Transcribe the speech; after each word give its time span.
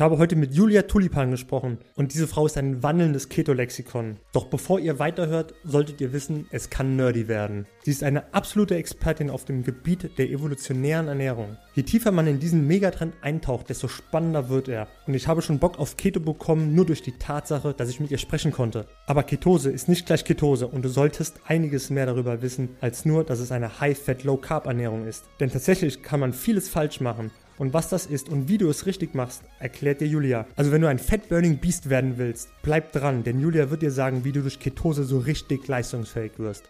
Ich 0.00 0.02
habe 0.02 0.16
heute 0.16 0.34
mit 0.34 0.54
Julia 0.54 0.80
Tulipan 0.80 1.30
gesprochen 1.30 1.76
und 1.94 2.14
diese 2.14 2.26
Frau 2.26 2.46
ist 2.46 2.56
ein 2.56 2.82
wandelndes 2.82 3.28
Keto-Lexikon. 3.28 4.16
Doch 4.32 4.46
bevor 4.46 4.80
ihr 4.80 4.98
weiterhört, 4.98 5.52
solltet 5.62 6.00
ihr 6.00 6.14
wissen, 6.14 6.46
es 6.50 6.70
kann 6.70 6.96
nerdy 6.96 7.28
werden. 7.28 7.66
Sie 7.82 7.90
ist 7.90 8.02
eine 8.02 8.32
absolute 8.32 8.76
Expertin 8.76 9.28
auf 9.28 9.44
dem 9.44 9.62
Gebiet 9.62 10.16
der 10.16 10.30
evolutionären 10.30 11.06
Ernährung. 11.06 11.58
Je 11.74 11.82
tiefer 11.82 12.12
man 12.12 12.26
in 12.28 12.40
diesen 12.40 12.66
Megatrend 12.66 13.12
eintaucht, 13.20 13.68
desto 13.68 13.88
spannender 13.88 14.48
wird 14.48 14.68
er. 14.68 14.88
Und 15.06 15.12
ich 15.12 15.28
habe 15.28 15.42
schon 15.42 15.58
Bock 15.58 15.78
auf 15.78 15.98
Keto 15.98 16.18
bekommen, 16.18 16.74
nur 16.74 16.86
durch 16.86 17.02
die 17.02 17.18
Tatsache, 17.18 17.74
dass 17.74 17.90
ich 17.90 18.00
mit 18.00 18.10
ihr 18.10 18.16
sprechen 18.16 18.52
konnte. 18.52 18.86
Aber 19.06 19.22
Ketose 19.22 19.70
ist 19.70 19.90
nicht 19.90 20.06
gleich 20.06 20.24
Ketose 20.24 20.66
und 20.66 20.82
du 20.82 20.88
solltest 20.88 21.40
einiges 21.46 21.90
mehr 21.90 22.06
darüber 22.06 22.40
wissen, 22.40 22.70
als 22.80 23.04
nur, 23.04 23.22
dass 23.22 23.38
es 23.38 23.52
eine 23.52 23.80
High-Fat, 23.80 24.24
Low-Carb-Ernährung 24.24 25.06
ist. 25.06 25.26
Denn 25.40 25.50
tatsächlich 25.50 26.02
kann 26.02 26.20
man 26.20 26.32
vieles 26.32 26.70
falsch 26.70 27.02
machen 27.02 27.30
und 27.60 27.74
was 27.74 27.90
das 27.90 28.06
ist 28.06 28.30
und 28.30 28.48
wie 28.48 28.56
du 28.56 28.70
es 28.70 28.86
richtig 28.86 29.14
machst, 29.14 29.42
erklärt 29.58 30.00
dir 30.00 30.08
Julia. 30.08 30.46
Also 30.56 30.72
wenn 30.72 30.80
du 30.80 30.88
ein 30.88 30.98
Fat 30.98 31.28
Burning 31.28 31.58
Beast 31.58 31.90
werden 31.90 32.16
willst, 32.16 32.48
bleib 32.62 32.90
dran, 32.92 33.22
denn 33.22 33.38
Julia 33.38 33.68
wird 33.68 33.82
dir 33.82 33.90
sagen, 33.90 34.24
wie 34.24 34.32
du 34.32 34.40
durch 34.40 34.58
Ketose 34.58 35.04
so 35.04 35.18
richtig 35.18 35.68
leistungsfähig 35.68 36.38
wirst. 36.38 36.64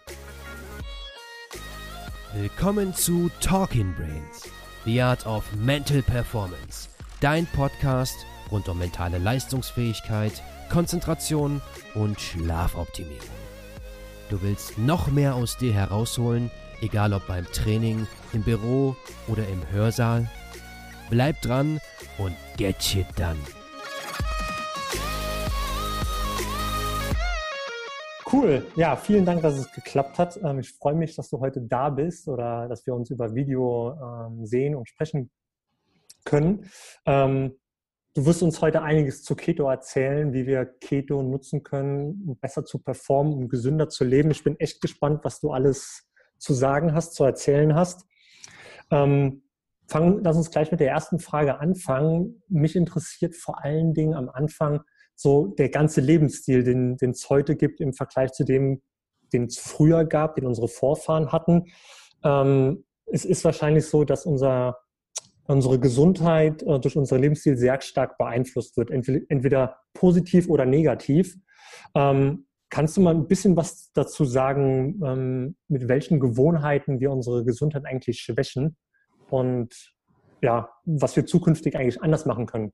Willkommen 2.35 2.93
zu 2.93 3.31
Talking 3.41 3.95
Brains, 3.95 4.51
The 4.85 5.01
Art 5.01 5.27
of 5.27 5.45
Mental 5.65 6.03
Performance. 6.03 6.89
Dein 7.21 7.47
Podcast 7.47 8.27
rund 8.51 8.69
um 8.69 8.79
mentale 8.81 9.19
Leistungsfähigkeit, 9.19 10.43
Konzentration 10.71 11.63
und 11.95 12.21
Schlafoptimierung. 12.21 13.21
Du 14.29 14.43
willst 14.43 14.77
noch 14.77 15.07
mehr 15.09 15.37
aus 15.37 15.57
dir 15.57 15.73
herausholen, 15.73 16.51
egal 16.81 17.13
ob 17.13 17.29
beim 17.29 17.47
Training, 17.47 18.09
im 18.33 18.43
Büro 18.43 18.97
oder 19.29 19.47
im 19.47 19.63
Hörsaal? 19.71 20.29
Bleib 21.11 21.41
dran 21.41 21.81
und 22.19 22.37
get 22.57 22.81
shit 22.81 23.07
done. 23.19 23.37
Cool. 28.33 28.65
Ja, 28.77 28.95
vielen 28.95 29.25
Dank, 29.25 29.43
dass 29.43 29.59
es 29.59 29.73
geklappt 29.73 30.19
hat. 30.19 30.39
Ähm, 30.45 30.61
ich 30.61 30.73
freue 30.73 30.95
mich, 30.95 31.17
dass 31.17 31.29
du 31.29 31.41
heute 31.41 31.63
da 31.63 31.91
bist 31.91 32.29
oder 32.29 32.69
dass 32.69 32.87
wir 32.87 32.95
uns 32.95 33.11
über 33.11 33.35
Video 33.35 33.93
ähm, 34.01 34.47
sehen 34.47 34.77
und 34.77 34.89
sprechen 34.89 35.33
können. 36.25 36.71
Ähm, 37.07 37.59
du 38.15 38.27
wirst 38.27 38.45
uns 38.45 38.63
heute 38.63 38.83
einiges 38.83 39.25
zu 39.25 39.35
Keto 39.35 39.69
erzählen, 39.69 40.33
wie 40.33 40.47
wir 40.47 40.65
Keto 40.65 41.25
nutzen 41.25 41.65
können, 41.65 42.25
um 42.29 42.39
besser 42.39 42.65
zu 42.65 42.79
performen, 42.79 43.33
um 43.33 43.49
gesünder 43.49 43.89
zu 43.89 44.05
leben. 44.05 44.31
Ich 44.31 44.45
bin 44.45 44.61
echt 44.61 44.81
gespannt, 44.81 45.25
was 45.25 45.41
du 45.41 45.51
alles 45.51 46.09
zu 46.39 46.55
sagen 46.55 46.95
hast, 46.95 47.15
zu 47.15 47.25
erzählen 47.25 47.75
hast. 47.75 48.07
Fang, 49.91 50.23
lass 50.23 50.37
uns 50.37 50.53
gleich 50.53 50.71
mit 50.71 50.79
der 50.79 50.89
ersten 50.89 51.19
Frage 51.19 51.59
anfangen. 51.59 52.43
Mich 52.49 52.77
interessiert 52.77 53.35
vor 53.35 53.65
allen 53.65 53.93
Dingen 53.93 54.15
am 54.15 54.29
Anfang 54.29 54.83
so 55.17 55.49
der 55.49 55.69
ganze 55.69 56.01
Lebensstil, 56.01 56.63
den, 56.63 56.97
es 57.01 57.29
heute 57.29 57.57
gibt 57.57 57.81
im 57.81 57.93
Vergleich 57.93 58.31
zu 58.31 58.45
dem, 58.45 58.83
den 59.33 59.47
es 59.47 59.59
früher 59.59 60.05
gab, 60.05 60.37
den 60.37 60.47
unsere 60.47 60.69
Vorfahren 60.69 61.33
hatten. 61.33 61.65
Ähm, 62.23 62.85
es 63.07 63.25
ist 63.25 63.45
wahrscheinlich 63.45 63.85
so, 63.85 64.05
dass 64.05 64.27
unser, 64.27 64.79
unsere 65.49 65.81
Gesundheit 65.81 66.63
äh, 66.63 66.79
durch 66.79 66.97
unseren 66.97 67.21
Lebensstil 67.21 67.57
sehr 67.57 67.81
stark 67.81 68.17
beeinflusst 68.17 68.77
wird, 68.77 68.93
entweder, 68.93 69.25
entweder 69.29 69.77
positiv 69.93 70.49
oder 70.49 70.67
negativ. 70.67 71.37
Ähm, 71.97 72.47
kannst 72.69 72.97
du 72.97 73.01
mal 73.01 73.15
ein 73.17 73.27
bisschen 73.27 73.57
was 73.57 73.91
dazu 73.93 74.25
sagen, 74.25 75.01
ähm, 75.05 75.57
mit 75.67 75.89
welchen 75.89 76.21
Gewohnheiten 76.21 77.01
wir 77.01 77.11
unsere 77.11 77.45
Gesundheit 77.45 77.87
eigentlich 77.87 78.21
schwächen? 78.21 78.77
Und 79.33 79.95
ja, 80.43 80.71
was 80.85 81.17
wir 81.17 81.27
zukünftig 81.27 81.77
eigentlich 81.77 82.03
anders 82.03 82.27
machen 82.27 82.47
können? 82.47 82.73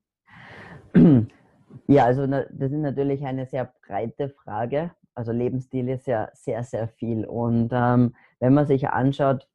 Ja, 1.89 2.05
also 2.05 2.27
das 2.27 2.49
ist 2.51 2.73
natürlich 2.73 3.25
eine 3.25 3.47
sehr 3.47 3.73
breite 3.87 4.31
Frage. 4.31 4.93
Also 5.15 5.33
Lebensstil 5.33 5.89
ist 5.89 6.07
ja 6.07 6.29
sehr, 6.33 6.65
sehr 6.65 6.89
viel. 6.89 7.25
Und 7.25 7.71
ähm, 7.73 8.15
wenn 8.41 8.55
man 8.55 8.67
sich 8.67 8.89
anschaut, 8.89 9.49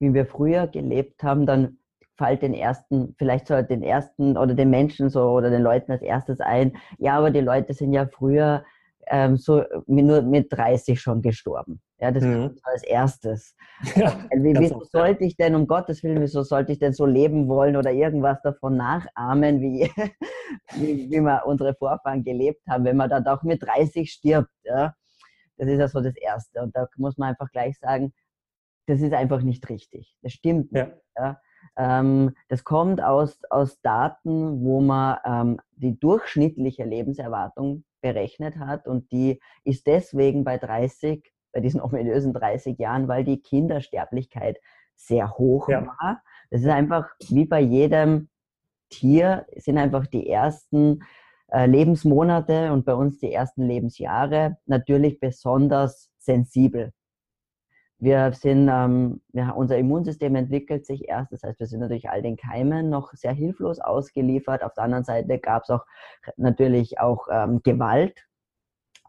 wie 0.00 0.12
wir 0.12 0.26
früher 0.26 0.66
gelebt 0.66 1.22
haben, 1.22 1.46
dann 1.46 1.78
fällt 2.16 2.42
den 2.42 2.54
ersten, 2.54 3.14
vielleicht 3.16 3.46
so 3.46 3.60
den 3.62 3.82
ersten 3.82 4.36
oder 4.36 4.54
den 4.54 4.70
Menschen 4.70 5.08
so 5.08 5.30
oder 5.30 5.50
den 5.50 5.62
Leuten 5.62 5.92
als 5.92 6.02
erstes 6.02 6.40
ein, 6.40 6.76
ja, 6.98 7.16
aber 7.16 7.30
die 7.30 7.40
Leute 7.40 7.72
sind 7.74 7.92
ja 7.92 8.06
früher 8.06 8.64
ähm, 9.06 9.36
so 9.36 9.64
nur 9.86 10.22
mit 10.22 10.52
30 10.52 11.00
schon 11.00 11.22
gestorben. 11.22 11.80
Ja, 12.02 12.10
das 12.10 12.24
mhm. 12.24 12.58
als 12.64 12.82
erstes. 12.82 13.54
Ja, 13.96 14.16
wie, 14.30 14.54
wieso 14.56 14.76
oft, 14.76 14.92
sollte 14.92 15.24
ich 15.24 15.36
denn, 15.36 15.56
um 15.56 15.66
Gottes 15.66 16.04
Willen, 16.04 16.20
wieso 16.20 16.42
sollte 16.42 16.70
ich 16.70 16.78
denn 16.78 16.92
so 16.92 17.04
leben 17.04 17.48
wollen 17.48 17.76
oder 17.76 17.90
irgendwas 17.90 18.40
davon 18.42 18.76
nachahmen, 18.76 19.60
wie, 19.60 19.90
wie, 20.74 21.10
wie 21.10 21.20
wir 21.20 21.42
unsere 21.46 21.74
Vorfahren 21.74 22.22
gelebt 22.22 22.62
haben, 22.68 22.84
wenn 22.84 22.96
man 22.96 23.10
dann 23.10 23.26
auch 23.26 23.42
mit 23.42 23.62
30 23.62 24.10
stirbt? 24.10 24.52
Ja? 24.64 24.94
Das 25.56 25.68
ist 25.68 25.78
ja 25.78 25.88
so 25.88 26.00
das 26.00 26.16
Erste. 26.16 26.62
Und 26.62 26.76
da 26.76 26.86
muss 26.96 27.18
man 27.18 27.30
einfach 27.30 27.50
gleich 27.50 27.78
sagen, 27.78 28.12
das 28.86 29.00
ist 29.00 29.12
einfach 29.12 29.42
nicht 29.42 29.68
richtig. 29.68 30.16
Das 30.22 30.32
stimmt 30.32 30.72
nicht. 30.72 30.92
Ja. 31.16 31.40
Ähm, 31.76 32.34
das 32.48 32.64
kommt 32.64 33.00
aus, 33.00 33.40
aus 33.50 33.80
Daten, 33.80 34.64
wo 34.64 34.80
man 34.80 35.18
ähm, 35.24 35.60
die 35.76 35.98
durchschnittliche 35.98 36.84
Lebenserwartung 36.84 37.84
berechnet 38.00 38.56
hat 38.58 38.86
und 38.86 39.10
die 39.12 39.40
ist 39.64 39.86
deswegen 39.86 40.44
bei 40.44 40.58
30, 40.58 41.31
bei 41.52 41.60
diesen 41.60 41.80
ominösen 41.80 42.32
30 42.32 42.78
Jahren, 42.78 43.08
weil 43.08 43.24
die 43.24 43.40
Kindersterblichkeit 43.40 44.58
sehr 44.96 45.32
hoch 45.32 45.68
ja. 45.68 45.86
war. 45.86 46.22
Das 46.50 46.62
ist 46.62 46.68
einfach 46.68 47.08
wie 47.28 47.44
bei 47.44 47.60
jedem 47.60 48.28
Tier, 48.90 49.46
sind 49.56 49.78
einfach 49.78 50.06
die 50.06 50.28
ersten 50.28 51.02
äh, 51.48 51.66
Lebensmonate 51.66 52.72
und 52.72 52.84
bei 52.84 52.94
uns 52.94 53.18
die 53.18 53.32
ersten 53.32 53.66
Lebensjahre 53.66 54.58
natürlich 54.66 55.18
besonders 55.18 56.10
sensibel. 56.18 56.92
Wir 57.98 58.32
sind, 58.32 58.68
ähm, 58.68 59.20
ja, 59.32 59.50
unser 59.50 59.78
Immunsystem 59.78 60.34
entwickelt 60.34 60.84
sich 60.84 61.08
erst, 61.08 61.32
das 61.32 61.44
heißt, 61.44 61.60
wir 61.60 61.68
sind 61.68 61.80
natürlich 61.80 62.10
all 62.10 62.20
den 62.20 62.36
Keimen 62.36 62.90
noch 62.90 63.12
sehr 63.12 63.32
hilflos 63.32 63.78
ausgeliefert. 63.78 64.64
Auf 64.64 64.74
der 64.74 64.84
anderen 64.84 65.04
Seite 65.04 65.38
gab 65.38 65.62
es 65.62 65.70
auch 65.70 65.84
natürlich 66.36 66.98
auch 66.98 67.28
ähm, 67.30 67.62
Gewalt. 67.62 68.26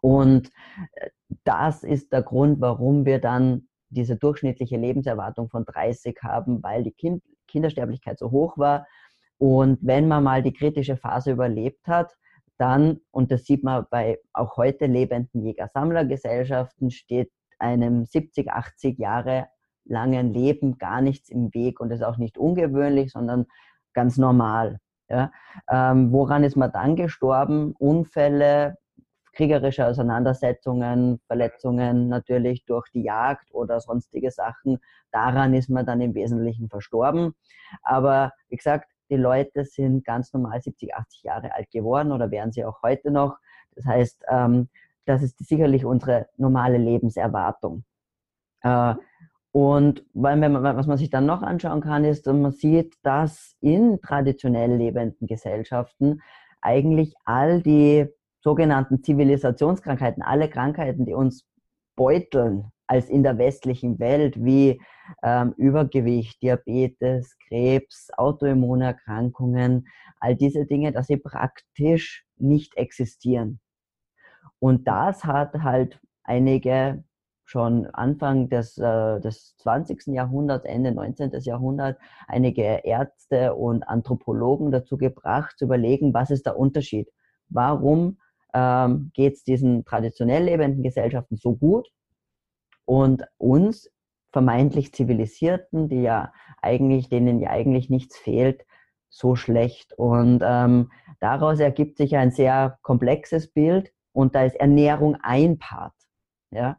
Und 0.03 0.51
äh, 0.95 1.09
das 1.45 1.83
ist 1.83 2.11
der 2.11 2.23
Grund, 2.23 2.59
warum 2.59 3.05
wir 3.05 3.19
dann 3.19 3.69
diese 3.89 4.17
durchschnittliche 4.17 4.75
Lebenserwartung 4.75 5.49
von 5.49 5.63
30 5.63 6.19
haben, 6.23 6.61
weil 6.61 6.83
die 6.83 6.91
kind 6.91 7.23
Kindersterblichkeit 7.47 8.19
so 8.19 8.29
hoch 8.31 8.57
war. 8.57 8.85
Und 9.37 9.79
wenn 9.81 10.07
man 10.07 10.23
mal 10.23 10.43
die 10.43 10.51
kritische 10.51 10.97
Phase 10.97 11.31
überlebt 11.31 11.87
hat, 11.87 12.11
dann, 12.57 12.99
und 13.11 13.31
das 13.31 13.45
sieht 13.45 13.63
man 13.63 13.85
bei 13.89 14.19
auch 14.33 14.57
heute 14.57 14.87
lebenden 14.87 15.41
Jäger-Sammler-Gesellschaften, 15.41 16.91
steht 16.91 17.31
einem 17.59 18.05
70, 18.05 18.51
80 18.51 18.99
Jahre 18.99 19.47
langen 19.85 20.33
Leben 20.33 20.77
gar 20.77 21.01
nichts 21.01 21.29
im 21.29 21.53
Weg 21.53 21.79
und 21.79 21.89
das 21.89 21.99
ist 21.99 22.05
auch 22.05 22.17
nicht 22.17 22.37
ungewöhnlich, 22.37 23.11
sondern 23.11 23.45
ganz 23.93 24.17
normal. 24.17 24.79
Ja. 25.09 25.31
Ähm, 25.69 26.11
woran 26.11 26.43
ist 26.43 26.55
man 26.57 26.71
dann 26.71 26.95
gestorben? 26.95 27.73
Unfälle, 27.77 28.77
kriegerische 29.33 29.87
Auseinandersetzungen, 29.87 31.19
Verletzungen 31.27 32.07
natürlich 32.07 32.65
durch 32.65 32.89
die 32.91 33.03
Jagd 33.03 33.53
oder 33.53 33.79
sonstige 33.79 34.31
Sachen. 34.31 34.79
Daran 35.11 35.53
ist 35.53 35.69
man 35.69 35.85
dann 35.85 36.01
im 36.01 36.13
Wesentlichen 36.13 36.69
verstorben. 36.69 37.33
Aber 37.81 38.31
wie 38.49 38.57
gesagt, 38.57 38.89
die 39.09 39.15
Leute 39.17 39.65
sind 39.65 40.05
ganz 40.05 40.33
normal 40.33 40.61
70, 40.61 40.95
80 40.95 41.23
Jahre 41.23 41.53
alt 41.53 41.69
geworden 41.71 42.11
oder 42.11 42.31
wären 42.31 42.51
sie 42.51 42.63
auch 42.63 42.81
heute 42.83 43.11
noch. 43.11 43.37
Das 43.75 43.85
heißt, 43.85 44.23
ähm, 44.29 44.69
das 45.05 45.21
ist 45.21 45.37
sicherlich 45.45 45.83
unsere 45.83 46.27
normale 46.37 46.77
Lebenserwartung. 46.77 47.83
Äh, 48.61 48.95
und 49.51 50.03
was 50.13 50.87
man 50.87 50.97
sich 50.97 51.11
dann 51.11 51.27
noch 51.27 51.43
anschauen 51.43 51.81
kann, 51.81 52.05
ist, 52.05 52.25
man 52.25 52.51
sieht, 52.51 52.95
dass 53.03 53.55
in 53.61 54.01
traditionell 54.01 54.75
lebenden 54.75 55.27
Gesellschaften 55.27 56.21
eigentlich 56.59 57.13
all 57.23 57.61
die 57.61 58.07
sogenannten 58.43 59.01
Zivilisationskrankheiten, 59.01 60.21
alle 60.21 60.49
Krankheiten, 60.49 61.05
die 61.05 61.13
uns 61.13 61.45
beuteln, 61.95 62.71
als 62.87 63.09
in 63.09 63.23
der 63.23 63.37
westlichen 63.37 63.97
Welt, 63.99 64.43
wie 64.43 64.81
ähm, 65.23 65.53
Übergewicht, 65.57 66.41
Diabetes, 66.41 67.37
Krebs, 67.47 68.09
Autoimmunerkrankungen, 68.17 69.87
all 70.19 70.35
diese 70.35 70.65
Dinge, 70.65 70.91
dass 70.91 71.07
sie 71.07 71.17
praktisch 71.17 72.25
nicht 72.37 72.75
existieren. 72.75 73.59
Und 74.59 74.87
das 74.87 75.23
hat 75.23 75.53
halt 75.55 75.99
einige 76.23 77.03
schon 77.45 77.87
Anfang 77.87 78.49
des, 78.49 78.77
äh, 78.77 79.19
des 79.21 79.55
20. 79.57 80.07
Jahrhunderts, 80.07 80.65
Ende 80.65 80.91
19. 80.91 81.31
Jahrhundert, 81.41 81.97
einige 82.27 82.81
Ärzte 82.83 83.55
und 83.55 83.83
Anthropologen 83.83 84.71
dazu 84.71 84.97
gebracht, 84.97 85.57
zu 85.57 85.65
überlegen, 85.65 86.13
was 86.13 86.29
ist 86.31 86.45
der 86.45 86.57
Unterschied? 86.57 87.09
Warum 87.49 88.17
ähm, 88.53 89.11
geht 89.13 89.33
es 89.33 89.43
diesen 89.43 89.85
traditionell 89.85 90.43
lebenden 90.43 90.83
Gesellschaften 90.83 91.37
so 91.37 91.55
gut 91.55 91.89
und 92.85 93.23
uns 93.37 93.89
vermeintlich 94.31 94.93
Zivilisierten, 94.93 95.89
die 95.89 96.01
ja 96.01 96.33
eigentlich, 96.61 97.09
denen 97.09 97.39
ja 97.39 97.51
eigentlich 97.51 97.89
nichts 97.89 98.17
fehlt, 98.17 98.65
so 99.09 99.35
schlecht. 99.35 99.93
Und 99.93 100.41
ähm, 100.43 100.91
daraus 101.19 101.59
ergibt 101.59 101.97
sich 101.97 102.17
ein 102.17 102.31
sehr 102.31 102.79
komplexes 102.81 103.47
Bild 103.47 103.93
und 104.11 104.35
da 104.35 104.43
ist 104.43 104.55
Ernährung 104.55 105.17
ein 105.21 105.59
Part. 105.59 105.93
Ja? 106.51 106.77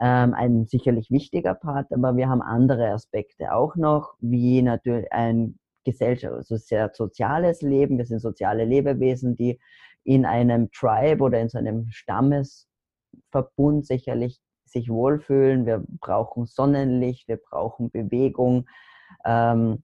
Ähm, 0.00 0.34
ein 0.34 0.66
sicherlich 0.66 1.10
wichtiger 1.10 1.54
Part, 1.54 1.92
aber 1.92 2.16
wir 2.16 2.28
haben 2.28 2.42
andere 2.42 2.90
Aspekte 2.92 3.54
auch 3.54 3.74
noch, 3.76 4.14
wie 4.20 4.60
natürlich 4.62 5.10
ein 5.12 5.58
Gesellschaft, 5.84 6.34
also 6.34 6.56
sehr 6.56 6.90
soziales 6.94 7.62
Leben. 7.62 7.98
Wir 7.98 8.04
sind 8.04 8.20
soziale 8.20 8.64
Lebewesen, 8.64 9.34
die 9.36 9.58
in 10.04 10.24
einem 10.26 10.70
Tribe 10.70 11.22
oder 11.22 11.40
in 11.40 11.48
so 11.48 11.58
einem 11.58 11.88
Stammesverbund 11.90 13.86
sicherlich 13.86 14.40
sich 14.64 14.88
wohlfühlen. 14.88 15.66
Wir 15.66 15.84
brauchen 16.00 16.46
Sonnenlicht, 16.46 17.28
wir 17.28 17.36
brauchen 17.38 17.90
Bewegung. 17.90 18.68
Ähm, 19.24 19.82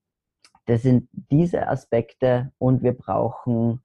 das 0.66 0.82
sind 0.82 1.08
diese 1.12 1.68
Aspekte 1.68 2.52
und 2.58 2.82
wir 2.82 2.92
brauchen 2.92 3.82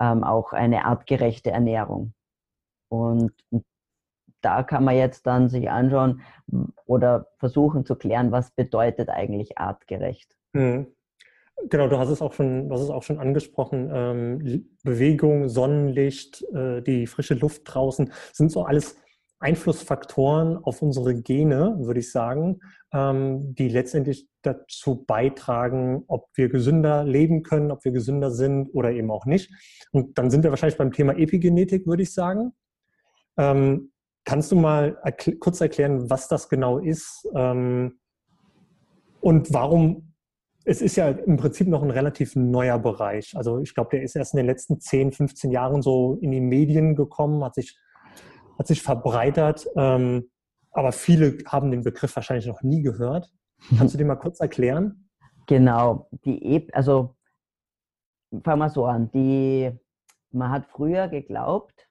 ähm, 0.00 0.24
auch 0.24 0.52
eine 0.52 0.84
artgerechte 0.84 1.50
Ernährung. 1.50 2.14
Und, 2.88 3.32
da 4.46 4.62
kann 4.62 4.84
man 4.84 4.96
jetzt 4.96 5.26
dann 5.26 5.48
sich 5.48 5.70
anschauen 5.70 6.22
oder 6.84 7.26
versuchen 7.38 7.84
zu 7.84 7.96
klären, 7.96 8.30
was 8.30 8.52
bedeutet 8.52 9.08
eigentlich 9.08 9.58
artgerecht. 9.58 10.36
Mhm. 10.52 10.94
Genau, 11.68 11.88
du 11.88 11.98
hast 11.98 12.10
es 12.10 12.22
auch 12.22 12.32
schon, 12.32 12.68
du 12.68 12.74
hast 12.74 12.82
es 12.82 12.90
auch 12.90 13.02
schon 13.02 13.18
angesprochen. 13.18 13.90
Ähm, 13.92 14.68
Bewegung, 14.84 15.48
Sonnenlicht, 15.48 16.42
äh, 16.54 16.82
die 16.82 17.06
frische 17.06 17.34
Luft 17.34 17.62
draußen 17.64 18.12
sind 18.32 18.52
so 18.52 18.64
alles 18.64 18.96
Einflussfaktoren 19.38 20.56
auf 20.56 20.80
unsere 20.80 21.14
Gene, 21.20 21.76
würde 21.80 22.00
ich 22.00 22.10
sagen, 22.10 22.60
ähm, 22.92 23.54
die 23.54 23.68
letztendlich 23.68 24.28
dazu 24.42 25.04
beitragen, 25.04 26.04
ob 26.06 26.28
wir 26.34 26.48
gesünder 26.48 27.04
leben 27.04 27.42
können, 27.42 27.70
ob 27.70 27.84
wir 27.84 27.92
gesünder 27.92 28.30
sind 28.30 28.68
oder 28.72 28.92
eben 28.92 29.10
auch 29.10 29.26
nicht. 29.26 29.50
Und 29.92 30.16
dann 30.18 30.30
sind 30.30 30.42
wir 30.42 30.50
wahrscheinlich 30.50 30.78
beim 30.78 30.92
Thema 30.92 31.16
Epigenetik, 31.18 31.86
würde 31.86 32.02
ich 32.02 32.14
sagen. 32.14 32.52
Ähm, 33.36 33.92
kannst 34.24 34.52
du 34.52 34.56
mal 34.56 34.98
erkl 35.04 35.36
kurz 35.36 35.60
erklären, 35.60 36.08
was 36.08 36.28
das 36.28 36.48
genau 36.48 36.78
ist 36.78 37.28
ähm, 37.34 37.98
und 39.20 39.52
warum 39.52 40.14
es 40.68 40.82
ist 40.82 40.96
ja 40.96 41.08
im 41.08 41.36
Prinzip 41.36 41.68
noch 41.68 41.82
ein 41.82 41.92
relativ 41.92 42.34
neuer 42.34 42.78
Bereich. 42.80 43.36
Also 43.36 43.60
ich 43.60 43.72
glaube, 43.72 43.90
der 43.92 44.02
ist 44.02 44.16
erst 44.16 44.34
in 44.34 44.38
den 44.38 44.46
letzten 44.46 44.80
10, 44.80 45.12
15 45.12 45.52
Jahren 45.52 45.80
so 45.80 46.18
in 46.20 46.32
die 46.32 46.40
Medien 46.40 46.96
gekommen, 46.96 47.44
hat 47.44 47.54
sich, 47.54 47.78
hat 48.58 48.66
sich 48.66 48.82
verbreitert. 48.82 49.68
Ähm, 49.76 50.28
aber 50.72 50.90
viele 50.90 51.38
haben 51.46 51.70
den 51.70 51.84
Begriff 51.84 52.16
wahrscheinlich 52.16 52.48
noch 52.48 52.62
nie 52.62 52.82
gehört. 52.82 53.32
Kannst 53.78 53.94
du 53.94 53.98
den 53.98 54.08
mal 54.08 54.16
kurz 54.16 54.40
erklären? 54.40 55.08
Genau, 55.46 56.08
die 56.24 56.44
e 56.44 56.68
also 56.72 57.14
fangen 58.42 58.58
wir 58.58 58.68
so 58.68 58.86
an. 58.86 59.08
Die, 59.12 59.70
man 60.32 60.50
hat 60.50 60.66
früher 60.66 61.06
geglaubt, 61.06 61.88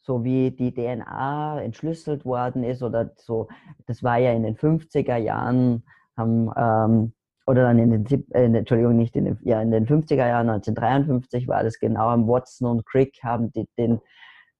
so 0.00 0.24
wie 0.24 0.50
die 0.52 0.72
DNA 0.72 1.60
entschlüsselt 1.60 2.24
worden 2.24 2.64
ist 2.64 2.82
oder 2.82 3.12
so, 3.18 3.48
das 3.86 4.02
war 4.02 4.16
ja 4.16 4.32
in 4.32 4.42
den 4.42 4.56
50er 4.56 5.16
Jahren, 5.16 5.84
haben 6.16 6.50
ähm, 6.56 7.12
oder 7.46 7.62
dann 7.62 7.78
in 7.78 8.04
den, 8.04 8.24
äh, 8.32 8.44
Entschuldigung, 8.44 8.96
nicht 8.96 9.14
in 9.16 9.24
den, 9.24 9.38
ja, 9.42 9.62
in 9.62 9.70
den 9.70 9.86
50er 9.86 10.26
Jahren, 10.26 10.48
1953 10.48 11.46
war 11.46 11.62
das 11.62 11.78
genau, 11.78 12.08
am 12.08 12.26
Watson 12.26 12.68
und 12.68 12.86
Crick 12.86 13.18
haben 13.22 13.52
die 13.52 13.68
den, 13.78 14.00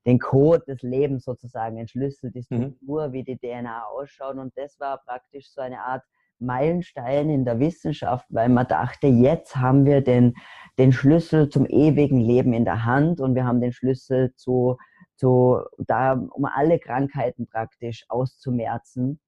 den 0.06 0.20
Code 0.20 0.64
des 0.66 0.82
Lebens 0.82 1.24
sozusagen 1.24 1.78
entschlüsselt, 1.78 2.34
die 2.34 2.46
mhm. 2.48 2.56
Struktur, 2.56 3.08
mhm. 3.08 3.12
wie 3.12 3.24
die 3.24 3.38
DNA 3.38 3.84
ausschaut. 3.86 4.36
Und 4.36 4.56
das 4.56 4.78
war 4.78 4.98
praktisch 5.04 5.50
so 5.50 5.60
eine 5.60 5.80
Art 5.80 6.02
Meilenstein 6.38 7.30
in 7.30 7.44
der 7.44 7.58
Wissenschaft, 7.58 8.26
weil 8.28 8.48
man 8.48 8.68
dachte, 8.68 9.06
jetzt 9.08 9.56
haben 9.56 9.84
wir 9.84 10.02
den, 10.02 10.34
den 10.78 10.92
Schlüssel 10.92 11.48
zum 11.48 11.66
ewigen 11.66 12.20
Leben 12.20 12.52
in 12.52 12.64
der 12.64 12.84
Hand 12.84 13.20
und 13.20 13.34
wir 13.34 13.46
haben 13.46 13.60
den 13.60 13.72
Schlüssel 13.72 14.34
zu, 14.36 14.76
zu 15.16 15.60
da, 15.78 16.12
um 16.12 16.44
alle 16.44 16.78
Krankheiten 16.78 17.48
praktisch 17.48 18.04
auszumerzen, 18.08 19.18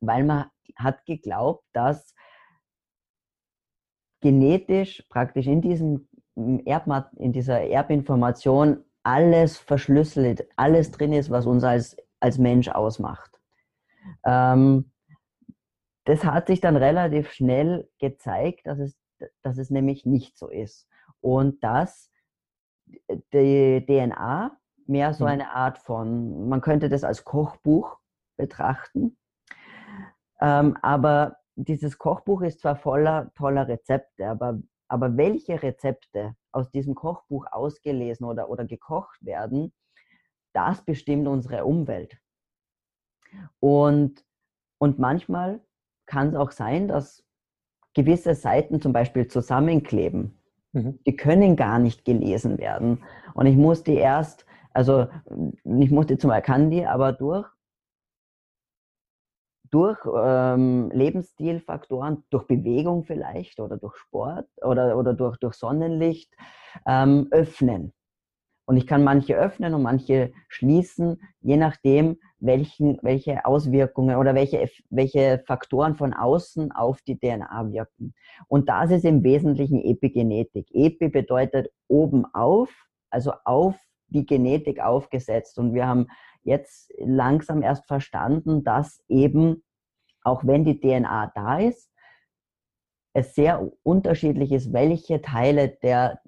weil 0.00 0.24
man 0.24 0.46
hat 0.76 1.06
geglaubt, 1.06 1.64
dass 1.72 2.14
genetisch 4.20 5.04
praktisch 5.08 5.46
in 5.46 5.60
diesem 5.60 6.08
Erbmat 6.64 7.12
in 7.16 7.32
dieser 7.32 7.60
Erbinformation 7.60 8.84
alles 9.02 9.58
verschlüsselt, 9.58 10.46
alles 10.56 10.90
drin 10.90 11.12
ist, 11.12 11.30
was 11.30 11.46
uns 11.46 11.64
als, 11.64 11.96
als 12.20 12.38
Mensch 12.38 12.68
ausmacht. 12.68 13.40
Ähm, 14.24 14.90
das 16.04 16.24
hat 16.24 16.46
sich 16.46 16.60
dann 16.60 16.76
relativ 16.76 17.30
schnell 17.30 17.88
gezeigt, 17.98 18.66
dass 18.66 18.78
es, 18.78 18.98
dass 19.42 19.58
es 19.58 19.70
nämlich 19.70 20.06
nicht 20.06 20.36
so 20.36 20.48
ist. 20.48 20.88
Und 21.20 21.62
dass 21.62 22.10
die 23.32 23.84
DNA 23.86 24.56
mehr 24.86 25.14
so 25.14 25.24
mhm. 25.24 25.30
eine 25.30 25.50
Art 25.52 25.78
von, 25.78 26.48
man 26.48 26.60
könnte 26.60 26.88
das 26.88 27.04
als 27.04 27.24
Kochbuch 27.24 27.98
betrachten, 28.36 29.16
ähm, 30.40 30.76
aber 30.82 31.36
dieses 31.64 31.98
Kochbuch 31.98 32.42
ist 32.42 32.60
zwar 32.60 32.76
voller 32.76 33.32
toller 33.34 33.68
Rezepte, 33.68 34.28
aber, 34.28 34.58
aber 34.88 35.16
welche 35.16 35.62
Rezepte 35.62 36.34
aus 36.52 36.70
diesem 36.70 36.94
Kochbuch 36.94 37.46
ausgelesen 37.50 38.26
oder, 38.26 38.48
oder 38.48 38.64
gekocht 38.64 39.24
werden, 39.24 39.72
das 40.52 40.82
bestimmt 40.84 41.28
unsere 41.28 41.64
Umwelt. 41.64 42.18
Und, 43.60 44.24
und 44.78 44.98
manchmal 44.98 45.60
kann 46.06 46.28
es 46.28 46.34
auch 46.34 46.50
sein, 46.50 46.88
dass 46.88 47.24
gewisse 47.94 48.34
Seiten 48.34 48.80
zum 48.80 48.92
Beispiel 48.92 49.28
zusammenkleben. 49.28 50.38
Mhm. 50.72 50.98
Die 51.06 51.16
können 51.16 51.56
gar 51.56 51.78
nicht 51.78 52.04
gelesen 52.04 52.58
werden. 52.58 53.02
Und 53.34 53.46
ich 53.46 53.56
muss 53.56 53.84
die 53.84 53.94
erst, 53.94 54.46
also 54.72 55.06
ich 55.64 55.90
musste 55.90 56.18
zum 56.18 56.30
Beispiel, 56.30 56.70
die 56.70 56.86
aber 56.86 57.12
durch 57.12 57.48
durch 59.70 59.98
ähm, 60.06 60.90
Lebensstilfaktoren, 60.92 62.24
durch 62.30 62.46
Bewegung 62.46 63.04
vielleicht 63.04 63.60
oder 63.60 63.76
durch 63.76 63.96
Sport 63.96 64.48
oder, 64.62 64.98
oder 64.98 65.14
durch, 65.14 65.36
durch 65.38 65.54
Sonnenlicht 65.54 66.32
ähm, 66.86 67.28
öffnen. 67.30 67.92
Und 68.70 68.76
ich 68.76 68.86
kann 68.86 69.02
manche 69.02 69.36
öffnen 69.36 69.74
und 69.74 69.82
manche 69.82 70.32
schließen, 70.48 71.20
je 71.40 71.56
nachdem, 71.56 72.18
welchen, 72.38 72.98
welche 73.02 73.44
Auswirkungen 73.44 74.14
oder 74.16 74.34
welche, 74.36 74.70
welche 74.90 75.42
Faktoren 75.44 75.96
von 75.96 76.14
außen 76.14 76.70
auf 76.70 77.02
die 77.02 77.18
DNA 77.18 77.72
wirken. 77.72 78.14
Und 78.46 78.68
das 78.68 78.92
ist 78.92 79.04
im 79.04 79.24
Wesentlichen 79.24 79.82
Epigenetik. 79.82 80.68
Epi 80.72 81.08
bedeutet 81.08 81.72
oben 81.88 82.24
auf, 82.32 82.70
also 83.10 83.32
auf 83.44 83.74
die 84.10 84.26
Genetik 84.26 84.80
aufgesetzt. 84.80 85.58
Und 85.58 85.74
wir 85.74 85.86
haben 85.86 86.06
jetzt 86.42 86.92
langsam 86.98 87.62
erst 87.62 87.86
verstanden, 87.86 88.64
dass 88.64 89.02
eben, 89.08 89.62
auch 90.22 90.46
wenn 90.46 90.64
die 90.64 90.80
DNA 90.80 91.32
da 91.34 91.58
ist, 91.58 91.90
es 93.12 93.34
sehr 93.34 93.70
unterschiedlich 93.82 94.52
ist, 94.52 94.72
welche 94.72 95.20
Teile 95.20 95.68
der 95.68 96.20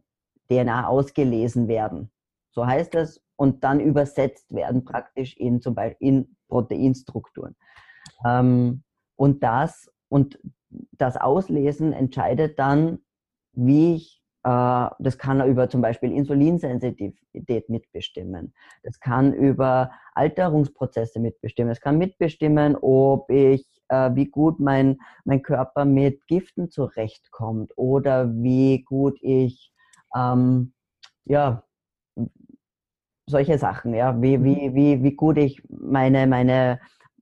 DNA 0.50 0.86
ausgelesen 0.86 1.68
werden. 1.68 2.10
So 2.50 2.66
heißt 2.66 2.94
es, 2.96 3.22
und 3.36 3.64
dann 3.64 3.80
übersetzt 3.80 4.54
werden 4.54 4.84
praktisch 4.84 5.36
in 5.36 5.60
zum 5.60 5.74
Beispiel 5.74 6.08
in 6.08 6.36
Proteinstrukturen. 6.48 7.56
Ähm, 8.24 8.84
und 9.16 9.42
das 9.42 9.90
und 10.08 10.38
das 10.92 11.16
Auslesen 11.16 11.92
entscheidet 11.92 12.58
dann, 12.58 12.98
wie 13.52 13.96
ich 13.96 14.21
das 14.44 15.18
kann 15.18 15.38
er 15.40 15.46
über 15.46 15.68
zum 15.68 15.80
Beispiel 15.82 16.10
Insulinsensitivität 16.10 17.68
mitbestimmen. 17.68 18.52
Das 18.82 18.98
kann 18.98 19.32
über 19.32 19.92
Alterungsprozesse 20.14 21.20
mitbestimmen. 21.20 21.70
Es 21.70 21.80
kann 21.80 21.96
mitbestimmen, 21.96 22.76
ob 22.80 23.30
ich, 23.30 23.64
äh, 23.88 24.10
wie 24.14 24.26
gut 24.26 24.58
mein, 24.58 24.98
mein 25.24 25.42
Körper 25.42 25.84
mit 25.84 26.26
Giften 26.26 26.70
zurechtkommt 26.70 27.72
oder 27.76 28.32
wie 28.34 28.82
gut 28.82 29.16
ich, 29.22 29.72
ähm, 30.16 30.72
ja, 31.24 31.62
solche 33.26 33.58
Sachen, 33.58 33.94
ja, 33.94 34.20
wie, 34.20 34.38
mhm. 34.38 34.44
wie, 34.44 34.74
wie, 34.74 35.02
wie 35.04 35.14
gut 35.14 35.38
ich 35.38 35.62
meine, 35.68 36.26
meine, 36.26 36.80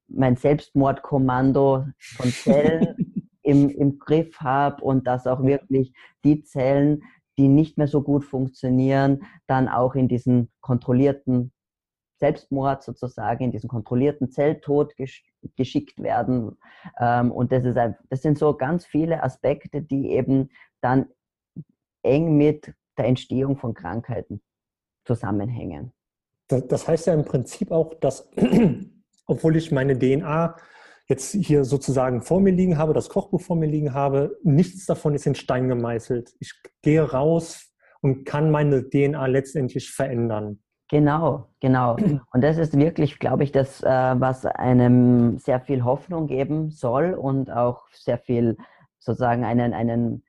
mein 0.08 0.36
Selbstmordkommando 0.36 1.84
von 1.98 2.30
Zellen 2.30 2.96
im, 3.50 3.68
im 3.68 3.98
Griff 3.98 4.40
habe 4.40 4.82
und 4.84 5.06
dass 5.08 5.26
auch 5.26 5.42
wirklich 5.42 5.92
die 6.24 6.42
Zellen, 6.44 7.02
die 7.36 7.48
nicht 7.48 7.78
mehr 7.78 7.88
so 7.88 8.02
gut 8.02 8.24
funktionieren, 8.24 9.24
dann 9.48 9.68
auch 9.68 9.96
in 9.96 10.06
diesen 10.06 10.50
kontrollierten 10.60 11.52
Selbstmord 12.20 12.82
sozusagen, 12.84 13.44
in 13.44 13.50
diesen 13.50 13.68
kontrollierten 13.68 14.30
Zelltod 14.30 14.96
gesch 14.96 15.24
geschickt 15.56 16.02
werden. 16.02 16.58
Ähm, 16.98 17.32
und 17.32 17.50
das, 17.50 17.64
ist 17.64 17.78
ein, 17.78 17.96
das 18.10 18.20
sind 18.20 18.38
so 18.38 18.54
ganz 18.54 18.84
viele 18.84 19.22
Aspekte, 19.22 19.80
die 19.80 20.10
eben 20.10 20.50
dann 20.82 21.06
eng 22.02 22.36
mit 22.36 22.74
der 22.98 23.06
Entstehung 23.06 23.56
von 23.56 23.72
Krankheiten 23.72 24.42
zusammenhängen. 25.06 25.92
Das 26.48 26.86
heißt 26.86 27.06
ja 27.06 27.14
im 27.14 27.24
Prinzip 27.24 27.72
auch, 27.72 27.94
dass, 27.94 28.28
obwohl 29.26 29.56
ich 29.56 29.72
meine 29.72 29.98
DNA 29.98 30.56
jetzt 31.10 31.32
hier 31.32 31.64
sozusagen 31.64 32.22
vor 32.22 32.40
mir 32.40 32.52
liegen 32.52 32.78
habe, 32.78 32.94
das 32.94 33.08
Kochbuch 33.08 33.40
vor 33.40 33.56
mir 33.56 33.66
liegen 33.66 33.92
habe, 33.92 34.38
nichts 34.44 34.86
davon 34.86 35.12
ist 35.14 35.26
in 35.26 35.34
Stein 35.34 35.68
gemeißelt. 35.68 36.32
Ich 36.38 36.54
gehe 36.82 37.02
raus 37.02 37.74
und 38.00 38.24
kann 38.24 38.50
meine 38.50 38.88
DNA 38.88 39.26
letztendlich 39.26 39.90
verändern. 39.90 40.60
Genau, 40.88 41.48
genau. 41.60 41.96
Und 42.32 42.42
das 42.42 42.58
ist 42.58 42.76
wirklich, 42.76 43.18
glaube 43.18 43.44
ich, 43.44 43.52
das, 43.52 43.82
äh, 43.82 43.86
was 43.86 44.46
einem 44.46 45.38
sehr 45.38 45.60
viel 45.60 45.84
Hoffnung 45.84 46.26
geben 46.26 46.70
soll 46.70 47.14
und 47.14 47.50
auch 47.50 47.86
sehr 47.92 48.18
viel 48.18 48.56
sozusagen 48.98 49.44
einen, 49.44 49.72
einen 49.72 50.24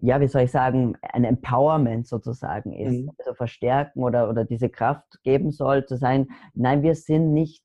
ja, 0.00 0.20
wie 0.20 0.28
soll 0.28 0.42
ich 0.42 0.50
sagen, 0.50 0.96
ein 1.02 1.24
Empowerment 1.24 2.06
sozusagen 2.06 2.72
ist, 2.72 3.02
mhm. 3.02 3.10
also 3.18 3.34
verstärken 3.34 4.02
oder, 4.02 4.30
oder 4.30 4.44
diese 4.44 4.68
Kraft 4.70 5.22
geben 5.24 5.50
soll, 5.50 5.84
zu 5.86 5.96
sagen, 5.96 6.28
nein, 6.54 6.82
wir 6.82 6.94
sind 6.94 7.32
nicht 7.32 7.64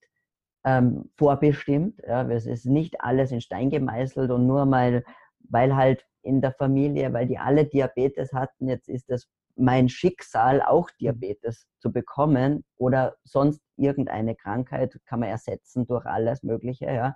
ähm, 0.66 1.12
vorbestimmt, 1.18 2.02
ja, 2.08 2.28
es 2.30 2.46
ist 2.46 2.66
nicht 2.66 3.02
alles 3.02 3.32
in 3.32 3.42
Stein 3.42 3.70
gemeißelt 3.70 4.32
und 4.32 4.48
nur 4.48 4.66
mal, 4.66 5.04
weil 5.50 5.76
halt 5.76 6.06
in 6.22 6.42
der 6.42 6.54
Familie, 6.54 7.12
weil 7.14 7.28
die 7.28 7.38
alle 7.38 7.66
Diabetes 7.66 8.32
hatten, 8.34 8.70
jetzt 8.70 8.88
ist 8.88 9.10
das 9.10 9.28
mein 9.56 9.90
Schicksal, 9.90 10.62
auch 10.62 10.90
mhm. 10.90 10.98
Diabetes 11.02 11.68
zu 11.80 11.92
bekommen 11.92 12.64
oder 12.78 13.16
sonst 13.24 13.62
irgendeine 13.78 14.36
Krankheit 14.36 15.00
kann 15.06 15.20
man 15.20 15.30
ersetzen 15.30 15.86
durch 15.86 16.06
alles 16.06 16.44
Mögliche. 16.44 16.86
Ja. 16.86 17.16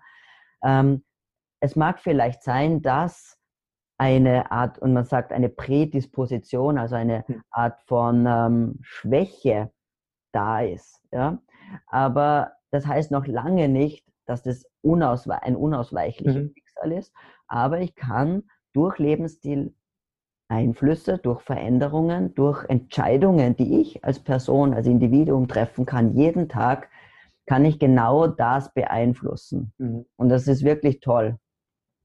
Ähm, 0.64 1.04
es 1.60 1.76
mag 1.76 2.00
vielleicht 2.00 2.44
sein, 2.44 2.82
dass 2.82 3.38
eine 3.98 4.52
Art, 4.52 4.78
und 4.78 4.94
man 4.94 5.06
sagt 5.06 5.32
eine 5.32 5.50
Prädisposition, 5.50 6.78
also 6.78 6.96
eine 6.96 7.26
hm. 7.28 7.42
Art 7.50 7.82
von 7.88 8.26
ähm, 8.28 8.80
Schwäche 8.82 9.72
da 10.32 10.62
ist. 10.62 11.02
Ja? 11.12 11.40
Aber 11.88 12.57
das 12.72 12.86
heißt 12.86 13.12
noch 13.12 13.28
lange 13.28 13.70
nicht, 13.70 14.06
dass 14.26 14.44
das 14.44 14.66
unauswe 14.82 15.42
ein 15.42 15.56
unausweichliches 15.56 16.36
mhm. 16.36 16.54
Schicksal 16.54 16.92
ist. 16.92 17.14
Aber 17.48 17.80
ich 17.80 17.96
kann 17.96 18.44
durch 18.74 19.00
Lebensstil 19.00 19.74
Einflüsse, 20.50 21.18
durch 21.18 21.42
Veränderungen, 21.42 22.34
durch 22.34 22.64
Entscheidungen, 22.70 23.56
die 23.56 23.82
ich 23.82 24.04
als 24.06 24.20
Person, 24.20 24.74
als 24.74 24.88
Individuum 24.88 25.48
treffen 25.48 25.86
kann, 25.86 26.16
jeden 26.16 26.48
Tag, 26.48 26.90
kann 27.46 27.66
ich 27.66 27.80
genau 27.80 28.28
das 28.28 28.74
beeinflussen. 28.74 29.74
Mhm. 29.78 30.06
Und 30.16 30.30
das 30.30 30.48
ist 30.48 30.64
wirklich 30.64 31.00
toll. 31.00 31.38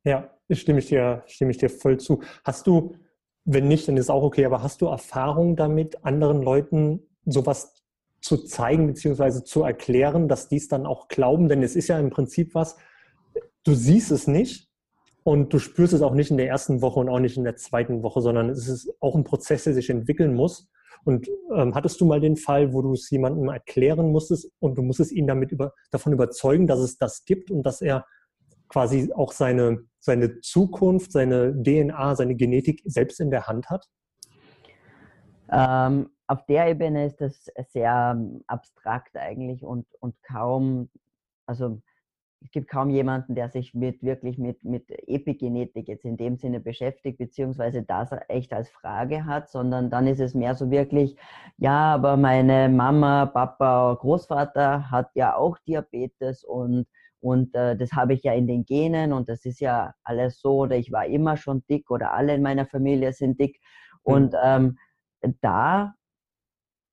Ja, 0.05 0.31
stimme 0.51 0.81
ich 0.81 0.87
dir, 0.87 1.23
stimme 1.27 1.53
ich 1.53 1.59
dir 1.59 1.71
voll 1.71 1.99
zu. 1.99 2.23
Hast 2.45 2.67
du, 2.67 2.97
wenn 3.45 3.69
nicht, 3.69 3.87
dann 3.87 3.97
ist 3.97 4.11
auch 4.11 4.23
okay, 4.23 4.45
aber 4.45 4.63
hast 4.63 4.81
du 4.81 4.87
Erfahrung 4.87 5.57
damit, 5.57 6.05
anderen 6.05 6.43
Leuten 6.43 7.01
sowas 7.25 7.82
zu 8.23 8.39
zeigen 8.39 8.87
bzw. 8.87 9.45
zu 9.45 9.63
erklären, 9.63 10.29
dass 10.29 10.49
die 10.49 10.57
es 10.57 10.69
dann 10.69 10.87
auch 10.87 11.09
glauben? 11.09 11.49
Denn 11.49 11.63
es 11.63 11.77
ist 11.77 11.89
ja 11.89 11.99
im 11.99 12.11
Prinzip 12.11 12.55
was, 12.55 12.77
du 13.65 13.75
siehst 13.75 14.11
es 14.11 14.27
nicht 14.27 14.71
und 15.25 15.53
du 15.53 15.59
spürst 15.59 15.93
es 15.93 16.03
auch 16.03 16.15
nicht 16.15 16.31
in 16.31 16.37
der 16.37 16.49
ersten 16.49 16.81
Woche 16.83 17.01
und 17.01 17.09
auch 17.09 17.19
nicht 17.19 17.37
in 17.37 17.45
der 17.45 17.57
zweiten 17.57 18.03
Woche, 18.03 18.23
sondern 18.23 18.49
es 18.49 18.69
ist 18.69 18.93
auch 19.01 19.15
ein 19.15 19.25
Prozess, 19.25 19.65
der 19.65 19.75
sich 19.75 19.91
entwickeln 19.91 20.35
muss. 20.35 20.69
Und 21.05 21.29
ähm, 21.53 21.75
hattest 21.75 22.01
du 22.01 22.05
mal 22.05 22.21
den 22.21 22.37
Fall, 22.37 22.73
wo 22.73 22.81
du 22.81 22.93
es 22.93 23.11
jemandem 23.11 23.49
erklären 23.49 24.13
musstest 24.13 24.49
und 24.61 24.77
du 24.79 24.83
musstest 24.83 25.11
ihn 25.11 25.27
damit 25.27 25.51
über, 25.51 25.73
davon 25.91 26.13
überzeugen, 26.13 26.69
dass 26.69 26.79
es 26.79 26.97
das 26.97 27.25
gibt 27.25 27.51
und 27.51 27.65
dass 27.65 27.83
er 27.83 28.07
quasi 28.69 29.13
auch 29.13 29.33
seine, 29.33 29.85
seine 29.99 30.41
Zukunft, 30.41 31.11
seine 31.11 31.53
DNA, 31.61 32.15
seine 32.15 32.37
Genetik 32.37 32.83
selbst 32.85 33.21
in 33.21 33.31
der 33.31 33.49
Hand 33.49 33.69
hat? 33.69 33.89
Ähm, 35.51 36.11
auf 36.33 36.47
der 36.47 36.69
Ebene 36.69 37.05
ist 37.05 37.21
das 37.21 37.51
sehr 37.69 38.15
ähm, 38.17 38.43
abstrakt 38.47 39.17
eigentlich 39.17 39.63
und, 39.65 39.87
und 40.01 40.15
kaum, 40.23 40.89
also 41.47 41.83
es 42.43 42.51
gibt 42.51 42.71
kaum 42.71 42.89
jemanden, 42.89 43.35
der 43.35 43.51
sich 43.51 43.75
mit 43.75 44.03
wirklich 44.03 44.39
mit, 44.39 44.65
mit 44.65 44.91
Epigenetik 45.07 45.89
jetzt 45.89 46.07
in 46.07 46.17
dem 46.17 46.37
Sinne 46.39 46.59
beschäftigt, 46.59 47.19
beziehungsweise 47.19 47.83
das 47.83 48.11
echt 48.29 48.53
als 48.55 48.71
Frage 48.71 49.27
hat, 49.27 49.51
sondern 49.51 49.91
dann 49.91 50.07
ist 50.07 50.21
es 50.21 50.35
mehr 50.35 50.55
so 50.55 50.71
wirklich, 50.71 51.17
ja, 51.59 51.95
aber 51.95 52.17
meine 52.17 52.71
Mama, 52.71 53.27
Papa, 53.27 53.95
Großvater 54.01 54.91
hat 54.91 55.11
ja 55.15 55.37
auch 55.37 55.59
Diabetes 55.59 56.45
und 56.45 56.87
und 57.21 57.55
äh, 57.55 57.77
das 57.77 57.93
habe 57.93 58.15
ich 58.15 58.25
ja 58.25 58.33
in 58.33 58.49
den 58.49 58.65
Genen 58.65 59.13
und 59.13 59.29
das 59.29 59.45
ist 59.45 59.61
ja 59.61 59.95
alles 60.03 60.41
so, 60.41 60.63
oder 60.63 60.77
ich 60.77 60.91
war 60.91 61.07
immer 61.07 61.37
schon 61.37 61.63
dick 61.71 61.89
oder 61.89 62.13
alle 62.13 62.35
in 62.35 62.43
meiner 62.43 62.67
Familie 62.67 63.13
sind 63.13 63.39
dick. 63.39 63.61
Mhm. 64.05 64.13
Und 64.13 64.35
ähm, 64.43 64.79
da 65.41 65.95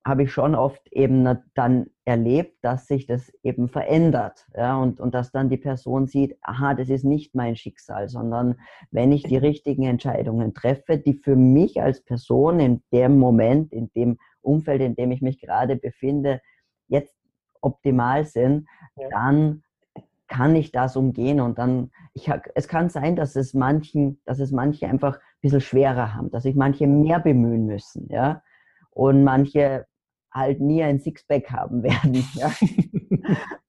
habe 0.10 0.24
ich 0.24 0.32
schon 0.34 0.56
oft 0.56 0.86
eben 0.92 1.38
dann 1.54 1.86
erlebt, 2.04 2.58
dass 2.64 2.88
sich 2.88 3.06
das 3.06 3.32
eben 3.44 3.70
verändert. 3.70 4.48
Ja, 4.56 4.78
und, 4.78 5.00
und 5.00 5.14
dass 5.14 5.32
dann 5.32 5.50
die 5.50 5.58
Person 5.58 6.08
sieht, 6.08 6.38
aha, 6.42 6.74
das 6.74 6.90
ist 6.90 7.06
nicht 7.06 7.36
mein 7.36 7.56
Schicksal, 7.56 8.10
sondern 8.10 8.56
wenn 8.92 9.12
ich 9.12 9.24
die 9.24 9.38
richtigen 9.38 9.84
Entscheidungen 9.84 10.54
treffe, 10.54 10.98
die 10.98 11.14
für 11.14 11.36
mich 11.36 11.82
als 11.82 12.04
Person 12.04 12.60
in 12.60 12.82
dem 12.92 13.18
Moment, 13.20 13.72
in 13.72 13.90
dem 13.94 14.18
Umfeld, 14.42 14.82
in 14.82 14.96
dem 14.96 15.12
ich 15.12 15.22
mich 15.22 15.40
gerade 15.40 15.76
befinde, 15.76 16.42
jetzt 16.88 17.16
optimal 17.62 18.26
sind, 18.26 18.68
ja. 18.98 19.08
dann 19.10 19.64
kann 20.28 20.56
ich 20.56 20.72
das 20.72 20.96
umgehen? 20.96 21.42
Und 21.42 21.58
dann, 21.58 21.92
ich, 22.14 22.32
es 22.56 22.68
kann 22.68 22.90
sein, 22.90 23.16
dass 23.16 23.36
es 23.36 23.54
manchen, 23.54 24.22
dass 24.26 24.40
es 24.40 24.52
manche 24.52 24.88
einfach 24.88 25.16
ein 25.18 25.42
bisschen 25.42 25.62
schwerer 25.62 26.16
haben, 26.16 26.32
dass 26.32 26.44
sich 26.44 26.56
manche 26.56 26.88
mehr 26.88 27.20
bemühen 27.20 27.66
müssen, 27.66 28.08
ja. 28.10 28.42
Und 28.92 29.24
manche 29.24 29.86
halt 30.32 30.60
nie 30.60 30.84
ein 30.84 31.00
Sixpack 31.00 31.52
haben 31.52 31.84
werden. 31.84 32.24
Ja? 32.34 32.52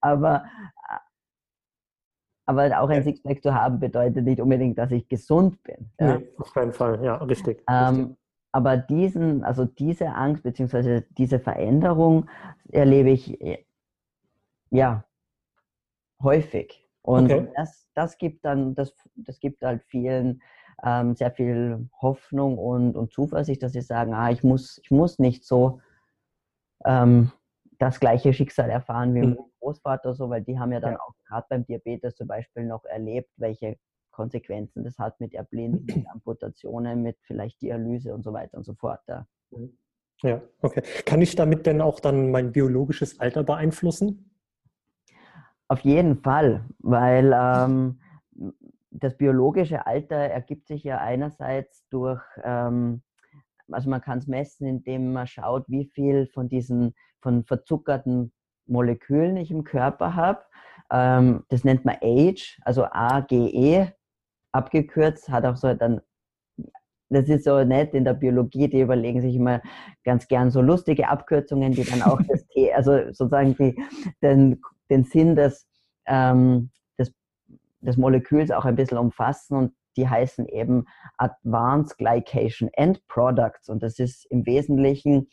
aber, 0.00 0.44
aber 2.46 2.80
auch 2.80 2.88
ein 2.88 3.02
Sixpack 3.02 3.42
zu 3.42 3.54
haben 3.54 3.80
bedeutet 3.80 4.24
nicht 4.24 4.40
unbedingt, 4.40 4.78
dass 4.78 4.90
ich 4.90 5.08
gesund 5.08 5.62
bin. 5.62 5.90
Ja? 5.98 6.18
Nee, 6.18 6.28
auf 6.38 6.52
keinen 6.52 6.72
Fall, 6.72 7.04
ja, 7.04 7.16
richtig. 7.16 7.62
Ähm, 7.68 7.94
richtig. 7.94 8.16
Aber 8.52 8.76
diesen, 8.76 9.44
also 9.44 9.64
diese 9.64 10.08
Angst 10.08 10.42
bzw. 10.42 11.02
diese 11.10 11.38
Veränderung 11.38 12.28
erlebe 12.68 13.10
ich 13.10 13.38
ja 14.70 15.04
häufig. 16.20 16.88
Und 17.02 17.32
okay. 17.32 17.48
das, 17.56 17.88
das 17.94 18.18
gibt 18.18 18.44
dann, 18.44 18.74
das, 18.74 18.94
das 19.14 19.38
gibt 19.40 19.62
halt 19.62 19.82
vielen 19.84 20.42
ähm, 20.82 21.14
sehr 21.14 21.30
viel 21.30 21.88
Hoffnung 22.00 22.58
und, 22.58 22.96
und 22.96 23.12
Zuversicht, 23.12 23.62
dass 23.62 23.72
sie 23.72 23.82
sagen, 23.82 24.14
ah, 24.14 24.30
ich 24.30 24.42
muss, 24.42 24.80
ich 24.82 24.90
muss 24.90 25.18
nicht 25.18 25.44
so 25.44 25.80
ähm, 26.84 27.32
das 27.78 27.98
gleiche 27.98 28.32
Schicksal 28.32 28.70
erfahren 28.70 29.14
wie 29.14 29.22
mhm. 29.22 29.34
mein 29.34 29.50
Großvater, 29.60 30.14
so, 30.14 30.28
weil 30.30 30.42
die 30.42 30.58
haben 30.58 30.72
ja 30.72 30.80
dann 30.80 30.92
ja. 30.92 31.00
auch 31.00 31.14
gerade 31.26 31.46
beim 31.48 31.64
Diabetes 31.64 32.14
zum 32.14 32.28
Beispiel 32.28 32.64
noch 32.64 32.84
erlebt, 32.84 33.30
welche 33.36 33.78
Konsequenzen 34.10 34.84
das 34.84 34.98
hat 34.98 35.18
mit 35.20 35.34
Erblindung, 35.34 35.84
mit 35.86 36.06
Amputationen, 36.12 37.02
mit 37.02 37.16
vielleicht 37.22 37.62
Dialyse 37.62 38.14
und 38.14 38.22
so 38.22 38.32
weiter 38.32 38.58
und 38.58 38.64
so 38.64 38.74
fort. 38.74 39.00
Ja. 39.08 39.26
Mhm. 39.50 39.78
ja, 40.22 40.42
okay. 40.60 40.82
Kann 41.06 41.22
ich 41.22 41.34
damit 41.34 41.66
denn 41.66 41.80
auch 41.80 42.00
dann 42.00 42.30
mein 42.30 42.52
biologisches 42.52 43.18
Alter 43.18 43.44
beeinflussen? 43.44 44.30
Auf 45.68 45.80
jeden 45.80 46.16
Fall, 46.16 46.64
weil 46.80 47.32
ähm, 47.34 48.00
das 48.90 49.16
biologische 49.16 49.86
Alter 49.86 50.16
ergibt 50.16 50.66
sich 50.66 50.82
ja 50.82 50.98
einerseits 50.98 51.86
durch, 51.90 52.22
ähm, 52.42 53.02
also 53.72 53.90
man 53.90 54.00
kann 54.00 54.18
es 54.18 54.26
messen, 54.26 54.66
indem 54.66 55.12
man 55.12 55.26
schaut, 55.26 55.64
wie 55.68 55.86
viel 55.86 56.26
von 56.26 56.48
diesen 56.48 56.94
von 57.20 57.44
verzuckerten 57.44 58.32
Molekülen 58.66 59.36
ich 59.36 59.50
im 59.50 59.64
Körper 59.64 60.14
habe. 60.14 60.40
Ähm, 60.90 61.44
das 61.48 61.64
nennt 61.64 61.84
man 61.84 61.96
Age, 62.02 62.58
also 62.64 62.84
AGE 62.84 63.92
abgekürzt, 64.52 65.28
hat 65.28 65.44
auch 65.44 65.56
so 65.56 65.72
dann 65.74 66.00
das 67.10 67.28
ist 67.28 67.44
so 67.44 67.62
nett 67.64 67.92
in 67.92 68.04
der 68.04 68.14
Biologie, 68.14 68.68
die 68.68 68.80
überlegen 68.80 69.20
sich 69.20 69.34
immer 69.34 69.60
ganz 70.04 70.28
gern 70.28 70.50
so 70.50 70.60
lustige 70.60 71.08
Abkürzungen, 71.08 71.72
die 71.72 71.84
dann 71.84 72.02
auch 72.02 72.20
das 72.28 72.46
T, 72.54 72.72
also 72.72 72.92
sozusagen 73.06 73.56
die, 73.56 73.76
den, 74.22 74.62
den 74.90 75.04
Sinn 75.04 75.34
des, 75.34 75.66
ähm, 76.06 76.70
des, 76.98 77.12
des 77.80 77.96
Moleküls 77.96 78.52
auch 78.52 78.64
ein 78.64 78.76
bisschen 78.76 78.98
umfassen 78.98 79.56
und 79.56 79.72
die 79.96 80.08
heißen 80.08 80.46
eben 80.46 80.84
Advanced 81.18 81.98
Glycation 81.98 82.68
End 82.72 83.06
Products. 83.08 83.68
Und 83.68 83.82
das 83.82 83.98
ist 83.98 84.24
im 84.26 84.46
Wesentlichen, 84.46 85.28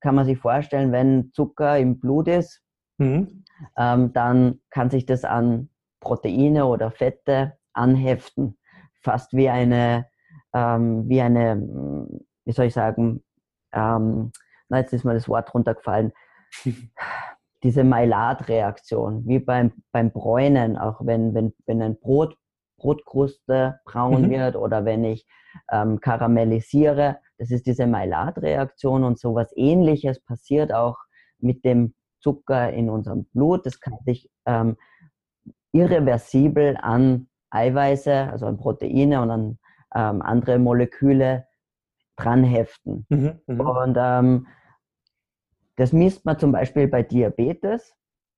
kann 0.00 0.14
man 0.14 0.26
sich 0.26 0.38
vorstellen, 0.38 0.92
wenn 0.92 1.32
Zucker 1.32 1.78
im 1.78 1.98
Blut 1.98 2.28
ist, 2.28 2.62
mhm. 2.98 3.44
ähm, 3.76 4.12
dann 4.12 4.60
kann 4.70 4.90
sich 4.90 5.06
das 5.06 5.24
an 5.24 5.70
Proteine 6.00 6.66
oder 6.66 6.90
Fette 6.90 7.58
anheften, 7.72 8.58
fast 9.02 9.32
wie 9.32 9.48
eine 9.48 10.06
ähm, 10.56 11.08
wie 11.08 11.20
eine, 11.20 12.08
wie 12.44 12.52
soll 12.52 12.66
ich 12.66 12.74
sagen, 12.74 13.22
ähm, 13.72 14.32
na, 14.68 14.78
jetzt 14.78 14.92
ist 14.92 15.04
mir 15.04 15.14
das 15.14 15.28
Wort 15.28 15.52
runtergefallen, 15.52 16.12
diese 17.62 17.84
Maillard-Reaktion, 17.84 19.26
wie 19.26 19.38
beim, 19.38 19.72
beim 19.92 20.10
Bräunen, 20.10 20.78
auch 20.78 21.04
wenn, 21.04 21.34
wenn, 21.34 21.52
wenn 21.66 21.82
ein 21.82 21.98
Brot, 21.98 22.36
Brotkruste 22.86 23.80
braun 23.84 24.22
mhm. 24.22 24.30
wird 24.30 24.56
oder 24.56 24.84
wenn 24.84 25.02
ich 25.04 25.26
ähm, 25.72 26.00
karamellisiere, 26.00 27.18
das 27.36 27.50
ist 27.50 27.66
diese 27.66 27.86
Maillard-Reaktion 27.86 29.02
und 29.02 29.18
sowas 29.18 29.52
ähnliches 29.56 30.20
passiert 30.20 30.72
auch 30.72 30.96
mit 31.38 31.64
dem 31.64 31.94
Zucker 32.20 32.72
in 32.72 32.88
unserem 32.88 33.24
Blut. 33.26 33.66
Das 33.66 33.80
kann 33.80 33.98
sich 34.04 34.30
ähm, 34.46 34.76
irreversibel 35.72 36.76
an 36.80 37.28
Eiweiße, 37.50 38.30
also 38.30 38.46
an 38.46 38.56
Proteine 38.56 39.20
und 39.20 39.30
an 39.30 39.58
ähm, 39.94 40.22
andere 40.22 40.58
Moleküle 40.60 41.46
dran 42.16 42.44
heften. 42.44 43.04
Mhm, 43.08 43.40
mh. 43.46 43.64
Und 43.64 43.96
ähm, 43.98 44.46
das 45.74 45.92
misst 45.92 46.24
man 46.24 46.38
zum 46.38 46.52
Beispiel 46.52 46.86
bei 46.86 47.02
Diabetes. 47.02 47.96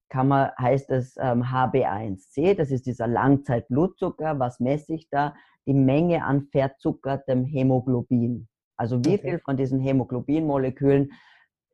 Kann 0.08 0.28
man, 0.28 0.50
heißt 0.58 0.90
es 0.90 1.16
ähm, 1.18 1.44
HB1C, 1.44 2.54
das 2.54 2.70
ist 2.70 2.86
dieser 2.86 3.06
Langzeitblutzucker. 3.06 4.38
Was 4.38 4.58
messe 4.60 4.94
ich 4.94 5.08
da? 5.10 5.34
Die 5.66 5.74
Menge 5.74 6.24
an 6.24 6.48
verzuckertem 6.50 7.44
Hämoglobin. 7.44 8.48
Also 8.76 9.04
wie 9.04 9.14
okay. 9.14 9.18
viel 9.18 9.38
von 9.40 9.56
diesen 9.56 9.80
Hämoglobinmolekülen 9.80 11.12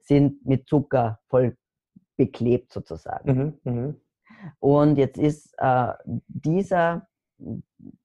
sind 0.00 0.44
mit 0.44 0.68
Zucker 0.68 1.20
voll 1.28 1.56
beklebt 2.16 2.72
sozusagen. 2.72 3.58
Mhm, 3.64 3.72
mh. 3.72 3.94
Und 4.60 4.98
jetzt 4.98 5.18
ist 5.18 5.54
äh, 5.58 5.92
dieser, 6.28 7.06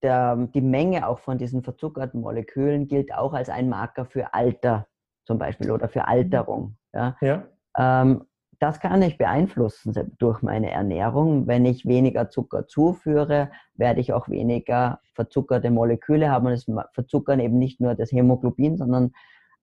der, 0.02 0.36
die 0.54 0.62
Menge 0.62 1.08
auch 1.08 1.20
von 1.20 1.38
diesen 1.38 1.64
verzuckerten 1.64 2.22
Molekülen 2.22 2.88
gilt 2.88 3.14
auch 3.14 3.34
als 3.34 3.50
ein 3.50 3.70
Marker 3.70 4.06
für 4.06 4.34
Alter 4.34 4.88
zum 5.26 5.38
Beispiel 5.38 5.72
oder 5.72 5.90
für 5.90 6.08
Alterung. 6.08 6.78
Ja? 6.94 7.18
ja. 7.22 7.48
Ähm, 7.78 8.26
das 8.60 8.82
kann 8.82 9.02
ich 9.02 9.18
beeinflussen 9.18 9.94
durch 10.18 10.42
meine 10.42 10.70
Ernährung. 10.70 11.48
Wenn 11.48 11.66
ich 11.66 11.86
weniger 11.86 12.30
Zucker 12.30 12.68
zuführe, 12.68 13.52
werde 13.76 14.02
ich 14.02 14.12
auch 14.12 14.28
weniger 14.28 15.00
verzuckerte 15.14 15.72
Moleküle 15.72 16.30
haben. 16.30 16.48
Und 16.48 16.54
es 16.54 16.68
verzuckern 16.94 17.40
eben 17.40 17.58
nicht 17.58 17.80
nur 17.80 17.96
das 17.96 18.12
Hämoglobin, 18.12 18.78
sondern 18.78 19.12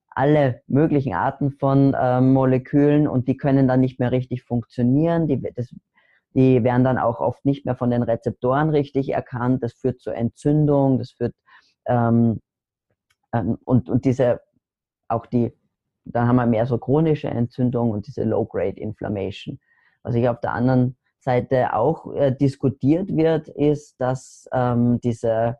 alle 0.08 0.62
möglichen 0.66 1.12
Arten 1.12 1.50
von 1.50 1.92
äh, 1.92 2.22
Molekülen 2.22 3.06
und 3.06 3.28
die 3.28 3.36
können 3.36 3.68
dann 3.68 3.80
nicht 3.80 4.00
mehr 4.00 4.12
richtig 4.12 4.44
funktionieren. 4.44 5.28
Die, 5.28 5.42
das, 5.54 5.74
die 6.34 6.64
werden 6.64 6.84
dann 6.84 6.96
auch 6.96 7.20
oft 7.20 7.44
nicht 7.44 7.66
mehr 7.66 7.76
von 7.76 7.90
den 7.90 8.02
Rezeptoren 8.02 8.70
richtig 8.70 9.10
erkannt. 9.10 9.62
Das 9.62 9.74
führt 9.74 10.00
zur 10.00 10.14
Entzündung, 10.14 10.98
das 10.98 11.10
führt 11.10 11.34
ähm, 11.84 12.40
ähm, 13.34 13.58
und, 13.64 13.90
und 13.90 14.06
diese 14.06 14.40
auch 15.08 15.26
die, 15.26 15.52
dann 16.06 16.28
haben 16.28 16.36
wir 16.36 16.46
mehr 16.46 16.66
so 16.66 16.78
chronische 16.78 17.28
Entzündung 17.28 17.90
und 17.90 18.06
diese 18.06 18.24
Low-Grade 18.24 18.80
Inflammation. 18.80 19.58
Was 20.02 20.14
ich 20.14 20.28
auf 20.28 20.40
der 20.40 20.52
anderen 20.52 20.96
Seite 21.18 21.74
auch 21.74 22.14
äh, 22.14 22.32
diskutiert 22.32 23.14
wird, 23.14 23.48
ist, 23.48 24.00
dass 24.00 24.48
ähm, 24.52 25.00
diese 25.02 25.58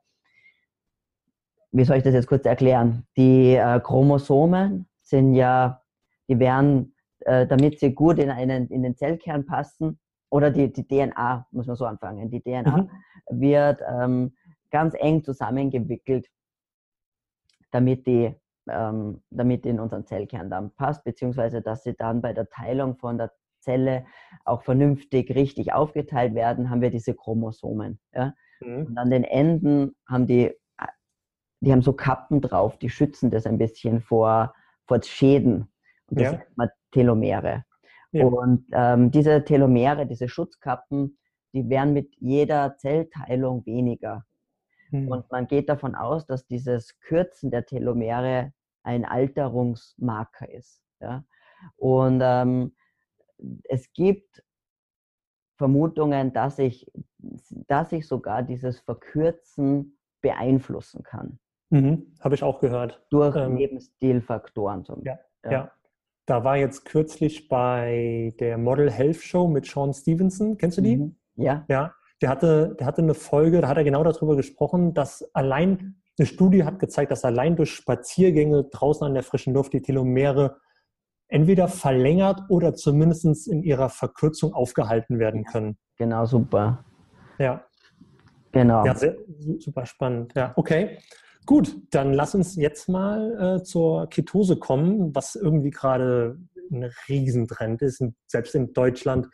wie 1.77 1.85
soll 1.85 1.99
ich 1.99 2.03
das 2.03 2.15
jetzt 2.15 2.27
kurz 2.27 2.47
erklären? 2.47 3.07
Die 3.19 3.55
äh, 3.55 3.81
Chromosomen 3.81 4.89
sind 5.03 5.35
ja, 5.35 5.83
die 6.27 6.39
werden, 6.39 6.95
äh, 7.21 7.47
damit 7.47 7.81
sie 7.81 7.93
gut 7.93 8.19
in, 8.19 8.31
einen, 8.31 8.69
in 8.69 8.83
den 8.83 8.97
Zellkern 8.97 9.45
passen, 9.45 9.99
oder 10.31 10.51
die, 10.51 10.73
die 10.73 10.87
DNA, 10.87 11.47
muss 11.51 11.67
man 11.67 11.77
so 11.77 11.85
anfangen, 11.85 12.31
die 12.31 12.41
DNA 12.41 12.77
mhm. 12.77 12.91
wird 13.31 13.81
ähm, 13.89 14.35
ganz 14.71 14.95
eng 14.99 15.23
zusammengewickelt, 15.23 16.29
damit 17.71 18.07
die 18.07 18.35
ähm, 18.69 19.23
damit 19.31 19.67
in 19.67 19.81
unseren 19.81 20.07
Zellkern 20.07 20.51
dann 20.51 20.71
passt, 20.73 21.05
beziehungsweise 21.05 21.63
dass 21.63 21.83
sie 21.83 21.95
dann 21.95 22.21
bei 22.21 22.33
der 22.33 22.49
Teilung 22.49 22.97
von 22.97 23.19
der 23.19 23.33
Zelle 23.61 24.07
auch 24.45 24.63
vernünftig 24.63 25.35
richtig 25.35 25.73
aufgeteilt 25.73 26.35
werden, 26.35 26.71
haben 26.71 26.81
wir 26.81 26.91
diese 26.91 27.15
Chromosomen. 27.15 27.99
Ja? 28.15 28.35
Mhm. 28.61 28.87
Und 28.87 28.99
an 28.99 29.11
den 29.11 29.25
Enden 29.25 29.97
haben 30.07 30.27
die 30.27 30.55
die 31.61 31.73
haben 31.73 31.83
so 31.83 31.93
Kappen 31.93 32.41
drauf, 32.41 32.79
die 32.79 32.91
schützen 32.91 33.31
das 33.31 33.47
ein 33.47 33.59
bisschen 33.59 34.01
vor, 34.01 34.55
vor 34.87 35.03
Schäden. 35.03 35.69
Und 36.09 36.21
das 36.21 36.25
ja. 36.25 36.33
nennt 36.33 36.57
man 36.57 36.69
Telomere. 36.93 37.65
Ja. 38.13 38.25
Und 38.27 38.67
ähm, 38.73 39.11
diese 39.11 39.45
Telomere, 39.45 40.07
diese 40.07 40.29
Schutzkappen, 40.29 41.19
die 41.53 41.69
werden 41.69 41.93
mit 41.93 42.15
jeder 42.19 42.77
Zellteilung 42.77 43.65
weniger. 43.67 44.25
Mhm. 44.91 45.09
Und 45.09 45.31
man 45.31 45.47
geht 45.47 45.69
davon 45.69 45.95
aus, 45.95 46.27
dass 46.27 46.47
dieses 46.47 46.99
Kürzen 47.01 47.51
der 47.51 47.67
Telomere 47.67 48.53
ein 48.83 49.05
Alterungsmarker 49.05 50.51
ist. 50.51 50.83
Ja? 51.01 51.25
Und 51.77 52.21
ähm, 52.23 52.75
es 53.65 53.93
gibt 53.93 54.43
Vermutungen, 55.57 56.33
dass 56.33 56.59
ich, 56.59 56.91
dass 57.67 57.93
ich 57.93 58.07
sogar 58.07 58.43
dieses 58.43 58.81
Verkürzen 58.81 59.99
beeinflussen 60.21 61.03
kann. 61.03 61.39
Mhm, 61.71 62.15
Habe 62.21 62.35
ich 62.35 62.43
auch 62.43 62.61
gehört. 62.61 63.05
Durch 63.11 63.35
ähm, 63.37 63.57
Lebensstilfaktoren 63.57 64.85
zum 64.85 65.03
ja, 65.05 65.19
ja. 65.45 65.51
ja. 65.51 65.73
Da 66.27 66.45
war 66.45 66.57
jetzt 66.57 66.85
kürzlich 66.85 67.49
bei 67.49 68.35
der 68.41 68.59
Model 68.59 68.91
Health 68.91 69.23
Show 69.23 69.49
mit 69.49 69.67
Sean 69.67 69.93
Stevenson. 69.93 70.59
Kennst 70.59 70.79
du 70.79 70.83
die? 70.83 70.97
Mhm. 70.97 71.17
Ja. 71.37 71.65
Ja. 71.69 71.95
Der 72.23 72.31
hatte, 72.31 72.77
der 72.79 72.87
hatte 72.87 73.03
eine 73.03 73.15
Folge, 73.15 73.61
da 73.61 73.69
hat 73.69 73.77
er 73.77 73.85
genau 73.85 74.03
darüber 74.03 74.37
gesprochen, 74.37 74.95
dass 74.95 75.23
allein 75.35 75.97
eine 76.19 76.27
Studie 76.27 76.65
hat 76.65 76.79
gezeigt, 76.79 77.13
dass 77.13 77.25
allein 77.25 77.57
durch 77.57 77.73
Spaziergänge 77.73 78.65
draußen 78.65 79.07
an 79.07 79.15
der 79.15 79.23
frischen 79.23 79.53
Luft 79.53 79.73
die 79.75 79.83
Telomere 79.83 80.57
entweder 81.29 81.69
verlängert 81.69 82.41
oder 82.49 82.75
zumindest 82.75 83.49
in 83.49 83.63
ihrer 83.63 83.89
Verkürzung 83.89 84.55
aufgehalten 84.55 85.19
werden 85.19 85.45
können. 85.45 85.77
Genau, 85.99 86.25
super. 86.25 86.85
Ja. 87.39 87.65
Genau. 88.53 88.87
Ja, 88.87 88.95
sehr, 88.95 89.17
super 89.59 89.85
spannend. 89.85 90.33
Ja, 90.35 90.53
okay. 90.57 90.99
Gut, 91.45 91.77
dann 91.91 92.13
lass 92.13 92.35
uns 92.35 92.57
jetzt 92.57 92.89
mal 92.89 93.59
äh, 93.59 93.63
zur 93.63 94.09
Ketose 94.09 94.57
kommen, 94.57 95.15
was 95.15 95.37
irgendwie 95.37 95.71
gerade 95.71 96.39
ein 96.71 96.91
Riesentrend 97.09 97.83
ist. 97.83 98.01
Und 98.01 98.17
selbst 98.27 98.55
in 98.55 98.73
Deutschland 98.73 99.29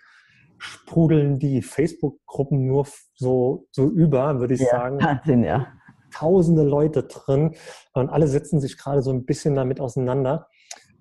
sprudeln 0.62 1.40
die 1.40 1.60
Facebook-Gruppen 1.60 2.66
nur 2.66 2.86
so, 3.14 3.66
so 3.72 3.88
über, 3.88 4.38
würde 4.38 4.54
ich 4.54 4.60
ja, 4.60 4.70
sagen. 4.70 5.02
Wahnsinn, 5.02 5.42
ja. 5.42 5.66
Tausende 6.12 6.62
Leute 6.62 7.02
drin 7.02 7.56
und 7.94 8.10
alle 8.10 8.28
setzen 8.28 8.60
sich 8.60 8.78
gerade 8.78 9.02
so 9.02 9.10
ein 9.10 9.24
bisschen 9.24 9.56
damit 9.56 9.80
auseinander. 9.80 10.46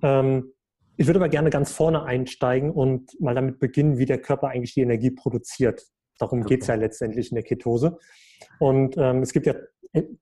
Ähm, 0.02 0.54
ich 0.98 1.06
würde 1.08 1.20
aber 1.20 1.30
gerne 1.30 1.52
ganz 1.52 1.72
vorne 1.72 2.04
einsteigen 2.04 2.72
und 2.72 3.20
mal 3.20 3.36
damit 3.36 3.60
beginnen, 3.60 3.98
wie 3.98 4.06
der 4.06 4.20
Körper 4.20 4.48
eigentlich 4.48 4.74
die 4.74 4.82
Energie 4.82 5.12
produziert. 5.12 5.84
Darum 6.18 6.40
okay. 6.40 6.56
geht 6.56 6.62
es 6.62 6.68
ja 6.68 6.76
letztendlich 6.76 7.30
in 7.30 7.36
der 7.36 7.44
Ketose. 7.44 8.00
Und 8.60 8.98
ähm, 8.98 9.22
es 9.22 9.32
gibt 9.32 9.46
ja 9.46 9.54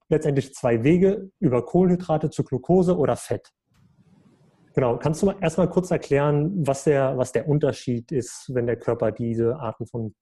letztendlich 0.09 0.53
zwei 0.53 0.83
Wege 0.83 1.31
über 1.39 1.65
Kohlenhydrate 1.65 2.29
zu 2.29 2.43
Glucose 2.43 2.97
oder 2.97 3.15
Fett. 3.15 3.51
Genau, 4.79 4.95
kannst 4.95 5.21
du 5.21 5.25
mal 5.25 5.35
erstmal 5.41 5.69
kurz 5.69 5.91
erklären, 5.91 6.65
was 6.65 6.85
der, 6.85 7.17
was 7.17 7.33
der 7.33 7.49
Unterschied 7.49 8.13
ist, 8.13 8.49
wenn 8.55 8.65
der 8.65 8.77
Körper 8.77 9.11
diese 9.11 9.57
Arten 9.57 9.85
von 9.85 10.15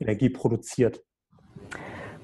Energie 0.00 0.28
produziert? 0.28 1.00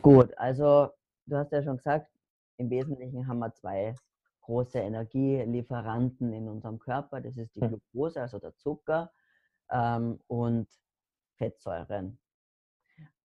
Gut, 0.02 0.36
also 0.36 0.88
du 1.26 1.36
hast 1.36 1.52
ja 1.52 1.62
schon 1.62 1.76
gesagt, 1.76 2.10
im 2.56 2.68
Wesentlichen 2.68 3.28
haben 3.28 3.38
wir 3.38 3.52
zwei 3.52 3.94
große 4.40 4.80
Energielieferanten 4.80 6.32
in 6.32 6.48
unserem 6.48 6.80
Körper. 6.80 7.20
Das 7.20 7.36
ist 7.36 7.54
die 7.54 7.60
hm. 7.60 7.68
Glucose, 7.68 8.22
also 8.22 8.40
der 8.40 8.56
Zucker, 8.56 9.12
ähm, 9.70 10.18
und 10.26 10.66
Fettsäuren 11.36 12.18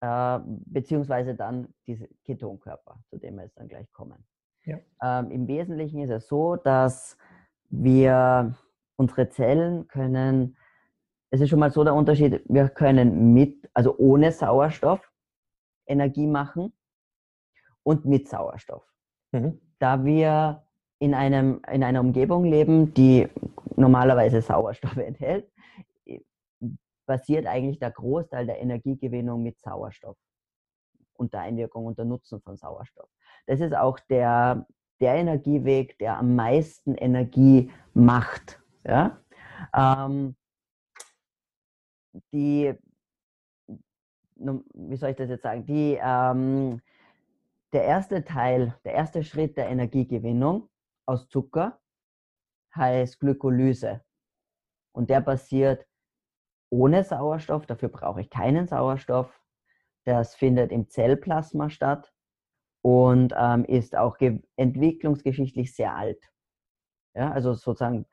äh, 0.02 0.40
beziehungsweise 0.46 1.34
dann 1.34 1.74
diese 1.88 2.08
Ketonkörper, 2.24 3.00
zu 3.10 3.18
dem 3.18 3.34
wir 3.34 3.46
jetzt 3.46 3.58
dann 3.58 3.68
gleich 3.68 3.92
kommen. 3.92 4.24
Ja. 4.66 4.78
Ähm, 5.02 5.32
Im 5.32 5.48
Wesentlichen 5.48 6.02
ist 6.02 6.12
es 6.12 6.28
so, 6.28 6.56
dass 6.56 7.18
wir 7.74 8.56
unsere 8.96 9.30
Zellen 9.30 9.88
können, 9.88 10.56
es 11.32 11.42
ist 11.42 11.50
schon 11.50 11.60
mal 11.60 11.72
so 11.72 11.84
der 11.84 11.96
Unterschied, 11.96 12.44
wir 12.48 12.70
können 12.70 13.34
mit, 13.34 13.70
also 13.74 13.98
ohne 13.98 14.32
Sauerstoff 14.32 15.12
Energie 15.88 16.28
machen 16.28 16.72
und 17.82 18.06
mit 18.06 18.30
Sauerstoff. 18.30 18.84
Mhm. 19.32 19.60
Da 19.80 20.06
wir 20.06 20.64
in, 21.00 21.14
einem, 21.14 21.62
in 21.72 21.84
einer 21.84 22.00
Umgebung 22.00 22.46
leben, 22.46 22.94
die 22.94 23.28
normalerweise 23.76 24.42
Sauerstoff 24.42 24.96
enthält, 24.98 25.52
basiert 27.06 27.48
eigentlich 27.48 27.80
der 27.80 27.92
Großteil 27.92 28.46
der 28.46 28.62
Energiegewinnung 28.62 29.44
mit 29.44 29.60
Sauerstoff 29.60 30.16
unter 31.14 31.40
Einwirkung, 31.40 31.86
unter 31.86 32.06
Nutzen 32.06 32.42
von 32.42 32.56
Sauerstoff. 32.56 33.10
Das 33.48 33.60
ist 33.60 33.76
auch 33.76 34.00
der, 34.00 34.66
der 35.04 35.16
Energieweg, 35.16 36.00
der 36.00 36.18
am 36.18 36.34
meisten 36.34 36.96
Energie 36.96 37.70
macht. 37.94 38.62
Ja? 38.86 39.22
Ähm, 39.76 40.38
die, 42.32 42.74
wie 44.36 44.96
soll 44.96 45.10
ich 45.10 45.18
das 45.18 45.30
jetzt 45.30 45.44
sagen, 45.44 45.66
die, 45.66 46.00
ähm, 46.02 46.82
der 47.74 47.84
erste 47.84 48.24
Teil, 48.24 48.80
der 48.86 48.94
erste 48.94 49.26
Schritt 49.26 49.58
der 49.58 49.68
Energiegewinnung 49.68 50.70
aus 51.06 51.28
Zucker 51.28 51.82
heißt 52.74 53.20
Glykolyse. 53.20 54.06
Und 54.94 55.10
der 55.10 55.20
basiert 55.20 55.86
ohne 56.70 57.04
Sauerstoff, 57.04 57.66
dafür 57.66 57.90
brauche 57.90 58.22
ich 58.22 58.30
keinen 58.30 58.68
Sauerstoff. 58.68 59.38
Das 60.06 60.34
findet 60.34 60.72
im 60.72 60.88
Zellplasma 60.88 61.70
statt 61.70 62.13
und 62.84 63.34
ähm, 63.36 63.66
ist 63.66 63.96
auch 63.96 64.18
entwicklungsgeschichtlich 64.58 65.74
sehr 65.74 65.96
alt. 65.96 66.20
Ja, 67.16 67.32
also 67.32 67.54
sozusagen 67.54 68.06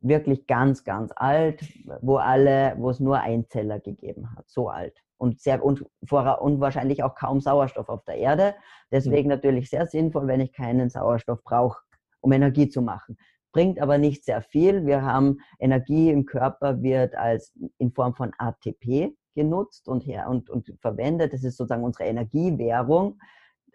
wirklich 0.00 0.46
ganz, 0.46 0.84
ganz 0.84 1.12
alt, 1.14 1.64
wo 2.00 2.16
alle, 2.16 2.74
wo 2.78 2.90
es 2.90 3.00
nur 3.00 3.20
Einzeller 3.20 3.80
gegeben 3.80 4.34
hat, 4.36 4.48
so 4.48 4.68
alt 4.68 4.96
und 5.22 5.40
sehr 5.40 5.64
und, 5.64 5.84
vor, 6.04 6.42
und 6.42 6.60
wahrscheinlich 6.60 7.02
auch 7.04 7.14
kaum 7.14 7.40
Sauerstoff 7.40 7.88
auf 7.88 8.04
der 8.04 8.16
Erde. 8.16 8.54
Deswegen 8.90 9.28
mhm. 9.28 9.34
natürlich 9.34 9.70
sehr 9.70 9.86
sinnvoll, 9.86 10.26
wenn 10.26 10.40
ich 10.40 10.52
keinen 10.52 10.90
Sauerstoff 10.90 11.42
brauche, 11.44 11.80
um 12.20 12.32
Energie 12.32 12.68
zu 12.68 12.82
machen. 12.82 13.16
bringt 13.52 13.80
aber 13.80 13.98
nicht 13.98 14.24
sehr 14.24 14.42
viel. 14.42 14.86
Wir 14.86 15.02
haben 15.02 15.38
Energie 15.60 16.10
im 16.10 16.26
Körper 16.26 16.82
wird 16.82 17.14
als 17.14 17.52
in 17.78 17.92
Form 17.92 18.14
von 18.14 18.32
ATP 18.38 19.14
genutzt 19.34 19.88
und, 19.88 20.06
her, 20.06 20.28
und, 20.28 20.50
und 20.50 20.72
verwendet. 20.80 21.32
Das 21.32 21.44
ist 21.44 21.56
sozusagen 21.56 21.84
unsere 21.84 22.04
Energiewährung. 22.04 23.20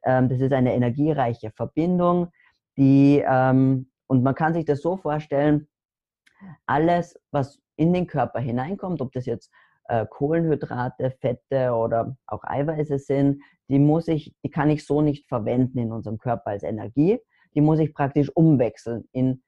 Ähm, 0.03 0.29
das 0.29 0.39
ist 0.39 0.53
eine 0.53 0.73
energiereiche 0.73 1.51
Verbindung, 1.51 2.31
die, 2.77 3.23
ähm, 3.27 3.89
und 4.07 4.23
man 4.23 4.35
kann 4.35 4.53
sich 4.53 4.65
das 4.65 4.81
so 4.81 4.97
vorstellen, 4.97 5.67
alles, 6.65 7.19
was 7.31 7.59
in 7.75 7.93
den 7.93 8.07
Körper 8.07 8.39
hineinkommt, 8.39 9.01
ob 9.01 9.11
das 9.11 9.25
jetzt 9.25 9.51
äh, 9.85 10.05
Kohlenhydrate, 10.05 11.11
Fette 11.11 11.73
oder 11.73 12.15
auch 12.27 12.43
Eiweiße 12.43 12.99
sind, 12.99 13.41
die 13.69 13.79
muss 13.79 14.07
ich, 14.07 14.35
die 14.43 14.49
kann 14.49 14.69
ich 14.69 14.85
so 14.85 15.01
nicht 15.01 15.27
verwenden 15.27 15.77
in 15.79 15.91
unserem 15.91 16.17
Körper 16.17 16.51
als 16.51 16.63
Energie. 16.63 17.19
Die 17.55 17.61
muss 17.61 17.79
ich 17.79 17.93
praktisch 17.93 18.29
umwechseln 18.29 19.07
in, 19.11 19.43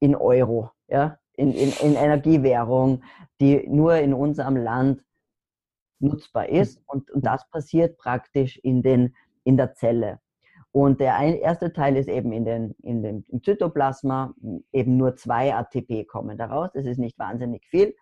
in 0.00 0.14
Euro, 0.14 0.70
ja, 0.88 1.18
in, 1.34 1.52
in, 1.52 1.72
in 1.82 1.94
Energiewährung, 1.94 3.02
die 3.40 3.66
nur 3.68 3.96
in 3.96 4.14
unserem 4.14 4.56
Land 4.56 5.04
nutzbar 6.00 6.48
ist. 6.48 6.82
Und, 6.86 7.10
und 7.10 7.24
das 7.24 7.48
passiert 7.48 7.98
praktisch 7.98 8.58
in, 8.58 8.82
den, 8.82 9.14
in 9.46 9.56
der 9.56 9.74
Zelle. 9.74 10.18
Und 10.72 11.00
der 11.00 11.16
erste 11.16 11.72
Teil 11.72 11.96
ist 11.96 12.08
eben 12.08 12.32
in 12.32 12.44
den, 12.44 12.74
in 12.82 13.02
den, 13.02 13.24
im 13.28 13.42
Zytoplasma, 13.42 14.34
eben 14.72 14.98
nur 14.98 15.16
zwei 15.16 15.54
ATP 15.54 16.04
kommen 16.06 16.36
daraus. 16.36 16.70
Das 16.74 16.84
ist 16.84 16.98
nicht 16.98 17.18
wahnsinnig 17.18 17.64
viel. 17.66 17.94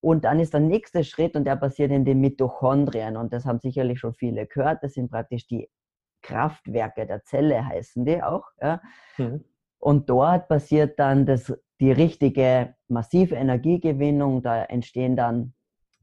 Und 0.00 0.24
dann 0.24 0.38
ist 0.38 0.52
der 0.52 0.60
nächste 0.60 1.02
Schritt 1.02 1.34
und 1.34 1.44
der 1.44 1.56
passiert 1.56 1.90
in 1.90 2.04
den 2.04 2.20
Mitochondrien. 2.20 3.16
Und 3.16 3.32
das 3.32 3.44
haben 3.44 3.58
sicherlich 3.58 3.98
schon 3.98 4.14
viele 4.14 4.46
gehört. 4.46 4.82
Das 4.82 4.94
sind 4.94 5.10
praktisch 5.10 5.46
die 5.46 5.68
Kraftwerke 6.22 7.06
der 7.06 7.24
Zelle, 7.24 7.66
heißen 7.66 8.04
die 8.04 8.22
auch. 8.22 8.44
Ja. 8.60 8.80
Mhm. 9.18 9.44
Und 9.78 10.08
dort 10.10 10.48
passiert 10.48 10.98
dann 10.98 11.26
das, 11.26 11.52
die 11.80 11.90
richtige 11.90 12.76
massive 12.88 13.34
Energiegewinnung. 13.34 14.42
Da 14.42 14.62
entstehen 14.64 15.16
dann 15.16 15.54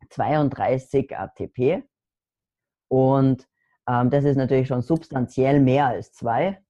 32 0.09 1.17
ATP. 1.17 1.83
Und 2.89 3.47
ähm, 3.87 4.09
das 4.09 4.25
ist 4.25 4.35
natürlich 4.35 4.67
schon 4.67 4.81
substanziell 4.81 5.59
mehr 5.59 5.87
als 5.87 6.11
zwei. 6.13 6.61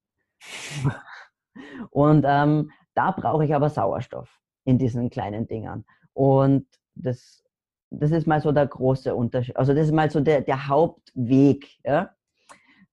Und 1.90 2.26
ähm, 2.28 2.72
da 2.94 3.12
brauche 3.12 3.46
ich 3.46 3.54
aber 3.54 3.70
Sauerstoff 3.70 4.40
in 4.64 4.78
diesen 4.78 5.10
kleinen 5.10 5.48
Dingern. 5.48 5.86
Und 6.14 6.68
das, 6.96 7.44
das 7.90 8.12
ist 8.12 8.28
mal 8.28 8.42
so 8.42 8.52
der 8.52 8.68
große 8.68 9.16
Unterschied. 9.16 9.58
Also 9.58 9.74
das 9.74 9.88
ist 9.88 9.94
mal 9.94 10.12
so 10.12 10.20
der, 10.20 10.42
der 10.42 10.68
Hauptweg. 10.68 11.78
Ja? 11.84 12.16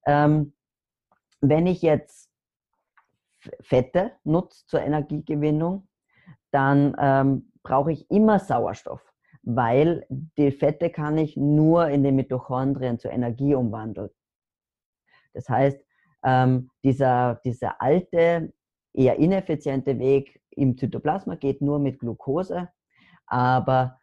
Ähm, 0.07 0.55
wenn 1.41 1.67
ich 1.67 1.83
jetzt 1.83 2.31
Fette 3.61 4.13
nutze 4.25 4.67
zur 4.67 4.81
Energiegewinnung, 4.81 5.89
dann 6.51 6.95
ähm, 6.99 7.53
brauche 7.63 7.93
ich 7.93 8.11
immer 8.11 8.39
Sauerstoff 8.39 9.13
weil 9.44 10.07
die 10.09 10.50
Fette 10.50 10.90
kann 10.90 11.18
ich 11.18 11.37
nur 11.37 11.88
in 11.88 12.02
den 12.02 12.16
Mitochondrien 12.16 12.98
zur 12.98 13.12
Energie 13.12 13.54
umwandeln. 13.54 14.11
Das 15.33 15.48
heißt, 15.48 15.78
ähm, 16.24 16.70
dieser, 16.83 17.40
dieser 17.44 17.80
alte, 17.80 18.52
eher 18.92 19.18
ineffiziente 19.18 19.98
Weg 19.98 20.40
im 20.50 20.78
Zytoplasma 20.78 21.35
geht 21.35 21.61
nur 21.61 21.78
mit 21.78 21.98
Glucose, 21.98 22.68
aber 23.26 23.98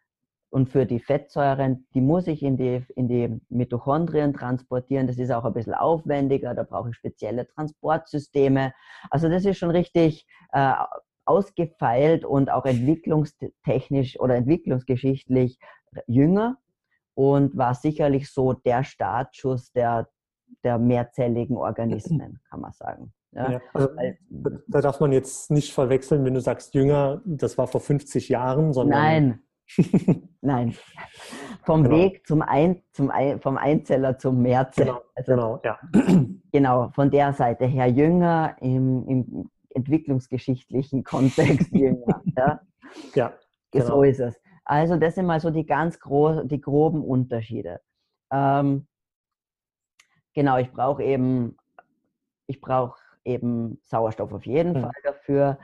und 0.50 0.68
für 0.68 0.84
die 0.84 1.00
Fettsäuren, 1.00 1.86
die 1.94 2.02
muss 2.02 2.26
ich 2.26 2.42
in 2.42 2.58
die, 2.58 2.84
in 2.94 3.08
die 3.08 3.40
Mitochondrien 3.48 4.34
transportieren. 4.34 5.06
Das 5.06 5.16
ist 5.16 5.32
auch 5.32 5.46
ein 5.46 5.54
bisschen 5.54 5.72
aufwendiger, 5.72 6.54
da 6.54 6.62
brauche 6.62 6.90
ich 6.90 6.96
spezielle 6.96 7.46
Transportsysteme. 7.46 8.74
Also 9.08 9.30
das 9.30 9.46
ist 9.46 9.56
schon 9.56 9.70
richtig 9.70 10.26
äh, 10.52 10.74
ausgefeilt 11.24 12.24
und 12.24 12.50
auch 12.50 12.64
entwicklungstechnisch 12.64 14.18
oder 14.18 14.34
entwicklungsgeschichtlich 14.36 15.58
jünger 16.06 16.58
und 17.14 17.56
war 17.56 17.74
sicherlich 17.74 18.30
so 18.30 18.52
der 18.52 18.84
Startschuss 18.84 19.72
der, 19.72 20.08
der 20.64 20.78
mehrzelligen 20.78 21.56
Organismen, 21.56 22.40
kann 22.48 22.60
man 22.60 22.72
sagen. 22.72 23.12
Ja, 23.32 23.60
also, 23.72 23.88
da 24.68 24.80
darf 24.82 25.00
man 25.00 25.12
jetzt 25.12 25.50
nicht 25.50 25.72
verwechseln, 25.72 26.24
wenn 26.24 26.34
du 26.34 26.40
sagst 26.40 26.74
jünger, 26.74 27.22
das 27.24 27.56
war 27.56 27.66
vor 27.66 27.80
50 27.80 28.28
Jahren, 28.28 28.74
sondern. 28.74 29.00
Nein, 29.00 29.42
Nein. 30.40 30.74
Vom 31.64 31.84
genau. 31.84 31.96
Weg 31.96 32.26
zum, 32.26 32.42
Ein, 32.42 32.82
zum 32.92 33.10
Ein, 33.10 33.40
vom 33.40 33.56
Einzeller 33.56 34.18
zum 34.18 34.42
Mehrzeller. 34.42 35.00
Genau, 35.00 35.02
also, 35.14 35.32
genau, 35.32 35.60
ja. 35.64 35.78
genau, 36.52 36.90
von 36.94 37.10
der 37.10 37.32
Seite 37.32 37.66
her 37.66 37.86
jünger 37.86 38.56
im, 38.60 39.06
im 39.08 39.50
entwicklungsgeschichtlichen 39.74 41.04
Kontext 41.04 41.72
jünger. 41.72 42.22
ja, 42.36 42.60
ja 43.14 43.32
genau. 43.70 43.86
so 43.86 44.02
ist 44.02 44.20
es. 44.20 44.40
Also 44.64 44.96
das 44.96 45.16
sind 45.16 45.26
mal 45.26 45.40
so 45.40 45.50
die 45.50 45.66
ganz 45.66 45.98
großen, 45.98 46.48
die 46.48 46.60
groben 46.60 47.02
Unterschiede. 47.02 47.80
Ähm, 48.30 48.86
genau, 50.34 50.58
ich 50.58 50.70
brauche 50.70 51.02
eben, 51.02 51.56
ich 52.46 52.60
brauche 52.60 52.98
eben 53.24 53.78
Sauerstoff 53.82 54.32
auf 54.32 54.46
jeden 54.46 54.74
mhm. 54.74 54.82
Fall 54.82 54.92
dafür. 55.02 55.58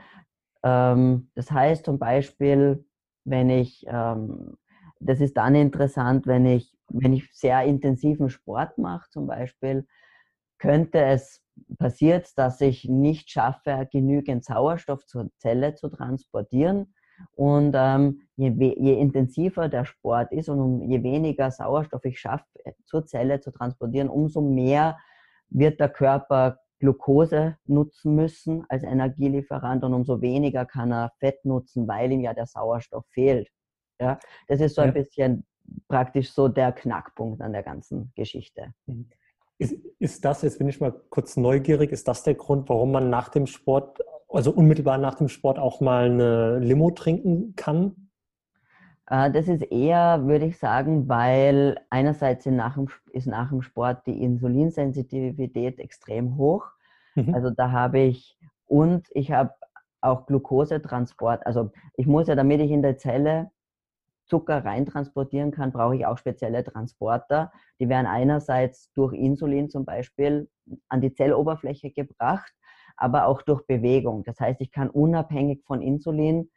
Ähm, 0.63 1.31
das 1.35 1.51
heißt 1.51 1.85
zum 1.85 1.99
Beispiel, 1.99 2.85
wenn 3.23 3.49
ich, 3.49 3.85
ähm, 3.87 4.57
das 4.99 5.21
ist 5.21 5.37
dann 5.37 5.55
interessant, 5.55 6.27
wenn 6.27 6.45
ich, 6.45 6.77
wenn 6.89 7.13
ich 7.13 7.31
sehr 7.33 7.63
intensiven 7.63 8.29
Sport 8.29 8.77
mache 8.77 9.09
zum 9.11 9.27
Beispiel, 9.27 9.87
könnte 10.57 10.99
es 10.99 11.41
passiert, 11.77 12.37
dass 12.37 12.61
ich 12.61 12.85
nicht 12.85 13.29
schaffe, 13.29 13.87
genügend 13.91 14.43
Sauerstoff 14.45 15.05
zur 15.05 15.29
Zelle 15.37 15.75
zu 15.75 15.89
transportieren. 15.89 16.93
Und 17.35 17.73
ähm, 17.75 18.21
je, 18.37 18.49
je, 18.49 18.93
intensiver 18.99 19.67
der 19.67 19.85
Sport 19.85 20.31
ist 20.31 20.47
und 20.47 20.59
um, 20.59 20.89
je 20.89 21.03
weniger 21.03 21.51
Sauerstoff 21.51 22.05
ich 22.05 22.19
schaffe, 22.19 22.45
äh, 22.63 22.71
zur 22.85 23.05
Zelle 23.05 23.41
zu 23.41 23.51
transportieren, 23.51 24.09
umso 24.09 24.41
mehr 24.41 24.97
wird 25.49 25.79
der 25.79 25.89
Körper 25.89 26.59
Glucose 26.79 27.57
nutzen 27.65 28.15
müssen 28.15 28.65
als 28.69 28.83
Energielieferant 28.83 29.83
und 29.83 29.93
umso 29.93 30.21
weniger 30.21 30.65
kann 30.65 30.93
er 30.93 31.11
Fett 31.19 31.43
nutzen, 31.43 31.87
weil 31.87 32.11
ihm 32.11 32.21
ja 32.21 32.33
der 32.33 32.45
Sauerstoff 32.45 33.05
fehlt. 33.09 33.49
Ja, 33.99 34.17
das 34.47 34.61
ist 34.61 34.75
so 34.75 34.81
ein 34.81 34.93
bisschen 34.93 35.45
praktisch 35.89 36.31
so 36.31 36.47
der 36.47 36.71
Knackpunkt 36.71 37.41
an 37.41 37.51
der 37.51 37.63
ganzen 37.63 38.13
Geschichte. 38.15 38.73
Mhm. 38.85 39.09
Ist, 39.59 39.73
ist 39.99 40.23
das, 40.23 40.41
jetzt 40.41 40.57
bin 40.57 40.69
ich 40.69 40.79
mal 40.79 40.93
kurz 41.09 41.35
neugierig, 41.35 41.91
ist 41.91 42.07
das 42.07 42.23
der 42.23 42.35
Grund, 42.35 42.69
warum 42.69 42.93
man 42.93 43.09
nach 43.09 43.27
dem 43.27 43.45
Sport, 43.45 43.99
also 44.29 44.51
unmittelbar 44.51 44.97
nach 44.97 45.15
dem 45.15 45.27
Sport 45.27 45.59
auch 45.59 45.81
mal 45.81 46.05
eine 46.05 46.59
Limo 46.59 46.91
trinken 46.91 47.55
kann? 47.57 48.09
Äh, 49.07 49.31
das 49.31 49.49
ist 49.49 49.63
eher, 49.63 50.25
würde 50.25 50.45
ich 50.45 50.57
sagen, 50.57 51.09
weil 51.09 51.77
einerseits 51.89 52.45
nach 52.45 52.75
dem, 52.75 52.87
ist 53.11 53.27
nach 53.27 53.49
dem 53.49 53.61
Sport 53.61 54.07
die 54.07 54.23
Insulinsensitivität 54.23 55.79
extrem 55.79 56.37
hoch. 56.37 56.65
Mhm. 57.15 57.33
Also 57.33 57.49
da 57.49 57.71
habe 57.71 57.99
ich, 57.99 58.37
und 58.65 59.07
ich 59.11 59.31
habe 59.31 59.53
auch 59.99 60.25
Glukosetransport. 60.25 61.45
Also 61.45 61.71
ich 61.97 62.07
muss 62.07 62.27
ja, 62.27 62.35
damit 62.35 62.61
ich 62.61 62.71
in 62.71 62.81
der 62.81 62.97
Zelle 62.97 63.51
Zucker 64.29 64.63
reintransportieren 64.63 65.51
kann, 65.51 65.71
brauche 65.71 65.95
ich 65.95 66.05
auch 66.05 66.17
spezielle 66.17 66.63
Transporter. 66.63 67.51
Die 67.79 67.89
werden 67.89 68.05
einerseits 68.05 68.91
durch 68.93 69.13
Insulin 69.13 69.69
zum 69.69 69.85
Beispiel 69.85 70.49
an 70.87 71.01
die 71.01 71.13
Zelloberfläche 71.13 71.91
gebracht, 71.91 72.53
aber 72.95 73.25
auch 73.25 73.41
durch 73.41 73.65
Bewegung. 73.65 74.23
Das 74.23 74.39
heißt, 74.39 74.61
ich 74.61 74.71
kann 74.71 74.89
unabhängig 74.89 75.63
von 75.65 75.81
Insulin 75.81 76.49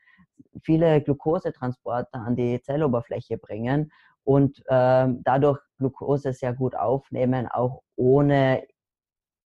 viele 0.63 1.01
Glukosetransporter 1.01 2.21
an 2.21 2.37
die 2.37 2.61
Zelloberfläche 2.61 3.39
bringen 3.39 3.91
und 4.25 4.59
äh, 4.67 5.09
dadurch 5.25 5.61
Glucose 5.79 6.33
sehr 6.33 6.53
gut 6.53 6.77
aufnehmen, 6.77 7.49
auch 7.49 7.83
ohne 7.97 8.65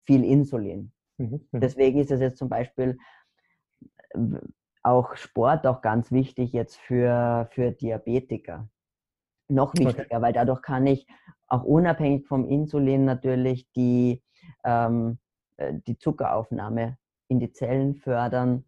viel 0.04 0.24
Insulin. 0.24 0.92
Mhm. 1.18 1.46
mhm. 1.50 1.60
Deswegen 1.60 2.00
ist 2.00 2.10
es 2.10 2.20
jetzt 2.20 2.38
zum 2.38 2.48
Beispiel 2.48 2.98
auch 4.87 5.16
Sport 5.16 5.66
auch 5.66 5.83
ganz 5.83 6.12
wichtig 6.12 6.53
jetzt 6.53 6.77
für, 6.77 7.49
für 7.51 7.72
Diabetiker. 7.72 8.68
Noch 9.49 9.75
wichtiger, 9.75 10.05
okay. 10.05 10.22
weil 10.22 10.33
dadurch 10.33 10.62
kann 10.62 10.87
ich 10.87 11.07
auch 11.49 11.64
unabhängig 11.64 12.27
vom 12.27 12.49
Insulin 12.49 13.05
natürlich 13.05 13.70
die, 13.72 14.22
ähm, 14.64 15.18
äh, 15.57 15.75
die 15.87 15.99
Zuckeraufnahme 15.99 16.99
in 17.29 17.40
die 17.40 17.53
Zellen 17.53 17.96
fördern. 17.96 18.64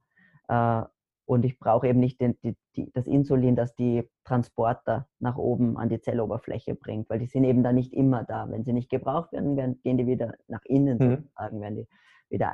Äh, 0.49 0.83
und 1.25 1.45
ich 1.45 1.59
brauche 1.59 1.87
eben 1.87 2.01
nicht 2.01 2.21
den, 2.21 2.37
die, 2.43 2.57
die, 2.75 2.91
das 2.93 3.07
Insulin, 3.07 3.55
das 3.55 3.75
die 3.77 4.09
Transporter 4.25 5.09
nach 5.21 5.37
oben 5.37 5.77
an 5.77 5.89
die 5.89 6.01
Zelloberfläche 6.01 6.75
bringt, 6.75 7.11
weil 7.11 7.19
die 7.21 7.27
sind 7.27 7.45
eben 7.45 7.63
da 7.63 7.73
nicht 7.73 7.93
immer 7.93 8.25
da. 8.25 8.51
Wenn 8.51 8.65
sie 8.65 8.73
nicht 8.73 8.91
gebraucht 8.91 9.33
werden, 9.33 9.57
werden 9.57 9.81
gehen 9.83 9.99
die 9.99 10.07
wieder 10.07 10.35
nach 10.49 10.65
innen 10.65 10.99
mhm. 10.99 11.17
sozusagen, 11.17 11.61
werden 11.61 11.77
die 11.77 11.89
wieder 12.29 12.53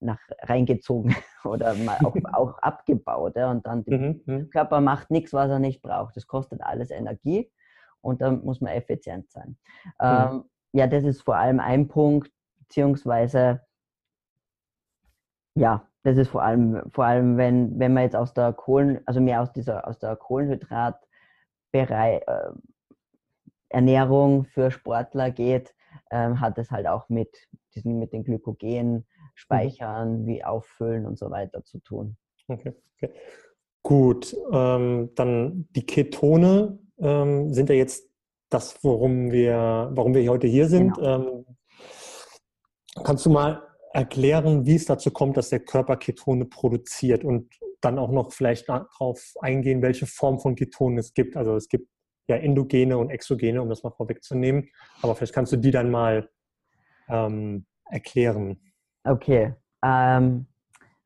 nach 0.00 0.20
reingezogen 0.42 1.14
oder 1.44 1.74
mal 1.74 1.98
auch, 2.04 2.14
auch 2.32 2.58
abgebaut. 2.58 3.36
Ja, 3.36 3.50
und 3.50 3.66
dann 3.66 3.84
der 3.84 3.98
mhm, 3.98 4.20
mhm. 4.26 4.50
Körper 4.50 4.80
macht 4.80 5.10
nichts, 5.10 5.32
was 5.32 5.50
er 5.50 5.58
nicht 5.58 5.82
braucht. 5.82 6.16
Das 6.16 6.26
kostet 6.26 6.62
alles 6.62 6.90
Energie 6.90 7.50
und 8.00 8.20
da 8.20 8.30
muss 8.30 8.60
man 8.60 8.72
effizient 8.72 9.30
sein. 9.30 9.58
Mhm. 9.84 9.90
Ähm, 10.00 10.44
ja, 10.72 10.86
das 10.86 11.04
ist 11.04 11.22
vor 11.22 11.36
allem 11.36 11.60
ein 11.60 11.88
Punkt, 11.88 12.30
beziehungsweise 12.58 13.62
ja, 15.54 15.88
das 16.04 16.16
ist 16.16 16.28
vor 16.28 16.42
allem, 16.42 16.82
vor 16.90 17.04
allem 17.04 17.36
wenn, 17.36 17.78
wenn 17.78 17.92
man 17.92 18.04
jetzt 18.04 18.16
aus 18.16 18.32
der 18.32 18.52
Kohlen, 18.52 19.00
also 19.06 19.20
mehr 19.20 19.42
aus 19.42 19.52
dieser, 19.52 19.86
aus 19.86 19.98
der 19.98 20.16
Kohlenhydratbereich, 20.16 22.22
äh, 22.26 22.50
Ernährung 23.70 24.44
für 24.44 24.70
Sportler 24.70 25.30
geht, 25.30 25.74
äh, 26.10 26.34
hat 26.34 26.58
es 26.58 26.70
halt 26.70 26.86
auch 26.86 27.08
mit 27.08 27.48
diesen, 27.74 27.98
mit 27.98 28.12
den 28.12 28.24
Glykogen, 28.24 29.06
Speichern, 29.38 30.22
mhm. 30.22 30.26
wie 30.26 30.44
auffüllen 30.44 31.06
und 31.06 31.18
so 31.18 31.30
weiter 31.30 31.64
zu 31.64 31.78
tun. 31.78 32.16
Okay, 32.48 32.74
okay. 32.96 33.12
Gut, 33.82 34.36
ähm, 34.52 35.10
dann 35.14 35.68
die 35.70 35.86
Ketone 35.86 36.78
ähm, 36.98 37.52
sind 37.54 37.68
ja 37.68 37.76
jetzt 37.76 38.10
das, 38.50 38.82
worum 38.82 39.30
wir, 39.30 39.90
warum 39.92 40.14
wir 40.14 40.28
heute 40.28 40.48
hier 40.48 40.66
sind. 40.66 40.96
Genau. 40.96 41.44
Ähm, 41.44 41.56
kannst 43.04 43.24
du 43.26 43.30
mal 43.30 43.62
erklären, 43.92 44.66
wie 44.66 44.74
es 44.74 44.86
dazu 44.86 45.10
kommt, 45.10 45.36
dass 45.36 45.50
der 45.50 45.60
Körper 45.60 45.96
Ketone 45.96 46.46
produziert 46.46 47.24
und 47.24 47.54
dann 47.80 47.98
auch 47.98 48.10
noch 48.10 48.32
vielleicht 48.32 48.68
darauf 48.68 49.34
eingehen, 49.40 49.82
welche 49.82 50.06
Form 50.06 50.40
von 50.40 50.56
Ketonen 50.56 50.98
es 50.98 51.14
gibt. 51.14 51.36
Also 51.36 51.54
es 51.54 51.68
gibt 51.68 51.88
ja 52.26 52.36
endogene 52.36 52.98
und 52.98 53.10
exogene, 53.10 53.62
um 53.62 53.68
das 53.68 53.84
mal 53.84 53.92
vorwegzunehmen. 53.92 54.68
Aber 55.00 55.14
vielleicht 55.14 55.34
kannst 55.34 55.52
du 55.52 55.56
die 55.56 55.70
dann 55.70 55.90
mal 55.90 56.28
ähm, 57.08 57.66
erklären. 57.88 58.60
Okay. 59.08 59.54
Ähm, 59.82 60.46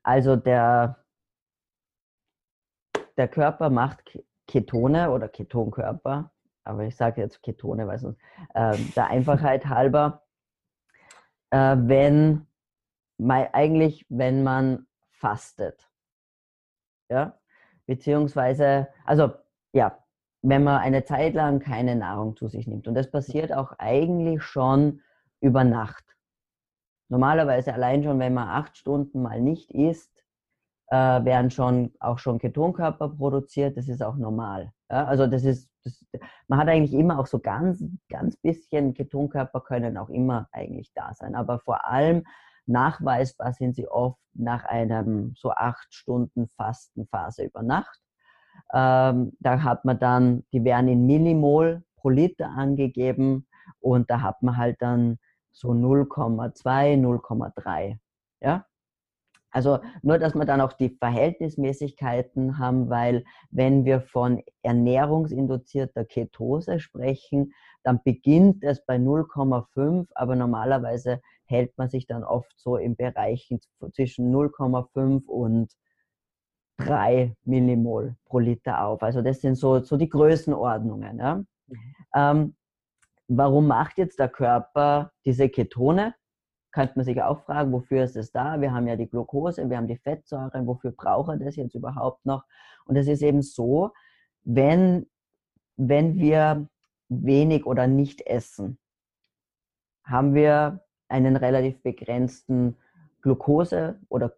also 0.03 0.35
der, 0.35 1.05
der 3.17 3.29
Körper 3.29 3.71
macht 3.71 4.19
Ketone 4.49 5.11
oder 5.11 5.29
Ketonkörper, 5.29 6.33
aber 6.65 6.85
ich 6.85 6.97
sage 6.97 7.21
jetzt 7.21 7.43
Ketone, 7.43 7.87
weil 7.87 7.99
sonst 7.99 8.19
äh, 8.55 8.77
der 8.97 9.07
Einfachheit 9.07 9.67
halber, 9.67 10.25
äh, 11.51 11.77
wenn 11.79 12.47
eigentlich, 13.29 14.05
wenn 14.09 14.43
man 14.43 14.87
fastet. 15.13 15.89
Ja, 17.09 17.39
beziehungsweise, 17.87 18.89
also 19.05 19.33
ja, 19.73 19.97
wenn 20.41 20.65
man 20.65 20.81
eine 20.81 21.05
Zeit 21.05 21.35
lang 21.35 21.61
keine 21.61 21.95
Nahrung 21.95 22.37
zu 22.37 22.49
sich 22.49 22.67
nimmt. 22.67 22.89
Und 22.89 22.95
das 22.95 23.11
passiert 23.13 23.53
auch 23.53 23.75
eigentlich 23.79 24.43
schon 24.43 25.03
über 25.41 25.63
Nacht. 25.63 26.12
Normalerweise 27.13 27.75
allein 27.75 28.03
schon, 28.03 28.19
wenn 28.21 28.33
man 28.33 28.49
acht 28.49 28.75
Stunden 28.75 29.21
mal 29.21 29.39
nicht 29.39 29.71
isst, 29.71 30.25
äh, 30.87 30.97
werden 30.97 31.51
schon 31.51 31.93
auch 32.01 32.19
schon 32.19 32.39
Ketonkörper 32.39 33.11
produziert. 33.11 33.77
Das 33.77 33.87
ist 33.87 34.03
auch 34.03 34.17
normal. 34.17 34.73
Ja? 34.91 35.05
Also 35.05 35.27
das 35.27 35.45
ist, 35.45 35.69
das, 35.85 36.03
man 36.49 36.59
hat 36.59 36.69
eigentlich 36.69 36.99
immer 36.99 37.19
auch 37.19 37.27
so 37.27 37.39
ganz, 37.39 37.85
ganz 38.09 38.39
bisschen 38.39 38.95
Ketonkörper 38.95 39.61
können 39.61 39.99
auch 39.99 40.09
immer 40.09 40.49
eigentlich 40.53 40.91
da 40.95 41.13
sein. 41.13 41.35
Aber 41.35 41.59
vor 41.59 41.87
allem 41.87 42.25
nachweisbar 42.65 43.53
sind 43.53 43.75
sie 43.75 43.87
oft 43.89 44.19
nach 44.33 44.65
einem 44.65 45.35
so 45.37 45.51
acht 45.51 45.93
Stunden 45.93 46.49
Fastenphase 46.49 47.45
über 47.45 47.63
Nacht. 47.63 48.01
Ähm, 48.73 49.37
da 49.39 49.63
hat 49.63 49.85
man 49.85 49.99
dann, 49.99 50.45
die 50.55 50.65
werden 50.65 50.89
in 50.89 51.05
Millimol 51.05 51.85
pro 51.95 52.09
Liter 52.09 52.49
angegeben 52.49 53.47
und 53.81 54.09
da 54.09 54.23
hat 54.23 54.43
man 54.43 54.57
halt 54.57 54.81
dann 54.81 55.19
so 55.53 55.71
0,2, 55.71 56.97
0,3. 56.97 57.99
Ja? 58.41 58.67
Also 59.53 59.81
nur, 60.03 60.19
dass 60.19 60.35
wir 60.35 60.47
dann 60.47 60.63
auch 60.63 60.73
die 60.73 60.89
Verhältnismäßigkeiten 60.89 62.59
haben, 62.59 62.89
weil 62.89 63.25
wenn 63.51 63.85
wir 63.85 64.01
von 64.01 64.43
ernährungsinduzierter 64.63 66.07
Ketose 66.07 66.81
sprechen, 66.81 67.53
dann 67.83 68.01
beginnt 68.03 68.65
es 68.65 68.85
bei 68.85 68.97
0,5, 68.97 70.09
aber 70.15 70.37
normalerweise 70.37 71.21
hält 71.45 71.77
man 71.77 71.91
sich 71.91 72.07
dann 72.07 72.25
oft 72.25 72.59
so 72.59 72.77
im 72.79 72.97
Bereich 72.97 73.55
zwischen 73.93 74.35
0,5 74.35 75.27
und 75.27 75.71
3 76.79 77.37
Millimol 77.45 78.17
pro 78.25 78.39
Liter 78.39 78.85
auf. 78.85 79.03
Also 79.03 79.21
das 79.21 79.43
sind 79.43 79.57
so, 79.57 79.81
so 79.81 79.99
die 79.99 80.09
Größenordnungen. 80.09 81.19
Ja? 81.19 81.35
Mhm. 81.67 81.95
Ähm, 82.15 82.55
warum 83.37 83.67
macht 83.67 83.99
jetzt 83.99 84.19
der 84.19 84.29
Körper 84.29 85.13
diese 85.25 85.49
Ketone? 85.49 86.15
Könnte 86.71 86.95
man 86.97 87.05
sich 87.05 87.23
auch 87.23 87.41
fragen, 87.41 87.73
wofür 87.73 88.05
ist 88.05 88.17
es 88.17 88.33
da? 88.33 88.61
Wir 88.61 88.73
haben 88.73 88.89
ja 88.89 88.97
die 88.97 89.09
Glucose, 89.09 89.69
wir 89.69 89.77
haben 89.77 89.89
die 89.89 89.99
Fettsäuren, 89.99 90.67
wofür 90.67 90.93
braucht 90.93 91.31
er 91.31 91.37
das 91.37 91.57
jetzt 91.57 91.75
überhaupt 91.75 92.25
noch? 92.25 92.45
Und 92.87 92.97
es 92.97 93.09
ist 93.09 93.23
eben 93.23 93.43
so, 93.43 93.93
wenn, 94.45 95.07
wenn 95.77 96.17
wir 96.19 96.67
wenig 97.09 97.67
oder 97.67 97.87
nicht 97.87 98.23
essen, 98.23 98.79
haben 100.05 100.35
wir 100.35 100.85
einen 101.09 101.37
relativ 101.37 101.83
begrenzten 101.83 102.77
Glucose- 103.21 104.01
oder 104.09 104.35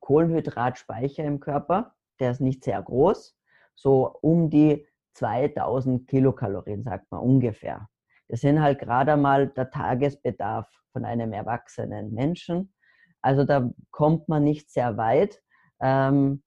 Kohlenhydratspeicher 0.00 1.24
im 1.24 1.40
Körper. 1.40 1.94
Der 2.18 2.32
ist 2.32 2.40
nicht 2.40 2.64
sehr 2.64 2.82
groß, 2.82 3.36
so 3.74 4.18
um 4.20 4.50
die 4.50 4.86
2000 5.20 6.08
Kilokalorien, 6.08 6.82
sagt 6.82 7.10
man 7.10 7.20
ungefähr. 7.20 7.88
Das 8.28 8.40
sind 8.40 8.60
halt 8.62 8.78
gerade 8.78 9.16
mal 9.16 9.48
der 9.48 9.70
Tagesbedarf 9.70 10.66
von 10.92 11.04
einem 11.04 11.32
erwachsenen 11.32 12.12
Menschen. 12.12 12.72
Also 13.20 13.44
da 13.44 13.70
kommt 13.90 14.28
man 14.28 14.44
nicht 14.44 14.70
sehr 14.70 14.96
weit. 14.96 15.40
Ähm, 15.80 16.42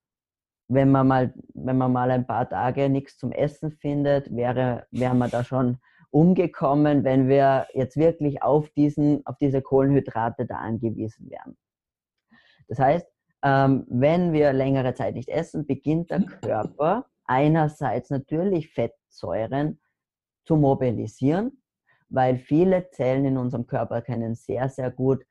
wenn 0.69 0.91
man 0.91 1.07
mal, 1.07 1.33
wenn 1.53 1.77
man 1.77 1.91
mal 1.91 2.09
ein 2.09 2.25
paar 2.25 2.49
Tage 2.49 2.89
nichts 2.89 3.17
zum 3.17 3.31
Essen 3.31 3.71
findet, 3.71 4.36
wäre, 4.36 4.88
wäre 4.91 5.13
man 5.13 5.29
da 5.29 5.43
schon 5.43 5.77
umgekommen, 6.09 7.03
wenn 7.03 7.27
wir 7.27 7.67
jetzt 7.73 7.97
wirklich 7.97 8.41
auf, 8.41 8.69
diesen, 8.71 9.25
auf 9.25 9.38
diese 9.38 9.62
Kohlenhydrate 9.62 10.45
da 10.45 10.57
angewiesen 10.57 11.29
wären. 11.29 11.57
Das 12.67 12.79
heißt, 12.79 13.07
ähm, 13.43 13.86
wenn 13.89 14.33
wir 14.33 14.53
längere 14.53 14.93
Zeit 14.95 15.15
nicht 15.15 15.29
essen, 15.29 15.67
beginnt 15.67 16.09
der 16.09 16.23
Körper 16.41 17.05
einerseits 17.25 18.09
natürlich 18.09 18.73
Fettsäuren 18.73 19.79
zu 20.45 20.55
mobilisieren, 20.55 21.63
weil 22.09 22.38
viele 22.38 22.89
Zellen 22.91 23.25
in 23.25 23.38
unserem 23.38 23.65
Körper 23.65 24.01
können 24.01 24.36
sehr, 24.36 24.69
sehr 24.69 24.91
gut 24.91 25.25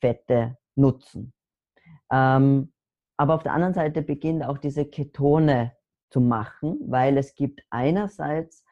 Fette 0.00 0.58
nutzen. 0.74 1.32
Ähm, 2.10 2.72
aber 3.16 3.34
auf 3.34 3.42
der 3.42 3.52
anderen 3.52 3.74
Seite 3.74 4.02
beginnt 4.02 4.44
auch 4.44 4.58
diese 4.58 4.84
Ketone 4.84 5.72
zu 6.10 6.20
machen, 6.20 6.78
weil 6.86 7.16
es 7.16 7.34
gibt 7.34 7.62
einerseits 7.70 8.64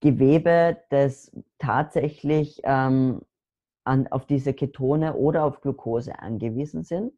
Gewebe, 0.00 0.82
das 0.88 1.30
tatsächlich 1.58 2.60
ähm, 2.64 3.20
an, 3.84 4.06
auf 4.08 4.26
diese 4.26 4.54
Ketone 4.54 5.14
oder 5.14 5.44
auf 5.44 5.60
Glucose 5.60 6.18
angewiesen 6.18 6.84
sind. 6.84 7.12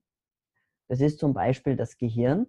Das 0.88 1.00
ist 1.00 1.20
zum 1.20 1.32
Beispiel 1.32 1.76
das 1.76 1.96
Gehirn, 1.96 2.46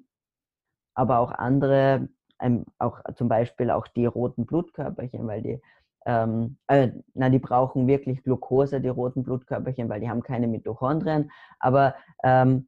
aber 0.95 1.19
auch 1.19 1.31
andere, 1.31 2.09
ähm, 2.39 2.65
auch 2.79 2.99
zum 3.15 3.27
Beispiel 3.27 3.71
auch 3.71 3.87
die 3.87 4.05
roten 4.05 4.45
Blutkörperchen, 4.45 5.27
weil 5.27 5.41
die, 5.41 5.61
ähm, 6.05 6.57
äh, 6.67 6.89
na, 7.13 7.29
die 7.29 7.39
brauchen 7.39 7.87
wirklich 7.87 8.23
Glucose, 8.23 8.81
die 8.81 8.89
roten 8.89 9.23
Blutkörperchen, 9.23 9.89
weil 9.89 10.01
die 10.01 10.09
haben 10.09 10.23
keine 10.23 10.47
Mitochondrien. 10.47 11.31
Aber 11.59 11.95
ähm, 12.23 12.67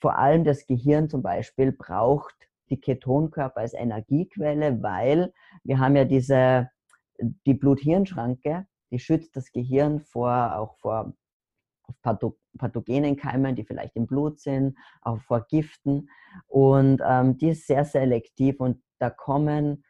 vor 0.00 0.18
allem 0.18 0.44
das 0.44 0.66
Gehirn 0.66 1.08
zum 1.08 1.22
Beispiel 1.22 1.72
braucht 1.72 2.34
die 2.70 2.80
Ketonkörper 2.80 3.60
als 3.60 3.74
Energiequelle, 3.74 4.82
weil 4.82 5.32
wir 5.64 5.78
haben 5.78 5.96
ja 5.96 6.04
diese 6.04 6.70
die 7.46 7.54
Blut-Hirn-Schranke, 7.54 8.66
die 8.90 8.98
schützt 8.98 9.36
das 9.36 9.52
Gehirn 9.52 10.00
vor, 10.00 10.56
auch 10.56 10.76
vor 10.78 11.12
pathogenen 12.02 13.16
Keimen, 13.16 13.56
die 13.56 13.64
vielleicht 13.64 13.96
im 13.96 14.06
Blut 14.06 14.40
sind, 14.40 14.76
auch 15.00 15.20
vor 15.20 15.46
Giften. 15.48 16.08
Und 16.46 17.00
ähm, 17.04 17.38
die 17.38 17.50
ist 17.50 17.66
sehr 17.66 17.84
selektiv 17.84 18.60
und 18.60 18.82
da 18.98 19.10
kommen 19.10 19.84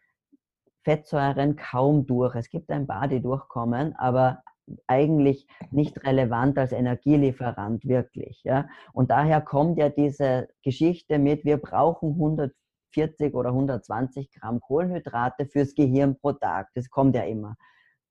Fettsäuren 0.85 1.57
kaum 1.57 2.07
durch. 2.07 2.35
Es 2.35 2.51
gibt 2.51 2.71
ein 2.71 2.87
paar, 2.87 3.09
die 3.09 3.21
durchkommen, 3.21 3.95
aber 3.97 4.43
eigentlich 4.87 5.47
nicht 5.71 6.05
relevant 6.05 6.59
als 6.59 6.73
Energielieferant 6.73 7.85
wirklich. 7.85 8.43
Ja? 8.45 8.69
Und 8.93 9.11
daher 9.11 9.41
kommt 9.41 9.79
ja 9.79 9.89
diese 9.89 10.49
Geschichte 10.63 11.19
mit, 11.19 11.45
wir 11.45 11.59
brauchen 11.59 12.13
100 12.13 12.53
140 12.93 13.35
oder 13.35 13.51
120 13.51 14.31
Gramm 14.31 14.61
Kohlenhydrate 14.61 15.47
fürs 15.47 15.75
Gehirn 15.75 16.19
pro 16.19 16.33
Tag. 16.33 16.69
Das 16.75 16.91
kommt 16.91 17.15
ja 17.17 17.23
immer. 17.23 17.57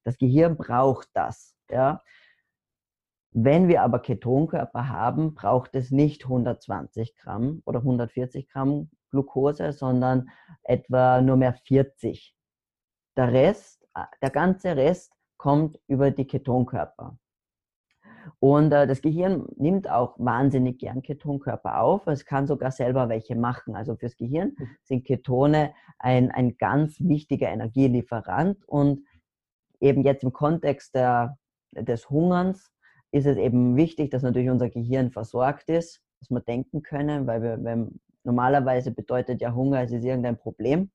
Das 0.03 0.17
Gehirn 0.17 0.57
braucht 0.57 1.07
das. 1.13 1.55
Ja. 1.69 2.01
Wenn 3.33 3.69
wir 3.69 3.81
aber 3.81 3.99
Ketonkörper 3.99 4.89
haben, 4.89 5.35
braucht 5.35 5.73
es 5.75 5.91
nicht 5.91 6.23
120 6.25 7.15
Gramm 7.15 7.61
oder 7.65 7.79
140 7.79 8.49
Gramm 8.49 8.89
Glucose, 9.09 9.71
sondern 9.71 10.29
etwa 10.63 11.21
nur 11.21 11.37
mehr 11.37 11.53
40. 11.53 12.35
Der 13.15 13.31
Rest, 13.31 13.87
der 14.21 14.29
ganze 14.29 14.75
Rest 14.75 15.13
kommt 15.37 15.79
über 15.87 16.11
die 16.11 16.27
Ketonkörper. 16.27 17.17
Und 18.39 18.71
äh, 18.71 18.85
das 18.85 19.01
Gehirn 19.01 19.47
nimmt 19.55 19.89
auch 19.89 20.15
wahnsinnig 20.19 20.79
gern 20.79 21.01
Ketonkörper 21.01 21.81
auf. 21.81 22.07
Es 22.07 22.25
kann 22.25 22.47
sogar 22.47 22.71
selber 22.71 23.09
welche 23.09 23.35
machen. 23.35 23.75
Also 23.75 23.95
fürs 23.95 24.17
Gehirn 24.17 24.55
mhm. 24.57 24.67
sind 24.83 25.05
Ketone 25.05 25.73
ein, 25.99 26.31
ein 26.31 26.57
ganz 26.57 26.99
wichtiger 26.99 27.49
Energielieferant. 27.49 28.63
Und 28.67 29.05
eben 29.79 30.03
jetzt 30.03 30.23
im 30.23 30.33
Kontext 30.33 30.95
der, 30.95 31.37
des 31.71 32.09
Hungerns 32.09 32.70
ist 33.11 33.25
es 33.25 33.37
eben 33.37 33.75
wichtig, 33.75 34.09
dass 34.09 34.23
natürlich 34.23 34.49
unser 34.49 34.69
Gehirn 34.69 35.11
versorgt 35.11 35.69
ist, 35.69 36.01
dass 36.19 36.29
wir 36.29 36.39
denken 36.41 36.81
können, 36.81 37.27
weil 37.27 37.41
wir, 37.41 37.63
wenn, 37.63 37.99
normalerweise 38.23 38.91
bedeutet 38.91 39.41
ja 39.41 39.53
Hunger, 39.53 39.81
es 39.81 39.91
ist 39.91 40.03
irgendein 40.03 40.37
Problem. 40.37 40.91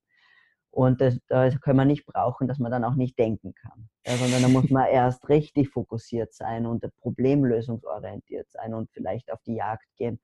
Und 0.71 1.01
das, 1.01 1.19
das 1.29 1.59
können 1.63 1.79
wir 1.79 1.85
nicht 1.87 2.05
brauchen, 2.05 2.49
dass 2.49 2.59
man 2.59 2.71
dann 2.71 2.85
auch 2.85 2.97
nicht 2.97 3.19
denken 3.19 3.55
kann. 3.55 3.89
Ja, 4.07 4.15
sondern 4.17 4.43
da 4.43 4.49
muss 4.49 4.71
man 4.71 4.87
erst 4.87 5.29
richtig 5.29 5.71
fokussiert 5.71 6.35
sein 6.35 6.67
und 6.67 6.85
problemlösungsorientiert 7.01 8.51
sein 8.51 8.75
und 8.75 8.91
vielleicht 8.93 9.33
auf 9.33 9.41
die 9.47 9.55
Jagd 9.55 9.87
gehen. 9.97 10.21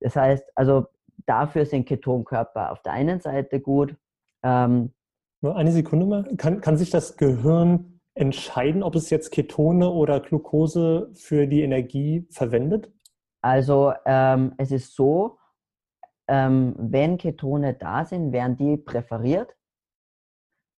Das 0.00 0.16
heißt, 0.16 0.44
also 0.54 0.86
dafür 1.26 1.64
sind 1.64 1.86
Ketonkörper 1.86 2.72
auf 2.72 2.82
der 2.82 2.92
einen 2.92 3.20
Seite 3.20 3.60
gut. 3.60 3.94
Ähm, 4.42 4.92
Nur 5.40 5.56
eine 5.56 5.72
Sekunde 5.72 6.06
mal. 6.06 6.24
Kann, 6.36 6.60
kann 6.60 6.76
sich 6.76 6.90
das 6.90 7.16
Gehirn 7.16 7.97
entscheiden, 8.18 8.82
ob 8.82 8.94
es 8.94 9.10
jetzt 9.10 9.30
Ketone 9.30 9.90
oder 9.90 10.20
Glucose 10.20 11.10
für 11.14 11.46
die 11.46 11.62
Energie 11.62 12.26
verwendet? 12.30 12.92
Also 13.40 13.92
ähm, 14.04 14.54
es 14.58 14.72
ist 14.72 14.94
so, 14.94 15.38
ähm, 16.26 16.74
wenn 16.78 17.16
Ketone 17.16 17.74
da 17.74 18.04
sind, 18.04 18.32
werden 18.32 18.56
die 18.56 18.76
präferiert. 18.76 19.54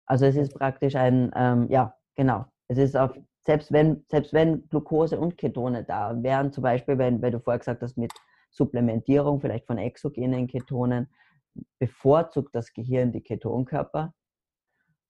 Also 0.05 0.25
es 0.25 0.35
ist 0.35 0.53
praktisch 0.53 0.95
ein, 0.95 1.31
ähm, 1.35 1.67
ja, 1.69 1.95
genau. 2.15 2.45
Es 2.67 2.77
ist 2.77 2.97
auf, 2.97 3.11
selbst 3.45 3.71
wenn, 3.71 4.03
selbst 4.09 4.33
wenn 4.33 4.67
Glucose 4.69 5.19
und 5.19 5.37
Ketone 5.37 5.83
da 5.83 6.21
wären, 6.21 6.51
zum 6.51 6.63
Beispiel, 6.63 6.97
wenn, 6.97 7.21
wenn 7.21 7.31
du 7.31 7.39
vorher 7.39 7.59
gesagt 7.59 7.81
hast, 7.81 7.97
mit 7.97 8.11
Supplementierung 8.51 9.39
vielleicht 9.39 9.65
von 9.65 9.77
exogenen 9.77 10.47
Ketonen, 10.47 11.09
bevorzugt 11.79 12.53
das 12.53 12.73
Gehirn 12.73 13.11
die 13.11 13.21
Ketonkörper 13.21 14.13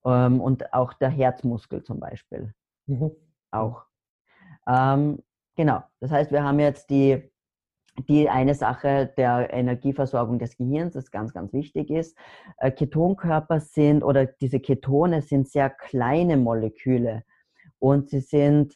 ähm, 0.05 0.41
und 0.41 0.73
auch 0.73 0.93
der 0.93 1.09
Herzmuskel 1.09 1.83
zum 1.83 1.99
Beispiel. 1.99 2.53
Mhm. 2.87 3.11
Auch. 3.51 3.85
Ähm, 4.67 5.23
genau. 5.55 5.83
Das 5.99 6.11
heißt, 6.11 6.31
wir 6.31 6.43
haben 6.43 6.59
jetzt 6.59 6.89
die 6.89 7.29
die 8.07 8.29
eine 8.29 8.55
Sache 8.55 9.11
der 9.17 9.51
Energieversorgung 9.53 10.39
des 10.39 10.57
Gehirns, 10.57 10.93
das 10.93 11.11
ganz, 11.11 11.33
ganz 11.33 11.53
wichtig 11.53 11.89
ist. 11.89 12.17
Äh, 12.57 12.71
Ketonkörper 12.71 13.59
sind 13.59 14.03
oder 14.03 14.25
diese 14.25 14.59
Ketone 14.59 15.21
sind 15.21 15.49
sehr 15.49 15.69
kleine 15.69 16.37
Moleküle 16.37 17.23
und 17.79 18.09
sie 18.09 18.21
sind 18.21 18.75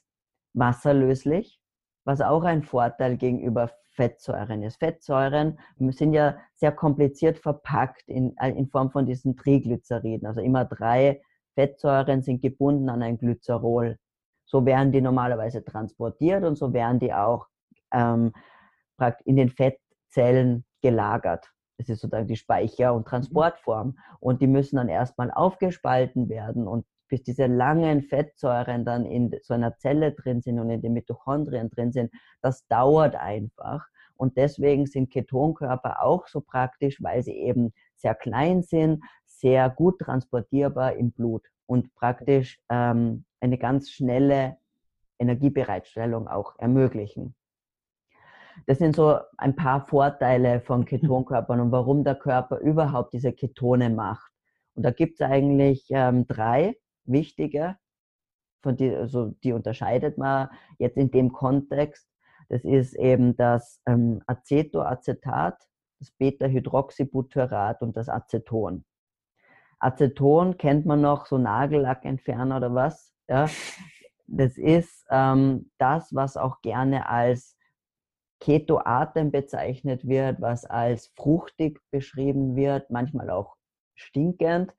wasserlöslich, 0.53 1.59
was 2.05 2.21
auch 2.21 2.43
ein 2.43 2.63
Vorteil 2.63 3.17
gegenüber 3.17 3.71
Fettsäuren 3.93 4.63
ist. 4.63 4.77
Fettsäuren 4.77 5.60
sind 5.77 6.13
ja 6.13 6.38
sehr 6.53 6.71
kompliziert 6.71 7.38
verpackt 7.38 8.08
in, 8.08 8.36
äh, 8.38 8.49
in 8.49 8.67
Form 8.67 8.91
von 8.91 9.06
diesen 9.06 9.36
Triglyceriden. 9.38 10.27
Also 10.27 10.41
immer 10.41 10.65
drei 10.65 11.21
Fettsäuren 11.56 12.23
sind 12.23 12.41
gebunden 12.41 12.89
an 12.89 13.03
ein 13.03 13.17
Glycerol. 13.17 13.97
So 14.45 14.65
werden 14.65 14.91
die 14.91 15.01
normalerweise 15.01 15.63
transportiert 15.63 16.43
und 16.43 16.58
so 16.58 16.73
werden 16.73 16.99
die 16.99 17.13
auch 17.13 17.47
ähm, 17.91 18.34
in 19.25 19.36
den 19.36 19.49
Fettzellen 19.49 20.65
gelagert. 20.82 21.49
Das 21.77 21.89
ist 21.89 22.01
sozusagen 22.01 22.27
die 22.27 22.36
Speicher- 22.36 22.93
und 22.93 23.06
mhm. 23.06 23.10
Transportform. 23.10 23.97
Und 24.19 24.41
die 24.41 24.47
müssen 24.47 24.77
dann 24.77 24.89
erstmal 24.89 25.32
aufgespalten 25.32 26.29
werden 26.29 26.67
und 26.67 26.86
bis 27.13 27.21
diese 27.21 27.45
langen 27.45 28.02
Fettsäuren 28.02 28.86
dann 28.86 29.06
in 29.06 29.38
so 29.43 29.54
einer 29.54 29.78
Zelle 29.78 30.13
drin 30.13 30.41
sind 30.41 30.58
und 30.58 30.71
in 30.71 30.82
den 30.82 30.93
Mitochondrien 30.93 31.69
drin 31.69 31.91
sind, 31.91 32.12
das 32.41 32.65
dauert 32.69 33.13
einfach. 33.15 33.86
Und 34.15 34.36
deswegen 34.36 34.88
sind 34.88 35.12
Ketonkörper 35.12 36.02
auch 36.02 36.26
so 36.28 36.41
praktisch, 36.41 37.04
weil 37.04 37.21
sie 37.21 37.38
eben 37.38 37.71
sehr 37.97 38.15
klein 38.15 38.63
sind, 38.63 39.04
sehr 39.28 39.69
gut 39.69 39.99
transportierbar 39.99 40.93
im 40.93 41.12
Blut 41.12 41.43
und 41.67 41.93
praktisch 41.93 42.60
ähm, 42.69 43.26
eine 43.41 43.60
ganz 43.60 43.91
schnelle 43.91 44.58
Energiebereitstellung 45.19 46.28
auch 46.28 46.58
ermöglichen. 46.58 47.36
Das 48.65 48.80
sind 48.80 48.95
so 48.95 49.19
ein 49.38 49.56
paar 49.56 49.86
Vorteile 49.86 50.62
von 50.62 50.84
Ketonkörpern 50.84 51.60
und 51.60 51.71
warum 51.71 52.04
der 52.04 52.15
Körper 52.15 52.58
überhaupt 52.58 53.13
diese 53.13 53.34
Ketone 53.34 53.91
macht. 53.91 54.32
Und 54.73 54.82
da 54.82 54.89
gibt 54.89 55.21
es 55.21 55.21
eigentlich 55.21 55.86
ähm, 55.91 56.26
drei 56.26 56.76
wichtige, 57.05 57.77
von 58.61 58.77
die, 58.77 58.89
also 58.95 59.33
die 59.43 59.53
unterscheidet 59.53 60.17
man 60.17 60.49
jetzt 60.79 60.97
in 60.97 61.11
dem 61.11 61.31
Kontext. 61.31 62.07
Das 62.49 62.63
ist 62.63 62.93
eben 62.95 63.35
das 63.35 63.81
ähm, 63.85 64.21
Acetoacetat, 64.27 65.57
das 65.99 66.11
Beta-Hydroxybutyrat 66.11 67.81
und 67.81 67.97
das 67.97 68.09
Aceton. 68.09 68.85
Aceton 69.79 70.57
kennt 70.57 70.85
man 70.85 71.01
noch, 71.01 71.25
so 71.25 71.37
Nagellackentferner 71.37 72.57
oder 72.57 72.73
was. 72.73 73.13
Ja? 73.27 73.49
Das 74.27 74.57
ist 74.57 75.05
ähm, 75.09 75.71
das, 75.77 76.13
was 76.15 76.37
auch 76.37 76.61
gerne 76.61 77.09
als 77.09 77.57
Ketoatem 78.39 79.31
bezeichnet 79.31 80.07
wird, 80.07 80.41
was 80.41 80.65
als 80.65 81.11
fruchtig 81.15 81.79
beschrieben 81.91 82.55
wird, 82.55 82.89
manchmal 82.89 83.29
auch 83.29 83.55
stinkend. 83.95 84.73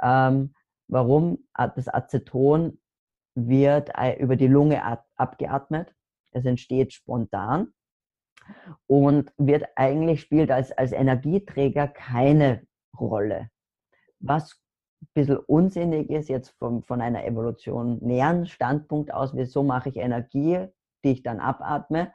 Ähm, 0.00 0.54
warum? 0.88 1.46
Das 1.54 1.88
Aceton 1.88 2.80
wird 3.34 3.90
äh, 3.96 4.18
über 4.18 4.36
die 4.36 4.48
Lunge 4.48 4.82
abgeatmet. 5.16 5.94
Es 6.32 6.44
entsteht 6.44 6.92
spontan 6.92 7.72
und 8.86 9.32
wird 9.36 9.64
eigentlich 9.76 10.20
spielt 10.20 10.50
als, 10.50 10.72
als 10.72 10.92
Energieträger 10.92 11.88
keine 11.88 12.66
Rolle. 12.98 13.50
Was 14.20 14.60
ein 15.02 15.08
bisschen 15.14 15.36
unsinnig 15.36 16.10
ist, 16.10 16.28
jetzt 16.28 16.50
vom, 16.58 16.82
von 16.82 17.00
einer 17.00 17.24
evolutionären 17.24 18.46
Standpunkt 18.46 19.12
aus, 19.12 19.34
wieso 19.36 19.62
mache 19.62 19.90
ich 19.90 19.96
Energie, 19.96 20.66
die 21.04 21.12
ich 21.12 21.22
dann 21.22 21.38
abatme, 21.40 22.12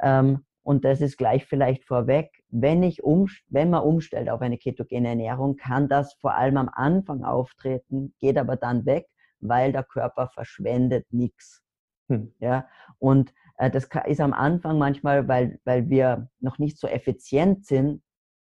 ähm, 0.00 0.44
und 0.62 0.84
das 0.84 1.00
ist 1.00 1.16
gleich 1.16 1.46
vielleicht 1.46 1.84
vorweg, 1.84 2.30
wenn, 2.48 2.82
ich 2.82 3.02
um, 3.02 3.28
wenn 3.48 3.70
man 3.70 3.82
umstellt 3.82 4.28
auf 4.28 4.40
eine 4.40 4.58
ketogene 4.58 5.08
Ernährung, 5.08 5.56
kann 5.56 5.88
das 5.88 6.14
vor 6.14 6.34
allem 6.34 6.56
am 6.56 6.68
Anfang 6.68 7.24
auftreten, 7.24 8.14
geht 8.18 8.36
aber 8.36 8.56
dann 8.56 8.84
weg, 8.84 9.06
weil 9.40 9.72
der 9.72 9.84
Körper 9.84 10.28
verschwendet 10.28 11.06
nichts. 11.10 11.62
Hm. 12.08 12.34
Ja, 12.40 12.68
und 12.98 13.32
äh, 13.56 13.70
das 13.70 13.88
ist 14.06 14.20
am 14.20 14.32
Anfang 14.32 14.78
manchmal, 14.78 15.28
weil, 15.28 15.60
weil 15.64 15.88
wir 15.88 16.28
noch 16.40 16.58
nicht 16.58 16.78
so 16.78 16.88
effizient 16.88 17.64
sind, 17.66 18.02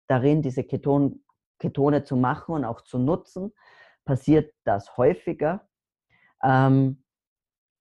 darin 0.08 0.42
diese 0.42 0.64
Keton, 0.64 1.22
Ketone 1.58 2.02
zu 2.02 2.16
machen 2.16 2.54
und 2.54 2.64
auch 2.64 2.80
zu 2.80 2.98
nutzen, 2.98 3.52
passiert 4.04 4.52
das 4.64 4.96
häufiger. 4.96 5.68
Ähm, 6.42 7.01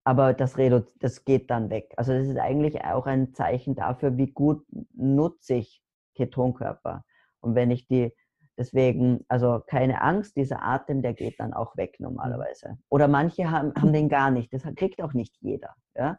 aber 0.04 0.34
das, 0.34 0.56
das 1.00 1.26
geht 1.26 1.50
dann 1.50 1.70
weg. 1.70 1.94
Also 1.98 2.14
das 2.14 2.28
ist 2.28 2.38
eigentlich 2.38 2.84
auch 2.84 3.06
ein 3.06 3.34
Zeichen 3.34 3.76
dafür, 3.76 4.18
wie 4.18 4.32
gut 4.32 4.66
nutze 4.94 5.56
ich 5.56 5.84
Ketonkörper. 6.16 7.04
Und 7.40 7.56
wenn 7.56 7.72
ich 7.72 7.88
die, 7.88 8.14
deswegen, 8.58 9.24
also 9.28 9.62
keine 9.66 10.02
Angst, 10.02 10.36
dieser 10.36 10.64
Atem, 10.64 11.02
der 11.02 11.14
geht 11.14 11.40
dann 11.40 11.54
auch 11.54 11.78
weg 11.78 12.00
normalerweise. 12.00 12.78
Oder 12.90 13.08
manche 13.08 13.52
haben, 13.52 13.74
haben 13.76 13.94
den 13.94 14.10
gar 14.10 14.32
nicht. 14.32 14.52
Das 14.54 14.64
kriegt 14.76 15.02
auch 15.02 15.14
nicht 15.14 15.36
jeder. 15.40 15.76
Ja? 15.96 16.18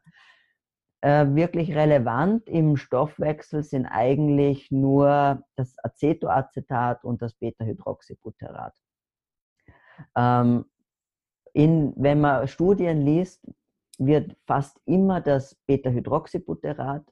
Äh, 1.00 1.34
wirklich 1.34 1.74
relevant 1.74 2.48
im 2.48 2.76
Stoffwechsel 2.76 3.64
sind 3.64 3.86
eigentlich 3.86 4.70
nur 4.70 5.42
das 5.56 5.74
Acetoacetat 5.82 7.04
und 7.04 7.20
das 7.20 7.34
Beta-Hydroxybutyrat. 7.34 8.74
Ähm, 10.16 10.64
in, 11.52 11.92
wenn 11.96 12.20
man 12.20 12.46
Studien 12.46 13.02
liest, 13.02 13.44
wird 13.98 14.36
fast 14.46 14.80
immer 14.84 15.20
das 15.20 15.54
Beta-Hydroxybutyrat 15.66 17.04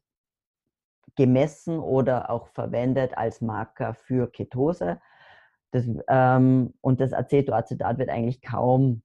gemessen 1.17 1.79
oder 1.79 2.31
auch 2.31 2.49
verwendet 2.49 3.17
als 3.17 3.41
Marker 3.41 3.95
für 3.95 4.31
Ketose. 4.31 5.01
Das, 5.73 5.89
ähm, 6.09 6.75
und 6.81 7.01
das 7.01 7.13
Acetoacetat 7.13 7.99
wird 7.99 8.11
eigentlich 8.11 8.43
kaum, 8.43 9.03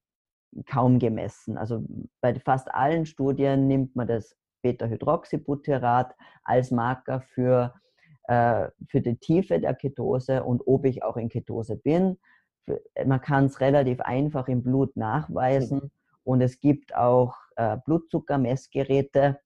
kaum 0.66 1.00
gemessen. 1.00 1.58
Also 1.58 1.84
bei 2.22 2.34
fast 2.36 2.74
allen 2.74 3.06
Studien 3.06 3.68
nimmt 3.68 3.96
man 3.96 4.08
das 4.08 4.36
Beta-Hydroxybutyrat 4.64 6.16
als 6.44 6.72
Marker 6.72 7.22
für, 7.22 7.74
äh, 8.24 8.70
für 8.88 9.02
die 9.02 9.18
Tiefe 9.18 9.60
der 9.60 9.76
Ketose 9.76 10.44
und 10.44 10.64
ob 10.66 10.86
ich 10.86 11.04
auch 11.04 11.18
in 11.18 11.30
Ketose 11.30 11.76
bin. 11.76 12.18
Man 13.06 13.22
kann 13.22 13.46
es 13.46 13.60
relativ 13.60 14.00
einfach 14.02 14.48
im 14.48 14.64
Blut 14.64 14.96
nachweisen. 14.96 15.92
Und 16.26 16.42
es 16.42 16.60
gibt 16.60 16.96
auch 16.96 17.36
äh, 17.56 17.78
Blutzuckermessgeräte 17.86 19.40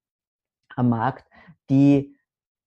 am 0.76 0.90
Markt, 0.90 1.30
die 1.70 2.16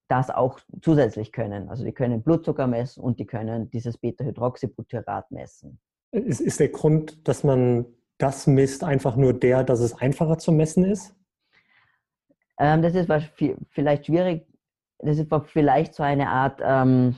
das 0.07 0.29
auch 0.29 0.59
zusätzlich 0.81 1.31
können. 1.31 1.69
Also 1.69 1.83
die 1.83 1.93
können 1.93 2.21
Blutzucker 2.21 2.67
messen 2.67 3.03
und 3.03 3.19
die 3.19 3.25
können 3.25 3.71
dieses 3.71 3.97
Beta-Hydroxybutyrat 3.97 5.31
messen. 5.31 5.79
Ist, 6.11 6.41
ist 6.41 6.59
der 6.59 6.69
Grund, 6.69 7.27
dass 7.27 7.43
man 7.43 7.87
das 8.19 8.45
misst, 8.45 8.83
einfach 8.83 9.15
nur 9.15 9.33
der, 9.33 9.63
dass 9.63 9.79
es 9.79 9.99
einfacher 9.99 10.37
zu 10.37 10.51
messen 10.51 10.85
ist? 10.85 11.15
Ähm, 12.59 12.83
das 12.83 12.93
ist 12.93 13.11
vielleicht 13.71 14.05
schwierig. 14.05 14.47
Das 14.99 15.17
ist 15.17 15.27
vielleicht 15.47 15.95
so 15.95 16.03
eine 16.03 16.29
Art 16.29 16.61
ähm, 16.63 17.17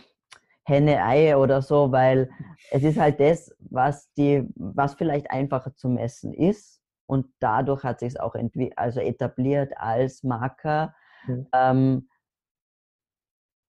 Henne-Ei 0.64 1.36
oder 1.36 1.62
so, 1.62 1.92
weil 1.92 2.30
es 2.72 2.84
ist 2.84 2.98
halt 2.98 3.20
das, 3.20 3.54
was, 3.60 4.12
die, 4.14 4.48
was 4.56 4.96
vielleicht 4.96 5.30
einfacher 5.30 5.76
zu 5.76 5.90
messen 5.90 6.34
ist 6.34 6.75
und 7.08 7.28
dadurch 7.40 7.84
hat 7.84 8.00
sich 8.00 8.10
es 8.10 8.20
auch 8.20 8.36
also 8.76 9.00
etabliert 9.00 9.74
als 9.78 10.24
Marker. 10.24 10.96
Mhm. 11.28 11.48
Ähm, 11.54 12.10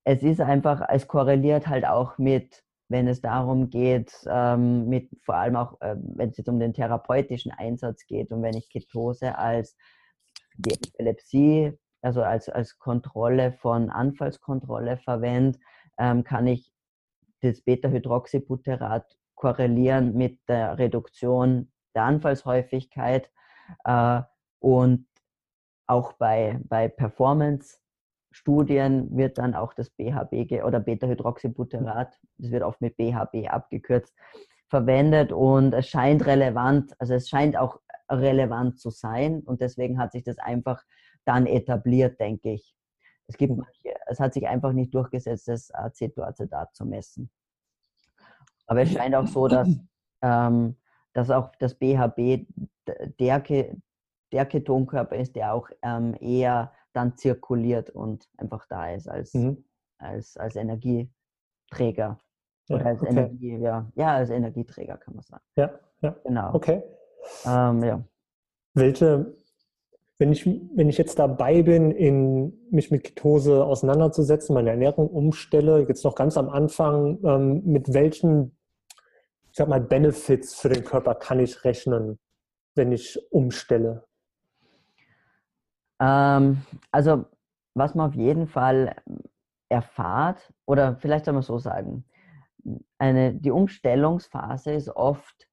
es 0.05 0.23
ist 0.23 0.41
einfach, 0.41 0.83
es 0.89 1.09
korreliert 1.09 1.67
halt 1.67 1.85
auch 1.85 2.17
mit, 2.19 2.63
wenn 2.89 3.09
es 3.09 3.21
darum 3.21 3.71
geht, 3.71 4.13
ähm, 4.29 4.89
mit 4.89 5.11
vor 5.25 5.35
allem 5.35 5.57
auch, 5.57 5.81
äh, 5.81 5.97
wenn 5.99 6.31
es 6.31 6.37
jetzt 6.37 6.49
um 6.49 6.61
den 6.61 6.73
therapeutischen 6.73 7.51
Einsatz 7.51 8.07
geht 8.07 8.31
und 8.31 8.43
wenn 8.43 8.57
ich 8.57 8.71
Ketose 8.71 9.37
als 9.37 9.77
die 10.57 10.75
Epilepsie, 10.75 11.73
also 12.03 12.23
als, 12.23 12.49
als 12.49 12.79
Kontrolle 12.79 13.53
von 13.53 13.91
Anfallskontrolle 13.91 14.99
verwende, 14.99 15.59
ähm, 15.99 16.23
kann 16.23 16.47
ich 16.47 16.73
das 17.41 17.63
Beta-Hydroxybutyrat 17.63 19.17
korrelieren 19.35 20.15
mit 20.15 20.39
der 20.49 20.79
Reduktion 20.79 21.73
der 21.97 22.05
Anfallshäufigkeit 22.05 23.29
äh, 23.85 24.23
und 24.61 25.09
auch 25.89 26.15
bei, 26.15 26.59
bei 26.65 26.89
Performance-Studien 26.89 29.17
wird 29.17 29.39
dann 29.39 29.55
auch 29.55 29.73
das 29.75 29.91
BHB 29.91 30.65
oder 30.65 30.81
Beta-Hydroxybutyrat, 30.81 32.19
das 32.39 32.51
wird 32.51 32.63
oft 32.63 32.81
mit 32.81 32.97
BHB 32.97 33.49
abgekürzt, 33.49 34.15
verwendet 34.69 35.31
und 35.33 35.75
es 35.75 35.89
scheint 35.89 36.27
relevant, 36.27 36.95
also 37.01 37.15
es 37.15 37.29
scheint 37.29 37.57
auch 37.57 37.81
relevant 38.11 38.79
zu 38.79 38.91
sein 38.91 39.41
und 39.41 39.61
deswegen 39.61 39.99
hat 39.99 40.13
sich 40.13 40.23
das 40.23 40.39
einfach 40.39 40.85
dann 41.25 41.47
etabliert, 41.47 42.21
denke 42.21 42.53
ich. 42.53 42.73
Es, 43.29 43.37
gibt 43.37 43.57
manche, 43.57 43.97
es 44.07 44.21
hat 44.21 44.35
sich 44.35 44.47
einfach 44.47 44.73
nicht 44.73 44.95
durchgesetzt, 44.95 45.49
das 45.49 45.73
Acetoacetat 45.73 46.73
zu 46.75 46.85
messen. 46.85 47.31
Aber 48.69 48.83
es 48.83 48.93
scheint 48.93 49.15
auch 49.15 49.27
so, 49.27 49.49
dass, 49.49 49.69
ähm, 50.23 50.77
dass 51.17 51.31
auch 51.31 51.51
das 51.59 51.75
BHB 51.75 52.47
der, 53.19 53.43
der 54.33 54.47
Ketonkörper 54.47 55.17
ist, 55.17 55.35
der 55.35 55.55
auch 55.55 55.71
ähm, 55.83 56.15
eher 56.21 56.73
dann 56.93 57.17
zirkuliert 57.17 57.89
und 57.89 58.29
einfach 58.37 58.67
da 58.69 58.91
ist 58.93 59.09
als, 59.09 59.33
mhm. 59.33 59.65
als, 59.99 60.37
als 60.37 60.57
Energieträger. 60.57 62.21
Ja, 62.69 62.77
Oder 62.77 62.87
als 62.87 63.01
okay. 63.01 63.11
Energie, 63.11 63.57
ja, 63.57 63.91
ja, 63.95 64.15
als 64.15 64.31
Energieträger 64.31 64.99
kann 64.99 65.15
man 65.15 65.25
sagen. 65.25 65.43
Ja, 65.57 65.71
ja. 66.03 66.17
Genau. 66.25 66.55
Okay. 66.55 66.83
Ähm, 67.47 67.83
ja. 67.83 68.03
Welche, 68.75 69.35
wenn 70.19 70.33
ich, 70.33 70.47
wenn 70.47 70.89
ich 70.89 70.99
jetzt 70.99 71.19
dabei 71.19 71.63
bin, 71.63 71.93
in, 71.93 72.53
mich 72.71 72.91
mit 72.91 73.05
Ketose 73.05 73.65
auseinanderzusetzen, 73.65 74.53
meine 74.53 74.71
Ernährung 74.71 75.09
umstelle, 75.09 75.87
jetzt 75.89 76.05
noch 76.05 76.15
ganz 76.15 76.37
am 76.37 76.49
Anfang, 76.51 77.19
ähm, 77.25 77.63
mit 77.65 77.95
welchen, 77.95 78.56
ich 79.57 79.59
sag 79.59 79.69
mal, 79.69 79.81
Benefits 79.81 80.61
für 80.61 80.69
den 80.69 80.85
Körper 80.85 81.15
kann 81.15 81.41
ich 81.41 81.65
rechnen, 81.65 82.19
wenn 82.75 82.93
ich 82.93 83.19
umstelle? 83.33 84.07
Ähm, 85.99 86.61
also, 86.91 87.25
was 87.73 87.95
man 87.95 88.11
auf 88.11 88.15
jeden 88.15 88.49
Fall 88.49 88.95
erfahrt, 89.71 90.53
oder 90.67 90.97
vielleicht 90.97 91.25
soll 91.25 91.33
man 91.33 91.43
so 91.43 91.59
sagen, 91.59 92.05
eine, 92.99 93.33
die 93.33 93.51
Umstellungsphase 93.51 94.73
ist 94.73 94.91
oft 94.91 95.49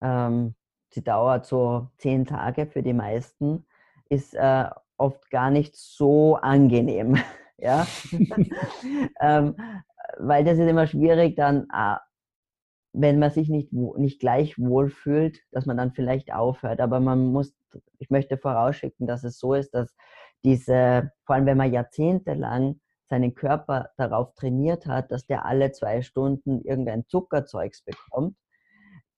ähm, 0.00 0.54
sie 0.88 1.04
dauert 1.04 1.44
so 1.44 1.88
zehn 1.98 2.24
Tage 2.24 2.64
für 2.64 2.82
die 2.82 2.94
meisten, 2.94 3.66
ist 4.08 4.32
äh, 4.32 4.64
oft 4.96 5.30
gar 5.30 5.50
nicht 5.50 5.76
so 5.76 6.36
angenehm. 6.36 7.18
ähm, 9.20 9.56
weil 10.16 10.44
das 10.44 10.58
ist 10.58 10.68
immer 10.70 10.86
schwierig, 10.86 11.36
dann, 11.36 11.66
ah, 11.70 12.00
wenn 13.00 13.18
man 13.18 13.30
sich 13.30 13.48
nicht, 13.48 13.72
nicht 13.72 14.20
gleich 14.20 14.58
wohlfühlt, 14.58 15.40
dass 15.52 15.66
man 15.66 15.76
dann 15.76 15.92
vielleicht 15.92 16.32
aufhört. 16.32 16.80
Aber 16.80 17.00
man 17.00 17.26
muss, 17.32 17.54
ich 17.98 18.10
möchte 18.10 18.36
vorausschicken, 18.36 19.06
dass 19.06 19.24
es 19.24 19.38
so 19.38 19.54
ist, 19.54 19.72
dass 19.72 19.94
diese, 20.44 21.12
vor 21.24 21.36
allem 21.36 21.46
wenn 21.46 21.56
man 21.56 21.72
jahrzehntelang 21.72 22.80
seinen 23.08 23.34
Körper 23.34 23.90
darauf 23.96 24.34
trainiert 24.34 24.86
hat, 24.86 25.10
dass 25.12 25.26
der 25.26 25.46
alle 25.46 25.72
zwei 25.72 26.02
Stunden 26.02 26.60
irgendein 26.62 27.06
Zuckerzeugs 27.06 27.82
bekommt, 27.82 28.36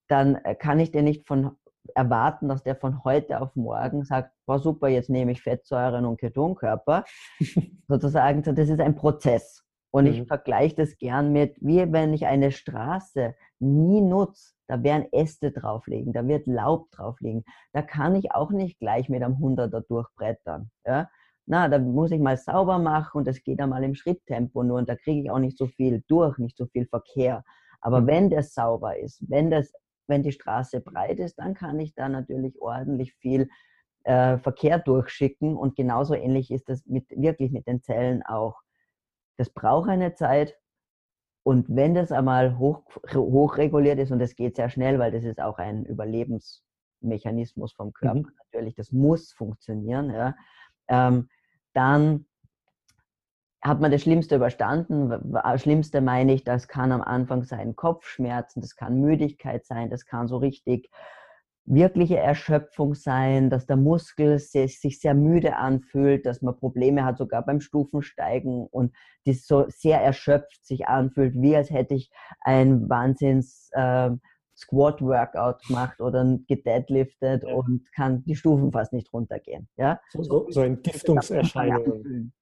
dann 0.08 0.36
äh, 0.36 0.54
kann 0.54 0.78
ich 0.78 0.90
den 0.90 1.04
nicht 1.04 1.26
von 1.26 1.56
erwarten, 1.94 2.48
dass 2.48 2.62
der 2.62 2.76
von 2.76 3.02
heute 3.04 3.40
auf 3.40 3.56
morgen 3.56 4.04
sagt, 4.04 4.32
war 4.46 4.58
super, 4.58 4.88
jetzt 4.88 5.08
nehme 5.08 5.32
ich 5.32 5.42
Fettsäuren 5.42 6.04
und 6.04 6.20
Ketonkörper. 6.20 7.04
Sozusagen, 7.88 8.42
das 8.42 8.68
ist 8.68 8.80
ein 8.80 8.94
Prozess. 8.94 9.64
Und 9.90 10.04
mhm. 10.04 10.10
ich 10.10 10.26
vergleiche 10.26 10.76
das 10.76 10.98
gern 10.98 11.32
mit, 11.32 11.56
wie 11.60 11.90
wenn 11.92 12.12
ich 12.12 12.26
eine 12.26 12.52
Straße 12.52 13.34
nie 13.60 14.00
nutze, 14.00 14.54
da 14.66 14.82
werden 14.82 15.06
Äste 15.12 15.52
drauflegen, 15.52 16.12
da 16.12 16.26
wird 16.26 16.46
Laub 16.46 16.90
drauflegen. 16.90 17.44
Da 17.72 17.82
kann 17.82 18.14
ich 18.14 18.32
auch 18.32 18.50
nicht 18.50 18.78
gleich 18.78 19.08
mit 19.08 19.22
einem 19.22 19.38
Hunderter 19.38 19.82
durchbrettern. 19.82 20.70
Ja? 20.86 21.10
Na, 21.46 21.68
da 21.68 21.78
muss 21.78 22.10
ich 22.12 22.20
mal 22.20 22.36
sauber 22.36 22.78
machen 22.78 23.18
und 23.18 23.26
das 23.26 23.42
geht 23.42 23.60
einmal 23.60 23.84
im 23.84 23.94
Schritttempo 23.94 24.62
nur 24.62 24.78
und 24.78 24.88
da 24.88 24.96
kriege 24.96 25.22
ich 25.22 25.30
auch 25.30 25.38
nicht 25.38 25.58
so 25.58 25.66
viel 25.66 26.02
durch, 26.08 26.38
nicht 26.38 26.56
so 26.56 26.66
viel 26.66 26.86
Verkehr. 26.86 27.44
Aber 27.80 28.00
mhm. 28.00 28.06
wenn 28.06 28.30
das 28.30 28.54
sauber 28.54 28.98
ist, 28.98 29.22
wenn 29.28 29.50
das 29.50 29.72
wenn 30.10 30.22
die 30.22 30.32
Straße 30.32 30.80
breit 30.80 31.18
ist, 31.20 31.36
dann 31.36 31.54
kann 31.54 31.80
ich 31.80 31.94
da 31.94 32.10
natürlich 32.10 32.60
ordentlich 32.60 33.14
viel 33.14 33.48
äh, 34.04 34.36
Verkehr 34.38 34.78
durchschicken 34.78 35.56
und 35.56 35.76
genauso 35.76 36.14
ähnlich 36.14 36.50
ist 36.50 36.68
das 36.68 36.84
mit, 36.84 37.08
wirklich 37.10 37.52
mit 37.52 37.66
den 37.66 37.80
Zellen 37.80 38.22
auch. 38.24 38.60
Das 39.38 39.48
braucht 39.48 39.88
eine 39.88 40.14
Zeit 40.14 40.58
und 41.50 41.66
wenn 41.68 41.94
das 41.94 42.12
einmal 42.12 42.58
hoch, 42.58 42.84
hochreguliert 43.12 43.98
ist 43.98 44.12
und 44.12 44.20
das 44.20 44.36
geht 44.36 44.54
sehr 44.54 44.70
schnell, 44.70 45.00
weil 45.00 45.10
das 45.10 45.24
ist 45.24 45.40
auch 45.40 45.58
ein 45.58 45.84
Überlebensmechanismus 45.84 47.72
vom 47.72 47.92
Körper 47.92 48.20
mhm. 48.20 48.32
natürlich, 48.44 48.76
das 48.76 48.92
muss 48.92 49.32
funktionieren, 49.32 50.10
ja, 50.10 50.36
ähm, 50.86 51.28
dann 51.72 52.26
hat 53.62 53.80
man 53.80 53.90
das 53.90 54.02
Schlimmste 54.02 54.36
überstanden. 54.36 55.12
Schlimmste 55.56 56.00
meine 56.00 56.34
ich, 56.34 56.44
das 56.44 56.68
kann 56.68 56.92
am 56.92 57.02
Anfang 57.02 57.42
sein 57.42 57.74
Kopfschmerzen, 57.74 58.60
das 58.60 58.76
kann 58.76 59.00
Müdigkeit 59.00 59.66
sein, 59.66 59.90
das 59.90 60.06
kann 60.06 60.28
so 60.28 60.36
richtig 60.36 60.88
wirkliche 61.66 62.18
Erschöpfung 62.18 62.94
sein, 62.94 63.50
dass 63.50 63.66
der 63.66 63.76
Muskel 63.76 64.38
sich 64.38 65.00
sehr 65.00 65.14
müde 65.14 65.56
anfühlt, 65.56 66.26
dass 66.26 66.42
man 66.42 66.56
Probleme 66.56 67.04
hat, 67.04 67.18
sogar 67.18 67.44
beim 67.44 67.60
Stufensteigen 67.60 68.66
und 68.66 68.94
das 69.24 69.46
so 69.46 69.66
sehr 69.68 70.00
erschöpft 70.00 70.64
sich 70.64 70.88
anfühlt, 70.88 71.34
wie 71.34 71.54
als 71.56 71.70
hätte 71.70 71.94
ich 71.94 72.10
ein 72.40 72.88
Wahnsinns 72.88 73.70
äh, 73.72 74.10
Squat-Workout 74.56 75.62
gemacht 75.66 76.00
oder 76.00 76.38
gedeadliftet 76.46 77.44
ja. 77.44 77.54
und 77.54 77.90
kann 77.94 78.24
die 78.24 78.36
Stufen 78.36 78.72
fast 78.72 78.92
nicht 78.92 79.12
runtergehen. 79.12 79.68
Ja? 79.76 80.00
So, 80.10 80.22
so, 80.22 80.46
so 80.50 80.62
Entgiftungserscheinungen. 80.62 82.32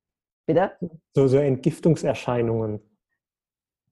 Bitte? 0.46 0.72
So, 1.14 1.28
so 1.28 1.36
Entgiftungserscheinungen. 1.36 2.80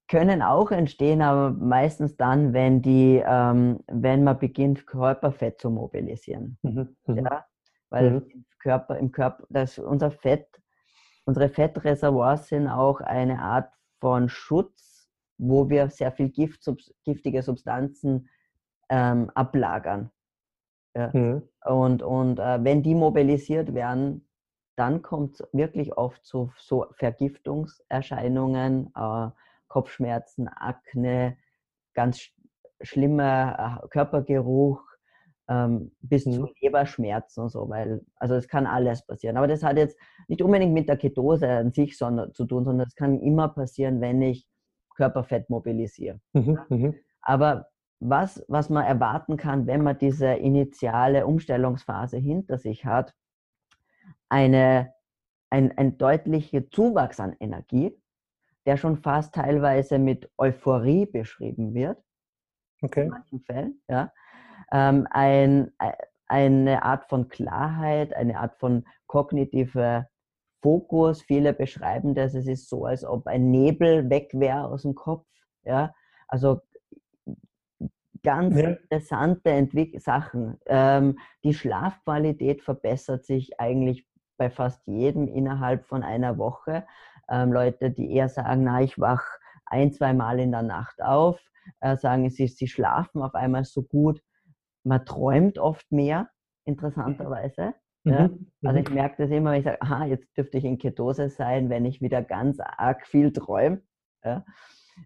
Können 0.09 0.41
auch 0.41 0.71
entstehen, 0.71 1.21
aber 1.21 1.51
meistens 1.51 2.17
dann, 2.17 2.53
wenn, 2.53 2.81
die, 2.81 3.23
ähm, 3.27 3.81
wenn 3.89 4.23
man 4.23 4.39
beginnt, 4.39 4.87
Körperfett 4.87 5.61
zu 5.61 5.71
mobilisieren. 5.71 6.59
Mhm. 6.63 6.97
mhm. 7.07 7.19
Ja? 7.19 7.45
Weil 7.91 8.11
mhm. 8.11 8.27
im 8.31 8.45
Körper, 8.59 8.99
im 8.99 9.13
Körper, 9.13 9.45
das, 9.49 9.79
unser 9.79 10.11
Fett, 10.11 10.49
unsere 11.25 11.49
Fettreservoirs 11.49 12.49
sind 12.49 12.69
auch 12.69 13.01
eine 13.01 13.41
Art 13.41 13.73
von 14.01 14.29
Schutz, 14.29 15.09
wo 15.39 15.69
wir 15.69 15.91
sehr 15.91 16.13
viel 16.13 16.31
Gift, 16.31 16.69
giftige 17.05 17.43
Substanzen 17.43 18.29
ähm, 18.89 19.31
ablagern. 19.35 20.11
Ja. 20.97 21.11
Mhm. 21.13 21.43
Und, 21.65 22.03
und 22.03 22.39
äh, 22.39 22.63
wenn 22.65 22.83
die 22.83 22.95
mobilisiert 22.95 23.75
werden, 23.75 24.27
dann 24.77 25.03
kommt 25.03 25.41
es 25.41 25.49
wirklich 25.53 25.97
oft 25.97 26.25
zu 26.25 26.53
so 26.59 26.87
Vergiftungserscheinungen, 26.93 28.93
äh, 28.95 29.29
Kopfschmerzen, 29.69 30.49
Akne, 30.49 31.37
ganz 31.95 32.19
sch 32.21 32.33
schlimmer 32.83 33.81
äh, 33.83 33.89
Körpergeruch, 33.89 34.83
ähm, 35.49 35.93
bis 36.01 36.27
mhm. 36.27 36.33
zu 36.33 36.49
Leberschmerzen 36.61 37.45
und 37.45 37.49
so, 37.51 37.69
weil, 37.69 38.05
also 38.17 38.35
es 38.35 38.49
kann 38.49 38.67
alles 38.67 39.07
passieren. 39.07 39.37
Aber 39.37 39.47
das 39.47 39.62
hat 39.62 39.77
jetzt 39.77 39.99
nicht 40.29 40.43
unbedingt 40.43 40.75
mit 40.75 40.89
der 40.89 40.97
Ketose 40.97 41.49
an 41.49 41.73
sich 41.73 41.97
sondern, 41.97 42.35
zu 42.35 42.45
tun, 42.45 42.64
sondern 42.64 42.87
es 42.87 42.95
kann 42.95 43.21
immer 43.21 43.49
passieren, 43.49 44.01
wenn 44.01 44.21
ich 44.23 44.47
Körperfett 44.97 45.49
mobilisiere. 45.49 46.21
Mhm. 46.33 46.59
Mhm. 46.69 46.95
Aber 47.21 47.69
was, 48.01 48.45
was 48.49 48.69
man 48.71 48.85
erwarten 48.85 49.37
kann, 49.37 49.67
wenn 49.67 49.83
man 49.83 49.99
diese 49.99 50.27
initiale 50.35 51.27
Umstellungsphase 51.27 52.19
hinter 52.19 52.59
sich 52.59 52.85
hat, 52.85 53.14
eine, 54.29 54.93
ein, 55.51 55.77
ein 55.79 55.97
deutlicher 55.99 56.69
Zuwachs 56.71 57.21
an 57.21 57.35
Energie, 57.39 57.97
der 58.67 58.77
schon 58.77 58.97
fast 58.99 59.35
teilweise 59.35 59.99
mit 59.99 60.31
Euphorie 60.37 61.07
beschrieben 61.07 61.73
wird. 61.75 61.99
Okay. 62.83 63.05
In 63.05 63.09
manchen 63.09 63.41
Fällen, 63.41 63.83
ja. 63.89 64.12
Ähm, 64.73 65.07
ein, 65.11 65.73
äh, 65.79 65.93
eine 66.27 66.83
Art 66.83 67.09
von 67.09 67.29
Klarheit, 67.29 68.14
eine 68.14 68.41
Art 68.41 68.57
von 68.59 68.85
kognitiver 69.07 70.09
Fokus. 70.61 71.23
Viele 71.23 71.53
beschreiben 71.53 72.14
das, 72.14 72.35
es 72.35 72.49
ist 72.49 72.69
so, 72.69 72.85
als 72.85 73.05
ob 73.05 73.27
ein 73.27 73.51
Nebel 73.51 74.11
weg 74.11 74.31
wäre 74.33 74.64
aus 74.64 74.83
dem 74.83 74.95
Kopf. 74.95 75.27
Ja? 75.62 75.95
Also 76.27 76.61
ganz 78.23 78.57
ja. 78.57 78.71
interessante 78.71 79.51
Entwick 79.51 80.01
Sachen. 80.01 80.59
Ähm, 80.67 81.19
die 81.45 81.55
Schlafqualität 81.55 82.62
verbessert 82.62 83.25
sich 83.25 83.61
eigentlich 83.61 84.07
bei 84.37 84.51
fast 84.51 84.87
jedem 84.87 85.29
innerhalb 85.29 85.87
von 85.87 86.03
einer 86.03 86.37
Woche. 86.37 86.85
Ähm, 87.29 87.53
Leute, 87.53 87.91
die 87.91 88.12
eher 88.12 88.29
sagen, 88.29 88.64
na, 88.64 88.83
ich 88.83 88.99
wach 88.99 89.24
ein, 89.66 89.93
zwei 89.93 90.12
Mal 90.12 90.39
in 90.39 90.53
der 90.53 90.62
Nacht 90.62 91.03
auf, 91.03 91.41
äh, 91.81 91.97
sagen, 91.97 92.29
sie, 92.31 92.47
sie 92.47 92.68
schlafen 92.68 93.22
auf 93.22 93.35
einmal 93.35 93.64
so 93.64 93.83
gut. 93.83 94.22
Man 94.85 95.05
träumt 95.05 95.59
oft 95.59 95.91
mehr, 95.91 96.31
interessanterweise. 96.64 97.74
Mhm. 98.05 98.12
Ja? 98.12 98.31
Also 98.64 98.81
ich 98.81 98.89
mhm. 98.89 98.95
merke 98.95 99.22
das 99.22 99.31
immer, 99.31 99.51
wenn 99.51 99.59
ich 99.59 99.64
sage, 99.64 99.83
aha, 99.83 100.07
jetzt 100.07 100.37
dürfte 100.37 100.59
ich 100.59 100.64
in 100.64 100.79
Ketose 100.79 101.29
sein, 101.29 101.70
wenn 101.70 101.85
ich 101.85 102.01
wieder 102.01 102.22
ganz 102.22 102.59
arg 102.61 103.07
viel 103.07 103.33
träume. 103.33 103.83
Ja? 104.24 104.45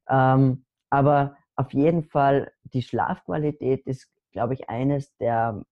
Ähm, 0.09 0.65
aber 0.91 1.37
auf 1.57 1.73
jeden 1.73 2.05
Fall, 2.05 2.53
die 2.65 2.83
Schlafqualität 2.83 3.87
ist, 3.87 4.11
glaube 4.33 4.55
ich, 4.55 4.69
eines 4.69 5.17
der 5.17 5.65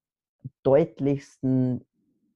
deutlichsten 0.63 1.87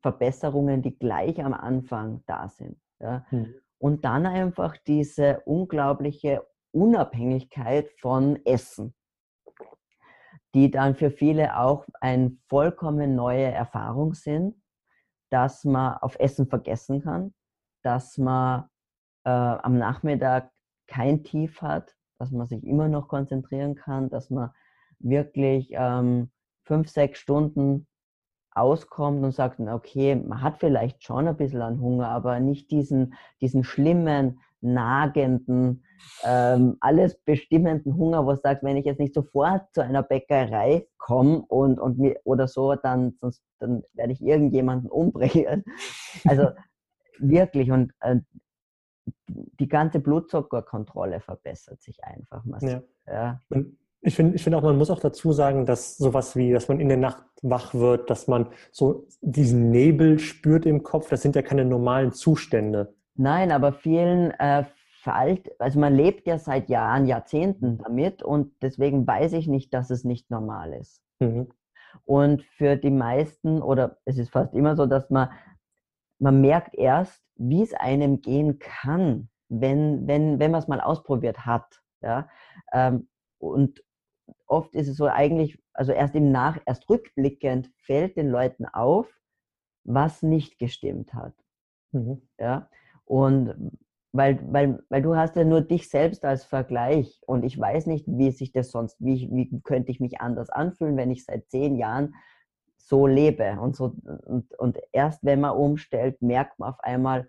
Verbesserungen, 0.01 0.83
die 0.83 0.99
gleich 0.99 1.43
am 1.43 1.55
Anfang 1.55 2.23
da 2.27 2.49
sind. 2.49 2.79
Ja? 3.01 3.25
Mhm. 3.31 3.55
Und 3.83 4.05
dann 4.05 4.27
einfach 4.27 4.77
diese 4.77 5.41
unglaubliche 5.41 6.47
Unabhängigkeit 6.71 7.91
von 8.01 8.39
Essen, 8.47 8.95
die 10.55 10.71
dann 10.71 10.95
für 10.95 11.11
viele 11.11 11.59
auch 11.59 11.85
eine 12.01 12.37
vollkommen 12.49 13.17
neue 13.17 13.47
Erfahrung 13.47 14.15
sind, 14.15 14.55
dass 15.31 15.65
man 15.65 15.97
auf 15.97 16.17
Essen 16.21 16.47
vergessen 16.47 17.03
kann, 17.03 17.35
dass 17.83 18.19
man 18.19 18.69
äh, 19.25 19.31
am 19.31 19.79
Nachmittag 19.79 20.53
kein 20.87 21.25
Tief 21.25 21.61
hat, 21.61 21.97
dass 22.21 22.31
man 22.31 22.47
sich 22.47 22.63
immer 22.63 22.87
noch 22.87 23.09
konzentrieren 23.09 23.75
kann, 23.75 24.11
dass 24.11 24.31
man 24.31 24.53
wirklich 25.01 25.71
ähm, 25.73 26.31
fünf, 26.63 26.89
sechs 26.89 27.19
Stunden 27.19 27.89
auskommt 28.55 29.25
und 29.25 29.33
sagt, 29.33 29.61
okay, 29.61 30.15
man 30.17 30.43
hat 30.43 30.59
vielleicht 30.59 31.03
schon 31.05 31.29
ein 31.29 31.37
bisschen 31.37 31.63
an 31.63 31.81
Hunger, 31.81 32.09
aber 32.09 32.41
nicht 32.41 32.71
diesen, 32.71 33.15
diesen 33.41 33.65
schlimmen, 33.65 34.41
nagenden, 34.61 35.85
ähm, 36.25 36.77
alles 36.81 37.17
bestimmenden 37.25 37.97
Hunger, 37.97 38.25
wo 38.27 38.33
es 38.33 38.43
sagt, 38.43 38.63
wenn 38.63 38.77
ich 38.77 38.85
jetzt 38.85 39.01
nicht 39.01 39.15
sofort 39.15 39.73
zu 39.75 39.83
einer 39.83 40.03
Bäckerei 40.03 40.87
komme 40.99 41.43
und, 41.49 41.79
und 41.81 41.99
mir, 41.99 42.21
oder 42.25 42.47
so, 42.49 42.75
dann, 42.75 43.17
sonst, 43.21 43.43
dann 43.59 43.83
werde 43.95 44.13
ich 44.13 44.23
irgendjemanden 44.23 44.91
umbringen. 44.91 45.65
Also 46.25 46.51
wirklich 47.19 47.71
und 47.73 47.93
äh, 48.01 48.17
die 49.27 49.69
ganze 49.69 49.99
Blutzuckerkontrolle 49.99 51.21
verbessert 51.21 51.81
sich 51.81 52.05
einfach 52.05 52.45
massiv. 52.45 52.83
Ja. 53.07 53.41
ja. 53.51 53.63
Ich 54.05 54.17
finde 54.17 54.35
ich 54.35 54.43
find 54.43 54.57
auch, 54.57 54.63
man 54.63 54.77
muss 54.77 54.91
auch 54.91 54.99
dazu 54.99 55.33
sagen, 55.33 55.65
dass 55.65 55.97
sowas 55.97 56.35
wie, 56.35 56.53
dass 56.53 56.69
man 56.69 56.81
in 56.81 56.89
der 56.89 56.99
Nacht 56.99 57.25
wach 57.43 57.73
wird, 57.73 58.11
dass 58.11 58.27
man 58.27 58.49
so 58.73 59.07
diesen 59.21 59.71
Nebel 59.71 60.19
spürt 60.19 60.67
im 60.67 60.83
Kopf, 60.83 61.09
das 61.09 61.23
sind 61.23 61.37
ja 61.37 61.43
keine 61.43 61.65
normalen 61.65 62.13
Zustände. 62.13 62.95
Nein, 63.15 63.53
aber 63.53 63.73
vielen 63.73 64.33
äh, 64.33 64.65
veralt, 65.03 65.51
also 65.61 65.79
man 65.79 65.95
lebt 65.95 66.27
ja 66.27 66.39
seit 66.39 66.69
Jahren, 66.69 67.07
Jahrzehnten 67.07 67.79
damit 67.79 68.23
und 68.23 68.53
deswegen 68.61 69.07
weiß 69.07 69.35
ich 69.35 69.47
nicht, 69.47 69.73
dass 69.73 69.91
es 69.91 70.05
nicht 70.05 70.31
normal 70.31 70.73
ist. 70.73 71.03
Mhm. 71.21 71.49
Und 72.05 72.43
für 72.43 72.77
die 72.77 72.91
meisten, 72.91 73.63
oder 73.63 73.99
es 74.05 74.19
ist 74.19 74.31
fast 74.31 74.55
immer 74.55 74.77
so, 74.77 74.87
dass 74.87 75.11
man, 75.11 75.29
man 76.19 76.41
merkt 76.41 76.75
erst, 76.75 77.23
wie 77.37 77.63
es 77.63 77.75
einem 77.75 78.21
gehen 78.21 78.59
kann, 78.59 79.29
wenn, 79.49 80.07
wenn, 80.07 80.39
wenn 80.39 80.51
man 80.51 80.61
es 80.61 80.69
mal 80.69 80.81
ausprobiert 80.81 81.45
hat. 81.45 81.83
Ja? 82.01 82.29
Ähm, 82.73 83.09
und 83.39 83.83
oft 84.47 84.75
ist 84.75 84.89
es 84.89 84.97
so 84.97 85.07
eigentlich, 85.07 85.63
also 85.73 85.93
erst 85.93 86.15
im 86.15 86.31
Nach, 86.33 86.61
erst 86.67 86.89
rückblickend 86.89 87.71
fällt 87.77 88.17
den 88.17 88.29
Leuten 88.29 88.67
auf, 88.67 89.09
was 89.85 90.23
nicht 90.23 90.59
gestimmt 90.59 91.15
hat. 91.15 91.35
Mhm. 91.93 92.23
Ja. 92.39 92.69
Und 93.05 93.73
weil, 94.13 94.41
weil, 94.53 94.83
weil 94.91 95.03
du 95.03 95.17
hast 95.17 95.37
ja 95.37 95.45
nur 95.45 95.63
dich 95.63 95.89
selbst 95.89 96.25
als 96.25 96.45
Vergleich 96.45 97.23
und 97.27 97.45
ich 97.45 97.59
weiß 97.59 97.87
nicht, 97.87 98.07
wie 98.07 98.31
sich 98.31 98.53
das 98.53 98.71
sonst, 98.71 98.97
wie, 99.01 99.29
wie 99.33 99.61
könnte 99.63 99.91
ich 99.91 100.01
mich 100.01 100.21
anders 100.21 100.51
anfühlen, 100.51 100.97
wenn 100.97 101.11
ich 101.11 101.25
seit 101.25 101.49
zehn 101.49 101.77
Jahren 101.77 102.15
so 102.77 103.07
lebe 103.07 103.59
und 103.61 103.75
so 103.75 103.97
und, 104.27 104.53
und 104.59 104.79
erst 104.93 105.25
wenn 105.25 105.41
man 105.41 105.57
umstellt, 105.57 106.21
merkt 106.21 106.59
man 106.59 106.71
auf 106.71 106.81
einmal, 106.81 107.29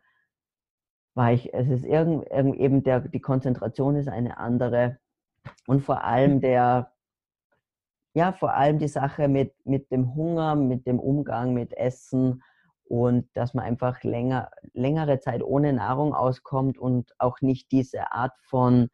war 1.15 1.31
ich, 1.31 1.53
es 1.53 1.69
ist 1.69 1.85
irgend, 1.85 2.29
eben 2.31 2.83
der, 2.83 2.99
die 3.01 3.21
Konzentration 3.21 3.95
ist 3.95 4.09
eine 4.09 4.37
andere 4.37 4.97
und 5.67 5.81
vor 5.81 6.03
allem 6.03 6.41
der, 6.41 6.92
ja, 8.13 8.31
vor 8.33 8.53
allem 8.53 8.79
die 8.79 8.87
Sache 8.87 9.27
mit, 9.27 9.53
mit 9.65 9.91
dem 9.91 10.15
Hunger, 10.15 10.55
mit 10.55 10.85
dem 10.85 10.99
Umgang 10.99 11.53
mit 11.53 11.73
Essen 11.73 12.43
und 12.85 13.27
dass 13.33 13.53
man 13.53 13.65
einfach 13.65 14.03
länger, 14.03 14.51
längere 14.73 15.19
Zeit 15.19 15.41
ohne 15.41 15.73
Nahrung 15.73 16.13
auskommt 16.13 16.77
und 16.77 17.11
auch 17.17 17.41
nicht 17.41 17.71
diese 17.71 18.11
Art 18.11 18.33
von, 18.41 18.89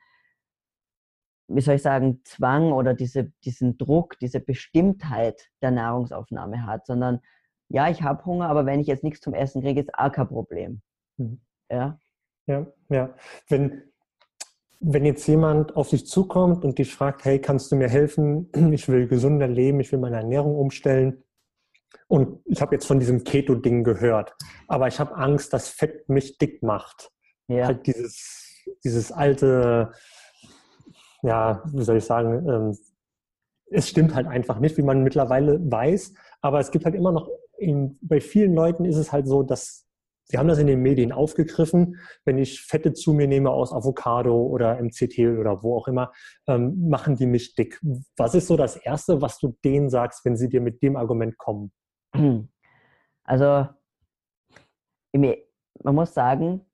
wie 1.48 1.62
soll 1.62 1.76
ich 1.76 1.82
sagen, 1.82 2.22
Zwang 2.24 2.72
oder 2.72 2.94
diese, 2.94 3.32
diesen 3.44 3.78
Druck, 3.78 4.18
diese 4.20 4.40
Bestimmtheit 4.40 5.50
der 5.62 5.72
Nahrungsaufnahme 5.72 6.66
hat, 6.66 6.86
sondern 6.86 7.20
ja, 7.68 7.90
ich 7.90 8.02
habe 8.02 8.26
Hunger, 8.26 8.50
aber 8.50 8.66
wenn 8.66 8.80
ich 8.80 8.88
jetzt 8.88 9.04
nichts 9.04 9.22
zum 9.22 9.34
Essen 9.34 9.62
kriege, 9.62 9.82
ist 9.82 9.94
auch 9.94 10.12
kein 10.12 10.28
Problem. 10.28 10.82
Mhm. 11.18 11.42
Ja. 11.70 12.00
Ja, 12.48 12.66
ja. 12.90 13.14
Wenn, 13.48 13.89
wenn 14.80 15.06
jetzt 15.06 15.28
jemand 15.28 15.76
auf 15.76 15.90
dich 15.90 16.08
zukommt 16.08 16.64
und 16.64 16.80
dich 16.80 16.94
fragt, 16.94 17.26
hey, 17.26 17.40
kannst 17.40 17.72
du 17.72 17.76
mir 17.76 17.90
helfen? 17.90 18.50
Ich 18.72 18.88
will 18.88 19.08
gesunder 19.08 19.48
leben, 19.48 19.80
ich 19.80 19.92
will 19.92 20.00
meine 20.00 20.18
Ernährung 20.18 20.56
umstellen. 20.56 21.24
Und 22.08 22.42
ich 22.46 22.62
habe 22.62 22.76
jetzt 22.76 22.86
von 22.86 23.00
diesem 23.00 23.24
Keto-Ding 23.24 23.84
gehört, 23.84 24.36
aber 24.68 24.88
ich 24.88 25.00
habe 25.00 25.16
Angst, 25.16 25.54
dass 25.54 25.70
Fett 25.70 26.08
mich 26.10 26.38
dick 26.38 26.64
macht. 26.64 27.12
Ja. 27.48 27.68
Halt 27.68 27.86
dieses, 27.88 28.66
dieses 28.84 29.12
alte, 29.12 29.92
ja, 31.24 31.64
wie 31.72 31.84
soll 31.84 31.98
ich 31.98 32.06
sagen, 32.06 32.48
ähm, 32.48 32.78
es 33.72 33.90
stimmt 33.90 34.16
halt 34.16 34.28
einfach 34.28 34.60
nicht, 34.60 34.78
wie 34.78 34.84
man 34.84 35.04
mittlerweile 35.04 35.60
weiß. 35.60 36.14
Aber 36.42 36.60
es 36.60 36.72
gibt 36.72 36.86
halt 36.86 36.96
immer 36.96 37.12
noch, 37.12 37.30
in, 37.58 37.98
bei 38.02 38.22
vielen 38.22 38.54
Leuten 38.56 38.86
ist 38.86 38.98
es 38.98 39.12
halt 39.12 39.28
so, 39.28 39.44
dass 39.44 39.89
Sie 40.32 40.38
haben 40.38 40.48
das 40.48 40.60
in 40.60 40.68
den 40.68 40.82
Medien 40.82 41.12
aufgegriffen. 41.12 42.00
Wenn 42.24 42.38
ich 42.38 42.62
Fette 42.62 42.94
zu 42.94 43.14
mir 43.14 43.28
nehme 43.28 43.50
aus 43.50 43.74
Avocado 43.74 44.44
oder 44.44 44.80
MCT 44.80 45.18
oder 45.40 45.64
wo 45.64 45.76
auch 45.76 45.88
immer, 45.88 46.12
ähm, 46.48 46.88
machen 46.88 47.16
die 47.16 47.26
mich 47.26 47.56
dick. 47.56 47.82
Was 48.16 48.36
ist 48.36 48.48
so 48.48 48.56
das 48.56 48.76
Erste, 48.76 49.22
was 49.22 49.40
du 49.40 49.58
denen 49.66 49.90
sagst, 49.90 50.24
wenn 50.26 50.38
sie 50.38 50.48
dir 50.48 50.62
mit 50.62 50.84
dem 50.84 50.96
Argument 50.96 51.38
kommen? 51.38 51.72
Also, 53.24 53.68
man 55.14 55.96
muss 55.96 56.16
sagen, 56.16 56.66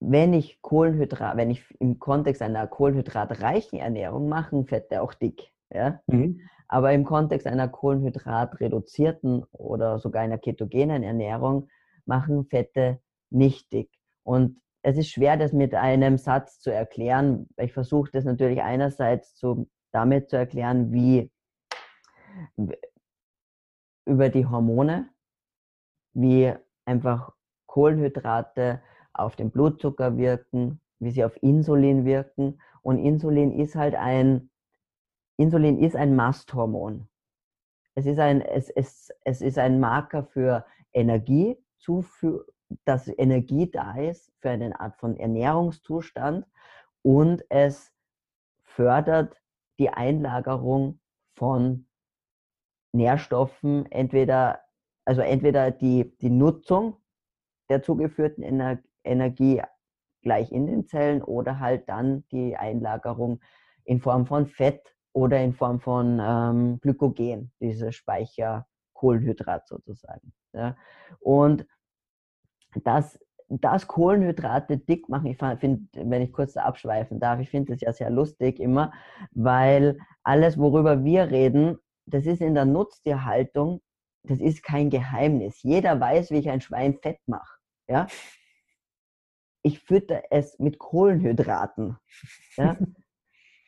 wenn 0.00 0.32
ich 0.32 0.62
Kohlenhydrat, 0.62 1.36
wenn 1.36 1.50
ich 1.50 1.62
im 1.78 1.98
Kontext 1.98 2.40
einer 2.40 2.66
kohlenhydratreichen 2.66 3.78
Ernährung 3.78 4.30
mache, 4.30 4.64
Fette 4.64 5.02
auch 5.02 5.12
dick. 5.12 5.52
Ja? 5.70 6.00
Mhm. 6.06 6.40
Aber 6.68 6.92
im 6.92 7.04
Kontext 7.04 7.46
einer 7.46 7.68
kohlenhydratreduzierten 7.68 9.44
oder 9.52 9.98
sogar 9.98 10.22
einer 10.22 10.38
ketogenen 10.38 11.02
Ernährung 11.02 11.68
machen 12.04 12.46
Fette 12.46 13.00
nicht 13.30 13.72
dick. 13.72 13.90
Und 14.22 14.60
es 14.82 14.96
ist 14.96 15.10
schwer, 15.10 15.36
das 15.36 15.52
mit 15.52 15.74
einem 15.74 16.18
Satz 16.18 16.60
zu 16.60 16.72
erklären. 16.72 17.48
Ich 17.56 17.72
versuche 17.72 18.10
das 18.12 18.24
natürlich 18.24 18.62
einerseits 18.62 19.34
zu, 19.34 19.68
damit 19.92 20.30
zu 20.30 20.36
erklären, 20.36 20.92
wie 20.92 21.30
über 24.04 24.28
die 24.28 24.46
Hormone, 24.46 25.08
wie 26.14 26.52
einfach 26.84 27.32
Kohlenhydrate 27.66 28.80
auf 29.12 29.36
den 29.36 29.50
Blutzucker 29.50 30.16
wirken, 30.16 30.80
wie 30.98 31.10
sie 31.10 31.24
auf 31.24 31.40
Insulin 31.42 32.04
wirken. 32.04 32.60
Und 32.82 32.98
Insulin 32.98 33.58
ist 33.58 33.74
halt 33.74 33.94
ein 33.94 34.50
Insulin 35.36 35.78
ist 35.78 35.96
ein 35.96 36.16
Masthormon. 36.16 37.08
Es 37.94 38.06
ist 38.06 38.18
ein, 38.18 38.40
es, 38.42 38.70
es, 38.70 39.12
es 39.24 39.40
ist 39.40 39.58
ein 39.58 39.80
Marker 39.80 40.24
für 40.24 40.66
Energie, 40.92 41.56
dass 42.84 43.08
Energie 43.08 43.70
da 43.70 43.96
ist 43.96 44.32
für 44.40 44.50
eine 44.50 44.78
Art 44.80 44.96
von 44.96 45.16
Ernährungszustand 45.16 46.46
und 47.02 47.44
es 47.48 47.92
fördert 48.62 49.40
die 49.78 49.90
Einlagerung 49.90 51.00
von 51.36 51.86
Nährstoffen, 52.92 53.90
entweder, 53.92 54.60
also 55.04 55.20
entweder 55.20 55.70
die, 55.70 56.16
die 56.18 56.30
Nutzung 56.30 56.96
der 57.68 57.82
zugeführten 57.82 58.42
Ener 58.42 58.78
Energie 59.04 59.62
gleich 60.22 60.50
in 60.50 60.66
den 60.66 60.86
Zellen 60.86 61.22
oder 61.22 61.60
halt 61.60 61.88
dann 61.88 62.26
die 62.32 62.56
Einlagerung 62.56 63.40
in 63.84 64.00
Form 64.00 64.26
von 64.26 64.46
Fett 64.46 64.95
oder 65.16 65.42
in 65.42 65.54
Form 65.54 65.80
von 65.80 66.20
ähm, 66.20 66.78
Glykogen, 66.82 67.50
diese 67.58 67.90
Speicherkohlenhydrat 67.90 69.66
sozusagen. 69.66 70.34
Ja. 70.52 70.76
Und 71.20 71.66
das 72.84 73.18
dass 73.48 73.86
Kohlenhydrate 73.86 74.76
dick 74.76 75.08
machen, 75.08 75.26
ich 75.26 75.38
finde, 75.38 75.86
wenn 75.94 76.20
ich 76.20 76.32
kurz 76.32 76.56
abschweifen 76.56 77.20
darf, 77.20 77.38
ich 77.38 77.48
finde 77.48 77.72
das 77.72 77.80
ja 77.80 77.92
sehr 77.92 78.10
lustig 78.10 78.58
immer, 78.58 78.92
weil 79.30 80.00
alles, 80.24 80.58
worüber 80.58 81.04
wir 81.04 81.30
reden, 81.30 81.78
das 82.06 82.26
ist 82.26 82.40
in 82.40 82.54
der 82.54 82.64
Nutztierhaltung, 82.64 83.80
das 84.24 84.40
ist 84.40 84.64
kein 84.64 84.90
Geheimnis. 84.90 85.62
Jeder 85.62 86.00
weiß, 86.00 86.32
wie 86.32 86.38
ich 86.38 86.50
ein 86.50 86.60
Schwein 86.60 86.98
fett 87.00 87.20
mache. 87.26 87.56
Ja? 87.86 88.08
Ich 89.62 89.78
fütter 89.78 90.24
es 90.30 90.58
mit 90.58 90.80
Kohlenhydraten. 90.80 91.96
Ja? 92.56 92.76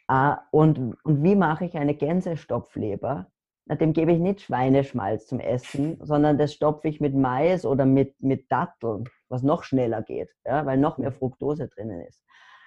Ah, 0.09 0.41
und, 0.51 0.97
und 1.05 1.23
wie 1.23 1.37
mache 1.37 1.67
ich 1.67 1.77
eine 1.77 1.95
Gänsestopfleber? 1.95 3.31
Na, 3.67 3.75
dem 3.75 3.93
gebe 3.93 4.11
ich 4.13 4.19
nicht 4.19 4.41
Schweineschmalz 4.41 5.27
zum 5.27 5.39
Essen, 5.39 5.99
sondern 6.03 6.39
das 6.39 6.55
stopfe 6.55 6.89
ich 6.89 7.01
mit 7.01 7.15
Mais 7.15 7.67
oder 7.67 7.85
mit, 7.85 8.15
mit 8.19 8.51
Datteln, 8.51 9.05
was 9.29 9.43
noch 9.43 9.65
schneller 9.65 10.03
geht, 10.03 10.31
ja, 10.47 10.65
weil 10.65 10.79
noch 10.79 10.97
mehr 10.97 11.13
Fructose 11.13 11.69
drinnen 11.69 12.01
ist. 12.01 12.23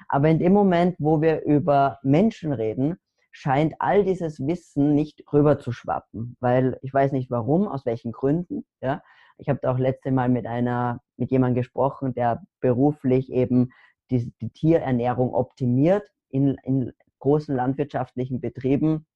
Aber 0.07 0.29
in 0.29 0.37
dem 0.37 0.53
Moment, 0.53 0.95
wo 0.99 1.21
wir 1.21 1.41
über 1.43 1.99
Menschen 2.03 2.53
reden, 2.53 2.97
scheint 3.31 3.73
all 3.79 4.03
dieses 4.03 4.45
Wissen 4.45 4.93
nicht 4.93 5.23
rüber 5.33 5.57
zu 5.57 5.71
schwappen, 5.71 6.37
weil 6.39 6.77
ich 6.83 6.93
weiß 6.93 7.11
nicht 7.11 7.31
warum, 7.31 7.67
aus 7.67 7.85
welchen 7.87 8.11
Gründen. 8.11 8.65
Ja. 8.81 9.01
Ich 9.37 9.49
habe 9.49 9.59
da 9.61 9.71
auch 9.71 9.79
letzte 9.79 10.11
Mal 10.11 10.29
mit 10.29 10.45
einer, 10.45 10.99
mit 11.17 11.31
jemandem 11.31 11.61
gesprochen, 11.61 12.13
der 12.13 12.43
beruflich 12.59 13.31
eben 13.31 13.71
die, 14.11 14.31
die 14.41 14.49
Tierernährung 14.49 15.33
optimiert 15.33 16.03
in, 16.29 16.55
in 16.63 16.93
großen 17.21 17.55
landwirtschaftlichen 17.55 18.41
Betrieben, 18.41 19.07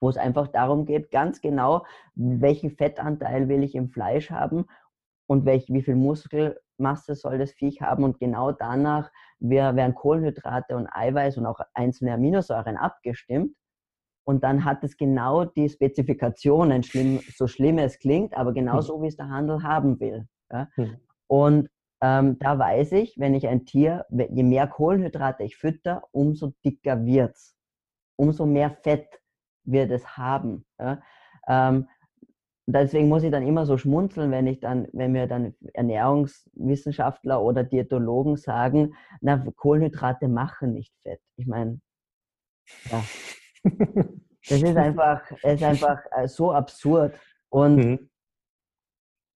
wo 0.00 0.08
es 0.08 0.16
einfach 0.16 0.48
darum 0.48 0.84
geht, 0.84 1.10
ganz 1.10 1.40
genau, 1.40 1.84
welchen 2.14 2.70
Fettanteil 2.70 3.48
will 3.48 3.62
ich 3.62 3.74
im 3.74 3.88
Fleisch 3.88 4.30
haben 4.30 4.66
und 5.26 5.44
welch, 5.44 5.68
wie 5.68 5.82
viel 5.82 5.96
Muskelmasse 5.96 7.14
soll 7.14 7.38
das 7.38 7.52
Viech 7.52 7.80
haben. 7.80 8.04
Und 8.04 8.18
genau 8.18 8.52
danach 8.52 9.10
werden 9.40 9.94
Kohlenhydrate 9.94 10.76
und 10.76 10.86
Eiweiß 10.86 11.38
und 11.38 11.46
auch 11.46 11.60
einzelne 11.74 12.14
Aminosäuren 12.14 12.76
abgestimmt. 12.76 13.54
Und 14.24 14.44
dann 14.44 14.64
hat 14.64 14.84
es 14.84 14.96
genau 14.96 15.46
die 15.46 15.68
Spezifikationen, 15.68 16.82
schlimm, 16.82 17.20
so 17.34 17.46
schlimm 17.46 17.78
es 17.78 17.98
klingt, 17.98 18.36
aber 18.36 18.52
genau 18.52 18.74
hm. 18.74 18.82
so, 18.82 19.02
wie 19.02 19.06
es 19.06 19.16
der 19.16 19.30
Handel 19.30 19.62
haben 19.62 19.98
will. 20.00 20.28
Ja? 20.52 20.68
Hm. 20.74 20.96
Und 21.28 21.70
ähm, 22.00 22.38
da 22.38 22.58
weiß 22.58 22.92
ich, 22.92 23.18
wenn 23.18 23.34
ich 23.34 23.46
ein 23.48 23.64
Tier, 23.64 24.06
je 24.10 24.42
mehr 24.42 24.66
Kohlenhydrate 24.66 25.42
ich 25.42 25.56
fütter, 25.56 26.02
umso 26.12 26.52
dicker 26.64 27.04
wird 27.04 27.34
es. 27.34 27.56
Umso 28.16 28.46
mehr 28.46 28.70
Fett 28.70 29.20
wird 29.64 29.90
es 29.90 30.16
haben. 30.16 30.64
Ja? 30.78 31.02
Ähm, 31.48 31.88
deswegen 32.66 33.08
muss 33.08 33.22
ich 33.22 33.30
dann 33.30 33.46
immer 33.46 33.66
so 33.66 33.78
schmunzeln, 33.78 34.30
wenn 34.30 34.46
ich 34.46 34.60
dann, 34.60 34.88
wenn 34.92 35.12
mir 35.12 35.26
dann 35.26 35.54
Ernährungswissenschaftler 35.74 37.42
oder 37.42 37.64
Diätologen 37.64 38.36
sagen, 38.36 38.94
na, 39.20 39.44
Kohlenhydrate 39.56 40.28
machen 40.28 40.72
nicht 40.72 40.94
Fett. 41.02 41.20
Ich 41.36 41.46
meine, 41.46 41.80
ja. 42.90 43.02
Das 44.48 44.62
ist 44.62 44.76
einfach, 44.76 45.30
ist 45.42 45.62
einfach 45.62 45.98
äh, 46.16 46.26
so 46.26 46.52
absurd. 46.52 47.18
Und 47.50 47.76
mhm. 47.76 48.10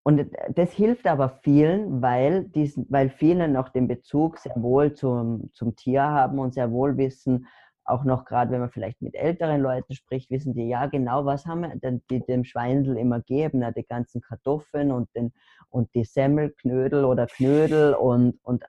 Und 0.05 0.30
das 0.55 0.72
hilft 0.72 1.07
aber 1.07 1.28
vielen, 1.42 2.01
weil, 2.01 2.44
diesen, 2.44 2.86
weil 2.88 3.11
viele 3.11 3.49
noch 3.49 3.68
den 3.68 3.88
Bezug 3.88 4.38
sehr 4.38 4.55
wohl 4.57 4.94
zum, 4.94 5.51
zum 5.53 5.76
Tier 5.76 6.03
haben 6.03 6.38
und 6.38 6.55
sehr 6.55 6.70
wohl 6.70 6.96
wissen, 6.96 7.46
auch 7.88 8.05
noch 8.05 8.24
gerade, 8.24 8.51
wenn 8.51 8.61
man 8.61 8.70
vielleicht 8.70 9.01
mit 9.03 9.14
älteren 9.14 9.61
Leuten 9.61 9.94
spricht, 9.94 10.30
wissen 10.30 10.55
die, 10.55 10.68
ja 10.68 10.86
genau, 10.86 11.24
was 11.24 11.46
haben 11.46 11.61
wir 11.62 11.74
denn 11.76 12.03
die 12.11 12.20
dem 12.20 12.44
Schweindel 12.44 12.96
immer 12.96 13.20
geben, 13.20 13.62
ja, 13.62 13.70
die 13.70 13.84
ganzen 13.84 14.20
Kartoffeln 14.20 14.92
und, 14.92 15.14
den, 15.14 15.32
und 15.70 15.94
die 15.94 16.05
Semmelknödel 16.05 17.05
oder 17.05 17.26
Knödel 17.26 17.94
und, 17.94 18.38
und 18.42 18.64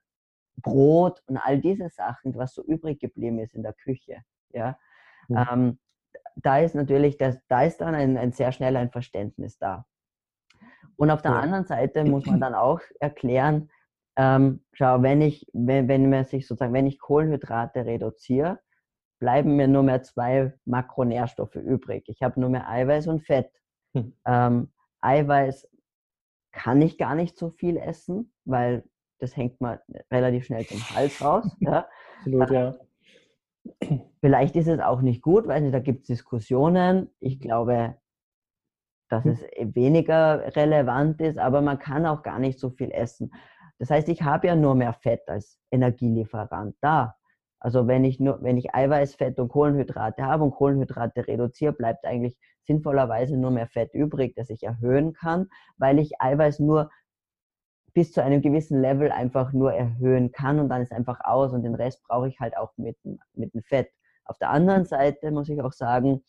Brot 0.58 1.22
und 1.28 1.38
all 1.38 1.60
diese 1.60 1.90
Sachen, 1.90 2.36
was 2.36 2.54
so 2.54 2.64
übrig 2.64 3.00
geblieben 3.00 3.40
ist 3.40 3.56
in 3.56 3.64
der 3.64 3.74
Küche. 3.74 4.18
Ja. 4.52 4.78
Mhm. 5.28 5.46
Ähm, 5.52 5.80
da 6.38 6.60
ist 6.60 6.76
natürlich, 6.76 7.18
das, 7.18 7.38
da 7.48 7.64
ist 7.64 7.82
dann 7.82 7.96
ein, 7.96 8.18
ein 8.18 8.32
sehr 8.32 8.52
schnell 8.52 8.76
ein 8.78 8.92
Verständnis 8.92 9.58
da. 9.58 9.86
Und 11.00 11.12
auf 11.12 11.22
der 11.22 11.32
ja. 11.32 11.40
anderen 11.40 11.66
Seite 11.66 12.04
muss 12.04 12.26
man 12.26 12.42
dann 12.42 12.54
auch 12.54 12.82
erklären, 13.00 13.70
ähm, 14.18 14.66
schau, 14.74 15.02
wenn 15.02 15.22
ich, 15.22 15.48
wenn, 15.54 15.88
wenn 15.88 16.10
man 16.10 16.26
sich 16.26 16.46
sozusagen, 16.46 16.74
wenn 16.74 16.88
ich 16.88 17.00
Kohlenhydrate 17.00 17.86
reduziere, 17.86 18.60
bleiben 19.20 19.56
mir 19.56 19.70
nur 19.70 19.84
mehr 19.84 20.04
zwei 20.04 20.54
Makronährstoffe 20.66 21.56
übrig. 21.56 22.04
Ich 22.08 22.22
habe 22.22 22.42
nur 22.42 22.50
mehr 22.50 22.68
Eiweiß 22.68 23.08
und 23.08 23.22
Fett. 23.22 23.50
Hm. 23.94 24.14
Ähm, 24.26 24.74
Eiweiß 25.00 25.70
kann 26.52 26.82
ich 26.82 26.98
gar 26.98 27.16
nicht 27.16 27.38
so 27.38 27.50
viel 27.50 27.78
essen, 27.78 28.34
weil 28.44 28.84
das 29.20 29.38
hängt 29.38 29.62
mal 29.62 29.82
relativ 30.12 30.46
schnell 30.46 30.66
zum 30.66 30.82
Hals 30.94 31.24
raus. 31.24 31.46
ja. 31.62 31.88
Absolut, 32.18 32.52
ja. 32.52 32.76
Vielleicht 34.20 34.58
ist 34.58 34.68
es 34.68 34.82
auch 34.82 35.00
nicht 35.00 35.22
gut, 35.22 35.48
weil 35.48 35.72
da 35.72 35.80
gibt 35.80 36.02
es 36.02 36.08
Diskussionen. 36.08 37.10
Ich 37.22 37.40
glaube, 37.40 37.96
dass 39.10 39.26
hm. 39.26 39.32
es 39.32 39.76
weniger 39.76 40.56
relevant 40.56 41.20
ist, 41.22 41.38
aber 41.38 41.62
man 41.62 41.80
kann 41.80 42.06
auch 42.06 42.24
gar 42.24 42.40
nicht 42.40 42.60
so 42.60 42.70
viel 42.70 42.92
essen. 42.92 43.32
Das 43.80 43.90
heißt, 43.90 44.10
ich 44.10 44.24
habe 44.24 44.48
ja 44.48 44.56
nur 44.56 44.76
mehr 44.76 44.94
Fett 44.94 45.28
als 45.28 45.58
Energielieferant 45.72 46.76
da. 46.82 47.16
Also 47.62 47.88
wenn 47.88 48.06
ich 48.06 48.20
nur, 48.20 48.42
wenn 48.42 48.58
ich 48.58 48.74
Eiweiß, 48.74 49.16
Fett 49.16 49.40
und 49.40 49.50
Kohlenhydrate 49.50 50.24
habe 50.24 50.44
und 50.44 50.52
Kohlenhydrate 50.52 51.28
reduziere, 51.28 51.74
bleibt 51.74 52.06
eigentlich 52.06 52.38
sinnvollerweise 52.64 53.38
nur 53.38 53.52
mehr 53.52 53.68
Fett 53.68 53.94
übrig, 53.94 54.34
das 54.36 54.50
ich 54.50 54.64
erhöhen 54.64 55.14
kann, 55.14 55.48
weil 55.78 56.00
ich 56.00 56.22
Eiweiß 56.22 56.60
nur 56.60 56.90
bis 57.94 58.14
zu 58.14 58.24
einem 58.24 58.42
gewissen 58.42 58.82
Level 58.82 59.12
einfach 59.12 59.52
nur 59.52 59.74
erhöhen 59.74 60.32
kann 60.32 60.60
und 60.60 60.70
dann 60.70 60.82
ist 60.82 60.92
einfach 60.92 61.20
aus 61.24 61.52
und 61.52 61.64
den 61.64 61.76
Rest 61.76 62.02
brauche 62.04 62.28
ich 62.28 62.40
halt 62.40 62.56
auch 62.56 62.72
mit, 62.78 62.98
mit 63.34 63.54
dem 63.54 63.64
Fett. 63.64 63.90
Auf 64.26 64.38
der 64.38 64.52
anderen 64.52 64.86
Seite 64.86 65.32
muss 65.32 65.50
ich 65.50 65.62
auch 65.62 65.74
sagen, 65.74 66.24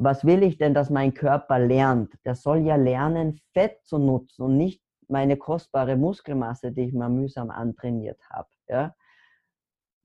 was 0.00 0.24
will 0.24 0.44
ich 0.44 0.58
denn, 0.58 0.74
dass 0.74 0.90
mein 0.90 1.12
Körper 1.12 1.58
lernt? 1.58 2.12
Der 2.24 2.36
soll 2.36 2.58
ja 2.58 2.76
lernen, 2.76 3.40
Fett 3.52 3.80
zu 3.84 3.98
nutzen 3.98 4.42
und 4.42 4.56
nicht 4.56 4.80
meine 5.08 5.36
kostbare 5.36 5.96
Muskelmasse, 5.96 6.70
die 6.70 6.82
ich 6.82 6.92
mal 6.92 7.08
mühsam 7.08 7.50
antrainiert 7.50 8.20
habe. 8.30 8.48
Ja? 8.68 8.94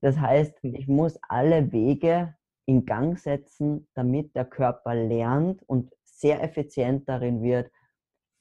Das 0.01 0.17
heißt, 0.17 0.61
hm. 0.63 0.75
ich 0.75 0.87
muss 0.87 1.19
alle 1.29 1.71
Wege 1.71 2.35
in 2.65 2.85
Gang 2.85 3.19
setzen, 3.19 3.87
damit 3.93 4.35
der 4.35 4.45
Körper 4.45 4.95
lernt 4.95 5.61
und 5.63 5.91
sehr 6.03 6.41
effizient 6.41 7.07
darin 7.07 7.43
wird, 7.43 7.69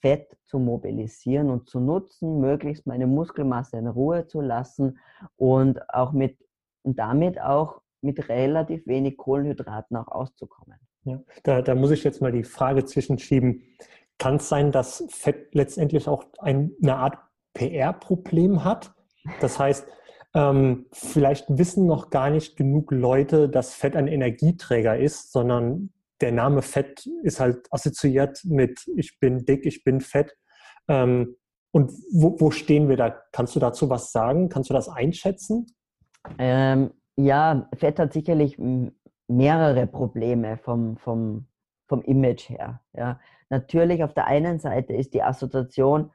Fett 0.01 0.35
zu 0.45 0.59
mobilisieren 0.59 1.49
und 1.49 1.69
zu 1.69 1.79
nutzen, 1.79 2.41
möglichst 2.41 2.87
meine 2.87 3.07
Muskelmasse 3.07 3.77
in 3.77 3.87
Ruhe 3.87 4.27
zu 4.27 4.41
lassen 4.41 4.99
und 5.37 5.89
auch 5.89 6.13
mit 6.13 6.37
und 6.81 6.99
damit 6.99 7.39
auch 7.39 7.81
mit 8.01 8.27
relativ 8.27 8.85
wenig 8.87 9.17
Kohlenhydraten 9.17 9.95
auch 9.95 10.09
auszukommen. 10.09 10.77
Ja, 11.05 11.19
da, 11.43 11.61
da 11.61 11.75
muss 11.75 11.91
ich 11.91 12.03
jetzt 12.03 12.21
mal 12.21 12.31
die 12.31 12.43
Frage 12.43 12.85
zwischenschieben. 12.85 13.63
Kann 14.17 14.35
es 14.35 14.47
sein, 14.47 14.71
dass 14.71 15.05
Fett 15.09 15.53
letztendlich 15.53 16.07
auch 16.07 16.25
ein, 16.39 16.71
eine 16.81 16.95
Art 16.95 17.17
PR-Problem 17.53 18.63
hat? 18.63 18.93
Das 19.41 19.59
heißt, 19.59 19.85
ähm, 20.33 20.87
vielleicht 20.91 21.45
wissen 21.49 21.85
noch 21.85 22.09
gar 22.09 22.29
nicht 22.29 22.55
genug 22.55 22.91
Leute, 22.91 23.49
dass 23.49 23.73
Fett 23.73 23.95
ein 23.95 24.07
Energieträger 24.07 24.97
ist, 24.97 25.31
sondern 25.31 25.91
der 26.21 26.31
Name 26.31 26.61
Fett 26.61 27.05
ist 27.23 27.39
halt 27.39 27.67
assoziiert 27.71 28.41
mit 28.45 28.87
ich 28.95 29.19
bin 29.19 29.45
dick, 29.45 29.65
ich 29.65 29.83
bin 29.83 30.01
fett. 30.01 30.35
Ähm, 30.87 31.35
und 31.71 31.91
wo, 32.11 32.39
wo, 32.39 32.51
stehen 32.51 32.87
wir 32.87 32.97
da? 32.97 33.09
Kannst 33.31 33.55
du 33.55 33.59
dazu 33.59 33.89
was 33.89 34.11
sagen? 34.11 34.49
Kannst 34.49 34.69
du 34.69 34.73
das 34.73 34.87
einschätzen? 34.87 35.65
Ähm, 36.37 36.91
ja, 37.15 37.67
Fett 37.75 37.99
hat 37.99 38.13
sicherlich 38.13 38.57
mehrere 39.27 39.87
Probleme 39.87 40.57
vom, 40.57 40.97
vom, 40.97 41.47
vom 41.87 42.01
Image 42.03 42.49
her. 42.49 42.81
Ja. 42.93 43.19
Natürlich 43.49 44.03
auf 44.03 44.13
der 44.13 44.27
einen 44.27 44.59
Seite 44.59 44.93
ist 44.93 45.13
die 45.13 45.23
Assoziation 45.23 46.11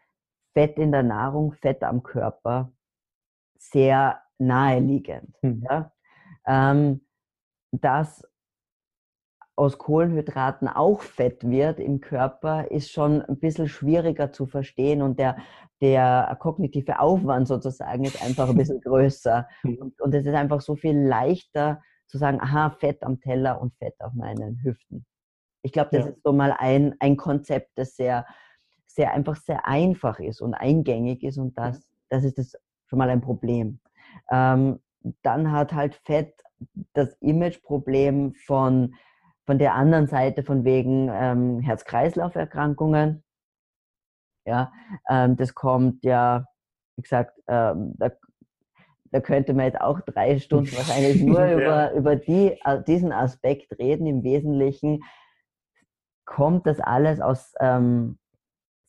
Fett 0.55 0.79
in 0.79 0.93
der 0.93 1.03
Nahrung, 1.03 1.53
Fett 1.53 1.83
am 1.85 2.03
Körper 2.03 2.73
sehr 3.59 4.21
naheliegend. 4.39 5.35
Mhm. 5.43 5.65
Ja. 5.69 5.93
Ähm, 6.47 7.01
dass 7.73 8.27
aus 9.59 9.77
Kohlenhydraten 9.77 10.69
auch 10.69 11.03
Fett 11.03 11.49
wird 11.49 11.81
im 11.81 12.01
Körper, 12.01 12.71
ist 12.71 12.93
schon 12.93 13.23
ein 13.23 13.39
bisschen 13.41 13.69
schwieriger 13.69 14.31
zu 14.31 14.47
verstehen 14.47 15.03
und 15.03 15.19
der, 15.19 15.37
der 15.81 16.37
kognitive 16.39 17.01
Aufwand 17.01 17.49
sozusagen 17.49 18.05
ist 18.05 18.23
einfach 18.23 18.49
ein 18.49 18.57
bisschen 18.57 18.81
größer. 18.85 19.49
Mhm. 19.65 19.79
Und, 19.79 20.01
und 20.01 20.15
es 20.15 20.27
ist 20.27 20.35
einfach 20.35 20.61
so 20.61 20.77
viel 20.77 20.97
leichter 20.97 21.83
zu 22.09 22.19
sagen, 22.19 22.41
aha, 22.41 22.71
Fett 22.71 23.03
am 23.03 23.21
Teller 23.21 23.61
und 23.61 23.75
Fett 23.77 23.95
auf 24.01 24.13
meinen 24.15 24.63
Hüften. 24.63 25.07
Ich 25.63 25.73
glaube, 25.73 25.91
das 25.93 26.05
ja. 26.05 26.11
ist 26.11 26.23
so 26.23 26.33
mal 26.33 26.53
ein, 26.59 26.95
ein 27.01 27.17
Konzept, 27.17 27.71
das 27.77 27.97
sehr, 27.97 28.27
sehr 28.87 29.13
einfach 29.13 29.37
sehr 29.37 29.67
einfach 29.67 30.19
ist 30.19 30.41
und 30.41 30.55
eingängig 30.55 31.23
ist 31.23 31.39
und 31.39 31.57
das, 31.59 31.91
das 32.09 32.25
ist 32.25 32.39
das 32.39 32.57
schon 32.87 32.99
mal 32.99 33.11
ein 33.11 33.21
Problem. 33.21 33.81
Ähm, 34.31 34.81
dann 35.23 35.53
hat 35.53 35.73
halt 35.73 35.95
Fett 36.05 36.43
das 36.95 37.15
Imageproblem 37.21 38.35
von, 38.35 38.95
von 39.47 39.59
der 39.59 39.75
anderen 39.75 40.07
Seite 40.07 40.43
von 40.43 40.65
wegen 40.65 41.09
ähm, 41.13 41.61
Herz-Kreislauf-Erkrankungen. 41.61 43.23
Ja, 44.47 44.73
ähm, 45.09 45.37
das 45.37 45.55
kommt 45.55 46.05
ja 46.05 46.47
wie 46.99 47.03
gesagt, 47.03 47.41
ähm, 47.47 47.95
da, 47.97 48.11
da 49.11 49.21
könnte 49.21 49.55
man 49.55 49.67
jetzt 49.67 49.81
auch 49.81 50.01
drei 50.01 50.39
Stunden 50.39 50.73
wahrscheinlich 50.77 51.23
nur 51.23 51.45
ja. 51.45 51.53
über, 51.59 51.93
über 51.93 52.17
die, 52.17 52.57
äh, 52.65 52.83
diesen 52.87 53.13
Aspekt 53.13 53.79
reden. 53.79 54.07
Im 54.07 54.23
Wesentlichen 54.23 55.03
kommt 56.25 56.67
das 56.67 56.81
alles 56.81 57.21
aus 57.21 57.55
ähm, 57.61 58.19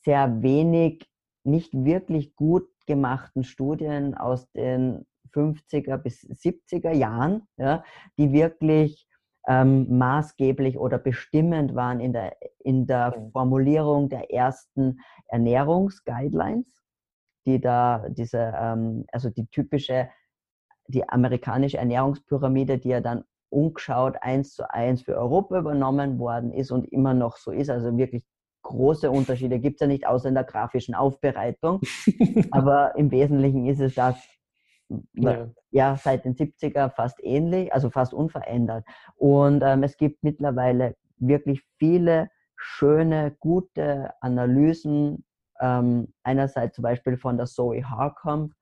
sehr 0.03 0.41
wenig, 0.41 1.09
nicht 1.43 1.73
wirklich 1.73 2.35
gut 2.35 2.67
gemachten 2.85 3.43
Studien 3.43 4.15
aus 4.15 4.49
den 4.51 5.05
50er 5.33 5.97
bis 5.97 6.23
70er 6.23 6.91
Jahren, 6.91 7.47
ja, 7.57 7.83
die 8.17 8.31
wirklich 8.31 9.07
ähm, 9.47 9.97
maßgeblich 9.97 10.77
oder 10.77 10.97
bestimmend 10.97 11.75
waren 11.75 11.99
in 11.99 12.13
der, 12.13 12.35
in 12.59 12.87
der 12.87 13.29
Formulierung 13.31 14.09
der 14.09 14.31
ersten 14.31 14.99
Ernährungsguidelines, 15.27 16.67
die 17.45 17.59
da 17.59 18.05
diese, 18.09 18.53
ähm, 18.55 19.05
also 19.11 19.29
die 19.29 19.47
typische, 19.47 20.09
die 20.87 21.07
amerikanische 21.07 21.77
Ernährungspyramide, 21.77 22.77
die 22.77 22.89
ja 22.89 23.01
dann 23.01 23.23
umgeschaut 23.49 24.15
eins 24.21 24.53
zu 24.53 24.71
eins 24.71 25.01
für 25.01 25.17
Europa 25.17 25.59
übernommen 25.59 26.19
worden 26.19 26.51
ist 26.51 26.71
und 26.71 26.85
immer 26.91 27.13
noch 27.13 27.37
so 27.37 27.51
ist, 27.51 27.69
also 27.69 27.97
wirklich 27.97 28.23
große 28.61 29.09
Unterschiede 29.09 29.59
gibt 29.59 29.75
es 29.75 29.81
ja 29.81 29.87
nicht, 29.87 30.07
außer 30.07 30.29
in 30.29 30.35
der 30.35 30.43
grafischen 30.43 30.95
Aufbereitung. 30.95 31.81
Aber 32.51 32.95
im 32.95 33.11
Wesentlichen 33.11 33.65
ist 33.65 33.79
es 33.79 33.95
das, 33.95 34.15
ja. 35.13 35.49
ja. 35.71 35.95
seit 35.95 36.25
den 36.25 36.35
70er 36.35 36.89
fast 36.91 37.19
ähnlich, 37.23 37.73
also 37.73 37.89
fast 37.89 38.13
unverändert. 38.13 38.85
Und 39.15 39.61
ähm, 39.63 39.83
es 39.83 39.97
gibt 39.97 40.23
mittlerweile 40.23 40.95
wirklich 41.17 41.63
viele 41.77 42.29
schöne, 42.55 43.35
gute 43.39 44.13
Analysen. 44.21 45.25
Ähm, 45.59 46.13
einerseits 46.23 46.75
zum 46.75 46.83
Beispiel 46.83 47.17
von 47.17 47.37
der 47.37 47.45
Zoe 47.45 47.83
Harcombe, 47.89 48.55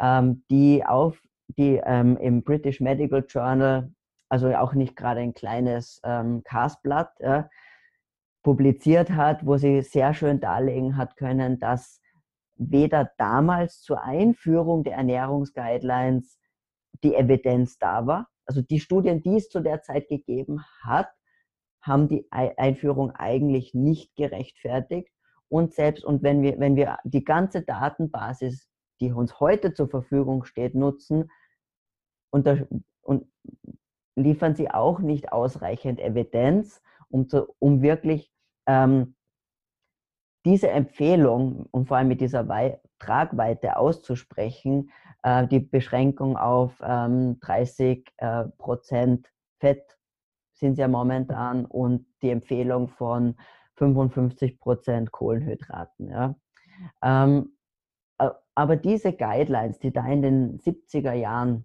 ähm, 0.00 0.44
die 0.50 0.84
auf 0.84 1.20
die 1.48 1.80
ähm, 1.84 2.16
im 2.16 2.42
British 2.42 2.80
Medical 2.80 3.24
Journal, 3.28 3.92
also 4.28 4.54
auch 4.54 4.72
nicht 4.74 4.96
gerade 4.96 5.20
ein 5.20 5.34
kleines 5.34 6.00
ähm, 6.04 6.42
Castblatt, 6.44 7.12
ja, 7.20 7.48
publiziert 8.42 9.10
hat, 9.10 9.46
wo 9.46 9.56
sie 9.56 9.82
sehr 9.82 10.14
schön 10.14 10.40
darlegen 10.40 10.96
hat 10.96 11.16
können, 11.16 11.58
dass 11.58 12.00
weder 12.56 13.10
damals 13.18 13.82
zur 13.82 14.02
Einführung 14.02 14.84
der 14.84 14.94
Ernährungsguidelines 14.94 16.38
die 17.02 17.14
Evidenz 17.14 17.78
da 17.78 18.06
war. 18.06 18.28
Also 18.46 18.62
die 18.62 18.80
Studien, 18.80 19.22
die 19.22 19.36
es 19.36 19.48
zu 19.48 19.60
der 19.60 19.82
Zeit 19.82 20.08
gegeben 20.08 20.64
hat, 20.82 21.08
haben 21.80 22.08
die 22.08 22.26
Einführung 22.30 23.10
eigentlich 23.12 23.74
nicht 23.74 24.14
gerechtfertigt. 24.14 25.12
Und 25.52 25.74
selbst, 25.74 26.02
und 26.02 26.22
wenn 26.22 26.40
wir, 26.40 26.58
wenn 26.60 26.76
wir 26.76 26.96
die 27.04 27.24
ganze 27.24 27.60
Datenbasis, 27.60 28.70
die 29.02 29.12
uns 29.12 29.38
heute 29.38 29.74
zur 29.74 29.86
Verfügung 29.86 30.44
steht, 30.44 30.74
nutzen, 30.74 31.30
und, 32.30 32.48
und 33.02 33.30
liefern 34.16 34.54
sie 34.54 34.70
auch 34.70 35.00
nicht 35.00 35.30
ausreichend 35.30 36.00
Evidenz, 36.00 36.80
um, 37.10 37.28
zu, 37.28 37.54
um 37.58 37.82
wirklich 37.82 38.32
ähm, 38.66 39.14
diese 40.46 40.70
Empfehlung 40.70 41.66
und 41.70 41.86
vor 41.86 41.98
allem 41.98 42.08
mit 42.08 42.22
dieser 42.22 42.48
Wei 42.48 42.80
Tragweite 42.98 43.76
auszusprechen, 43.76 44.90
äh, 45.22 45.46
die 45.48 45.60
Beschränkung 45.60 46.38
auf 46.38 46.80
ähm, 46.82 47.38
30 47.40 48.10
äh, 48.16 48.44
Prozent 48.56 49.30
Fett 49.60 49.98
sind 50.54 50.78
ja 50.78 50.88
momentan 50.88 51.66
und 51.66 52.06
die 52.22 52.30
Empfehlung 52.30 52.88
von 52.88 53.36
55 53.76 54.60
Prozent 54.60 55.12
Kohlenhydraten. 55.12 56.08
Ja. 56.08 56.34
Ähm, 57.02 57.56
aber 58.54 58.76
diese 58.76 59.12
Guidelines, 59.12 59.78
die 59.78 59.92
da 59.92 60.06
in 60.06 60.22
den 60.22 60.58
70er 60.58 61.12
Jahren 61.12 61.64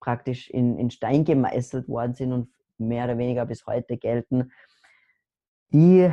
praktisch 0.00 0.50
in, 0.50 0.78
in 0.78 0.90
Stein 0.90 1.24
gemeißelt 1.24 1.88
worden 1.88 2.14
sind 2.14 2.32
und 2.32 2.48
mehr 2.78 3.04
oder 3.04 3.18
weniger 3.18 3.46
bis 3.46 3.66
heute 3.66 3.96
gelten, 3.96 4.52
die 5.72 6.12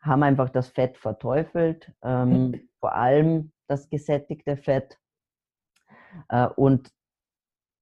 haben 0.00 0.22
einfach 0.22 0.50
das 0.50 0.68
Fett 0.68 0.98
verteufelt, 0.98 1.92
ähm, 2.02 2.28
mhm. 2.28 2.68
vor 2.80 2.94
allem 2.94 3.52
das 3.66 3.88
gesättigte 3.88 4.56
Fett. 4.56 4.98
Äh, 6.28 6.46
und 6.48 6.92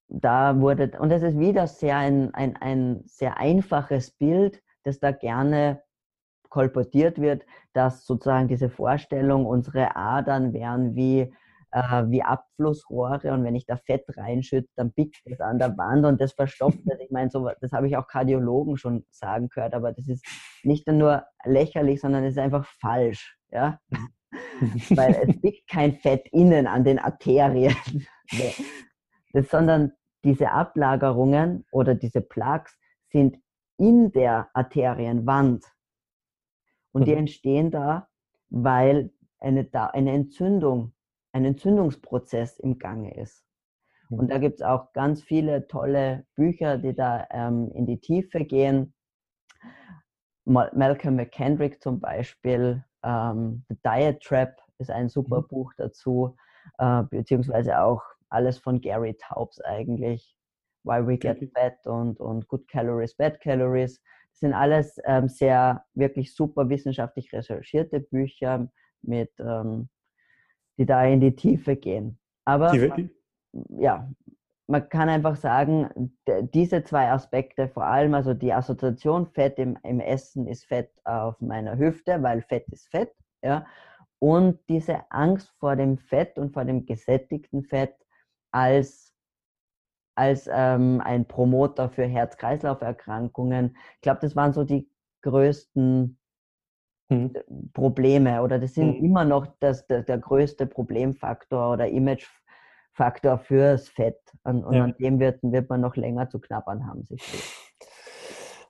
da 0.09 0.61
wurde, 0.61 0.92
und 1.00 1.11
das 1.11 1.22
ist 1.22 1.38
wieder 1.38 1.66
sehr 1.66 1.96
ein, 1.96 2.32
ein, 2.34 2.57
ein 2.59 3.03
sehr 3.07 3.38
einfaches 3.38 4.11
Bild, 4.11 4.62
das 4.84 5.00
da 5.00 5.11
gerne 5.11 5.82
kolportiert 6.53 7.18
wird, 7.18 7.46
dass 7.72 8.05
sozusagen 8.05 8.46
diese 8.46 8.68
Vorstellung, 8.68 9.46
unsere 9.46 9.96
Adern 9.96 10.53
wären 10.53 10.94
wie 10.94 11.32
äh, 11.72 12.05
wie 12.09 12.22
Abflussrohre 12.22 13.32
und 13.32 13.44
wenn 13.44 13.55
ich 13.55 13.64
da 13.64 13.78
Fett 13.78 14.05
reinschütte, 14.16 14.68
dann 14.76 14.92
biegt 14.92 15.22
es 15.24 15.40
an 15.40 15.59
der 15.59 15.76
Wand 15.78 16.05
und 16.05 16.20
das 16.20 16.32
verstopft 16.32 16.78
es. 16.86 17.00
Ich 17.00 17.11
meine, 17.11 17.30
so, 17.30 17.50
das 17.61 17.72
habe 17.72 17.88
ich 17.88 17.96
auch 17.96 18.07
Kardiologen 18.07 18.76
schon 18.76 19.07
sagen 19.11 19.48
gehört, 19.48 19.72
aber 19.72 19.92
das 19.92 20.07
ist 20.07 20.24
nicht 20.62 20.86
nur 20.86 21.24
lächerlich, 21.44 22.03
sondern 22.03 22.24
es 22.24 22.32
ist 22.32 22.38
einfach 22.38 22.66
falsch. 22.66 23.38
Ja? 23.50 23.80
Weil 24.90 25.14
es 25.26 25.40
biegt 25.40 25.68
kein 25.70 25.94
Fett 25.94 26.28
innen 26.30 26.66
an 26.66 26.84
den 26.84 26.98
Arterien, 26.98 27.74
das, 29.32 29.48
sondern 29.50 29.92
diese 30.24 30.50
Ablagerungen 30.50 31.64
oder 31.72 31.94
diese 31.94 32.20
Plaques 32.20 32.76
sind 33.09 33.38
in 33.78 34.12
der 34.12 34.48
Arterienwand. 34.53 35.64
Und 36.93 37.07
die 37.07 37.12
mhm. 37.12 37.18
entstehen 37.18 37.70
da, 37.70 38.09
weil 38.51 39.12
eine, 39.38 39.68
eine 39.72 40.12
Entzündung 40.12 40.93
ein 41.32 41.45
Entzündungsprozess 41.45 42.59
im 42.59 42.78
Gange 42.78 43.14
ist. 43.16 43.45
Und 44.11 44.30
da 44.30 44.36
gibt 44.36 44.57
es 44.57 44.62
auch 44.62 44.93
ganz 44.93 45.22
viele 45.22 45.66
tolle 45.68 46.26
Bücher, 46.34 46.76
die 46.76 46.95
da 46.95 47.26
ähm, 47.30 47.70
in 47.72 47.86
die 47.86 47.99
Tiefe 47.99 48.45
gehen. 48.45 48.93
Malcolm 50.45 51.16
McKendrick 51.16 51.82
zum 51.82 51.99
Beispiel, 51.99 52.84
ähm, 53.03 53.64
The 53.70 53.76
Diet 53.82 54.20
Trap 54.20 54.55
ist 54.78 54.90
ein 54.90 55.09
super 55.09 55.40
mhm. 55.40 55.49
Buch 55.49 55.72
dazu, 55.78 56.36
äh, 56.78 57.05
beziehungsweise 57.05 57.80
auch 57.80 58.03
alles 58.28 58.59
von 58.59 58.82
Gary 58.82 59.16
Taubes 59.16 59.61
eigentlich. 59.62 60.36
Why 60.84 61.07
We 61.07 61.16
Get 61.16 61.51
Fat 61.55 61.86
und, 61.86 62.20
und 62.20 62.49
Good 62.49 62.68
Calories, 62.68 63.14
Bad 63.14 63.40
Calories. 63.40 64.03
Das 64.33 64.41
sind 64.41 64.55
alles 64.55 64.99
ähm, 65.05 65.28
sehr 65.28 65.85
wirklich 65.95 66.35
super 66.35 66.68
wissenschaftlich 66.68 67.33
recherchierte 67.33 68.01
Bücher 68.01 68.68
mit 69.03 69.30
ähm, 69.39 69.89
die 70.78 70.87
da 70.87 71.05
in 71.05 71.20
die 71.20 71.35
Tiefe 71.35 71.76
gehen. 71.76 72.18
Aber 72.45 72.70
die, 72.72 73.11
ja, 73.78 74.11
man 74.66 74.89
kann 74.89 75.09
einfach 75.09 75.37
sagen, 75.37 76.16
diese 76.55 76.83
zwei 76.85 77.11
Aspekte, 77.11 77.68
vor 77.68 77.85
allem 77.85 78.14
also 78.14 78.35
die 78.35 78.53
Assoziation 78.53 79.26
Fett 79.26 79.59
im, 79.59 79.76
im, 79.83 80.01
Essen 80.01 80.47
ist 80.47 80.64
Fett 80.64 80.91
auf 81.05 81.41
meiner 81.41 81.76
Hüfte, 81.76 82.22
weil 82.22 82.43
Fett 82.43 82.66
ist 82.70 82.89
Fett, 82.89 83.12
ja, 83.43 83.66
und 84.18 84.61
diese 84.68 85.11
Angst 85.11 85.53
vor 85.59 85.76
dem 85.76 85.99
Fett 85.99 86.39
und 86.39 86.53
vor 86.53 86.64
dem 86.64 86.87
gesättigten 86.87 87.64
Fett 87.64 87.95
als, 88.53 89.12
als 90.15 90.49
ähm, 90.53 91.01
ein 91.03 91.27
Promoter 91.27 91.89
für 91.89 92.05
Herz-Kreislauf-Erkrankungen. 92.05 93.77
Ich 93.97 94.03
glaube, 94.03 94.21
das 94.21 94.37
waren 94.37 94.53
so 94.53 94.65
die 94.65 94.89
größten 95.23 96.19
hm. 97.11 97.33
Probleme 97.73 98.43
oder 98.43 98.59
das 98.59 98.75
sind 98.75 98.97
hm. 98.97 99.05
immer 99.05 99.25
noch 99.25 99.47
das, 99.61 99.87
der, 99.87 100.03
der 100.03 100.19
größte 100.19 100.67
Problemfaktor 100.67 101.73
oder 101.73 101.89
Imagefaktor 101.89 103.39
fürs 103.39 103.89
Fett. 103.89 104.21
Und, 104.45 104.65
und 104.65 104.75
ja. 104.75 104.85
an 104.85 104.95
dem 104.99 105.21
wird, 105.21 105.39
wird 105.43 105.71
man 105.71 105.81
noch 105.81 105.97
länger 105.97 106.29
zu 106.29 106.41
knabbern 106.41 106.87
haben, 106.87 107.07
sich. 107.07 107.23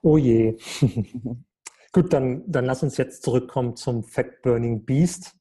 Oh 0.03 0.17
je. 0.17 0.57
Gut, 1.93 2.13
dann, 2.15 2.43
dann 2.47 2.65
lass 2.65 2.83
uns 2.83 2.97
jetzt 2.97 3.23
zurückkommen 3.23 3.77
zum 3.77 4.03
Fat 4.03 4.41
Burning 4.41 4.87
Beast 4.87 5.37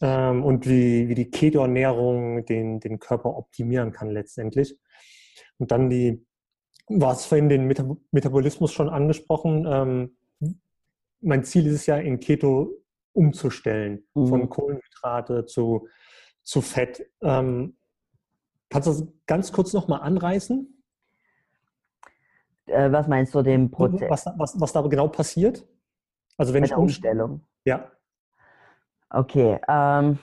ähm, 0.00 0.44
und 0.44 0.68
wie, 0.68 1.08
wie 1.08 1.16
die 1.16 1.30
Keto-Ernährung 1.32 2.44
den, 2.44 2.78
den 2.78 3.00
Körper 3.00 3.36
optimieren 3.36 3.90
kann 3.90 4.10
letztendlich. 4.10 4.78
Und 5.58 5.70
dann 5.70 5.90
die, 5.90 6.24
war 6.88 7.12
es 7.12 7.26
vorhin 7.26 7.48
den 7.48 7.66
Metabolismus 7.66 8.72
schon 8.72 8.88
angesprochen, 8.88 9.66
ähm, 9.68 10.16
mein 11.20 11.44
Ziel 11.44 11.66
ist 11.66 11.74
es 11.74 11.86
ja, 11.86 11.96
in 11.96 12.20
Keto 12.20 12.70
umzustellen, 13.12 14.06
mhm. 14.14 14.26
von 14.28 14.48
Kohlenhydrate 14.48 15.46
zu, 15.46 15.88
zu 16.42 16.60
Fett. 16.60 17.10
Ähm, 17.22 17.76
kannst 18.68 18.88
du 18.88 18.92
das 18.92 19.08
ganz 19.26 19.52
kurz 19.52 19.72
nochmal 19.72 20.02
anreißen? 20.02 20.82
Äh, 22.66 22.92
was 22.92 23.08
meinst 23.08 23.34
du 23.34 23.42
dem 23.42 23.70
Prozess? 23.70 24.10
Was, 24.10 24.26
was, 24.36 24.60
was 24.60 24.72
da 24.72 24.82
genau 24.82 25.08
passiert? 25.08 25.66
Also 26.36 26.52
wenn 26.52 26.62
Bei 26.62 26.66
ich 26.66 26.74
Umstellung. 26.74 27.42
Ja. 27.64 27.90
Okay. 29.08 29.58
Ähm, 29.68 30.18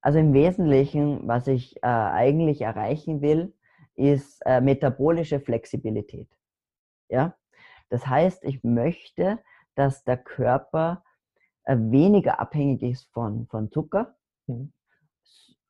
also 0.00 0.18
im 0.18 0.32
Wesentlichen, 0.32 1.28
was 1.28 1.46
ich 1.46 1.76
äh, 1.82 1.86
eigentlich 1.86 2.62
erreichen 2.62 3.20
will, 3.20 3.52
ist 4.00 4.40
äh, 4.46 4.60
metabolische 4.60 5.40
Flexibilität. 5.40 6.28
Ja. 7.08 7.36
Das 7.88 8.06
heißt, 8.06 8.44
ich 8.44 8.62
möchte, 8.64 9.38
dass 9.74 10.04
der 10.04 10.16
Körper 10.16 11.02
äh, 11.64 11.76
weniger 11.76 12.40
abhängig 12.40 12.82
ist 12.82 13.12
von, 13.12 13.46
von 13.48 13.70
Zucker, 13.70 14.16
mhm. 14.46 14.72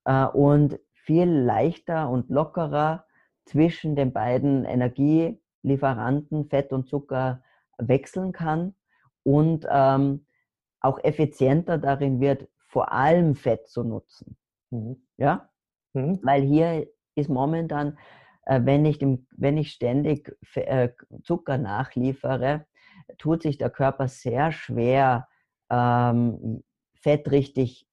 äh, 0.05 0.27
und 0.27 0.79
viel 0.93 1.29
leichter 1.29 2.09
und 2.09 2.31
lockerer 2.31 3.07
zwischen 3.45 3.97
den 3.97 4.13
beiden 4.13 4.65
Energielieferanten 4.65 6.49
Fett 6.49 6.73
und 6.73 6.89
Zucker 6.89 7.43
wechseln 7.79 8.33
kann 8.33 8.75
und 9.23 9.67
ähm, 9.69 10.27
auch 10.81 10.99
effizienter 11.03 11.79
darin 11.79 12.21
wird, 12.21 12.49
vor 12.67 12.93
allem 12.93 13.35
Fett 13.35 13.69
zu 13.69 13.83
nutzen. 13.83 14.37
Mhm. 14.71 15.03
Ja? 15.17 15.51
Mhm. 15.93 16.21
Weil 16.23 16.43
hier 16.43 16.87
ist 17.15 17.29
momentan, 17.29 17.99
wenn, 18.47 18.85
ich 18.85 18.99
dem, 18.99 19.27
wenn 19.37 19.57
ich 19.57 19.73
ständig 19.73 20.37
äh, 20.55 20.91
Zucker 21.23 21.59
nachliefere, 21.59 22.67
tut 23.19 23.43
sich 23.43 23.59
der 23.59 23.71
Körper 23.71 24.09
sehr 24.09 24.53
schwer, 24.53 25.29
ähm, 25.71 26.63
Fett 26.95 27.31
richtig 27.31 27.87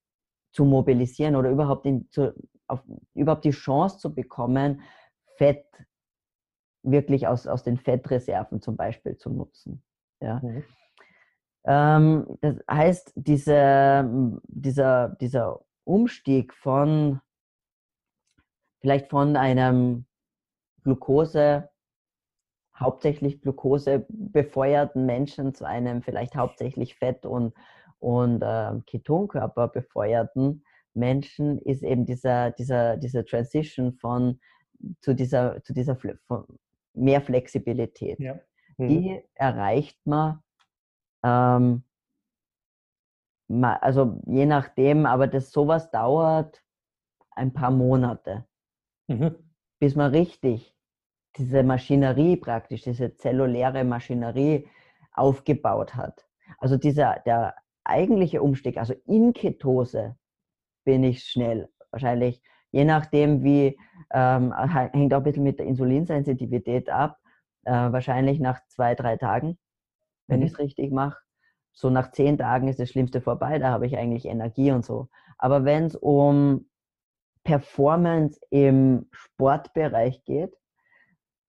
zu 0.51 0.65
mobilisieren 0.65 1.35
oder 1.35 1.49
überhaupt, 1.49 1.85
in, 1.85 2.09
zu, 2.09 2.33
auf, 2.67 2.83
überhaupt 3.13 3.45
die 3.45 3.51
Chance 3.51 3.99
zu 3.99 4.13
bekommen, 4.13 4.81
Fett 5.37 5.65
wirklich 6.83 7.27
aus, 7.27 7.47
aus 7.47 7.63
den 7.63 7.77
Fettreserven 7.77 8.61
zum 8.61 8.75
Beispiel 8.75 9.17
zu 9.17 9.29
nutzen. 9.29 9.83
Ja. 10.19 10.39
Mhm. 10.41 10.63
Ähm, 11.65 12.37
das 12.41 12.57
heißt, 12.69 13.13
diese, 13.15 14.39
dieser, 14.47 15.09
dieser 15.09 15.61
Umstieg 15.83 16.53
von 16.53 17.21
vielleicht 18.79 19.09
von 19.09 19.35
einem 19.35 20.06
Glucose, 20.87 21.69
hauptsächlich 22.73 23.41
Glucose 23.41 24.05
befeuerten 24.07 25.05
Menschen 25.05 25.53
zu 25.53 25.65
einem 25.65 26.01
vielleicht 26.01 26.37
hauptsächlich 26.37 26.95
Fett- 26.95 27.25
und, 27.25 27.53
und 27.99 28.41
äh, 28.41 28.71
Ketonkörper 28.85 29.67
befeuerten 29.67 30.63
Menschen 30.93 31.59
ist 31.59 31.83
eben 31.83 32.05
dieser, 32.05 32.51
dieser, 32.51 32.95
diese 32.95 33.25
Transition 33.25 33.95
von 33.95 34.39
zu 35.01 35.13
dieser, 35.13 35.61
zu 35.63 35.73
dieser 35.73 35.97
mehr 36.93 37.19
Flexibilität. 37.19 38.17
Ja. 38.21 38.39
Mhm. 38.77 38.87
Die 38.87 39.23
erreicht 39.33 39.99
man, 40.05 40.41
ähm, 41.21 41.83
also 43.49 44.21
je 44.25 44.45
nachdem, 44.45 45.05
aber 45.05 45.27
das 45.27 45.51
sowas 45.51 45.91
dauert 45.91 46.63
ein 47.31 47.51
paar 47.51 47.71
Monate, 47.71 48.47
mhm. 49.07 49.35
bis 49.79 49.97
man 49.97 50.11
richtig 50.11 50.76
diese 51.37 51.63
Maschinerie 51.63 52.37
praktisch, 52.37 52.83
diese 52.83 53.15
zelluläre 53.15 53.83
Maschinerie 53.83 54.67
aufgebaut 55.13 55.95
hat. 55.95 56.27
Also 56.59 56.77
dieser, 56.77 57.21
der 57.25 57.55
eigentliche 57.83 58.41
Umstieg, 58.41 58.77
also 58.77 58.93
in 59.05 59.33
Ketose 59.33 60.15
bin 60.83 61.03
ich 61.03 61.23
schnell, 61.23 61.69
wahrscheinlich 61.91 62.41
je 62.71 62.85
nachdem 62.85 63.43
wie, 63.43 63.77
ähm, 64.11 64.53
hängt 64.93 65.13
auch 65.13 65.17
ein 65.17 65.23
bisschen 65.23 65.43
mit 65.43 65.59
der 65.59 65.65
Insulinsensitivität 65.65 66.89
ab, 66.89 67.17
äh, 67.65 67.71
wahrscheinlich 67.71 68.39
nach 68.39 68.59
zwei, 68.67 68.95
drei 68.95 69.17
Tagen, 69.17 69.57
wenn 70.27 70.39
mhm. 70.39 70.45
ich 70.45 70.53
es 70.53 70.59
richtig 70.59 70.91
mache. 70.91 71.17
So 71.73 71.89
nach 71.89 72.11
zehn 72.11 72.37
Tagen 72.37 72.67
ist 72.67 72.79
das 72.79 72.89
Schlimmste 72.89 73.21
vorbei, 73.21 73.59
da 73.59 73.69
habe 73.69 73.85
ich 73.85 73.97
eigentlich 73.97 74.25
Energie 74.25 74.71
und 74.71 74.83
so. 74.83 75.09
Aber 75.37 75.63
wenn 75.63 75.85
es 75.85 75.95
um 75.95 76.69
Performance 77.43 78.39
im 78.49 79.07
Sportbereich 79.11 80.23
geht, 80.25 80.55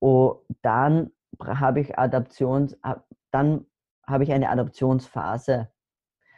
oh, 0.00 0.42
dann 0.62 1.10
habe 1.42 1.80
ich 1.80 1.98
Adaptions, 1.98 2.76
dann 3.30 3.66
habe 4.06 4.24
ich 4.24 4.32
eine 4.32 4.48
Adaptionsphase. 4.50 5.70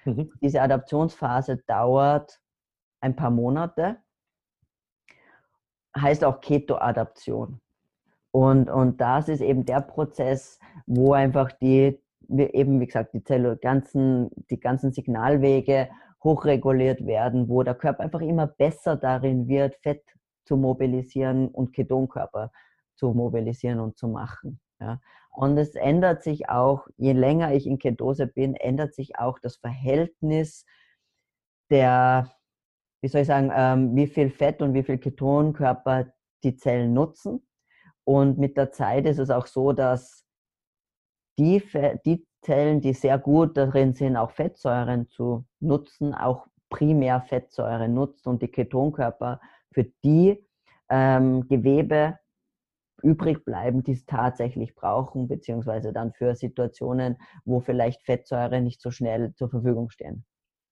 Mhm. 0.05 0.33
Diese 0.41 0.63
Adaptionsphase 0.63 1.59
dauert 1.67 2.41
ein 3.01 3.17
paar 3.17 3.31
Monate 3.31 3.99
heißt 5.97 6.25
auch 6.25 6.41
Keto-Adaption. 6.41 7.61
Und, 8.33 8.71
und 8.71 9.01
das 9.01 9.29
ist 9.29 9.41
eben 9.41 9.65
der 9.65 9.81
Prozess, 9.81 10.59
wo 10.87 11.13
einfach 11.15 11.51
die, 11.53 11.99
eben 12.29 12.81
wie 12.81 12.87
gesagt, 12.87 13.13
die 13.15 13.25
Zelle, 13.25 13.57
ganzen, 13.57 14.31
die 14.51 14.61
ganzen 14.61 14.93
Signalwege 14.93 15.89
hochreguliert 16.23 17.07
werden, 17.07 17.49
wo 17.49 17.63
der 17.63 17.75
Körper 17.75 18.05
einfach 18.05 18.21
immer 18.21 18.47
besser 18.47 18.97
darin 18.97 19.49
wird, 19.49 19.75
Fett 19.77 20.05
zu 20.45 20.57
mobilisieren 20.57 21.49
und 21.49 21.73
Ketonkörper 21.73 22.53
zu 23.01 23.13
mobilisieren 23.13 23.81
und 23.81 23.97
zu 23.97 24.09
machen. 24.09 24.61
Ja. 24.81 25.01
Und 25.31 25.57
es 25.59 25.75
ändert 25.75 26.23
sich 26.23 26.49
auch, 26.49 26.87
je 26.97 27.13
länger 27.13 27.53
ich 27.55 27.67
in 27.67 27.79
Ketose 27.79 28.27
bin, 28.27 28.55
ändert 28.55 28.95
sich 28.95 29.19
auch 29.19 29.39
das 29.39 29.57
Verhältnis 29.57 30.65
der 31.71 32.31
wie 33.03 33.09
soll 33.09 33.23
ich 33.23 33.29
sagen, 33.29 33.51
ähm, 33.55 33.97
wie 33.97 34.07
viel 34.07 34.31
Fett 34.31 34.61
und 34.63 34.75
wie 34.75 34.83
viel 34.83 34.99
Ketonkörper 34.99 36.13
die 36.45 36.57
Zellen 36.57 36.93
nutzen. 36.93 37.47
Und 38.05 38.39
mit 38.39 38.57
der 38.57 38.73
Zeit 38.73 39.07
ist 39.07 39.19
es 39.19 39.31
auch 39.31 39.47
so, 39.47 39.73
dass 39.73 40.25
die, 41.39 41.63
die 42.05 42.27
Zellen, 42.43 42.81
die 42.81 42.93
sehr 42.93 43.19
gut 43.19 43.57
darin 43.57 43.95
sind, 43.95 44.17
auch 44.17 44.31
Fettsäuren 44.31 45.09
zu 45.09 45.47
nutzen, 45.61 46.15
auch 46.15 46.47
primär 46.69 47.23
Fettsäuren 47.23 47.95
nutzen 47.95 48.29
und 48.29 48.43
die 48.43 48.49
Ketonkörper 48.49 49.41
für 49.73 49.85
die 50.05 50.45
ähm, 50.89 51.49
Gewebe 51.49 52.19
übrig 53.03 53.45
bleiben, 53.45 53.83
die 53.83 53.93
es 53.93 54.07
tatsächlich 54.07 54.75
brauchen, 54.75 55.29
beziehungsweise 55.29 55.93
dann 55.93 56.13
für 56.13 56.35
Situationen, 56.35 57.17
wo 57.45 57.61
vielleicht 57.61 58.03
Fettsäuren 58.03 58.65
nicht 58.65 58.81
so 58.81 58.91
schnell 58.91 59.35
zur 59.35 59.51
Verfügung 59.51 59.91
stehen. 59.91 60.25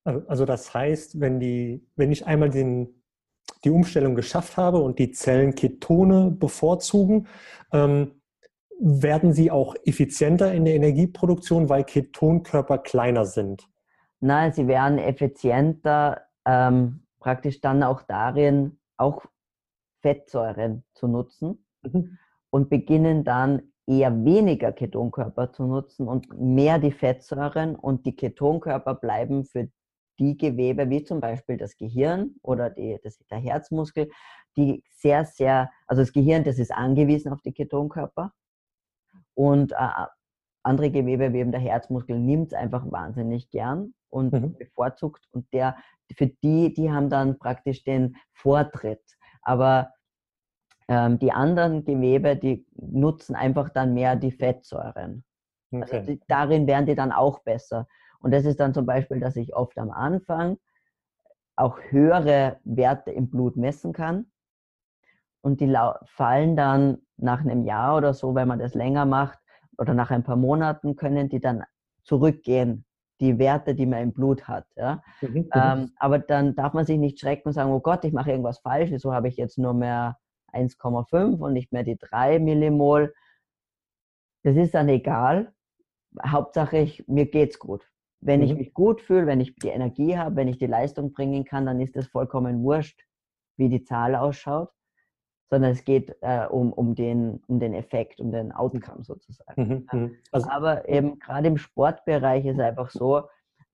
Also 0.03 0.45
das 0.45 0.73
heißt, 0.73 1.19
wenn, 1.19 1.39
die, 1.39 1.85
wenn 1.95 2.11
ich 2.11 2.25
einmal 2.25 2.49
den, 2.49 3.03
die 3.63 3.69
Umstellung 3.69 4.15
geschafft 4.15 4.57
habe 4.57 4.79
und 4.79 4.99
die 4.99 5.11
Zellen 5.11 5.55
Ketone 5.55 6.31
bevorzugen, 6.31 7.27
ähm, 7.71 8.21
werden 8.79 9.33
sie 9.33 9.51
auch 9.51 9.75
effizienter 9.83 10.53
in 10.53 10.63
der 10.65 10.75
Energieproduktion, 10.75 11.67
weil 11.67 11.83
Ketonkörper 11.83 12.77
kleiner 12.77 13.25
sind? 13.25 13.67
Nein, 14.21 14.53
sie 14.53 14.67
werden 14.67 14.97
effizienter 14.97 16.21
ähm, 16.45 17.05
praktisch 17.19 17.59
dann 17.59 17.83
auch 17.83 18.03
darin, 18.03 18.79
auch 18.97 19.25
Fettsäuren 20.01 20.85
zu 20.93 21.07
nutzen 21.07 21.65
mhm. 21.83 22.17
und 22.49 22.69
beginnen 22.69 23.23
dann 23.23 23.71
eher 23.87 24.23
weniger 24.23 24.71
Ketonkörper 24.71 25.51
zu 25.51 25.63
nutzen 25.63 26.07
und 26.07 26.39
mehr 26.39 26.77
die 26.77 26.91
Fettsäuren 26.91 27.75
und 27.75 28.05
die 28.05 28.15
Ketonkörper 28.15 28.95
bleiben 28.95 29.45
für 29.45 29.69
die 30.19 30.37
Gewebe, 30.37 30.89
wie 30.89 31.03
zum 31.03 31.21
Beispiel 31.21 31.57
das 31.57 31.75
Gehirn 31.77 32.35
oder 32.43 32.69
die, 32.69 32.99
das, 33.03 33.17
der 33.31 33.39
Herzmuskel, 33.39 34.11
die 34.57 34.83
sehr, 34.91 35.25
sehr, 35.25 35.71
also 35.87 36.01
das 36.01 36.11
Gehirn, 36.11 36.43
das 36.43 36.59
ist 36.59 36.71
angewiesen 36.71 37.31
auf 37.31 37.41
die 37.41 37.53
Ketonkörper 37.53 38.33
und 39.33 39.71
äh, 39.71 40.05
andere 40.63 40.91
Gewebe, 40.91 41.33
wie 41.33 41.39
eben 41.39 41.51
der 41.51 41.61
Herzmuskel, 41.61 42.19
nimmt 42.19 42.51
es 42.51 42.53
einfach 42.53 42.91
wahnsinnig 42.91 43.49
gern 43.49 43.93
und 44.09 44.33
mhm. 44.33 44.53
bevorzugt 44.57 45.25
und 45.31 45.51
der, 45.53 45.77
für 46.15 46.27
die, 46.27 46.73
die 46.73 46.91
haben 46.91 47.09
dann 47.09 47.39
praktisch 47.39 47.83
den 47.83 48.17
Vortritt. 48.33 49.01
Aber 49.41 49.93
ähm, 50.89 51.19
die 51.19 51.31
anderen 51.31 51.85
Gewebe, 51.85 52.35
die 52.35 52.65
nutzen 52.75 53.35
einfach 53.35 53.69
dann 53.69 53.93
mehr 53.93 54.15
die 54.15 54.31
Fettsäuren. 54.31 55.23
Also 55.71 55.83
okay. 55.83 55.97
Also 55.97 56.11
die, 56.11 56.21
darin 56.27 56.65
werden 56.65 56.87
die 56.87 56.95
dann 56.95 57.11
auch 57.11 57.39
besser. 57.43 57.87
Und 58.19 58.33
das 58.33 58.43
ist 58.43 58.59
dann 58.59 58.73
zum 58.73 58.87
Beispiel, 58.87 59.19
dass 59.19 59.35
ich 59.35 59.55
oft 59.55 59.77
am 59.77 59.91
Anfang 59.91 60.57
auch 61.55 61.77
höhere 61.89 62.57
Werte 62.63 63.11
im 63.11 63.29
Blut 63.29 63.55
messen 63.55 63.93
kann. 63.93 64.31
Und 65.41 65.61
die 65.61 65.73
fallen 66.05 66.55
dann 66.55 66.97
nach 67.17 67.41
einem 67.41 67.63
Jahr 67.63 67.95
oder 67.95 68.13
so, 68.13 68.33
wenn 68.33 68.47
man 68.47 68.59
das 68.59 68.73
länger 68.73 69.05
macht, 69.05 69.37
oder 69.77 69.93
nach 69.93 70.11
ein 70.11 70.23
paar 70.23 70.35
Monaten 70.35 70.95
können 70.97 71.29
die 71.29 71.39
dann 71.39 71.63
zurückgehen, 72.03 72.85
die 73.21 73.37
Werte, 73.37 73.75
die 73.75 73.85
man 73.85 74.01
im 74.01 74.13
Blut 74.13 74.47
hat. 74.47 74.65
Ja? 74.75 75.03
Mhm, 75.21 75.29
mhm. 75.29 75.49
ähm, 75.53 75.91
aber 75.97 76.19
dann 76.19 76.55
darf 76.55 76.73
man 76.73 76.85
sich 76.85 76.97
nicht 76.97 77.19
schrecken 77.19 77.49
und 77.49 77.53
sagen, 77.53 77.71
oh 77.71 77.79
Gott, 77.79 78.03
ich 78.03 78.11
mache 78.11 78.31
irgendwas 78.31 78.59
falsch, 78.59 78.89
wieso 78.91 79.13
habe 79.13 79.27
ich 79.27 79.37
jetzt 79.37 79.57
nur 79.57 79.73
mehr 79.73 80.17
1,5 80.53 81.39
und 81.39 81.53
nicht 81.53 81.71
mehr 81.71 81.83
die 81.83 81.97
3 81.97 82.39
Millimol. 82.39 83.13
Das 84.43 84.55
ist 84.55 84.73
dann 84.73 84.89
egal. 84.89 85.53
Hauptsache, 86.25 86.77
ich, 86.77 87.07
mir 87.07 87.25
geht's 87.25 87.59
gut. 87.59 87.87
Wenn 88.21 88.39
mhm. 88.39 88.45
ich 88.45 88.55
mich 88.55 88.73
gut 88.73 89.01
fühle, 89.01 89.27
wenn 89.27 89.41
ich 89.41 89.55
die 89.55 89.69
Energie 89.69 90.17
habe, 90.17 90.35
wenn 90.35 90.47
ich 90.47 90.57
die 90.57 90.67
Leistung 90.67 91.11
bringen 91.13 91.45
kann, 91.45 91.65
dann 91.65 91.79
ist 91.79 91.95
es 91.95 92.07
vollkommen 92.07 92.63
wurscht, 92.63 93.01
wie 93.57 93.69
die 93.69 93.83
Zahl 93.83 94.15
ausschaut, 94.15 94.71
sondern 95.49 95.71
es 95.71 95.83
geht 95.83 96.15
äh, 96.21 96.45
um, 96.45 96.73
um, 96.73 96.95
den, 96.95 97.41
um 97.47 97.59
den 97.59 97.73
Effekt, 97.73 98.19
um 98.19 98.31
den 98.31 98.51
Outcome 98.51 99.03
sozusagen. 99.03 99.87
Mhm. 99.91 99.99
mhm. 99.99 100.17
Also, 100.31 100.49
Aber 100.49 100.87
eben 100.87 101.19
gerade 101.19 101.47
im 101.47 101.57
Sportbereich 101.57 102.45
ist 102.45 102.55
es 102.55 102.61
einfach 102.61 102.89
so, 102.89 103.23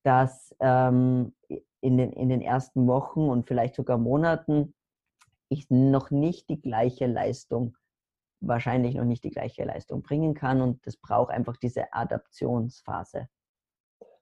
dass 0.03 0.55
ähm, 0.59 1.33
in, 1.81 1.97
den, 1.97 2.11
in 2.13 2.29
den 2.29 2.41
ersten 2.41 2.87
Wochen 2.87 3.21
und 3.21 3.47
vielleicht 3.47 3.75
sogar 3.75 3.97
Monaten 3.97 4.73
ich 5.49 5.69
noch 5.69 6.11
nicht 6.11 6.49
die 6.49 6.61
gleiche 6.61 7.07
Leistung, 7.07 7.75
wahrscheinlich 8.41 8.95
noch 8.95 9.05
nicht 9.05 9.23
die 9.23 9.31
gleiche 9.31 9.63
Leistung 9.63 10.01
bringen 10.01 10.33
kann 10.33 10.61
und 10.61 10.85
das 10.85 10.97
braucht 10.97 11.31
einfach 11.31 11.57
diese 11.57 11.93
Adaptionsphase. 11.93 13.27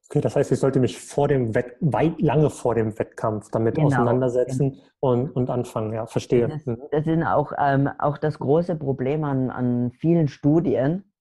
Okay, 0.09 0.21
das 0.21 0.35
heißt, 0.35 0.51
ich 0.51 0.59
sollte 0.59 0.79
mich 0.79 0.99
vor 0.99 1.27
dem 1.27 1.55
Wett 1.55 1.77
weit 1.79 2.21
lange 2.21 2.49
vor 2.49 2.75
dem 2.75 2.97
Wettkampf 2.99 3.49
damit 3.51 3.75
genau. 3.75 3.87
auseinandersetzen 3.87 4.81
und, 4.99 5.29
und 5.31 5.49
anfangen. 5.49 5.93
Ja, 5.93 6.05
verstehe. 6.05 6.47
Das, 6.49 6.65
mhm. 6.65 6.77
das 6.91 7.07
ist 7.07 7.25
auch, 7.25 7.53
ähm, 7.57 7.89
auch 7.99 8.17
das 8.17 8.37
große 8.37 8.75
Problem 8.75 9.23
an, 9.23 9.49
an 9.49 9.91
vielen 9.91 10.27
Studien, 10.27 11.11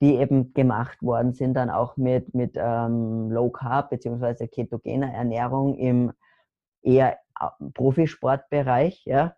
die 0.00 0.16
eben 0.16 0.52
gemacht 0.52 1.02
worden 1.02 1.32
sind, 1.32 1.54
dann 1.54 1.70
auch 1.70 1.96
mit, 1.96 2.34
mit 2.34 2.52
ähm, 2.56 3.30
Low 3.30 3.50
Carb 3.50 3.90
bzw. 3.90 4.46
ketogener 4.46 5.12
Ernährung 5.12 5.74
im 5.74 6.12
eher 6.82 7.18
Profisportbereich, 7.74 9.04
ja, 9.04 9.34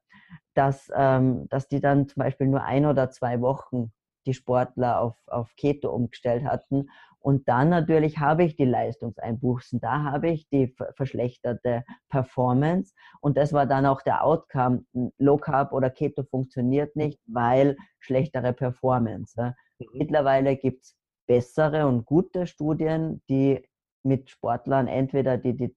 dass, 0.55 0.90
ähm, 0.94 1.49
dass 1.49 1.68
die 1.68 1.80
dann 1.80 2.09
zum 2.09 2.22
Beispiel 2.22 2.46
nur 2.46 2.62
ein 2.62 2.86
oder 2.86 3.11
zwei 3.11 3.40
Wochen 3.40 3.92
die 4.26 4.34
Sportler 4.34 5.01
auf, 5.01 5.16
auf 5.26 5.55
Keto 5.57 5.90
umgestellt 5.90 6.44
hatten. 6.44 6.90
Und 7.20 7.49
dann 7.49 7.68
natürlich 7.68 8.18
habe 8.18 8.44
ich 8.44 8.57
die 8.57 8.64
Leistungseinbußen, 8.64 9.80
da 9.80 10.05
habe 10.05 10.30
ich 10.30 10.49
die 10.49 10.74
verschlechterte 10.94 11.84
Performance. 12.09 12.94
Und 13.20 13.36
das 13.36 13.53
war 13.53 13.66
dann 13.66 13.86
auch 13.86 14.03
der 14.03 14.24
Outcome. 14.24 14.84
Low 15.18 15.36
Carb 15.36 15.72
oder 15.72 15.90
Keto 15.90 16.22
funktioniert 16.22 16.94
nicht, 16.94 17.20
weil 17.26 17.76
schlechtere 17.99 18.53
Performance. 18.53 19.55
Mhm. 19.78 19.86
Mittlerweile 19.94 20.57
gibt 20.57 20.84
es 20.84 20.96
bessere 21.26 21.86
und 21.86 22.07
gute 22.07 22.46
Studien, 22.46 23.22
die 23.28 23.66
mit 24.05 24.30
Sportlern 24.30 24.86
entweder 24.86 25.36
die, 25.36 25.57
die 25.57 25.76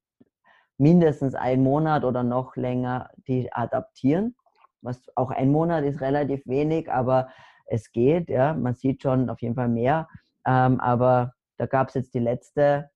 mindestens 0.82 1.36
einen 1.36 1.64
Monat 1.64 2.04
oder 2.04 2.24
noch 2.24 2.56
länger 2.56 3.12
die 3.28 3.54
adaptieren. 3.54 4.36
Was 4.82 5.00
auch 5.16 5.30
ein 5.30 5.52
Monat 5.52 5.84
ist 5.84 6.02
relativ 6.02 6.42
wenig, 6.48 6.92
aber 6.92 7.30
es 7.68 7.92
geht. 7.92 8.30
Ja, 8.30 8.54
man 8.56 8.74
sieht 8.74 9.04
schon 9.04 9.30
auf 9.30 9.40
jeden 9.42 9.54
Fall 9.54 9.70
mehr. 9.70 10.08
Ähm, 10.46 10.80
aber 10.80 11.34
da 11.58 11.68
gab 11.68 11.90
es 11.90 11.94
jetzt 11.94 12.16
die 12.16 12.20
letzte, 12.20 12.90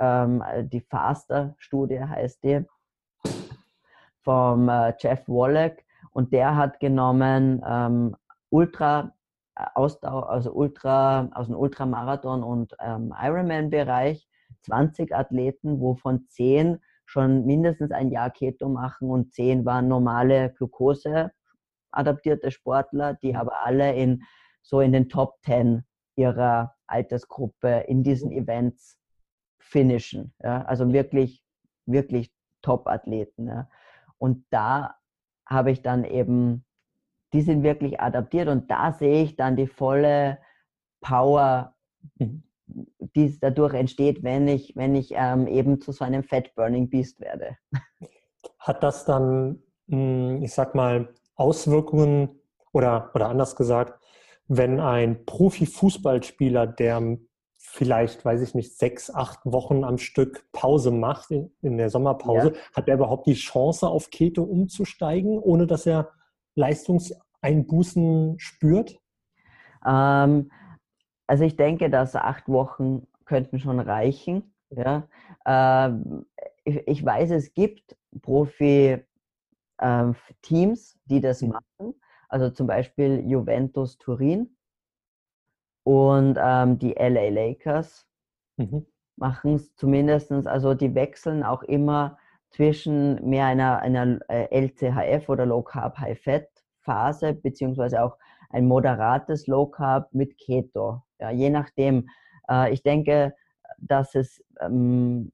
ähm, 0.00 0.42
die 0.72 0.80
Faster-Studie 0.80 2.00
heißt 2.00 2.42
die, 2.44 2.64
vom 4.22 4.70
äh, 4.70 4.94
Jeff 4.98 5.28
Wallach 5.28 5.76
und 6.12 6.32
der 6.32 6.56
hat 6.56 6.80
genommen 6.80 7.62
ähm, 7.66 8.16
Ultra 8.48 9.12
äh, 9.54 9.64
Ausdauer, 9.74 10.30
also 10.30 10.52
Ultra, 10.52 11.28
aus 11.34 11.48
dem 11.48 11.56
Ultramarathon 11.56 12.42
und 12.42 12.74
ähm, 12.80 13.12
Ironman-Bereich 13.20 14.26
20 14.62 15.14
Athleten, 15.14 15.78
wovon 15.78 16.26
10 16.28 16.78
schon 17.12 17.44
mindestens 17.44 17.90
ein 17.92 18.10
Jahr 18.10 18.30
Keto 18.30 18.68
machen 18.68 19.10
und 19.10 19.32
10 19.32 19.64
waren 19.64 19.88
normale 19.88 20.52
Glucose 20.54 21.30
adaptierte 21.90 22.50
Sportler, 22.50 23.14
die 23.14 23.36
aber 23.36 23.64
alle 23.64 23.94
in 23.94 24.22
so 24.62 24.80
in 24.80 24.92
den 24.92 25.08
Top 25.08 25.36
10 25.44 25.84
ihrer 26.16 26.74
Altersgruppe 26.86 27.84
in 27.86 28.02
diesen 28.02 28.32
Events 28.32 28.98
finishen. 29.58 30.32
Ja? 30.42 30.62
Also 30.62 30.92
wirklich, 30.92 31.44
wirklich 31.86 32.32
Top-Athleten. 32.62 33.46
Ja? 33.48 33.68
Und 34.18 34.46
da 34.50 34.96
habe 35.46 35.70
ich 35.70 35.82
dann 35.82 36.04
eben 36.04 36.64
die 37.32 37.42
sind 37.42 37.62
wirklich 37.62 38.00
adaptiert 38.00 38.48
und 38.48 38.70
da 38.70 38.92
sehe 38.92 39.22
ich 39.22 39.36
dann 39.36 39.56
die 39.56 39.66
volle 39.66 40.38
Power, 41.00 41.74
mhm. 42.16 42.42
Die 42.98 43.38
dadurch 43.40 43.74
entsteht, 43.74 44.22
wenn 44.22 44.48
ich, 44.48 44.74
wenn 44.76 44.94
ich 44.94 45.12
ähm, 45.14 45.46
eben 45.46 45.80
zu 45.80 45.92
so 45.92 46.04
einem 46.04 46.22
Fat 46.22 46.54
Burning 46.54 46.88
Beast 46.88 47.20
werde. 47.20 47.56
Hat 48.58 48.82
das 48.82 49.04
dann, 49.04 49.62
hm, 49.88 50.42
ich 50.42 50.52
sag 50.52 50.74
mal, 50.74 51.14
Auswirkungen 51.34 52.40
oder, 52.72 53.10
oder 53.14 53.28
anders 53.28 53.56
gesagt, 53.56 54.00
wenn 54.48 54.80
ein 54.80 55.24
Profifußballspieler, 55.24 56.66
der 56.66 57.18
vielleicht, 57.56 58.24
weiß 58.24 58.42
ich 58.42 58.54
nicht, 58.54 58.76
sechs, 58.76 59.08
acht 59.14 59.40
Wochen 59.44 59.84
am 59.84 59.96
Stück 59.96 60.46
Pause 60.52 60.90
macht 60.90 61.30
in, 61.30 61.52
in 61.62 61.78
der 61.78 61.90
Sommerpause, 61.90 62.52
ja. 62.54 62.60
hat 62.74 62.88
er 62.88 62.96
überhaupt 62.96 63.26
die 63.26 63.34
Chance, 63.34 63.88
auf 63.88 64.10
Keto 64.10 64.42
umzusteigen, 64.42 65.38
ohne 65.38 65.66
dass 65.66 65.86
er 65.86 66.10
Leistungseinbußen 66.54 68.38
spürt? 68.38 69.00
Ähm, 69.86 70.50
also 71.32 71.44
ich 71.44 71.56
denke, 71.56 71.88
dass 71.88 72.14
acht 72.14 72.46
Wochen 72.46 73.06
könnten 73.24 73.58
schon 73.58 73.80
reichen. 73.80 74.52
Ja? 74.68 75.08
Ähm, 75.46 76.26
ich, 76.62 77.02
weiß, 77.02 77.30
es 77.30 77.54
gibt 77.54 77.96
Profi-Teams, 78.20 79.06
ähm, 79.80 81.00
die 81.06 81.20
das 81.22 81.40
mhm. 81.40 81.48
machen. 81.48 81.94
Also 82.28 82.50
zum 82.50 82.66
Beispiel 82.66 83.24
Juventus 83.26 83.96
Turin 83.96 84.54
und 85.84 86.38
ähm, 86.38 86.78
die 86.78 86.92
LA 86.98 87.30
Lakers 87.30 88.06
mhm. 88.58 88.84
machen 89.16 89.54
es 89.54 89.74
zumindest, 89.74 90.30
also 90.46 90.74
die 90.74 90.94
wechseln 90.94 91.44
auch 91.44 91.62
immer 91.62 92.18
zwischen 92.50 93.26
mehr 93.26 93.46
einer, 93.46 93.78
einer 93.78 94.18
äh, 94.28 94.48
LCHF 94.50 95.30
oder 95.30 95.46
Low 95.46 95.62
Carb 95.62 95.96
High 95.96 96.20
Fat 96.22 96.50
Phase, 96.82 97.32
beziehungsweise 97.32 98.02
auch 98.02 98.18
ein 98.52 98.66
moderates 98.66 99.46
Low 99.46 99.66
Carb 99.66 100.12
mit 100.12 100.38
Keto. 100.38 101.02
Ja, 101.18 101.30
je 101.30 101.50
nachdem. 101.50 102.08
Äh, 102.48 102.72
ich 102.72 102.82
denke, 102.82 103.34
dass 103.78 104.14
es, 104.14 104.44
ähm, 104.60 105.32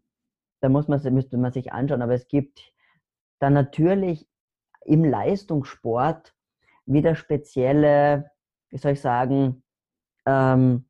da 0.61 0.69
muss 0.69 0.89
man, 0.89 1.01
müsste 1.13 1.37
man 1.37 1.53
sich 1.53 1.73
anschauen, 1.73 2.03
aber 2.03 2.15
es 2.15 2.29
gibt 2.29 2.73
dann 3.39 3.53
natürlich 3.53 4.27
im 4.85 5.05
Leistungssport 5.05 6.35
wieder 6.87 7.15
spezielle, 7.15 8.31
wie 8.71 8.79
soll 8.79 8.93
ich 8.93 9.01
sagen, 9.01 9.63
ähm, 10.27 10.89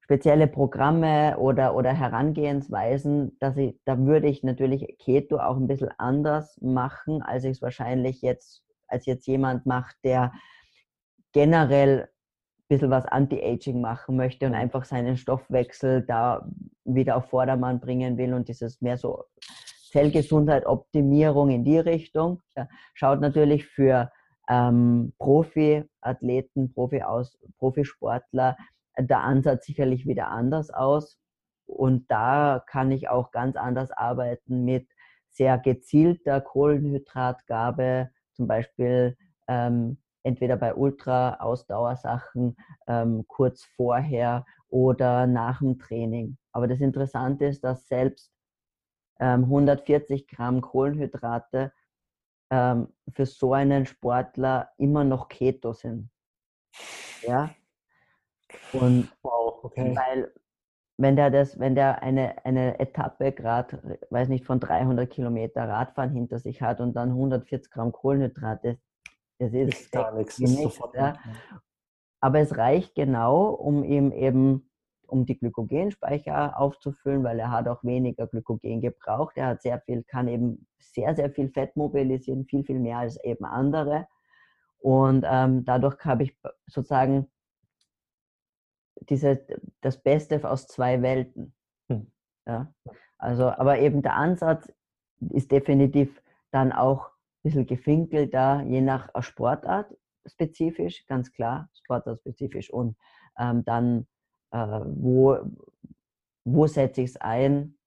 spezielle 0.00 0.46
Programme 0.46 1.38
oder, 1.38 1.74
oder 1.74 1.92
Herangehensweisen, 1.92 3.38
dass 3.38 3.56
ich, 3.56 3.78
da 3.84 3.98
würde 3.98 4.28
ich 4.28 4.42
natürlich 4.42 4.96
Keto 4.98 5.38
auch 5.38 5.56
ein 5.56 5.68
bisschen 5.68 5.90
anders 5.96 6.58
machen, 6.60 7.22
als 7.22 7.44
ich 7.44 7.52
es 7.52 7.62
wahrscheinlich 7.62 8.20
jetzt, 8.20 8.62
als 8.88 9.06
jetzt 9.06 9.26
jemand 9.26 9.64
macht, 9.64 9.96
der 10.04 10.32
generell 11.32 12.02
ein 12.02 12.08
bisschen 12.68 12.90
was 12.90 13.06
Anti-Aging 13.06 13.80
machen 13.80 14.16
möchte 14.16 14.46
und 14.46 14.54
einfach 14.54 14.84
seinen 14.84 15.16
Stoffwechsel 15.16 16.02
da 16.02 16.46
wieder 16.84 17.16
auf 17.16 17.26
Vordermann 17.30 17.80
bringen 17.80 18.16
will 18.18 18.34
und 18.34 18.48
dieses 18.48 18.80
mehr 18.80 18.96
so 18.96 19.24
Zellgesundheit, 19.90 20.66
Optimierung 20.66 21.50
in 21.50 21.64
die 21.64 21.78
Richtung. 21.78 22.40
Ja, 22.56 22.68
schaut 22.94 23.20
natürlich 23.20 23.66
für 23.66 24.10
ähm, 24.48 25.12
Profi-Athleten, 25.18 26.72
Profi-Aus, 26.72 27.38
Profisportler 27.58 28.56
der 28.98 29.20
Ansatz 29.20 29.66
sicherlich 29.66 30.06
wieder 30.06 30.28
anders 30.28 30.70
aus. 30.70 31.18
Und 31.66 32.10
da 32.10 32.62
kann 32.66 32.90
ich 32.90 33.08
auch 33.08 33.30
ganz 33.30 33.56
anders 33.56 33.90
arbeiten 33.90 34.64
mit 34.64 34.88
sehr 35.30 35.58
gezielter 35.58 36.40
Kohlenhydratgabe, 36.40 38.10
zum 38.32 38.46
Beispiel 38.46 39.16
ähm, 39.48 40.01
entweder 40.22 40.56
bei 40.56 40.74
Ultra-Ausdauersachen 40.74 42.56
ähm, 42.86 43.24
kurz 43.28 43.64
vorher 43.76 44.44
oder 44.68 45.26
nach 45.26 45.58
dem 45.58 45.78
Training. 45.78 46.38
Aber 46.52 46.66
das 46.68 46.80
Interessante 46.80 47.46
ist, 47.46 47.62
dass 47.64 47.86
selbst 47.88 48.32
ähm, 49.20 49.44
140 49.44 50.26
Gramm 50.28 50.60
Kohlenhydrate 50.60 51.72
ähm, 52.50 52.88
für 53.14 53.26
so 53.26 53.52
einen 53.54 53.86
Sportler 53.86 54.70
immer 54.78 55.04
noch 55.04 55.28
Keto 55.28 55.72
sind. 55.72 56.10
Ja. 57.22 57.50
Und 58.72 59.10
wow, 59.22 59.64
okay. 59.64 59.96
weil 59.96 60.32
wenn 60.98 61.16
der 61.16 61.30
das, 61.30 61.58
wenn 61.58 61.74
der 61.74 62.02
eine, 62.02 62.44
eine 62.44 62.78
Etappe 62.78 63.32
gerade, 63.32 63.98
weiß 64.10 64.28
nicht, 64.28 64.44
von 64.44 64.60
300 64.60 65.10
Kilometer 65.10 65.68
Radfahren 65.68 66.12
hinter 66.12 66.38
sich 66.38 66.62
hat 66.62 66.80
und 66.80 66.94
dann 66.94 67.10
140 67.10 67.70
Gramm 67.70 67.92
Kohlenhydrate, 67.92 68.78
das 69.42 69.52
ist, 69.52 69.80
ist 69.80 69.92
gar 69.92 70.14
nichts. 70.14 70.38
nichts 70.38 70.78
ja. 70.94 71.18
Aber 72.20 72.38
es 72.38 72.56
reicht 72.56 72.94
genau, 72.94 73.48
um 73.48 73.82
ihm 73.82 74.12
eben 74.12 74.70
um 75.06 75.26
die 75.26 75.36
Glykogenspeicher 75.36 76.58
aufzufüllen, 76.58 77.24
weil 77.24 77.38
er 77.40 77.50
hat 77.50 77.66
auch 77.66 77.82
weniger 77.82 78.28
Glykogen 78.28 78.80
gebraucht. 78.80 79.36
Er 79.36 79.48
hat 79.48 79.62
sehr 79.62 79.80
viel, 79.80 80.04
kann 80.04 80.28
eben 80.28 80.66
sehr, 80.78 81.14
sehr 81.16 81.30
viel 81.30 81.48
Fett 81.48 81.76
mobilisieren, 81.76 82.46
viel, 82.46 82.64
viel 82.64 82.78
mehr 82.78 82.98
als 82.98 83.22
eben 83.24 83.44
andere. 83.44 84.06
Und 84.78 85.24
ähm, 85.28 85.64
dadurch 85.64 86.02
habe 86.04 86.22
ich 86.22 86.38
sozusagen 86.66 87.30
diese, 89.08 89.44
das 89.80 90.00
Beste 90.00 90.48
aus 90.48 90.68
zwei 90.68 91.02
Welten. 91.02 91.52
Hm. 91.88 92.10
Ja? 92.46 92.72
Also, 93.18 93.48
aber 93.48 93.80
eben 93.80 94.02
der 94.02 94.14
Ansatz 94.14 94.72
ist 95.30 95.50
definitiv 95.50 96.22
dann 96.52 96.72
auch 96.72 97.11
bisschen 97.42 97.66
gefinkelter, 97.66 98.62
je 98.62 98.80
nach 98.80 99.10
Sportart 99.22 99.94
spezifisch, 100.26 101.04
ganz 101.06 101.32
klar, 101.32 101.68
Sportart 101.74 102.20
spezifisch 102.20 102.72
und 102.72 102.96
ähm, 103.38 103.64
dann 103.64 104.06
äh, 104.52 104.80
wo, 104.84 105.38
wo 106.44 106.66
setze 106.66 107.02
ich 107.02 107.10
es 107.10 107.16
ein? 107.16 107.78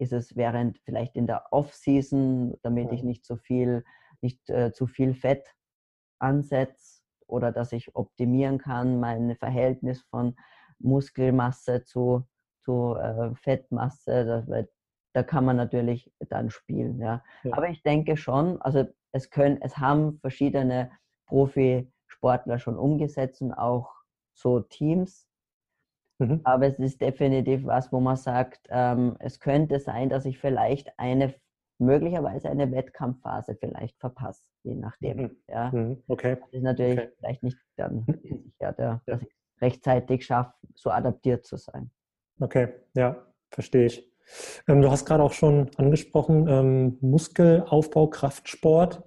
Ist 0.00 0.12
es 0.12 0.36
während 0.36 0.78
vielleicht 0.78 1.16
in 1.16 1.26
der 1.26 1.52
Off-Season, 1.52 2.56
damit 2.62 2.92
ich 2.92 3.02
nicht 3.02 3.24
zu 3.24 3.36
viel, 3.36 3.84
nicht 4.20 4.48
äh, 4.48 4.72
zu 4.72 4.86
viel 4.86 5.14
Fett 5.14 5.54
ansetze 6.20 7.02
oder 7.26 7.52
dass 7.52 7.72
ich 7.72 7.94
optimieren 7.96 8.58
kann, 8.58 9.00
mein 9.00 9.36
Verhältnis 9.36 10.02
von 10.02 10.36
Muskelmasse 10.78 11.84
zu, 11.84 12.24
zu 12.62 12.94
äh, 12.94 13.34
Fettmasse, 13.34 14.24
das, 14.24 14.68
da 15.18 15.24
kann 15.24 15.44
man 15.44 15.56
natürlich 15.56 16.12
dann 16.28 16.48
spielen. 16.48 17.00
Ja. 17.00 17.24
ja. 17.42 17.52
Aber 17.56 17.68
ich 17.68 17.82
denke 17.82 18.16
schon, 18.16 18.62
also 18.62 18.86
es 19.10 19.30
können, 19.30 19.60
es 19.60 19.76
haben 19.76 20.20
verschiedene 20.20 20.92
Profisportler 21.26 22.60
schon 22.60 22.78
umgesetzt 22.78 23.42
und 23.42 23.52
auch 23.52 23.92
so 24.32 24.60
Teams. 24.60 25.28
Mhm. 26.20 26.40
Aber 26.44 26.68
es 26.68 26.78
ist 26.78 27.00
definitiv 27.00 27.66
was, 27.66 27.92
wo 27.92 27.98
man 27.98 28.14
sagt, 28.14 28.68
ähm, 28.70 29.16
es 29.18 29.40
könnte 29.40 29.80
sein, 29.80 30.08
dass 30.08 30.24
ich 30.24 30.38
vielleicht 30.38 30.96
eine 30.98 31.34
möglicherweise 31.80 32.48
eine 32.48 32.70
Wettkampfphase 32.70 33.56
vielleicht 33.56 33.98
verpasse, 33.98 34.44
je 34.62 34.76
nachdem. 34.76 35.16
Mhm. 35.16 35.36
Ja. 35.48 35.70
Mhm. 35.72 36.02
Okay. 36.06 36.36
Das 36.40 36.52
ist 36.52 36.62
natürlich 36.62 36.98
okay. 36.98 37.12
vielleicht 37.18 37.42
nicht 37.42 37.58
dann 37.76 38.06
sicher, 38.22 38.72
der, 38.72 39.02
dass 39.06 39.22
ich 39.22 39.36
rechtzeitig 39.60 40.24
schaffe, 40.24 40.54
so 40.76 40.90
adaptiert 40.90 41.44
zu 41.44 41.56
sein. 41.56 41.90
Okay, 42.38 42.68
ja, 42.94 43.16
verstehe 43.50 43.86
ich. 43.86 44.07
Ähm, 44.66 44.82
du 44.82 44.90
hast 44.90 45.04
gerade 45.06 45.22
auch 45.22 45.32
schon 45.32 45.70
angesprochen, 45.76 46.46
ähm, 46.48 46.98
Muskelaufbau, 47.00 48.08
Kraftsport. 48.08 49.02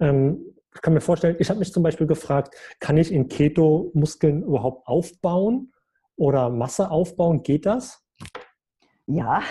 Ähm, 0.00 0.54
ich 0.74 0.82
kann 0.82 0.92
mir 0.92 1.00
vorstellen, 1.00 1.36
ich 1.38 1.50
habe 1.50 1.60
mich 1.60 1.72
zum 1.72 1.82
Beispiel 1.82 2.06
gefragt, 2.06 2.54
kann 2.80 2.96
ich 2.96 3.12
in 3.12 3.28
Keto 3.28 3.90
Muskeln 3.94 4.42
überhaupt 4.42 4.86
aufbauen 4.88 5.72
oder 6.16 6.50
Masse 6.50 6.90
aufbauen? 6.90 7.42
Geht 7.42 7.66
das? 7.66 8.04
Ja, 9.06 9.42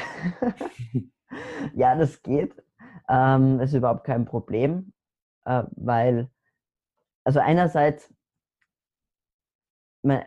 ja, 1.73 1.95
das 1.95 2.21
geht. 2.21 2.55
Ähm, 3.09 3.59
ist 3.59 3.73
überhaupt 3.73 4.05
kein 4.05 4.25
Problem, 4.25 4.93
äh, 5.45 5.63
weil, 5.71 6.29
also 7.23 7.39
einerseits, 7.39 8.13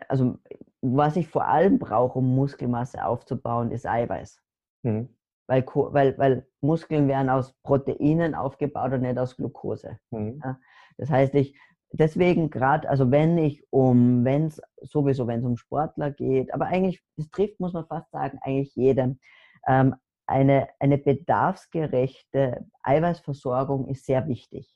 also 0.07 0.39
was 0.81 1.15
ich 1.15 1.27
vor 1.27 1.45
allem 1.45 1.79
brauche, 1.79 2.19
um 2.19 2.35
Muskelmasse 2.35 3.03
aufzubauen, 3.05 3.71
ist 3.71 3.85
Eiweiß. 3.85 4.41
Mhm. 4.87 5.09
Weil, 5.47 5.65
weil, 5.65 6.17
weil 6.17 6.47
Muskeln 6.61 7.07
werden 7.07 7.29
aus 7.29 7.53
Proteinen 7.63 8.35
aufgebaut 8.35 8.91
und 8.93 9.01
nicht 9.01 9.17
aus 9.17 9.37
Glucose. 9.37 9.97
Mhm. 10.11 10.41
Ja? 10.43 10.59
Das 10.97 11.09
heißt, 11.09 11.35
ich, 11.35 11.57
deswegen 11.91 12.49
gerade, 12.49 12.89
also 12.89 13.11
wenn 13.11 13.37
ich 13.37 13.65
um, 13.71 14.25
wenn 14.25 14.47
es 14.47 14.61
sowieso, 14.81 15.27
wenn 15.27 15.39
es 15.39 15.45
um 15.45 15.57
Sportler 15.57 16.11
geht, 16.11 16.53
aber 16.53 16.65
eigentlich, 16.65 17.01
das 17.15 17.29
trifft, 17.29 17.59
muss 17.59 17.73
man 17.73 17.85
fast 17.85 18.11
sagen, 18.11 18.39
eigentlich 18.41 18.75
jedem. 18.75 19.19
Ähm, 19.67 19.95
eine, 20.25 20.67
eine 20.79 20.97
bedarfsgerechte 20.97 22.65
Eiweißversorgung 22.83 23.87
ist 23.87 24.05
sehr 24.05 24.27
wichtig. 24.27 24.75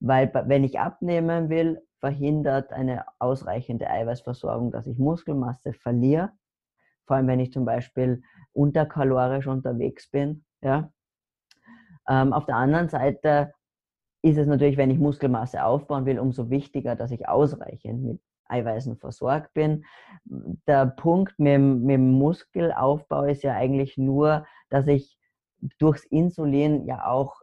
Weil 0.00 0.32
wenn 0.46 0.64
ich 0.64 0.80
abnehmen 0.80 1.48
will, 1.48 1.80
verhindert 2.00 2.72
eine 2.72 3.04
ausreichende 3.18 3.88
Eiweißversorgung, 3.88 4.70
dass 4.70 4.86
ich 4.86 4.98
Muskelmasse 4.98 5.72
verliere. 5.72 6.32
Vor 7.08 7.16
allem, 7.16 7.26
wenn 7.26 7.40
ich 7.40 7.52
zum 7.52 7.64
Beispiel 7.64 8.22
unterkalorisch 8.52 9.46
unterwegs 9.46 10.10
bin. 10.10 10.44
Ja. 10.60 10.92
Ähm, 12.06 12.32
auf 12.32 12.44
der 12.44 12.56
anderen 12.56 12.88
Seite 12.88 13.52
ist 14.22 14.36
es 14.36 14.46
natürlich, 14.46 14.76
wenn 14.76 14.90
ich 14.90 14.98
Muskelmasse 14.98 15.64
aufbauen 15.64 16.04
will, 16.04 16.18
umso 16.18 16.50
wichtiger, 16.50 16.96
dass 16.96 17.10
ich 17.10 17.26
ausreichend 17.26 18.04
mit 18.04 18.20
Eiweißen 18.44 18.98
versorgt 18.98 19.54
bin. 19.54 19.84
Der 20.24 20.86
Punkt 20.86 21.38
mit, 21.38 21.60
mit 21.60 21.94
dem 21.94 22.12
Muskelaufbau 22.12 23.24
ist 23.24 23.42
ja 23.42 23.54
eigentlich 23.54 23.96
nur, 23.96 24.46
dass 24.68 24.86
ich 24.86 25.18
durchs 25.78 26.04
Insulin 26.04 26.86
ja 26.86 27.06
auch 27.06 27.40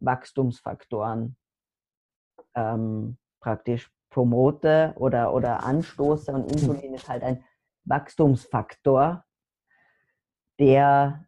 Wachstumsfaktoren 0.00 1.36
ähm, 2.54 3.16
praktisch 3.40 3.92
promote 4.10 4.92
oder, 4.96 5.32
oder 5.34 5.64
anstoße. 5.64 6.32
Und 6.32 6.50
Insulin 6.50 6.94
ist 6.94 7.08
halt 7.08 7.22
ein 7.22 7.44
Wachstumsfaktor, 7.86 9.24
der 10.58 11.26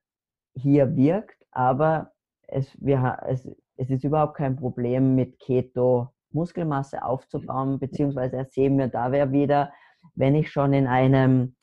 hier 0.54 0.96
wirkt, 0.96 1.44
aber 1.50 2.12
es, 2.46 2.76
wir, 2.80 3.18
es, 3.26 3.48
es 3.76 3.90
ist 3.90 4.04
überhaupt 4.04 4.36
kein 4.36 4.56
Problem 4.56 5.14
mit 5.14 5.38
Keto 5.38 6.12
Muskelmasse 6.30 7.02
aufzubauen, 7.02 7.78
beziehungsweise 7.78 8.46
sehen 8.50 8.78
wir 8.78 8.88
da 8.88 9.12
wieder, 9.32 9.72
wenn 10.14 10.34
ich 10.34 10.50
schon 10.50 10.72
in 10.72 10.86
einem, 10.86 11.56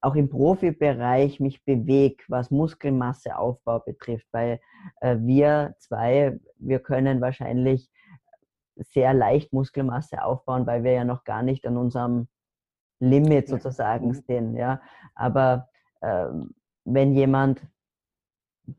auch 0.00 0.14
im 0.14 0.30
Profibereich 0.30 1.40
mich 1.40 1.64
bewege, 1.64 2.22
was 2.28 2.50
Muskelmasseaufbau 2.50 3.80
betrifft, 3.80 4.26
weil 4.32 4.60
äh, 5.00 5.16
wir 5.20 5.74
zwei, 5.78 6.38
wir 6.56 6.78
können 6.78 7.20
wahrscheinlich 7.20 7.90
sehr 8.76 9.12
leicht 9.12 9.52
Muskelmasse 9.52 10.24
aufbauen, 10.24 10.66
weil 10.66 10.84
wir 10.84 10.92
ja 10.92 11.04
noch 11.04 11.24
gar 11.24 11.42
nicht 11.42 11.66
an 11.66 11.76
unserem 11.76 12.28
Limit 13.00 13.48
sozusagen 13.48 14.08
mhm. 14.08 14.14
sind. 14.14 14.56
Ja? 14.56 14.80
Aber 15.14 15.68
äh, 16.00 16.26
wenn 16.84 17.12
jemand 17.14 17.62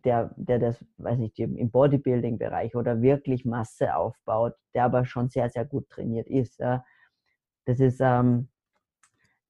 der, 0.06 0.34
der 0.38 0.60
das, 0.60 0.86
weiß 0.98 1.18
nicht, 1.18 1.38
im 1.40 1.70
Bodybuilding-Bereich 1.70 2.76
oder 2.76 3.02
wirklich 3.02 3.46
Masse 3.46 3.96
aufbaut, 3.96 4.54
der 4.74 4.86
aber 4.86 5.06
schon 5.06 5.30
sehr, 5.30 5.50
sehr 5.50 5.66
gut 5.66 5.90
trainiert 5.90 6.28
ist. 6.28 6.60
Ja. 6.60 6.86
Das 7.66 7.80
ist, 7.80 8.00
ähm, 8.00 8.50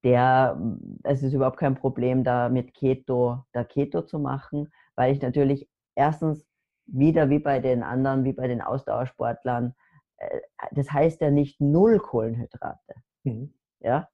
der, 0.04 0.60
es 1.04 1.24
ist 1.24 1.34
überhaupt 1.34 1.58
kein 1.58 1.76
Problem, 1.76 2.24
da 2.24 2.50
mit 2.50 2.74
Keto, 2.74 3.44
da 3.52 3.64
Keto 3.64 4.02
zu 4.02 4.20
machen, 4.20 4.72
weil 4.96 5.14
ich 5.14 5.22
natürlich 5.22 5.70
erstens 5.96 6.46
wieder 6.88 7.30
wie 7.30 7.40
bei 7.40 7.60
den 7.60 7.84
anderen, 7.84 8.24
wie 8.24 8.34
bei 8.34 8.48
den 8.48 8.62
Ausdauersportlern, 8.62 9.76
äh, 10.18 10.40
das 10.72 10.92
heißt 10.92 11.22
ja 11.22 11.30
nicht 11.30 11.62
null 11.62 12.00
Kohlenhydrate. 12.00 12.96
Mhm. 13.24 13.54
Ja. 13.80 14.10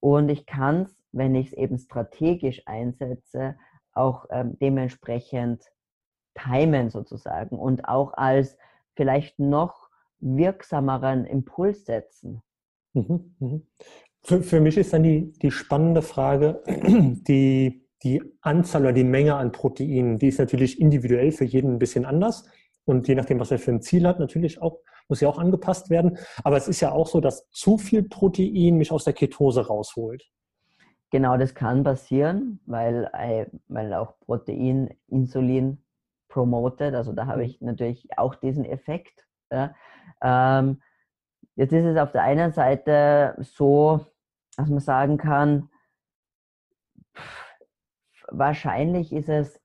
Und 0.00 0.28
ich 0.28 0.46
kann 0.46 0.82
es, 0.82 1.02
wenn 1.12 1.34
ich 1.34 1.48
es 1.48 1.52
eben 1.54 1.78
strategisch 1.78 2.62
einsetze, 2.66 3.56
auch 3.92 4.26
ähm, 4.30 4.58
dementsprechend 4.60 5.64
timen 6.34 6.90
sozusagen 6.90 7.58
und 7.58 7.88
auch 7.88 8.12
als 8.14 8.58
vielleicht 8.94 9.38
noch 9.38 9.88
wirksameren 10.20 11.24
Impuls 11.24 11.84
setzen. 11.84 12.42
Mhm, 12.92 13.34
mhm. 13.38 13.66
Für, 14.22 14.42
für 14.42 14.60
mich 14.60 14.76
ist 14.76 14.92
dann 14.92 15.02
die, 15.02 15.32
die 15.32 15.50
spannende 15.50 16.02
Frage, 16.02 16.62
die, 16.66 17.86
die 18.02 18.22
Anzahl 18.40 18.82
oder 18.82 18.92
die 18.92 19.04
Menge 19.04 19.36
an 19.36 19.52
Proteinen, 19.52 20.18
die 20.18 20.28
ist 20.28 20.38
natürlich 20.38 20.80
individuell 20.80 21.32
für 21.32 21.44
jeden 21.44 21.74
ein 21.74 21.78
bisschen 21.78 22.04
anders. 22.04 22.48
Und 22.84 23.08
je 23.08 23.14
nachdem, 23.14 23.40
was 23.40 23.50
er 23.50 23.58
für 23.58 23.72
ein 23.72 23.82
Ziel 23.82 24.06
hat, 24.06 24.18
natürlich 24.18 24.60
auch, 24.60 24.80
muss 25.08 25.20
ja 25.20 25.28
auch 25.28 25.38
angepasst 25.38 25.90
werden. 25.90 26.18
Aber 26.44 26.56
es 26.56 26.68
ist 26.68 26.80
ja 26.80 26.92
auch 26.92 27.06
so, 27.06 27.20
dass 27.20 27.48
zu 27.50 27.78
viel 27.78 28.02
Protein 28.02 28.76
mich 28.76 28.92
aus 28.92 29.04
der 29.04 29.12
Ketose 29.12 29.66
rausholt. 29.66 30.24
Genau, 31.10 31.36
das 31.36 31.54
kann 31.54 31.84
passieren, 31.84 32.60
weil, 32.66 33.08
äh, 33.12 33.46
weil 33.68 33.94
auch 33.94 34.18
Protein 34.20 34.90
Insulin 35.06 35.82
promotet. 36.28 36.94
Also 36.94 37.12
da 37.12 37.26
habe 37.26 37.38
mhm. 37.38 37.44
ich 37.44 37.60
natürlich 37.60 38.18
auch 38.18 38.34
diesen 38.34 38.64
Effekt. 38.64 39.26
Ja. 39.50 39.74
Ähm, 40.22 40.82
jetzt 41.54 41.72
ist 41.72 41.84
es 41.84 41.96
auf 41.96 42.12
der 42.12 42.22
einen 42.22 42.52
Seite 42.52 43.36
so, 43.40 44.04
dass 44.56 44.68
man 44.68 44.80
sagen 44.80 45.16
kann, 45.16 45.70
wahrscheinlich 48.28 49.12
ist 49.12 49.28
es, 49.28 49.60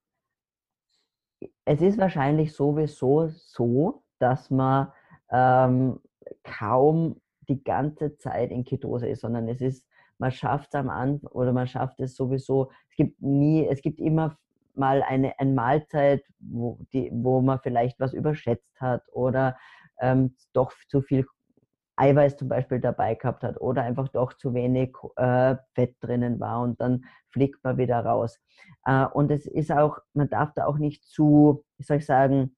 es 1.66 1.82
ist 1.82 1.98
wahrscheinlich 1.98 2.54
sowieso 2.54 3.28
so, 3.28 4.04
dass 4.20 4.52
man 4.52 4.92
ähm, 5.32 6.00
kaum 6.44 7.20
die 7.48 7.64
ganze 7.64 8.18
Zeit 8.18 8.52
in 8.52 8.64
Ketose 8.64 9.08
ist, 9.08 9.22
sondern 9.22 9.48
es 9.50 9.62
ist 9.62 9.86
man 10.22 10.32
schafft 10.32 10.68
es 10.68 10.76
am 10.76 10.90
Anfang 10.90 11.32
oder 11.32 11.52
man 11.52 11.68
schafft 11.68 12.00
es 12.00 12.16
sowieso. 12.16 12.70
Es 12.92 12.96
gibt 12.96 13.22
nie, 13.22 13.68
es 13.68 13.82
gibt 13.82 14.00
immer 14.00 14.38
mal 14.76 15.02
eine, 15.02 15.38
eine 15.40 15.52
Mahlzeit, 15.52 16.24
wo, 16.40 16.78
die, 16.94 17.10
wo 17.12 17.42
man 17.42 17.60
vielleicht 17.60 18.00
was 18.00 18.14
überschätzt 18.14 18.80
hat 18.80 19.02
oder 19.12 19.58
ähm, 20.00 20.36
doch 20.54 20.74
zu 20.90 21.02
viel 21.02 21.26
Eiweiß 21.96 22.38
zum 22.38 22.50
Beispiel 22.50 22.80
dabei 22.80 23.16
gehabt 23.16 23.44
hat 23.44 23.60
oder 23.60 23.82
einfach 23.82 24.10
doch 24.10 24.34
zu 24.34 24.54
wenig 24.54 24.94
äh, 25.18 25.56
Fett 25.74 25.96
drinnen 26.02 26.40
war 26.40 26.62
und 26.62 26.80
dann 26.80 27.04
fliegt 27.32 27.64
man 27.64 27.78
wieder 27.78 28.00
raus. 28.06 28.40
Äh, 28.86 29.06
und 29.06 29.32
es 29.32 29.48
ist 29.48 29.72
auch, 29.72 29.98
man 30.14 30.30
darf 30.30 30.54
da 30.54 30.66
auch 30.68 30.78
nicht 30.78 31.04
zu, 31.04 31.66
wie 31.78 31.84
soll 31.84 31.98
ich 31.98 32.06
sagen, 32.06 32.56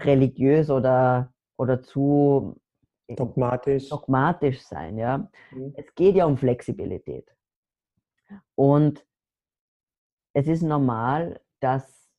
religiös 0.00 0.68
oder, 0.68 1.32
oder 1.60 1.82
zu 1.82 2.58
dogmatisch. 3.06 3.90
dogmatisch 3.90 4.62
sein. 4.62 4.96
Ja? 4.96 5.30
Mhm. 5.50 5.74
Es 5.76 5.94
geht 5.94 6.16
ja 6.16 6.24
um 6.24 6.38
Flexibilität. 6.38 7.30
Und 8.54 9.06
es 10.32 10.48
ist 10.48 10.62
normal, 10.62 11.38
dass, 11.60 12.10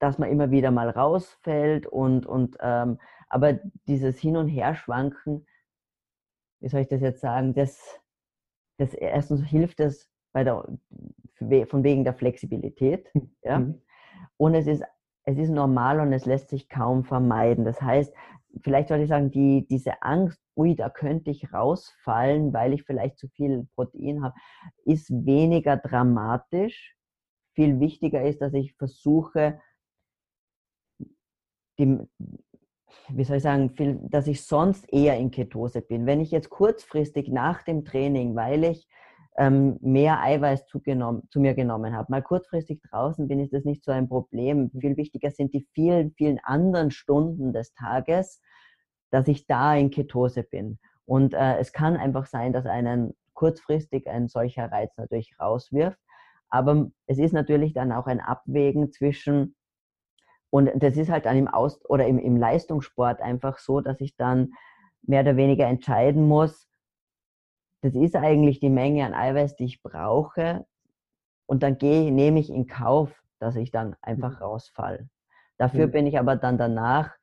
dass 0.00 0.18
man 0.18 0.30
immer 0.30 0.50
wieder 0.50 0.70
mal 0.70 0.90
rausfällt 0.90 1.86
und, 1.86 2.26
und 2.26 2.58
ähm, 2.60 2.98
aber 3.30 3.54
dieses 3.88 4.18
Hin- 4.18 4.36
und 4.36 4.48
Herschwanken, 4.48 5.46
wie 6.60 6.68
soll 6.68 6.80
ich 6.80 6.88
das 6.88 7.00
jetzt 7.00 7.22
sagen, 7.22 7.54
das, 7.54 7.98
das 8.78 8.92
erstens 8.92 9.46
hilft 9.46 9.80
es 9.80 10.10
bei 10.32 10.44
der, 10.44 10.62
von 11.68 11.84
wegen 11.84 12.04
der 12.04 12.12
Flexibilität. 12.12 13.10
Ja? 13.42 13.60
Mhm. 13.60 13.80
Und 14.36 14.54
es 14.54 14.66
ist, 14.66 14.82
es 15.26 15.38
ist 15.38 15.50
normal 15.50 16.00
und 16.00 16.12
es 16.12 16.24
lässt 16.24 16.48
sich 16.50 16.68
kaum 16.68 17.04
vermeiden. 17.04 17.64
Das 17.64 17.82
heißt, 17.82 18.14
vielleicht 18.62 18.88
sollte 18.88 19.02
ich 19.02 19.08
sagen, 19.08 19.30
die, 19.32 19.66
diese 19.66 20.02
Angst, 20.02 20.40
ui, 20.56 20.76
da 20.76 20.88
könnte 20.88 21.30
ich 21.30 21.52
rausfallen, 21.52 22.52
weil 22.52 22.72
ich 22.72 22.84
vielleicht 22.84 23.18
zu 23.18 23.28
viel 23.28 23.66
Protein 23.74 24.22
habe, 24.22 24.34
ist 24.84 25.10
weniger 25.10 25.76
dramatisch. 25.76 26.96
Viel 27.54 27.80
wichtiger 27.80 28.22
ist, 28.22 28.40
dass 28.40 28.54
ich 28.54 28.74
versuche, 28.76 29.60
die, 31.78 31.98
wie 33.08 33.24
soll 33.24 33.38
ich 33.38 33.42
sagen, 33.42 33.70
viel, 33.70 33.98
dass 34.02 34.28
ich 34.28 34.44
sonst 34.44 34.90
eher 34.92 35.18
in 35.18 35.32
Ketose 35.32 35.82
bin. 35.82 36.06
Wenn 36.06 36.20
ich 36.20 36.30
jetzt 36.30 36.50
kurzfristig 36.50 37.28
nach 37.30 37.62
dem 37.64 37.84
Training, 37.84 38.36
weil 38.36 38.62
ich 38.62 38.86
ähm, 39.38 39.78
mehr 39.80 40.22
Eiweiß 40.22 40.66
zugenommen, 40.66 41.22
zu 41.30 41.40
mir 41.40 41.54
genommen 41.54 41.94
habe, 41.94 42.10
mal 42.10 42.22
kurzfristig 42.22 42.80
draußen 42.90 43.28
bin, 43.28 43.40
ist 43.40 43.52
das 43.52 43.64
nicht 43.64 43.84
so 43.84 43.92
ein 43.92 44.08
Problem. 44.08 44.70
Viel 44.78 44.96
wichtiger 44.96 45.30
sind 45.30 45.52
die 45.52 45.66
vielen, 45.72 46.12
vielen 46.12 46.38
anderen 46.42 46.90
Stunden 46.90 47.52
des 47.52 47.74
Tages, 47.74 48.40
dass 49.10 49.28
ich 49.28 49.46
da 49.46 49.74
in 49.74 49.90
Ketose 49.90 50.42
bin. 50.42 50.78
Und 51.04 51.34
äh, 51.34 51.58
es 51.58 51.72
kann 51.72 51.96
einfach 51.96 52.26
sein, 52.26 52.52
dass 52.52 52.66
einen 52.66 53.14
kurzfristig 53.34 54.08
ein 54.08 54.28
solcher 54.28 54.72
Reiz 54.72 54.96
natürlich 54.96 55.38
rauswirft. 55.38 55.98
Aber 56.48 56.90
es 57.06 57.18
ist 57.18 57.32
natürlich 57.32 57.74
dann 57.74 57.92
auch 57.92 58.06
ein 58.06 58.20
Abwägen 58.20 58.90
zwischen 58.92 59.54
und 60.50 60.70
das 60.76 60.96
ist 60.96 61.10
halt 61.10 61.26
dann 61.26 61.36
im 61.36 61.48
Aus 61.48 61.84
oder 61.86 62.06
im, 62.06 62.18
im 62.18 62.36
Leistungssport 62.36 63.20
einfach 63.20 63.58
so, 63.58 63.80
dass 63.80 64.00
ich 64.00 64.16
dann 64.16 64.52
mehr 65.02 65.22
oder 65.22 65.36
weniger 65.36 65.66
entscheiden 65.66 66.26
muss, 66.28 66.68
das 67.86 67.94
ist 67.94 68.16
eigentlich 68.16 68.60
die 68.60 68.70
Menge 68.70 69.06
an 69.06 69.14
Eiweiß, 69.14 69.56
die 69.56 69.64
ich 69.64 69.82
brauche. 69.82 70.66
Und 71.46 71.62
dann 71.62 71.78
gehe, 71.78 72.10
nehme 72.10 72.40
ich 72.40 72.50
in 72.50 72.66
Kauf, 72.66 73.22
dass 73.38 73.56
ich 73.56 73.70
dann 73.70 73.94
einfach 74.02 74.40
mhm. 74.40 74.44
rausfall. 74.44 75.08
Dafür 75.58 75.86
mhm. 75.86 75.92
bin 75.92 76.06
ich 76.06 76.18
aber 76.18 76.36
dann 76.36 76.58
danach 76.58 77.14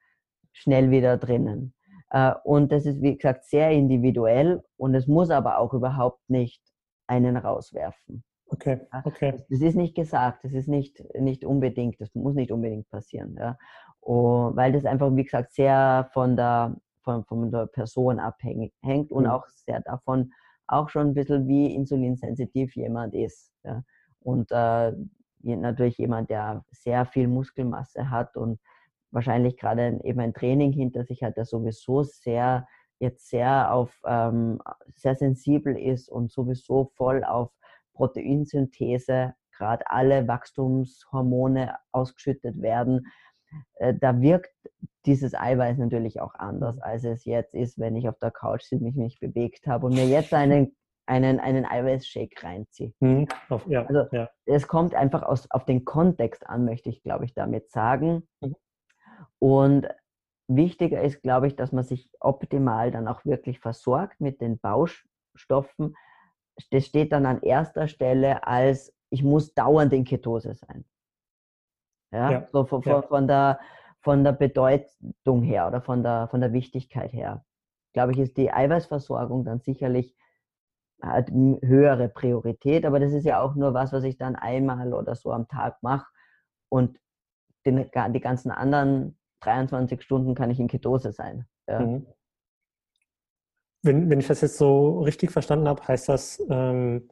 schnell 0.54 0.92
wieder 0.92 1.18
drinnen. 1.18 1.74
Äh, 2.10 2.34
und 2.44 2.72
das 2.72 2.86
ist, 2.86 3.02
wie 3.02 3.16
gesagt, 3.16 3.46
sehr 3.46 3.72
individuell 3.72 4.64
und 4.78 4.96
es 4.96 5.08
muss 5.08 5.30
aber 5.30 5.58
auch 5.58 5.74
überhaupt 5.74 6.22
nicht 6.30 6.62
einen 7.08 7.38
rauswerfen. 7.38 8.24
Okay, 8.48 8.82
okay. 9.04 9.44
Das 9.50 9.62
ist 9.62 9.76
nicht 9.76 9.96
gesagt, 9.96 10.44
das 10.44 10.54
ist 10.54 10.68
nicht, 10.68 11.04
nicht 11.20 11.44
unbedingt, 11.44 12.00
das 12.00 12.14
muss 12.14 12.36
nicht 12.36 12.52
unbedingt 12.52 12.88
passieren. 12.90 13.36
Ja. 13.38 13.58
Und, 14.00 14.56
weil 14.56 14.72
das 14.72 14.86
einfach, 14.86 15.14
wie 15.16 15.24
gesagt, 15.24 15.54
sehr 15.54 16.10
von 16.14 16.36
der, 16.36 16.76
von, 17.04 17.26
von 17.26 17.52
der 17.52 17.66
Person 17.66 18.20
abhängig 18.20 18.74
hängt 18.82 19.12
und 19.12 19.24
mhm. 19.24 19.32
auch 19.32 19.48
sehr 19.48 19.82
davon, 19.82 20.32
auch 20.68 20.90
schon 20.90 21.08
ein 21.08 21.14
bisschen 21.14 21.48
wie 21.48 21.74
insulinsensitiv 21.74 22.76
jemand 22.76 23.14
ist. 23.14 23.52
Ja. 23.64 23.84
Und 24.20 24.52
äh, 24.52 24.94
natürlich 25.42 25.98
jemand, 25.98 26.30
der 26.30 26.64
sehr 26.72 27.06
viel 27.06 27.28
Muskelmasse 27.28 28.10
hat 28.10 28.38
und 28.38 28.60
wahrscheinlich 29.12 29.58
gerade 29.58 30.00
eben 30.04 30.20
ein 30.20 30.34
Training 30.34 30.72
hinter 30.72 31.04
sich 31.04 31.24
hat, 31.24 31.38
der 31.38 31.46
sowieso 31.46 32.04
sehr 32.04 32.68
jetzt 33.00 33.30
sehr 33.30 33.74
auf 33.74 34.02
ähm, 34.06 34.60
sehr 34.96 35.16
sensibel 35.16 35.78
ist 35.78 36.10
und 36.10 36.32
sowieso 36.32 36.92
voll 36.96 37.24
auf 37.24 37.52
Proteinsynthese, 37.94 39.34
gerade 39.52 39.88
alle 39.88 40.28
Wachstumshormone 40.28 41.76
ausgeschüttet 41.92 42.62
werden, 42.62 43.06
äh, 43.76 43.94
da 43.94 44.22
wirkt 44.22 44.52
dieses 45.06 45.36
Eiweiß 45.36 45.78
natürlich 45.78 46.22
auch 46.22 46.36
anders, 46.36 46.76
mhm. 46.78 46.84
als 46.84 47.04
es 47.04 47.26
jetzt 47.26 47.54
ist, 47.54 47.80
wenn 47.80 47.96
ich 47.96 48.08
auf 48.08 48.18
der 48.20 48.32
Couch 48.32 48.64
sitze, 48.64 48.84
mich 48.84 48.96
nicht 48.96 49.20
bewegt 49.20 49.68
habe 49.68 49.88
und 49.88 49.96
mir 49.96 50.08
jetzt 50.08 50.34
einen, 50.34 50.76
einen, 51.06 51.40
einen 51.40 51.66
Eiweißshake 51.66 52.44
reinziehe. 52.44 52.94
Mhm. 53.00 53.28
Ja, 53.68 53.86
also 53.86 54.06
ja. 54.12 54.30
es 54.46 54.68
kommt 54.68 54.96
einfach 54.96 55.24
aus, 55.24 55.50
auf 55.52 55.66
den 55.66 55.86
Kontext 55.86 56.48
an, 56.48 56.66
möchte 56.66 56.90
ich, 56.90 57.04
glaube 57.04 57.26
ich, 57.26 57.34
damit 57.34 57.70
sagen. 57.72 58.28
Mhm. 58.42 58.56
Und 59.40 59.88
wichtiger 60.48 61.02
ist, 61.02 61.22
glaube 61.22 61.48
ich, 61.48 61.56
dass 61.56 61.72
man 61.72 61.84
sich 61.84 62.10
optimal 62.20 62.92
dann 62.92 63.08
auch 63.08 63.26
wirklich 63.26 63.60
versorgt 63.60 64.22
mit 64.22 64.42
den 64.42 64.60
Baustoffen, 64.60 65.96
das 66.72 66.86
steht 66.86 67.12
dann 67.12 67.26
an 67.26 67.42
erster 67.42 67.88
Stelle 67.88 68.46
als, 68.46 68.94
ich 69.10 69.24
muss 69.24 69.54
dauernd 69.54 69.92
in 69.94 70.04
Ketose 70.04 70.54
sein. 70.54 70.86
Ja, 72.14 72.32
ja. 72.32 72.48
so 72.52 72.66
von, 72.66 72.82
ja. 72.84 73.02
von, 73.02 73.28
der, 73.28 73.60
von 74.02 74.24
der 74.24 74.34
Bedeutung 74.34 75.42
her 75.42 75.68
oder 75.68 75.82
von 75.82 76.04
der, 76.04 76.28
von 76.30 76.42
der 76.42 76.54
Wichtigkeit 76.54 77.12
her. 77.12 77.44
Glaube 77.94 78.14
ich, 78.14 78.20
ist 78.20 78.38
die 78.38 78.52
Eiweißversorgung 78.52 79.44
dann 79.44 79.60
sicherlich 79.60 80.16
hat 81.02 81.30
höhere 81.32 82.08
Priorität, 82.08 82.86
aber 82.86 83.00
das 83.00 83.12
ist 83.12 83.26
ja 83.26 83.42
auch 83.42 83.56
nur 83.56 83.74
was, 83.74 83.92
was 83.92 84.06
ich 84.06 84.18
dann 84.18 84.38
einmal 84.38 84.94
oder 84.94 85.16
so 85.16 85.32
am 85.32 85.48
Tag 85.50 85.84
mache 85.84 86.08
und 86.70 86.98
den, 87.66 87.90
die 88.14 88.20
ganzen 88.22 88.52
anderen 88.52 89.18
23 89.42 90.02
Stunden 90.02 90.34
kann 90.34 90.50
ich 90.50 90.60
in 90.60 90.68
Ketose 90.68 91.12
sein. 91.12 91.46
Ja. 91.68 91.80
Mhm. 91.80 92.06
Wenn, 93.82 94.10
wenn 94.10 94.20
ich 94.20 94.28
das 94.28 94.40
jetzt 94.40 94.58
so 94.58 95.02
richtig 95.02 95.32
verstanden 95.32 95.68
habe, 95.68 95.86
heißt 95.86 96.08
das, 96.08 96.42
ähm, 96.50 97.10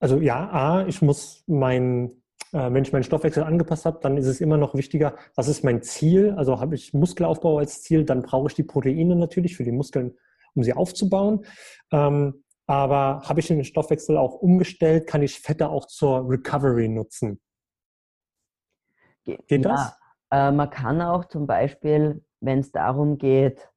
also 0.00 0.18
ja, 0.18 0.50
A, 0.50 0.86
ich 0.86 1.02
muss 1.02 1.44
mein, 1.46 2.19
wenn 2.52 2.82
ich 2.82 2.92
meinen 2.92 3.04
Stoffwechsel 3.04 3.42
angepasst 3.42 3.86
habe, 3.86 4.00
dann 4.02 4.16
ist 4.16 4.26
es 4.26 4.40
immer 4.40 4.56
noch 4.56 4.74
wichtiger, 4.74 5.16
was 5.36 5.48
ist 5.48 5.62
mein 5.64 5.82
Ziel? 5.82 6.32
Also 6.36 6.60
habe 6.60 6.74
ich 6.74 6.92
Muskelaufbau 6.92 7.58
als 7.58 7.82
Ziel, 7.82 8.04
dann 8.04 8.22
brauche 8.22 8.48
ich 8.48 8.54
die 8.54 8.64
Proteine 8.64 9.16
natürlich 9.16 9.56
für 9.56 9.64
die 9.64 9.72
Muskeln, 9.72 10.16
um 10.54 10.64
sie 10.64 10.72
aufzubauen. 10.72 11.44
Ähm, 11.92 12.44
aber 12.66 13.22
habe 13.28 13.40
ich 13.40 13.48
den 13.48 13.64
Stoffwechsel 13.64 14.16
auch 14.16 14.34
umgestellt, 14.34 15.06
kann 15.06 15.22
ich 15.22 15.40
Fette 15.40 15.68
auch 15.68 15.86
zur 15.86 16.28
Recovery 16.28 16.88
nutzen? 16.88 17.40
Geht 19.24 19.50
ja, 19.50 19.58
das? 19.58 19.98
Äh, 20.30 20.52
man 20.52 20.70
kann 20.70 21.02
auch 21.02 21.24
zum 21.26 21.46
Beispiel, 21.46 22.24
wenn 22.40 22.60
es 22.60 22.72
darum 22.72 23.18
geht, 23.18 23.68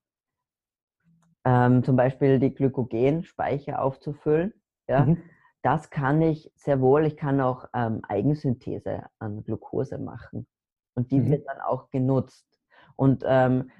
ähm, 1.46 1.84
zum 1.84 1.96
Beispiel 1.96 2.40
die 2.40 2.54
Glykogenspeicher 2.54 3.82
aufzufüllen. 3.82 4.54
Ja? 4.88 5.06
Mhm. 5.06 5.24
Das 5.64 5.90
kann 5.90 6.22
ich 6.22 6.52
sehr 6.56 6.82
wohl. 6.82 7.06
Ich 7.06 7.18
kann 7.18 7.42
auch 7.42 7.66
ähm, 7.74 8.02
Eigensynthese 8.08 9.06
an 9.20 9.44
Glucose 9.44 9.98
machen. 9.98 10.46
Und 10.94 11.12
die 11.12 11.20
mhm. 11.20 11.32
wird 11.32 11.48
dann 11.48 11.62
auch 11.62 11.90
genutzt. 11.90 12.46
Und 12.96 13.24
ähm, 13.26 13.72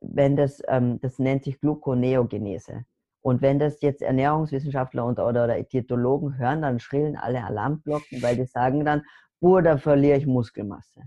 wenn 0.00 0.36
das, 0.36 0.60
ähm, 0.68 1.00
das 1.00 1.18
nennt 1.18 1.44
sich 1.44 1.60
Gluconeogenese. 1.60 2.84
Und 3.22 3.40
wenn 3.40 3.60
das 3.60 3.80
jetzt 3.82 4.02
Ernährungswissenschaftler 4.02 5.04
und, 5.04 5.20
oder, 5.20 5.44
oder 5.44 5.62
Diätologen 5.62 6.36
hören, 6.38 6.62
dann 6.62 6.80
schrillen 6.80 7.16
alle 7.16 7.44
Alarmglocken, 7.44 8.20
weil 8.20 8.36
die 8.36 8.46
sagen 8.46 8.84
dann, 8.84 9.02
boah, 9.40 9.62
da 9.62 9.78
verliere 9.78 10.18
ich 10.18 10.26
Muskelmasse. 10.26 11.02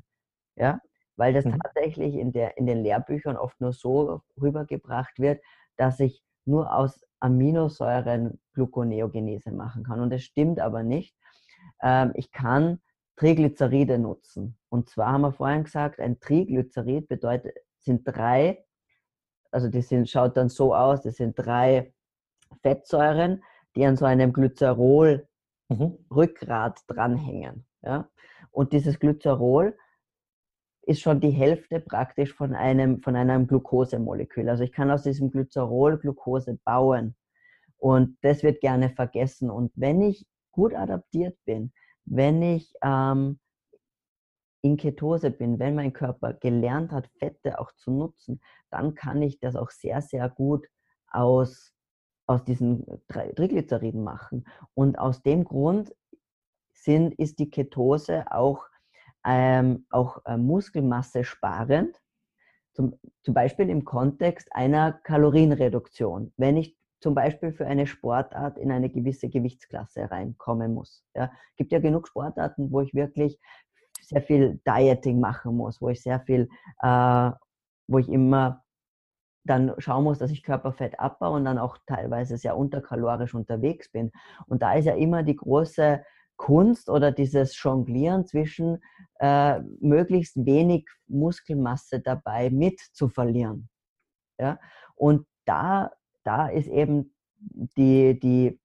Ja, 0.56 0.80
weil 1.18 1.34
das 1.34 1.44
mhm. 1.44 1.60
tatsächlich 1.62 2.16
in, 2.16 2.32
der, 2.32 2.58
in 2.58 2.66
den 2.66 2.84
Lehrbüchern 2.84 3.36
oft 3.36 3.60
nur 3.60 3.74
so 3.74 4.22
rübergebracht 4.42 5.20
wird, 5.20 5.42
dass 5.76 6.00
ich 6.00 6.24
nur 6.46 6.74
aus 6.74 7.05
Aminosäuren 7.20 8.40
Gluconeogenese 8.54 9.52
machen 9.52 9.84
kann. 9.84 10.00
Und 10.00 10.12
das 10.12 10.24
stimmt 10.24 10.60
aber 10.60 10.84
nicht. 10.84 11.16
Ähm, 11.82 12.12
ich 12.16 12.32
kann 12.32 12.80
Triglyceride 13.18 13.98
nutzen. 13.98 14.58
Und 14.70 14.90
zwar 14.90 15.14
haben 15.14 15.22
wir 15.22 15.32
vorhin 15.32 15.64
gesagt, 15.64 16.00
ein 16.00 16.20
Triglycerid 16.20 17.08
bedeutet, 17.08 17.56
sind 17.80 18.04
drei, 18.06 18.64
also 19.52 19.70
die 19.70 19.82
sind, 19.82 20.08
schaut 20.10 20.36
dann 20.38 20.50
so 20.50 20.76
aus, 20.76 21.02
das 21.02 21.16
sind 21.16 21.34
drei 21.38 21.94
Fettsäuren, 22.62 23.44
die 23.76 23.86
an 23.86 23.96
so 23.96 24.06
einem 24.06 24.34
Glycerol-Rückgrat 24.34 26.82
mhm. 26.82 26.94
dranhängen. 26.94 27.66
Ja? 27.82 28.10
Und 28.52 28.74
dieses 28.74 29.00
Glycerol 29.00 29.78
ist 30.86 31.02
schon 31.02 31.20
die 31.20 31.32
Hälfte 31.32 31.80
praktisch 31.80 32.34
von 32.34 32.54
einem, 32.54 33.02
von 33.02 33.16
einem 33.16 33.48
Glukosemolekül. 33.48 34.50
Also 34.50 34.64
ich 34.64 34.72
kann 34.72 34.92
aus 34.92 35.04
diesem 35.04 35.32
Glycerol 35.32 35.98
Glucose 35.98 36.60
bauen. 36.64 37.16
Und 37.78 38.18
das 38.22 38.44
wird 38.44 38.62
gerne 38.62 38.90
vergessen. 38.90 39.50
Und 39.50 39.72
wenn 39.76 40.02
ich 40.02 40.26
gut 40.52 40.74
adaptiert 40.74 41.38
bin, 41.46 41.74
wenn 42.06 42.42
ich 42.42 42.72
ähm, 42.84 43.40
in 44.62 44.78
Ketose 44.78 45.32
bin, 45.32 45.60
wenn 45.60 45.76
mein 45.76 45.94
Körper 45.94 46.34
gelernt 46.34 46.92
hat, 46.92 47.08
Fette 47.20 47.60
auch 47.60 47.72
zu 47.74 47.92
nutzen, 47.92 48.42
dann 48.70 48.96
kann 48.96 49.22
ich 49.22 49.40
das 49.40 49.56
auch 49.56 49.70
sehr, 49.70 50.02
sehr 50.02 50.30
gut 50.30 50.68
aus, 51.08 51.74
aus 52.28 52.44
diesen 52.44 52.86
Triglyceriden 53.08 54.04
machen. 54.04 54.48
Und 54.74 54.98
aus 54.98 55.22
dem 55.22 55.44
Grund 55.44 55.94
sind, 56.74 57.14
ist 57.16 57.40
die 57.40 57.50
Ketose 57.50 58.32
auch 58.32 58.66
ähm, 59.26 59.86
auch 59.90 60.24
äh, 60.26 60.38
Muskelmasse 60.38 61.24
sparend, 61.24 62.00
zum, 62.74 63.00
zum 63.24 63.34
Beispiel 63.34 63.70
im 63.70 63.86
Kontext 63.86 64.50
einer 64.52 64.92
Kalorienreduktion. 64.92 66.34
Wenn 66.38 66.58
ich 66.58 66.78
zum 67.02 67.14
Beispiel 67.14 67.52
für 67.54 67.68
eine 67.68 67.88
Sportart 67.88 68.58
in 68.58 68.72
eine 68.72 68.90
gewisse 68.90 69.30
Gewichtsklasse 69.30 70.10
reinkommen 70.10 70.74
muss. 70.74 71.04
Ja, 71.14 71.32
gibt 71.56 71.72
ja 71.72 71.80
genug 71.80 72.08
Sportarten, 72.08 72.72
wo 72.72 72.82
ich 72.82 72.94
wirklich 72.94 73.40
sehr 74.02 74.22
viel 74.22 74.60
Dieting 74.68 75.20
machen 75.20 75.56
muss, 75.56 75.82
wo 75.82 75.90
ich 75.90 76.02
sehr 76.02 76.20
viel, 76.22 76.50
äh, 76.82 77.32
wo 77.88 78.00
ich 78.00 78.10
immer 78.10 78.64
dann 79.44 79.74
schauen 79.78 80.04
muss, 80.04 80.18
dass 80.18 80.32
ich 80.32 80.42
Körperfett 80.44 81.00
abbaue 81.00 81.36
und 81.38 81.46
dann 81.46 81.60
auch 81.60 81.78
teilweise 81.86 82.38
sehr 82.38 82.58
unterkalorisch 82.58 83.36
unterwegs 83.36 83.92
bin. 83.92 84.12
Und 84.48 84.64
da 84.64 84.74
ist 84.74 84.86
ja 84.86 84.96
immer 84.96 85.22
die 85.22 85.36
große 85.36 86.04
Kunst 86.38 86.90
oder 86.90 87.12
dieses 87.12 87.62
Jonglieren 87.62 88.26
zwischen 88.26 88.82
äh, 89.20 89.60
möglichst 89.80 90.46
wenig 90.46 90.88
Muskelmasse 91.08 92.00
dabei 92.00 92.50
mit 92.50 92.80
zu 92.80 93.08
verlieren. 93.08 93.70
Ja? 94.40 94.60
Und 94.96 95.26
da, 95.46 95.92
da 96.24 96.48
ist 96.48 96.68
eben 96.68 97.14
die, 97.78 98.20
die, 98.20 98.60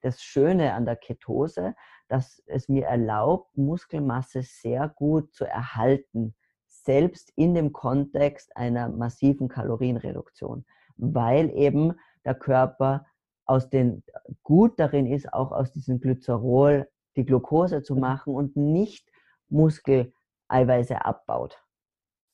das 0.00 0.22
Schöne 0.22 0.74
an 0.74 0.84
der 0.84 0.96
Ketose, 0.96 1.74
dass 2.08 2.42
es 2.46 2.68
mir 2.68 2.86
erlaubt, 2.86 3.56
Muskelmasse 3.56 4.42
sehr 4.42 4.88
gut 4.88 5.32
zu 5.34 5.44
erhalten, 5.44 6.34
selbst 6.66 7.32
in 7.36 7.54
dem 7.54 7.72
Kontext 7.72 8.56
einer 8.56 8.88
massiven 8.88 9.48
Kalorienreduktion, 9.48 10.64
weil 10.96 11.50
eben 11.50 11.94
der 12.24 12.34
Körper 12.34 13.06
aus 13.44 13.68
den, 13.70 14.04
gut 14.42 14.78
darin 14.78 15.06
ist, 15.06 15.32
auch 15.32 15.52
aus 15.52 15.72
diesem 15.72 16.00
Glycerol 16.00 16.88
die 17.18 17.26
Glucose 17.26 17.82
zu 17.82 17.96
machen 17.96 18.34
und 18.34 18.56
nicht 18.56 19.10
Muskeleiweiße 19.48 21.04
abbaut. 21.04 21.58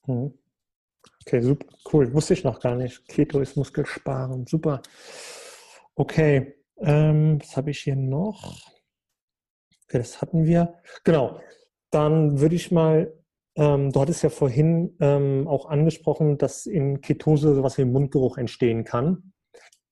Mhm. 0.07 0.39
Okay, 1.27 1.41
super, 1.41 1.67
cool. 1.93 2.13
Wusste 2.13 2.35
ich 2.35 2.45
noch 2.45 2.61
gar 2.61 2.77
nicht. 2.77 3.09
Keto 3.09 3.41
ist 3.41 3.57
Muskelsparen. 3.57 4.47
Super. 4.47 4.83
Okay, 5.95 6.55
ähm, 6.79 7.41
was 7.41 7.57
habe 7.57 7.71
ich 7.71 7.81
hier 7.81 7.97
noch? 7.97 8.71
Okay, 9.85 9.99
das 9.99 10.21
hatten 10.21 10.45
wir. 10.45 10.75
Genau. 11.05 11.41
Dann 11.91 12.41
würde 12.41 12.57
ich 12.57 12.71
mal, 12.71 13.15
ähm, 13.57 13.91
du 13.91 14.01
hattest 14.01 14.23
ja 14.23 14.29
vorhin 14.29 14.97
ähm, 15.01 15.47
auch 15.49 15.67
angesprochen, 15.67 16.37
dass 16.37 16.67
in 16.67 17.01
Ketose 17.01 17.55
sowas 17.55 17.79
wie 17.79 17.85
Mundgeruch 17.85 18.37
entstehen 18.37 18.85
kann. 18.85 19.34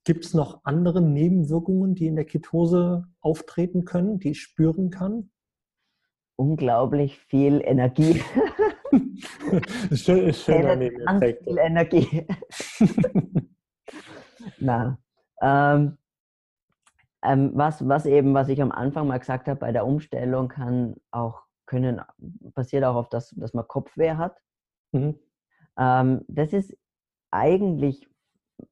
Gibt 0.05 0.25
es 0.25 0.35
noch 0.35 0.65
andere 0.65 1.01
Nebenwirkungen, 1.01 1.95
die 1.95 2.07
in 2.07 2.17
der 2.17 2.25
Ketose 2.25 3.05
auftreten 3.21 3.85
können, 3.85 4.19
die 4.19 4.31
ich 4.31 4.41
spüren 4.41 4.91
kann? 4.91 5.31
Unglaublich 6.37 7.19
viel 7.19 7.61
Energie. 7.65 8.21
schön, 9.93 10.33
schöner 10.33 10.77
Ganz 10.77 11.25
viel 11.45 11.59
Energie. 11.59 12.27
Na, 14.59 14.99
ähm, 15.41 15.99
ähm, 17.23 17.53
was, 17.55 17.87
was 17.89 18.07
eben, 18.07 18.35
was 18.35 18.49
ich 18.49 18.61
am 18.61 18.73
Anfang 18.73 19.07
mal 19.07 19.19
gesagt 19.19 19.49
habe, 19.49 19.61
bei 19.61 19.73
der 19.73 19.87
Umstellung 19.87 20.49
kann 20.49 20.97
auch, 21.11 21.43
können, 21.67 22.01
passiert 22.55 22.85
auch 22.85 22.97
oft, 22.97 23.13
dass, 23.13 23.31
dass 23.31 23.55
man 23.55 23.69
Kopfweh 23.69 24.13
hat. 24.13 24.37
Mhm. 24.93 25.19
Ähm, 25.79 26.25
das 26.29 26.53
ist 26.53 26.77
eigentlich 27.31 28.09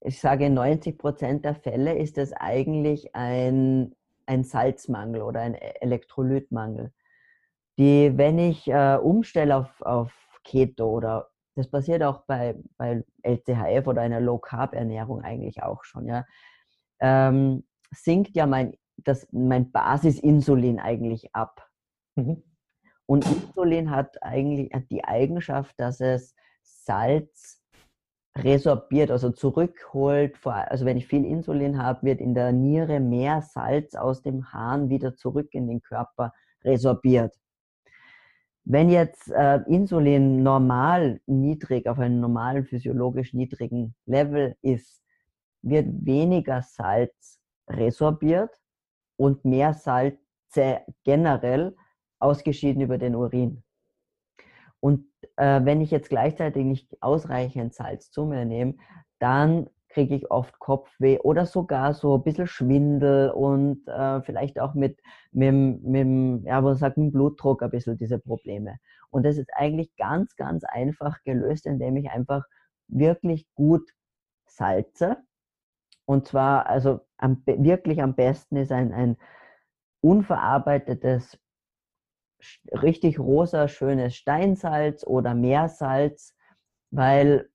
ich 0.01 0.21
sage, 0.21 0.47
in 0.47 0.55
90 0.55 0.99
Prozent 0.99 1.45
der 1.45 1.55
Fälle 1.55 1.97
ist 1.97 2.19
es 2.19 2.33
eigentlich 2.33 3.15
ein, 3.15 3.95
ein 4.27 4.45
Salzmangel 4.45 5.23
oder 5.23 5.41
ein 5.41 5.55
Elektrolytmangel. 5.55 6.93
Die, 7.79 8.17
wenn 8.17 8.39
ich 8.39 8.69
äh, 8.69 8.97
umstelle 8.97 9.57
auf, 9.57 9.83
auf 9.83 10.12
Keto 10.45 10.89
oder 10.89 11.31
das 11.57 11.71
passiert 11.71 12.03
auch 12.03 12.23
bei, 12.27 12.57
bei 12.77 13.05
LCHF 13.23 13.87
oder 13.87 14.03
einer 14.03 14.21
Low-Carb-Ernährung 14.21 15.23
eigentlich 15.23 15.62
auch 15.62 15.85
schon, 15.85 16.07
ja, 16.07 16.25
ähm, 17.01 17.65
sinkt 17.91 18.37
ja 18.37 18.47
mein, 18.47 18.77
das, 18.97 19.27
mein 19.33 19.71
Basisinsulin 19.71 20.79
eigentlich 20.79 21.35
ab. 21.35 21.69
Mhm. 22.15 22.43
Und 23.07 23.27
Insulin 23.27 23.91
hat 23.91 24.23
eigentlich 24.23 24.73
hat 24.73 24.91
die 24.91 25.05
Eigenschaft, 25.05 25.79
dass 25.81 26.01
es 26.01 26.35
Salz 26.62 27.60
resorbiert, 28.36 29.11
also 29.11 29.31
zurückholt. 29.31 30.36
Also 30.44 30.85
wenn 30.85 30.97
ich 30.97 31.07
viel 31.07 31.24
Insulin 31.24 31.82
habe, 31.82 32.02
wird 32.07 32.20
in 32.20 32.35
der 32.35 32.52
Niere 32.52 33.01
mehr 33.01 33.43
Salz 33.43 33.94
aus 33.94 34.23
dem 34.23 34.52
Hahn 34.52 34.89
wieder 34.89 35.16
zurück 35.16 35.48
in 35.52 35.69
den 35.69 35.82
Körper 35.82 36.32
resorbiert. 36.65 37.35
Wenn 38.65 38.90
jetzt 38.90 39.31
äh, 39.32 39.61
Insulin 39.66 40.43
normal 40.43 41.20
niedrig, 41.27 41.89
auf 41.89 41.98
einem 41.98 42.20
normalen 42.20 42.65
physiologisch 42.65 43.32
niedrigen 43.35 43.94
Level 44.07 44.55
ist, 44.62 45.02
wird 45.62 45.86
weniger 46.07 46.62
Salz 46.62 47.40
resorbiert 47.69 48.51
und 49.16 49.44
mehr 49.44 49.74
Salze 49.74 50.81
generell 51.05 51.74
ausgeschieden 52.19 52.82
über 52.82 52.98
den 52.98 53.16
Urin. 53.16 53.62
Und 54.81 55.07
äh, 55.36 55.61
wenn 55.65 55.81
ich 55.81 55.90
jetzt 55.90 56.09
gleichzeitig 56.09 56.65
nicht 56.65 57.02
ausreichend 57.02 57.74
Salz 57.74 58.11
zu 58.11 58.24
mir 58.24 58.44
nehme, 58.44 58.74
dann 59.19 59.69
kriege 59.90 60.15
ich 60.15 60.31
oft 60.31 60.59
Kopfweh 60.59 61.19
oder 61.19 61.47
sogar 61.47 61.94
so 61.94 62.16
ein 62.16 62.23
bisschen 62.23 62.47
Schwindel 62.47 63.31
und 63.31 63.86
äh, 63.89 64.23
vielleicht 64.23 64.61
auch 64.61 64.74
mit, 64.74 65.01
mit, 65.32 65.82
mit, 65.82 66.44
ja, 66.44 66.62
was 66.65 66.78
sagt, 66.78 66.97
mit 66.97 67.12
Blutdruck 67.12 67.62
ein 67.62 67.70
bisschen 67.70 67.98
diese 67.98 68.19
Probleme. 68.19 68.78
Und 69.11 69.24
das 69.24 69.36
ist 69.36 69.51
eigentlich 69.55 69.94
ganz, 69.97 70.36
ganz 70.36 70.65
einfach 70.65 71.23
gelöst, 71.24 71.66
indem 71.66 71.97
ich 71.97 72.11
einfach 72.11 72.44
wirklich 72.86 73.47
gut 73.55 73.90
salze. 74.47 75.16
Und 76.07 76.27
zwar, 76.27 76.66
also 76.66 77.01
am, 77.19 77.43
wirklich 77.47 78.02
am 78.02 78.15
besten 78.15 78.57
ist 78.57 78.73
ein, 78.73 78.93
ein 78.93 79.16
unverarbeitetes 80.01 81.39
richtig 82.73 83.19
rosa, 83.19 83.69
schönes 83.69 84.15
Steinsalz 84.17 85.05
oder 85.07 85.35
Meersalz, 85.35 86.35
weil 86.91 87.49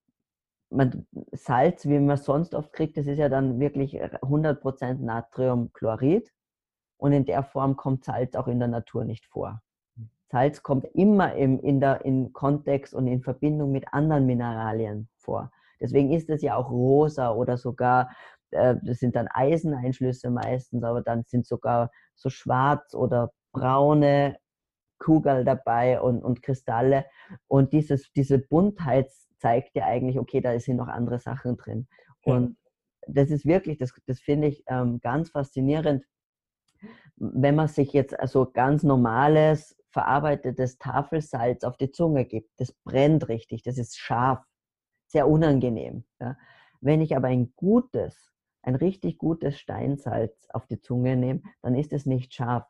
man, 0.70 1.06
Salz, 1.32 1.86
wie 1.86 1.98
man 1.98 2.16
sonst 2.16 2.54
oft 2.54 2.72
kriegt, 2.72 2.96
das 2.96 3.06
ist 3.06 3.18
ja 3.18 3.28
dann 3.28 3.60
wirklich 3.60 4.02
100% 4.02 4.94
Natriumchlorid 4.94 6.32
und 6.98 7.12
in 7.12 7.24
der 7.24 7.42
Form 7.42 7.76
kommt 7.76 8.04
Salz 8.04 8.34
auch 8.34 8.48
in 8.48 8.58
der 8.58 8.68
Natur 8.68 9.04
nicht 9.04 9.26
vor. 9.26 9.62
Salz 10.28 10.62
kommt 10.62 10.86
immer 10.94 11.34
im, 11.34 11.60
in 11.60 11.80
der, 11.80 12.04
in 12.04 12.32
Kontext 12.32 12.94
und 12.94 13.06
in 13.06 13.22
Verbindung 13.22 13.70
mit 13.70 13.92
anderen 13.92 14.26
Mineralien 14.26 15.08
vor. 15.18 15.52
Deswegen 15.80 16.12
ist 16.12 16.28
es 16.30 16.42
ja 16.42 16.56
auch 16.56 16.70
rosa 16.70 17.32
oder 17.32 17.56
sogar, 17.56 18.10
äh, 18.50 18.76
das 18.82 18.98
sind 18.98 19.14
dann 19.14 19.28
Eiseneinschlüsse 19.28 20.30
meistens, 20.30 20.82
aber 20.82 21.02
dann 21.02 21.24
sind 21.24 21.46
sogar 21.46 21.90
so 22.14 22.30
schwarz 22.30 22.94
oder 22.94 23.32
braune 23.52 24.36
Kugel 24.98 25.44
dabei 25.44 26.00
und, 26.00 26.22
und 26.22 26.42
Kristalle. 26.42 27.06
Und 27.48 27.72
dieses, 27.72 28.10
diese 28.12 28.38
Buntheit 28.38 29.10
zeigt 29.38 29.76
ja 29.76 29.86
eigentlich, 29.86 30.18
okay, 30.18 30.40
da 30.40 30.58
sind 30.58 30.76
noch 30.76 30.88
andere 30.88 31.18
Sachen 31.18 31.56
drin. 31.56 31.88
Ja. 32.24 32.34
Und 32.34 32.56
das 33.06 33.30
ist 33.30 33.46
wirklich, 33.46 33.78
das, 33.78 33.92
das 34.06 34.20
finde 34.20 34.48
ich 34.48 34.64
ähm, 34.66 35.00
ganz 35.00 35.30
faszinierend, 35.30 36.04
wenn 37.16 37.54
man 37.54 37.68
sich 37.68 37.92
jetzt 37.92 38.18
also 38.18 38.50
ganz 38.50 38.82
normales, 38.82 39.76
verarbeitetes 39.90 40.76
Tafelsalz 40.76 41.64
auf 41.64 41.78
die 41.78 41.90
Zunge 41.90 42.26
gibt. 42.26 42.50
Das 42.58 42.72
brennt 42.84 43.28
richtig, 43.28 43.62
das 43.62 43.78
ist 43.78 43.96
scharf, 43.96 44.44
sehr 45.06 45.26
unangenehm. 45.28 46.04
Ja. 46.20 46.36
Wenn 46.80 47.00
ich 47.00 47.16
aber 47.16 47.28
ein 47.28 47.54
gutes, 47.56 48.30
ein 48.62 48.74
richtig 48.74 49.16
gutes 49.16 49.58
Steinsalz 49.58 50.48
auf 50.50 50.66
die 50.66 50.80
Zunge 50.80 51.16
nehme, 51.16 51.42
dann 51.62 51.74
ist 51.74 51.92
es 51.92 52.04
nicht 52.04 52.34
scharf. 52.34 52.64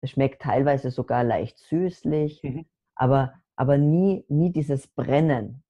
Es 0.00 0.10
schmeckt 0.10 0.42
teilweise 0.42 0.90
sogar 0.90 1.24
leicht 1.24 1.58
süßlich, 1.58 2.42
mhm. 2.42 2.66
aber, 2.94 3.34
aber 3.56 3.78
nie, 3.78 4.24
nie 4.28 4.52
dieses 4.52 4.86
Brennen. 4.88 5.62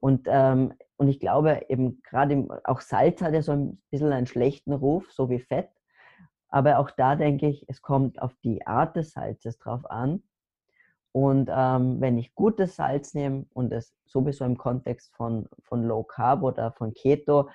Und, 0.00 0.26
ähm, 0.28 0.74
und 0.96 1.08
ich 1.08 1.18
glaube 1.18 1.62
eben 1.68 2.02
gerade 2.02 2.46
auch 2.64 2.80
Salz 2.80 3.22
hat 3.22 3.32
ja 3.32 3.42
so 3.42 3.52
ein 3.52 3.82
bisschen 3.90 4.12
einen 4.12 4.26
schlechten 4.26 4.72
Ruf, 4.72 5.10
so 5.10 5.30
wie 5.30 5.40
Fett. 5.40 5.70
Aber 6.48 6.78
auch 6.78 6.90
da 6.90 7.16
denke 7.16 7.48
ich, 7.48 7.64
es 7.68 7.82
kommt 7.82 8.20
auf 8.20 8.34
die 8.44 8.66
Art 8.66 8.96
des 8.96 9.12
Salzes 9.12 9.58
drauf 9.58 9.90
an. 9.90 10.22
Und 11.12 11.48
ähm, 11.50 12.00
wenn 12.00 12.18
ich 12.18 12.34
gutes 12.34 12.76
Salz 12.76 13.14
nehme 13.14 13.46
und 13.54 13.72
es 13.72 13.94
sowieso 14.04 14.44
im 14.44 14.58
Kontext 14.58 15.14
von, 15.14 15.48
von 15.62 15.84
Low 15.84 16.02
Carb 16.02 16.42
oder 16.42 16.72
von 16.72 16.92
Keto, 16.92 17.48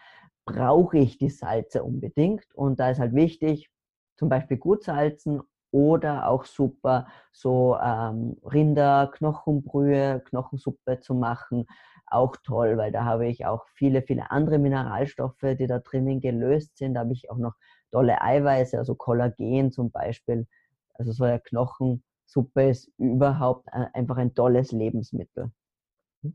brauche 0.45 0.97
ich 0.97 1.17
die 1.17 1.29
Salze 1.29 1.83
unbedingt. 1.83 2.53
Und 2.55 2.79
da 2.79 2.89
ist 2.89 2.99
halt 2.99 3.13
wichtig, 3.13 3.69
zum 4.17 4.27
Beispiel 4.27 4.57
gut 4.57 4.83
salzen 4.83 5.41
oder 5.71 6.27
auch 6.27 6.45
super 6.45 7.07
so 7.31 7.77
ähm, 7.81 8.37
Rinder, 8.43 9.11
Knochenbrühe, 9.13 10.21
Knochensuppe 10.25 10.99
zu 10.99 11.13
machen. 11.13 11.65
Auch 12.07 12.35
toll, 12.43 12.77
weil 12.77 12.91
da 12.91 13.05
habe 13.05 13.27
ich 13.27 13.45
auch 13.45 13.67
viele, 13.75 14.01
viele 14.01 14.31
andere 14.31 14.57
Mineralstoffe, 14.57 15.41
die 15.41 15.67
da 15.67 15.79
drinnen 15.79 16.21
gelöst 16.21 16.77
sind. 16.77 16.95
Da 16.95 17.01
habe 17.01 17.13
ich 17.13 17.29
auch 17.29 17.37
noch 17.37 17.53
tolle 17.91 18.21
Eiweiße, 18.21 18.77
also 18.77 18.95
Kollagen 18.95 19.71
zum 19.71 19.91
Beispiel. 19.91 20.47
Also 20.95 21.11
so 21.11 21.23
eine 21.23 21.39
Knochensuppe 21.39 22.69
ist 22.69 22.91
überhaupt 22.97 23.67
äh, 23.67 23.85
einfach 23.93 24.17
ein 24.17 24.33
tolles 24.33 24.71
Lebensmittel. 24.71 25.51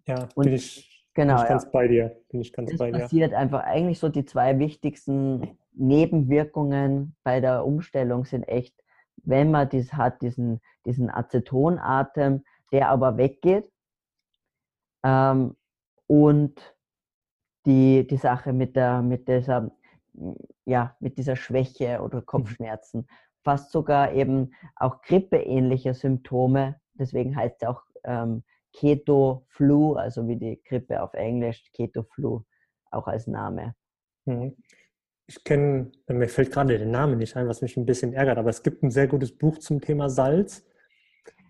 Ja, 0.06 0.28
Und 0.35 0.44
bin 0.44 0.55
ich, 0.55 1.06
genau, 1.15 1.35
bin 1.35 1.43
ich 1.43 1.48
ganz 1.48 1.65
ja. 1.65 1.70
bei 1.70 1.89
dir. 1.89 2.16
Bin 2.31 2.40
ich 2.40 2.52
ganz 2.52 2.70
das 2.70 2.78
bei 2.78 2.90
dir. 2.90 3.01
passiert 3.01 3.35
einfach 3.35 3.65
eigentlich 3.65 3.98
so 3.98 4.09
die 4.09 4.24
zwei 4.24 4.59
wichtigsten 4.59 5.59
Nebenwirkungen 5.73 7.16
bei 7.24 7.40
der 7.40 7.66
Umstellung 7.66 8.24
sind 8.24 8.44
echt 8.44 8.74
wenn 9.25 9.51
man 9.51 9.69
das 9.69 9.93
hat, 9.93 10.23
diesen, 10.23 10.61
diesen 10.85 11.11
Acetonatem, 11.11 12.45
der 12.73 12.89
aber 12.89 13.17
weggeht. 13.17 13.71
Ähm, 15.05 15.57
und 16.07 16.75
die, 17.67 18.07
die 18.07 18.17
Sache 18.17 18.53
mit, 18.53 18.77
der, 18.77 19.03
mit, 19.03 19.29
dieser, 19.29 19.71
ja, 20.65 20.97
mit 21.01 21.19
dieser 21.19 21.37
Schwäche 21.37 22.01
oder 22.03 22.21
mhm. 22.21 22.27
Kopfschmerzen, 22.27 23.09
fast 23.43 23.71
sogar 23.73 24.13
eben 24.13 24.53
auch 24.77 25.03
grippeähnliche 25.03 25.95
Symptome. 25.95 26.81
Deswegen 26.95 27.37
heißt 27.37 27.63
es 27.63 27.69
auch 27.69 27.83
ähm, 28.05 28.45
Keto-Flu, 28.73 29.95
also 29.95 30.27
wie 30.29 30.37
die 30.37 30.63
Grippe 30.63 31.03
auf 31.03 31.15
Englisch, 31.15 31.71
Keto-Flu 31.73 32.43
auch 32.91 33.07
als 33.07 33.27
Name. 33.27 33.75
Mhm. 34.25 34.57
Ich 35.27 35.43
kenne, 35.43 35.91
mir 36.07 36.29
fällt 36.29 36.53
gerade 36.53 36.77
der 36.77 36.87
Name 36.87 37.17
nicht 37.17 37.37
ein, 37.37 37.49
was 37.49 37.63
mich 37.63 37.77
ein 37.77 37.87
bisschen 37.87 38.13
ärgert, 38.13 38.39
aber 38.39 38.51
es 38.51 38.63
gibt 38.63 38.83
ein 38.83 38.91
sehr 38.91 39.09
gutes 39.09 39.37
Buch 39.37 39.59
zum 39.59 39.81
Thema 39.81 40.11
Salz. 40.11 40.65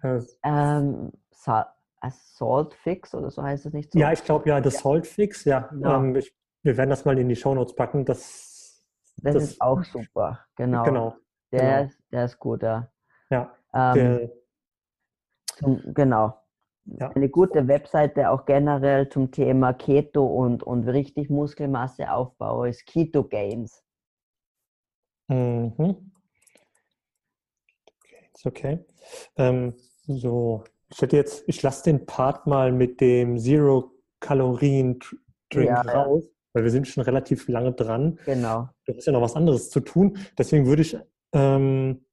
Äh, 0.02 0.20
ähm, 0.44 1.12
Salt 1.32 2.74
Fix 2.74 3.14
oder 3.14 3.30
so 3.30 3.42
heißt 3.42 3.66
es 3.66 3.72
nicht 3.72 3.92
so? 3.92 3.98
Ja, 3.98 4.12
ich 4.12 4.22
glaube 4.24 4.48
ja, 4.48 4.62
The 4.62 4.68
ja. 4.68 4.70
Salt 4.70 5.06
Fix, 5.06 5.44
ja. 5.44 5.70
ja. 5.80 5.96
Ähm, 5.96 6.14
ich, 6.14 6.34
wir 6.62 6.76
werden 6.76 6.90
das 6.90 7.04
mal 7.04 7.18
in 7.18 7.28
die 7.28 7.36
Shownotes 7.36 7.74
packen. 7.74 8.04
Das, 8.04 8.84
das, 9.16 9.34
das 9.34 9.42
ist 9.44 9.60
auch 9.60 9.82
super, 9.82 10.40
genau. 10.56 10.84
Genau. 10.84 11.16
Der, 11.52 11.60
genau. 11.60 11.84
Ist, 11.84 11.98
der 12.12 12.24
ist 12.24 12.38
gut, 12.38 12.62
ja. 12.62 12.92
Ja. 13.30 13.56
Ähm, 13.72 13.94
der, 13.94 14.30
zum, 15.56 15.94
genau. 15.94 16.43
Ja. 16.86 17.10
Eine 17.10 17.30
gute 17.30 17.66
Webseite 17.66 18.30
auch 18.30 18.44
generell 18.44 19.08
zum 19.08 19.30
Thema 19.30 19.72
Keto 19.72 20.24
und, 20.26 20.62
und 20.62 20.86
richtig 20.86 21.30
Muskelmasseaufbau 21.30 22.64
ist 22.64 22.86
Keto 22.86 23.24
Gains. 23.24 23.82
Mhm. 25.28 26.12
Okay. 28.44 28.84
Ähm, 29.36 29.74
so, 30.06 30.64
ich 30.90 31.00
hätte 31.00 31.16
jetzt, 31.16 31.44
ich 31.46 31.62
lasse 31.62 31.84
den 31.84 32.04
Part 32.04 32.46
mal 32.46 32.72
mit 32.72 33.00
dem 33.00 33.38
Zero 33.38 33.92
Kalorien 34.20 34.98
Drink 35.50 35.68
ja, 35.68 35.80
raus, 35.80 36.24
weil 36.52 36.64
wir 36.64 36.70
sind 36.70 36.86
schon 36.86 37.02
relativ 37.02 37.48
lange 37.48 37.72
dran. 37.72 38.18
Genau. 38.26 38.68
Da 38.86 38.92
ist 38.92 39.06
ja 39.06 39.12
noch 39.12 39.22
was 39.22 39.36
anderes 39.36 39.70
zu 39.70 39.80
tun. 39.80 40.18
Deswegen 40.36 40.66
würde 40.66 40.82
ich 40.82 40.98
ähm, 41.32 42.04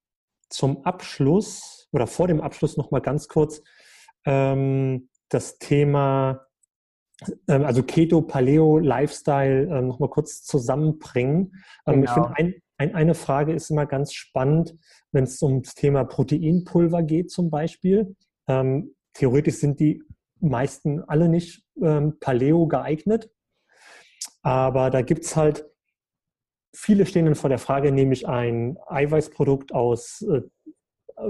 zum 0.49 0.85
Abschluss 0.85 1.89
oder 1.91 2.07
vor 2.07 2.27
dem 2.27 2.39
Abschluss 2.39 2.77
noch 2.77 2.91
mal 2.91 3.02
ganz 3.02 3.27
kurz 3.27 3.61
ähm, 4.26 5.10
das 5.30 5.57
Thema, 5.57 6.45
ähm, 7.48 7.64
also 7.64 7.84
Keto, 7.84 8.22
Paleo, 8.22 8.77
Lifestyle 8.80 9.64
ähm, 9.64 9.88
noch 9.88 9.99
mal 9.99 10.10
kurz 10.10 10.43
zusammenbringen. 10.43 11.53
Ähm, 11.85 12.02
genau. 12.02 12.03
Ich 12.03 12.11
finde, 12.11 12.34
ein, 12.35 12.56
ein, 12.77 12.95
eine 12.95 13.15
Frage 13.15 13.53
ist 13.53 13.69
immer 13.69 13.85
ganz 13.85 14.14
spannend, 14.14 14.76
wenn 15.11 15.23
es 15.26 15.41
ums 15.41 15.73
Thema 15.76 16.03
Proteinpulver 16.03 17.03
geht 17.03 17.31
zum 17.31 17.49
Beispiel. 17.49 18.15
Ähm, 18.48 18.95
theoretisch 19.14 19.56
sind 19.56 19.80
die 19.80 20.03
meisten 20.39 21.02
alle 21.03 21.30
nicht 21.30 21.64
ähm, 21.81 22.18
Paleo 22.19 22.68
geeignet, 22.68 23.30
aber 24.41 24.89
da 24.89 25.02
gibt 25.02 25.26
es 25.26 25.35
halt 25.35 25.72
viele 26.73 27.06
stehen 27.06 27.26
dann 27.26 27.35
vor 27.35 27.49
der 27.49 27.60
Frage, 27.60 27.91
nehme 27.91 28.14
ich 28.14 28.27
ein 28.27 28.77
Eiweißprodukt 28.88 29.73
aus 29.73 30.22
äh, 30.22 30.41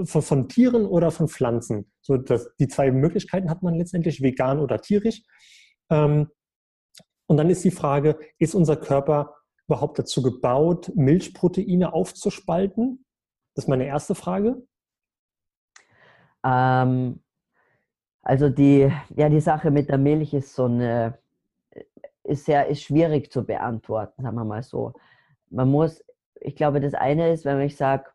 von, 0.04 0.22
von, 0.22 0.48
Tieren 0.48 0.86
oder 0.86 1.10
von 1.10 1.28
Pflanzen? 1.28 1.90
So, 2.00 2.16
dass 2.16 2.54
die 2.56 2.68
zwei 2.68 2.90
Möglichkeiten 2.90 3.50
hat 3.50 3.62
man 3.62 3.74
letztendlich, 3.74 4.22
vegan 4.22 4.58
oder 4.58 4.80
tierisch. 4.80 5.22
Ähm, 5.90 6.28
und 7.26 7.36
dann 7.36 7.50
ist 7.50 7.64
die 7.64 7.70
Frage, 7.70 8.18
ist 8.38 8.54
unser 8.54 8.76
Körper 8.76 9.34
überhaupt 9.66 9.98
dazu 9.98 10.22
gebaut, 10.22 10.92
Milchproteine 10.94 11.92
aufzuspalten? 11.92 13.04
Das 13.54 13.64
ist 13.64 13.68
meine 13.68 13.86
erste 13.86 14.14
Frage. 14.14 14.62
Ähm, 16.44 17.22
also 18.22 18.48
die, 18.48 18.90
ja, 19.16 19.28
die 19.28 19.40
Sache 19.40 19.70
mit 19.70 19.88
der 19.88 19.98
Milch 19.98 20.34
ist 20.34 20.54
so 20.54 20.66
eine, 20.66 21.18
ist 22.24 22.44
sehr, 22.44 22.68
ist 22.68 22.82
schwierig 22.82 23.32
zu 23.32 23.44
beantworten, 23.44 24.22
sagen 24.22 24.36
wir 24.36 24.44
mal 24.44 24.62
so. 24.62 24.94
Man 25.50 25.70
muss, 25.70 26.04
ich 26.40 26.56
glaube, 26.56 26.80
das 26.80 26.94
eine 26.94 27.32
ist, 27.32 27.44
wenn 27.44 27.60
ich 27.60 27.76
sage, 27.76 28.11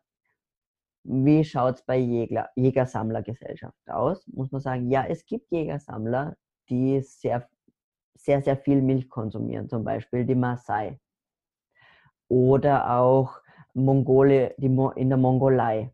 wie 1.04 1.44
schaut 1.44 1.76
es 1.76 1.82
bei 1.82 1.96
Jäger, 1.96 2.48
Jägersammlergesellschaft 2.56 3.88
aus? 3.88 4.26
Muss 4.28 4.50
man 4.52 4.60
sagen, 4.60 4.90
ja, 4.90 5.04
es 5.06 5.24
gibt 5.24 5.50
Jägersammler, 5.50 6.36
die 6.68 7.00
sehr, 7.00 7.48
sehr, 8.14 8.42
sehr 8.42 8.56
viel 8.56 8.82
Milch 8.82 9.08
konsumieren, 9.08 9.68
zum 9.68 9.84
Beispiel 9.84 10.24
die 10.24 10.34
Maasai. 10.34 10.98
Oder 12.28 12.98
auch 12.98 13.40
Mongole, 13.74 14.54
die 14.58 14.66
in 14.66 15.08
der 15.08 15.18
Mongolei. 15.18 15.92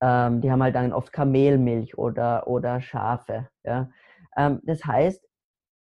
Ähm, 0.00 0.40
die 0.40 0.50
haben 0.50 0.62
halt 0.62 0.74
dann 0.74 0.92
oft 0.92 1.12
Kamelmilch 1.12 1.98
oder, 1.98 2.46
oder 2.46 2.80
Schafe. 2.80 3.48
Ja? 3.64 3.90
Ähm, 4.36 4.60
das 4.64 4.84
heißt, 4.84 5.26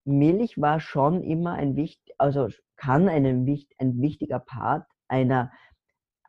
Milch 0.06 0.60
war 0.60 0.80
schon 0.80 1.24
immer 1.24 1.54
ein 1.54 1.76
wichtig, 1.76 2.14
also 2.18 2.50
kann 2.76 3.10
ein, 3.10 3.26
ein 3.26 4.02
wichtiger 4.02 4.40
Part 4.40 4.86
einer, 5.08 5.52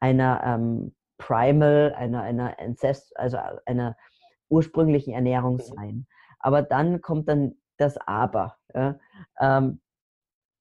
einer 0.00 0.42
ähm, 0.44 0.94
Primal, 1.22 1.94
einer, 1.96 2.22
einer 2.22 2.58
Ancest 2.58 3.16
also 3.16 3.38
einer 3.64 3.96
ursprünglichen 4.48 5.14
Ernährung 5.14 5.54
mhm. 5.54 5.60
sein. 5.60 6.06
Aber 6.40 6.62
dann 6.62 7.00
kommt 7.00 7.28
dann 7.28 7.54
das 7.76 7.96
Aber. 7.96 8.56
Ja? 8.74 8.98
Ähm, 9.40 9.80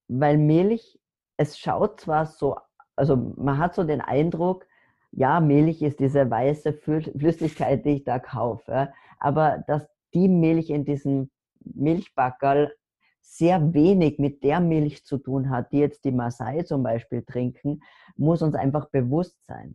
weil 0.06 0.38
Milch, 0.38 1.00
es 1.36 1.58
schaut 1.58 2.00
zwar 2.00 2.26
so, 2.26 2.56
also 2.94 3.16
man 3.16 3.58
hat 3.58 3.74
so 3.74 3.82
den 3.82 4.00
Eindruck, 4.00 4.66
ja, 5.10 5.40
Milch 5.40 5.82
ist 5.82 5.98
diese 5.98 6.30
weiße 6.30 6.72
Flüssigkeit, 6.74 7.84
die 7.84 7.96
ich 7.96 8.04
da 8.04 8.18
kaufe, 8.18 8.92
aber 9.18 9.64
dass 9.66 9.86
die 10.14 10.28
Milch 10.28 10.70
in 10.70 10.84
diesem 10.84 11.30
Milchbackerl 11.64 12.72
sehr 13.20 13.74
wenig 13.74 14.18
mit 14.18 14.42
der 14.44 14.60
Milch 14.60 15.04
zu 15.04 15.18
tun 15.18 15.50
hat, 15.50 15.72
die 15.72 15.78
jetzt 15.78 16.04
die 16.04 16.12
Maasai 16.12 16.62
zum 16.62 16.82
Beispiel 16.82 17.22
trinken, 17.22 17.82
muss 18.16 18.42
uns 18.42 18.54
einfach 18.54 18.90
bewusst 18.90 19.44
sein, 19.46 19.74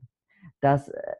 dass 0.61 0.89
äh, 0.89 1.15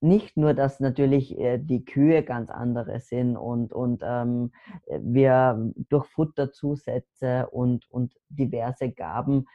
nicht 0.00 0.36
nur, 0.36 0.52
dass 0.54 0.80
natürlich 0.80 1.38
äh, 1.38 1.58
die 1.58 1.84
Kühe 1.84 2.22
ganz 2.22 2.50
andere 2.50 3.00
sind 3.00 3.36
und, 3.36 3.72
und 3.72 4.02
ähm, 4.04 4.52
wir 4.86 5.72
durch 5.88 6.06
Futterzusätze 6.06 7.48
und, 7.50 7.90
und 7.90 8.14
diverse 8.28 8.90
Gaben 8.90 9.46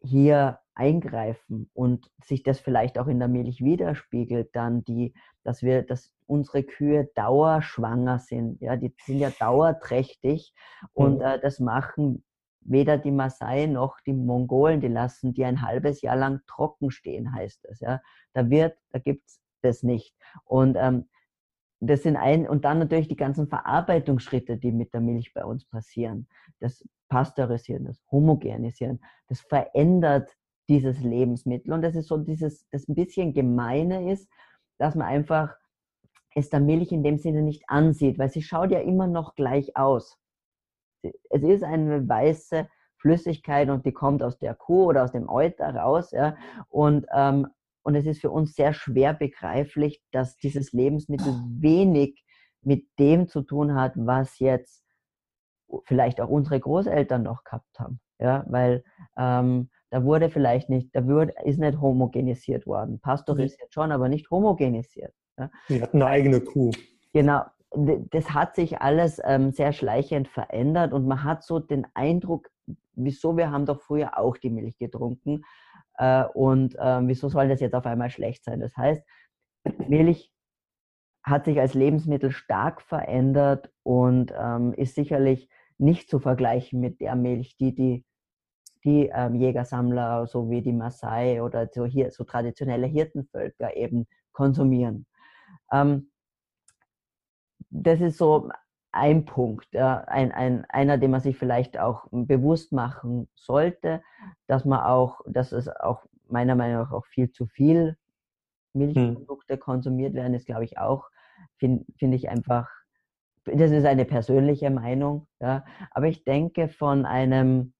hier 0.00 0.60
eingreifen 0.74 1.70
und 1.72 2.10
sich 2.22 2.42
das 2.42 2.60
vielleicht 2.60 2.98
auch 2.98 3.06
in 3.06 3.18
der 3.18 3.28
Milch 3.28 3.62
widerspiegelt, 3.62 4.50
dann 4.54 4.84
die, 4.84 5.14
dass 5.42 5.62
wir, 5.62 5.82
dass 5.82 6.12
unsere 6.26 6.62
Kühe 6.62 7.10
dauerschwanger 7.14 8.18
sind. 8.18 8.60
Ja, 8.60 8.76
die 8.76 8.94
sind 9.04 9.18
ja 9.18 9.30
dauerträchtig 9.30 10.52
und 10.92 11.16
mhm. 11.16 11.22
äh, 11.22 11.40
das 11.40 11.60
machen 11.60 12.24
weder 12.64 12.98
die 12.98 13.10
Maasai 13.10 13.66
noch 13.66 14.00
die 14.00 14.12
Mongolen, 14.12 14.80
die 14.80 14.88
lassen 14.88 15.34
die 15.34 15.44
ein 15.44 15.62
halbes 15.62 16.02
Jahr 16.02 16.16
lang 16.16 16.40
trocken 16.46 16.90
stehen, 16.90 17.34
heißt 17.34 17.64
es. 17.66 17.80
Ja, 17.80 18.00
da 18.32 18.50
wird, 18.50 18.76
da 18.90 18.98
gibt's 18.98 19.40
das 19.62 19.82
nicht. 19.82 20.14
Und 20.44 20.76
ähm, 20.78 21.08
das 21.80 22.02
sind 22.02 22.16
ein, 22.16 22.48
und 22.48 22.64
dann 22.64 22.78
natürlich 22.78 23.08
die 23.08 23.16
ganzen 23.16 23.48
Verarbeitungsschritte, 23.48 24.56
die 24.56 24.72
mit 24.72 24.94
der 24.94 25.00
Milch 25.00 25.34
bei 25.34 25.44
uns 25.44 25.66
passieren. 25.66 26.28
Das 26.60 26.84
Pasteurisieren, 27.08 27.84
das 27.84 28.00
Homogenisieren, 28.10 29.00
das 29.28 29.40
verändert 29.40 30.30
dieses 30.68 31.00
Lebensmittel. 31.02 31.72
Und 31.72 31.82
das 31.82 31.94
ist 31.94 32.08
so 32.08 32.16
dieses, 32.16 32.66
das 32.70 32.88
ein 32.88 32.94
bisschen 32.94 33.34
gemeine 33.34 34.10
ist, 34.10 34.28
dass 34.78 34.94
man 34.94 35.06
einfach 35.06 35.54
es 36.34 36.50
der 36.50 36.60
Milch 36.60 36.90
in 36.90 37.02
dem 37.02 37.18
Sinne 37.18 37.42
nicht 37.42 37.62
ansieht, 37.68 38.18
weil 38.18 38.30
sie 38.30 38.42
schaut 38.42 38.70
ja 38.70 38.80
immer 38.80 39.06
noch 39.06 39.34
gleich 39.34 39.76
aus. 39.76 40.18
Es 41.30 41.42
ist 41.42 41.62
eine 41.62 42.08
weiße 42.08 42.68
Flüssigkeit 42.98 43.68
und 43.68 43.84
die 43.84 43.92
kommt 43.92 44.22
aus 44.22 44.38
der 44.38 44.54
Kuh 44.54 44.86
oder 44.86 45.04
aus 45.04 45.12
dem 45.12 45.28
Euter 45.28 45.74
raus. 45.74 46.10
Ja, 46.10 46.36
und, 46.68 47.06
ähm, 47.14 47.46
und 47.82 47.94
es 47.94 48.06
ist 48.06 48.20
für 48.20 48.30
uns 48.30 48.54
sehr 48.54 48.72
schwer 48.72 49.12
begreiflich, 49.12 50.02
dass 50.10 50.36
dieses 50.36 50.72
Lebensmittel 50.72 51.34
wenig 51.58 52.24
mit 52.62 52.86
dem 52.98 53.28
zu 53.28 53.42
tun 53.42 53.74
hat, 53.74 53.92
was 53.96 54.38
jetzt 54.38 54.84
vielleicht 55.84 56.20
auch 56.20 56.28
unsere 56.28 56.58
Großeltern 56.58 57.22
noch 57.22 57.44
gehabt 57.44 57.78
haben. 57.78 58.00
Ja, 58.18 58.44
weil 58.48 58.84
ähm, 59.18 59.70
da 59.90 60.02
wurde 60.04 60.30
vielleicht 60.30 60.70
nicht, 60.70 60.94
da 60.94 61.06
wurde, 61.06 61.34
ist 61.44 61.58
nicht 61.58 61.80
homogenisiert 61.80 62.66
worden. 62.66 63.00
Pasteurisiert 63.00 63.72
schon, 63.72 63.92
aber 63.92 64.08
nicht 64.08 64.30
homogenisiert. 64.30 65.12
Ja. 65.38 65.50
Sie 65.68 65.82
hatten 65.82 66.00
eine 66.00 66.10
eigene 66.10 66.40
Kuh. 66.40 66.70
Genau. 67.12 67.42
Das 67.76 68.30
hat 68.30 68.54
sich 68.54 68.80
alles 68.80 69.20
ähm, 69.24 69.52
sehr 69.52 69.72
schleichend 69.72 70.28
verändert 70.28 70.92
und 70.92 71.06
man 71.06 71.24
hat 71.24 71.42
so 71.42 71.58
den 71.58 71.86
Eindruck, 71.94 72.48
wieso 72.94 73.36
wir 73.36 73.50
haben 73.50 73.66
doch 73.66 73.80
früher 73.80 74.18
auch 74.18 74.36
die 74.36 74.50
Milch 74.50 74.78
getrunken 74.78 75.42
äh, 75.98 76.24
und 76.24 76.76
äh, 76.76 77.00
wieso 77.06 77.28
soll 77.28 77.48
das 77.48 77.60
jetzt 77.60 77.74
auf 77.74 77.86
einmal 77.86 78.10
schlecht 78.10 78.44
sein? 78.44 78.60
Das 78.60 78.76
heißt, 78.76 79.02
Milch 79.88 80.32
hat 81.24 81.46
sich 81.46 81.58
als 81.58 81.74
Lebensmittel 81.74 82.30
stark 82.30 82.82
verändert 82.82 83.70
und 83.82 84.32
ähm, 84.38 84.74
ist 84.74 84.94
sicherlich 84.94 85.48
nicht 85.78 86.08
zu 86.08 86.20
vergleichen 86.20 86.80
mit 86.80 87.00
der 87.00 87.16
Milch, 87.16 87.56
die 87.56 87.74
die 87.74 88.04
die 88.84 89.10
ähm, 89.14 89.34
Jägersammler, 89.34 90.26
so 90.26 90.50
wie 90.50 90.60
die 90.62 90.72
Maasai 90.72 91.42
oder 91.42 91.68
so, 91.72 91.86
hier, 91.86 92.10
so 92.10 92.24
traditionelle 92.24 92.86
Hirtenvölker 92.86 93.76
eben 93.76 94.06
konsumieren. 94.32 95.06
Ähm, 95.72 96.10
das 97.70 98.00
ist 98.00 98.18
so 98.18 98.50
ein 98.92 99.24
Punkt, 99.24 99.66
ja, 99.72 100.04
ein, 100.04 100.30
ein, 100.32 100.64
einer, 100.68 100.98
den 100.98 101.10
man 101.10 101.20
sich 101.20 101.36
vielleicht 101.36 101.78
auch 101.78 102.06
bewusst 102.12 102.72
machen 102.72 103.28
sollte, 103.34 104.02
dass 104.46 104.64
man 104.64 104.80
auch, 104.80 105.20
dass 105.26 105.52
es 105.52 105.68
auch 105.68 106.04
meiner 106.28 106.54
Meinung 106.54 106.82
nach 106.82 106.92
auch 106.92 107.06
viel 107.06 107.30
zu 107.30 107.46
viel 107.46 107.96
Milchprodukte 108.72 109.54
hm. 109.54 109.60
konsumiert 109.60 110.14
werden, 110.14 110.34
ist 110.34 110.46
glaube 110.46 110.64
ich 110.64 110.78
auch, 110.78 111.08
finde 111.56 111.84
find 111.96 112.14
ich 112.14 112.28
einfach, 112.28 112.70
das 113.44 113.72
ist 113.72 113.84
eine 113.84 114.04
persönliche 114.04 114.70
Meinung, 114.70 115.26
ja, 115.40 115.64
aber 115.90 116.06
ich 116.06 116.24
denke 116.24 116.68
von 116.68 117.04
einem 117.04 117.74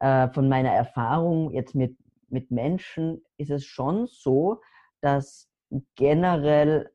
äh, 0.00 0.28
von 0.30 0.48
meiner 0.48 0.70
Erfahrung 0.70 1.50
jetzt 1.52 1.74
mit, 1.74 1.96
mit 2.28 2.50
Menschen 2.50 3.22
ist 3.36 3.50
es 3.50 3.64
schon 3.64 4.06
so, 4.06 4.60
dass 5.00 5.48
generell 5.94 6.90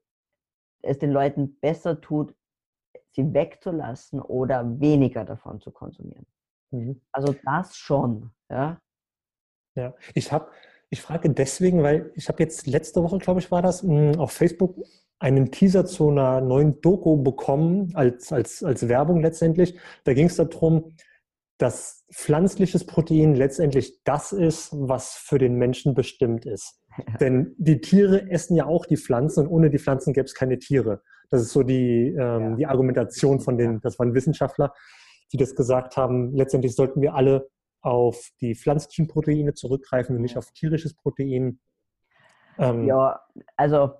es 0.86 1.00
den 1.00 1.12
Leuten 1.12 1.58
besser 1.60 2.00
tut, 2.00 2.36
sie 3.12 3.34
wegzulassen 3.34 4.22
oder 4.22 4.80
weniger 4.80 5.26
davon 5.26 5.60
zu 5.60 5.72
konsumieren. 5.72 6.26
Mhm. 6.72 7.02
Also 7.12 7.36
das 7.46 7.76
schon, 7.76 8.32
ja. 8.50 8.80
Ja, 9.76 9.94
ich 10.14 10.32
habe, 10.32 10.50
ich 10.90 11.02
frage 11.02 11.30
deswegen, 11.30 11.84
weil 11.84 12.12
ich 12.16 12.30
habe 12.30 12.42
jetzt 12.42 12.68
letzte 12.68 13.04
Woche, 13.04 13.18
glaube 13.18 13.40
ich, 13.40 13.52
war 13.52 13.62
das, 13.62 13.82
hm, 13.82 14.20
auf 14.20 14.32
Facebook 14.32 14.78
einen 15.20 15.52
Teaser 15.52 15.86
zu 15.86 16.10
einer 16.10 16.42
neuen 16.42 16.82
Doku 16.82 17.18
bekommen, 17.18 17.92
als, 17.96 18.32
als, 18.32 18.64
als 18.64 18.88
Werbung 18.88 19.22
letztendlich. 19.22 19.78
Da 20.04 20.14
ging 20.14 20.28
es 20.28 20.36
darum, 20.36 20.96
dass 21.58 22.06
pflanzliches 22.14 22.86
Protein 22.86 23.34
letztendlich 23.36 24.04
das 24.04 24.34
ist, 24.34 24.70
was 24.74 25.14
für 25.14 25.38
den 25.38 25.56
Menschen 25.56 25.94
bestimmt 25.94 26.46
ist. 26.46 26.82
Denn 27.20 27.56
die 27.58 27.82
Tiere 27.82 28.30
essen 28.30 28.56
ja 28.56 28.66
auch 28.66 28.86
die 28.86 28.98
Pflanzen 28.98 29.46
und 29.46 29.52
ohne 29.52 29.70
die 29.70 29.80
Pflanzen 29.80 30.14
gäbe 30.14 30.26
es 30.26 30.34
keine 30.34 30.60
Tiere. 30.60 31.02
Das 31.30 31.42
ist 31.42 31.52
so 31.52 31.64
die, 31.64 32.16
ähm, 32.18 32.58
die 32.58 32.66
Argumentation 32.66 33.40
von 33.40 33.58
den, 33.58 33.82
das 33.82 34.00
waren 34.00 34.14
Wissenschaftler, 34.14 34.74
die 35.34 35.38
das 35.38 35.56
gesagt 35.56 35.98
haben. 35.98 36.36
Letztendlich 36.36 36.76
sollten 36.76 37.02
wir 37.02 37.16
alle 37.16 37.50
auf 37.82 38.30
die 38.42 38.56
pflanzlichen 38.56 39.08
Proteine 39.08 39.54
zurückgreifen 39.54 40.16
und 40.16 40.22
nicht 40.22 40.38
auf 40.38 40.52
tierisches 40.52 40.96
Protein. 40.96 41.60
Ähm, 42.58 42.86
ja, 42.86 43.20
also 43.58 43.92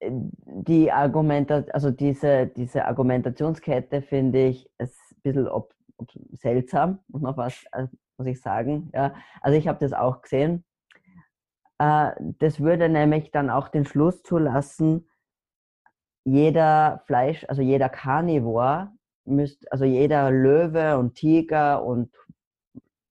äh, 0.00 0.10
die 0.10 0.92
Argumente, 0.92 1.66
also 1.72 1.90
diese, 1.90 2.46
diese 2.46 2.84
Argumentationskette 2.84 4.02
finde 4.02 4.48
ich 4.48 4.68
ist 4.78 4.98
ein 5.12 5.20
bisschen 5.22 5.48
ob, 5.48 5.72
ob 5.96 6.08
seltsam, 6.32 6.98
muss 7.08 7.22
man 7.22 7.34
fast, 7.34 7.66
äh, 7.72 7.86
muss 8.18 8.26
ich 8.26 8.40
sagen. 8.40 8.90
Ja, 8.92 9.14
also 9.40 9.56
ich 9.56 9.68
habe 9.68 9.78
das 9.78 9.92
auch 9.92 10.22
gesehen. 10.22 10.64
Äh, 11.78 12.10
das 12.38 12.60
würde 12.60 12.88
nämlich 12.88 13.30
dann 13.30 13.50
auch 13.50 13.68
den 13.68 13.84
Schluss 13.84 14.22
zulassen, 14.22 15.08
jeder 16.24 17.02
Fleisch, 17.06 17.44
also 17.48 17.62
jeder 17.62 17.88
Carnivore, 17.88 18.90
müsst, 19.24 19.70
also 19.70 19.84
jeder 19.84 20.30
Löwe 20.30 20.98
und 20.98 21.14
Tiger 21.14 21.84
und, 21.84 22.14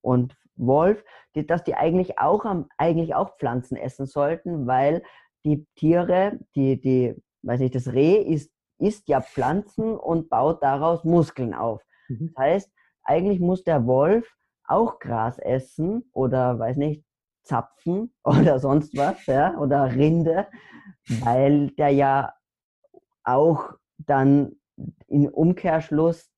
und 0.02 0.36
Wolf, 0.56 1.02
die, 1.34 1.46
dass 1.46 1.64
die 1.64 1.74
eigentlich 1.74 2.18
auch, 2.18 2.44
eigentlich 2.78 3.14
auch 3.14 3.36
Pflanzen 3.36 3.76
essen 3.76 4.06
sollten, 4.06 4.66
weil 4.66 5.02
die 5.44 5.66
Tiere, 5.76 6.38
die, 6.54 6.80
die, 6.80 7.14
weiß 7.42 7.60
ich, 7.60 7.70
das 7.70 7.92
Reh 7.92 8.16
isst, 8.16 8.52
isst 8.78 9.08
ja 9.08 9.20
Pflanzen 9.20 9.96
und 9.96 10.28
baut 10.28 10.62
daraus 10.62 11.04
Muskeln 11.04 11.54
auf. 11.54 11.82
Mhm. 12.08 12.32
Das 12.34 12.44
heißt, 12.44 12.72
eigentlich 13.04 13.40
muss 13.40 13.64
der 13.64 13.86
Wolf 13.86 14.30
auch 14.64 14.98
Gras 14.98 15.38
essen 15.38 16.10
oder, 16.12 16.58
weiß 16.58 16.76
nicht, 16.76 17.05
Zapfen 17.46 18.12
oder 18.24 18.58
sonst 18.58 18.96
was, 18.96 19.24
ja, 19.26 19.56
oder 19.58 19.94
Rinde, 19.94 20.46
weil 21.20 21.70
der 21.70 21.90
ja 21.90 22.34
auch 23.24 23.72
dann 23.98 24.52
in 25.08 25.28
Umkehrschluss 25.28 26.30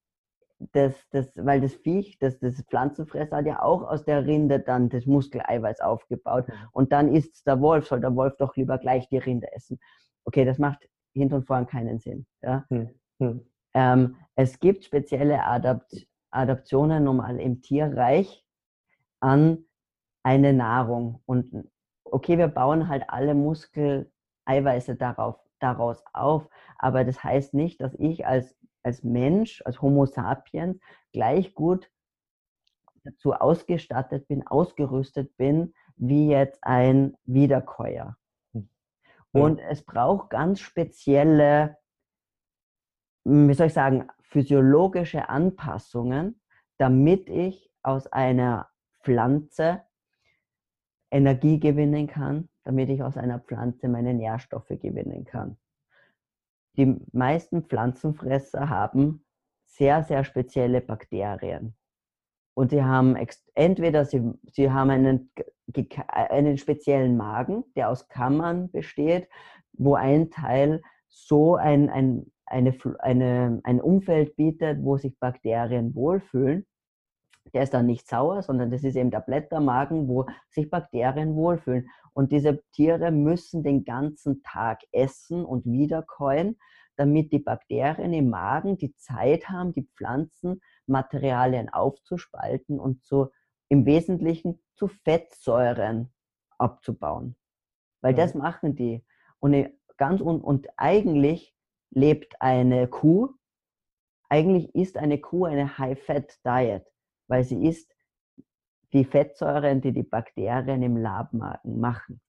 das, 0.73 0.95
das, 1.11 1.31
weil 1.37 1.61
das 1.61 1.75
Viech, 1.75 2.19
das, 2.19 2.39
das 2.41 2.61
Pflanzenfresser 2.63 3.37
hat 3.37 3.47
ja 3.47 3.63
auch 3.63 3.83
aus 3.83 4.05
der 4.05 4.27
Rinde 4.27 4.59
dann 4.59 4.89
das 4.89 5.07
Muskeleiweiß 5.07 5.81
aufgebaut. 5.81 6.47
Und 6.73 6.93
dann 6.93 7.15
isst 7.15 7.47
der 7.47 7.61
Wolf, 7.61 7.87
soll 7.87 8.01
der 8.01 8.15
Wolf 8.17 8.37
doch 8.39 8.57
lieber 8.57 8.79
gleich 8.79 9.09
die 9.09 9.19
Rinde 9.19 9.53
essen. 9.53 9.79
Okay, 10.25 10.45
das 10.45 10.59
macht 10.59 10.89
hinten 11.13 11.35
und 11.35 11.47
vorn 11.47 11.67
keinen 11.67 12.01
Sinn. 12.01 12.27
Ja? 12.43 12.65
Hm. 12.71 12.91
Hm. 13.21 13.47
Ähm, 13.75 14.17
es 14.35 14.59
gibt 14.59 14.85
spezielle 14.85 15.45
Adapt 15.45 16.07
Adaptionen 16.31 17.05
normal 17.05 17.41
im 17.41 17.63
Tierreich 17.63 18.45
an 19.21 19.65
eine 20.23 20.53
Nahrung. 20.53 21.23
Und 21.27 21.69
okay, 22.05 22.39
wir 22.39 22.49
bauen 22.49 22.89
halt 22.89 23.05
alle 23.09 23.35
Muskeleiweiße 23.35 24.97
darauf 24.97 25.39
daraus 25.61 26.03
auf. 26.13 26.49
Aber 26.79 27.05
das 27.05 27.23
heißt 27.23 27.55
nicht, 27.55 27.81
dass 27.81 27.95
ich 27.95 28.27
als, 28.27 28.57
als 28.83 29.03
Mensch, 29.03 29.63
als 29.65 29.83
Homo 29.83 30.07
sapiens, 30.07 30.79
gleich 31.13 31.55
gut 31.55 31.91
dazu 33.05 33.33
ausgestattet 33.33 34.29
bin, 34.29 34.47
ausgerüstet 34.47 35.37
bin, 35.37 35.75
wie 35.97 36.29
jetzt 36.29 36.59
ein 36.63 37.17
Wiederkäuer. 37.25 38.17
Hm. 38.53 38.69
Und 39.33 39.59
es 39.59 39.83
braucht 39.83 40.31
ganz 40.31 40.61
spezielle, 40.61 41.79
wie 43.25 43.55
soll 43.55 43.69
ich 43.69 43.75
sagen, 43.75 44.09
physiologische 44.21 45.29
Anpassungen, 45.29 46.41
damit 46.77 47.29
ich 47.29 47.71
aus 47.83 48.07
einer 48.07 48.69
Pflanze 49.03 49.83
Energie 51.11 51.59
gewinnen 51.59 52.07
kann, 52.07 52.49
damit 52.65 52.89
ich 52.91 53.03
aus 53.03 53.17
einer 53.17 53.41
Pflanze 53.41 53.89
meine 53.89 54.15
Nährstoffe 54.15 54.69
gewinnen 54.69 55.25
kann. 55.25 55.57
Die 56.77 56.97
meisten 57.13 57.65
Pflanzenfresser 57.65 58.69
haben 58.69 59.25
sehr, 59.65 60.03
sehr 60.05 60.25
spezielle 60.25 60.81
Bakterien. 60.81 61.75
Und 62.55 62.71
sie 62.71 62.83
haben 62.83 63.17
entweder 63.55 64.05
sie, 64.05 64.33
sie 64.51 64.71
haben 64.71 64.91
einen, 64.91 65.31
einen 66.07 66.59
speziellen 66.59 67.17
Magen, 67.17 67.65
der 67.77 67.89
aus 67.89 68.09
Kammern 68.09 68.71
besteht, 68.71 69.29
wo 69.73 69.95
ein 69.95 70.31
Teil 70.31 70.83
so 71.09 71.57
ein, 71.57 71.89
ein, 71.89 72.33
eine, 72.47 72.77
eine, 72.99 73.61
ein 73.63 73.81
Umfeld 73.81 74.37
bietet, 74.37 74.83
wo 74.83 74.97
sich 74.97 75.19
Bakterien 75.19 75.95
wohlfühlen 75.95 76.67
der 77.53 77.63
ist 77.63 77.75
dann 77.75 77.87
nicht 77.87 78.09
sauer, 78.09 78.43
sondern 78.43 78.71
das 78.71 78.85
ist 78.85 78.97
eben 78.97 79.11
der 79.11 79.21
Blättermagen, 79.21 80.09
wo 80.09 80.27
sich 80.49 80.71
Bakterien 80.71 81.35
wohlfühlen. 81.35 81.89
Und 82.13 82.33
diese 82.33 82.63
Tiere 82.73 83.11
müssen 83.11 83.63
den 83.63 83.85
ganzen 83.85 84.43
Tag 84.43 84.83
essen 84.93 85.45
und 85.45 85.65
wiederkäuen, 85.67 86.59
damit 86.97 87.33
die 87.33 87.39
Bakterien 87.39 88.13
im 88.13 88.29
Magen 88.29 88.77
die 88.77 88.95
Zeit 88.97 89.49
haben, 89.49 89.73
die 89.73 89.89
Pflanzenmaterialien 89.97 91.69
aufzuspalten 91.69 92.81
und 92.81 93.05
zu, 93.05 93.29
im 93.69 93.87
Wesentlichen 93.87 94.61
zu 94.75 94.89
Fettsäuren 94.89 96.13
abzubauen. 96.59 97.37
Weil 98.01 98.17
ja. 98.17 98.25
das 98.25 98.35
machen 98.35 98.75
die. 98.75 99.05
Und, 99.39 99.71
ganz 99.97 100.21
und, 100.21 100.41
und 100.41 100.67
eigentlich 100.77 101.55
lebt 101.91 102.41
eine 102.41 102.89
Kuh, 102.89 103.35
eigentlich 104.29 104.75
ist 104.75 104.97
eine 104.97 105.19
Kuh 105.19 105.47
eine 105.47 105.79
High-Fat-Diet 105.79 106.85
weil 107.29 107.45
sie 107.45 107.67
ist 107.67 107.95
die 108.93 109.05
Fettsäuren, 109.05 109.81
die 109.81 109.93
die 109.93 110.03
Bakterien 110.03 110.83
im 110.83 110.97
Labmagen 110.97 111.79
machen. 111.79 112.21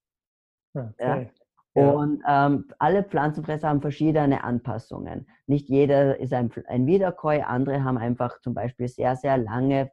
Okay. 0.74 0.92
Ja? 1.00 1.28
Und 1.74 2.22
ähm, 2.28 2.66
alle 2.80 3.04
Pflanzenfresser 3.04 3.70
haben 3.70 3.82
verschiedene 3.82 4.44
Anpassungen. 4.44 5.28
Nicht 5.46 5.70
jeder 5.70 6.20
ist 6.20 6.34
ein, 6.34 6.52
ein 6.68 6.86
Wiederkäu, 6.88 7.42
andere 7.44 7.84
haben 7.84 7.98
einfach 7.98 8.42
zum 8.42 8.54
Beispiel 8.54 8.88
sehr, 8.88 9.16
sehr 9.16 9.38
lange, 9.38 9.92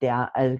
der, 0.00 0.30
äh, 0.34 0.58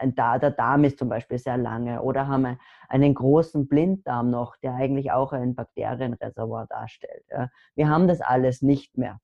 der 0.00 0.50
Darm 0.50 0.84
ist 0.84 0.98
zum 0.98 1.08
Beispiel 1.08 1.38
sehr 1.38 1.56
lange 1.56 2.02
oder 2.02 2.26
haben 2.26 2.58
einen 2.88 3.14
großen 3.14 3.68
Blinddarm 3.68 4.30
noch, 4.30 4.56
der 4.56 4.74
eigentlich 4.74 5.12
auch 5.12 5.32
ein 5.32 5.54
Bakterienreservoir 5.54 6.66
darstellt. 6.66 7.24
Ja? 7.30 7.48
Wir 7.74 7.88
haben 7.88 8.06
das 8.08 8.20
alles 8.20 8.60
nicht 8.60 8.98
mehr. 8.98 9.20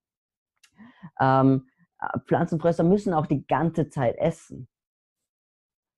Ähm, 1.20 1.66
Pflanzenfresser 2.26 2.84
müssen 2.84 3.14
auch 3.14 3.26
die 3.26 3.46
ganze 3.46 3.88
Zeit 3.88 4.16
essen. 4.16 4.68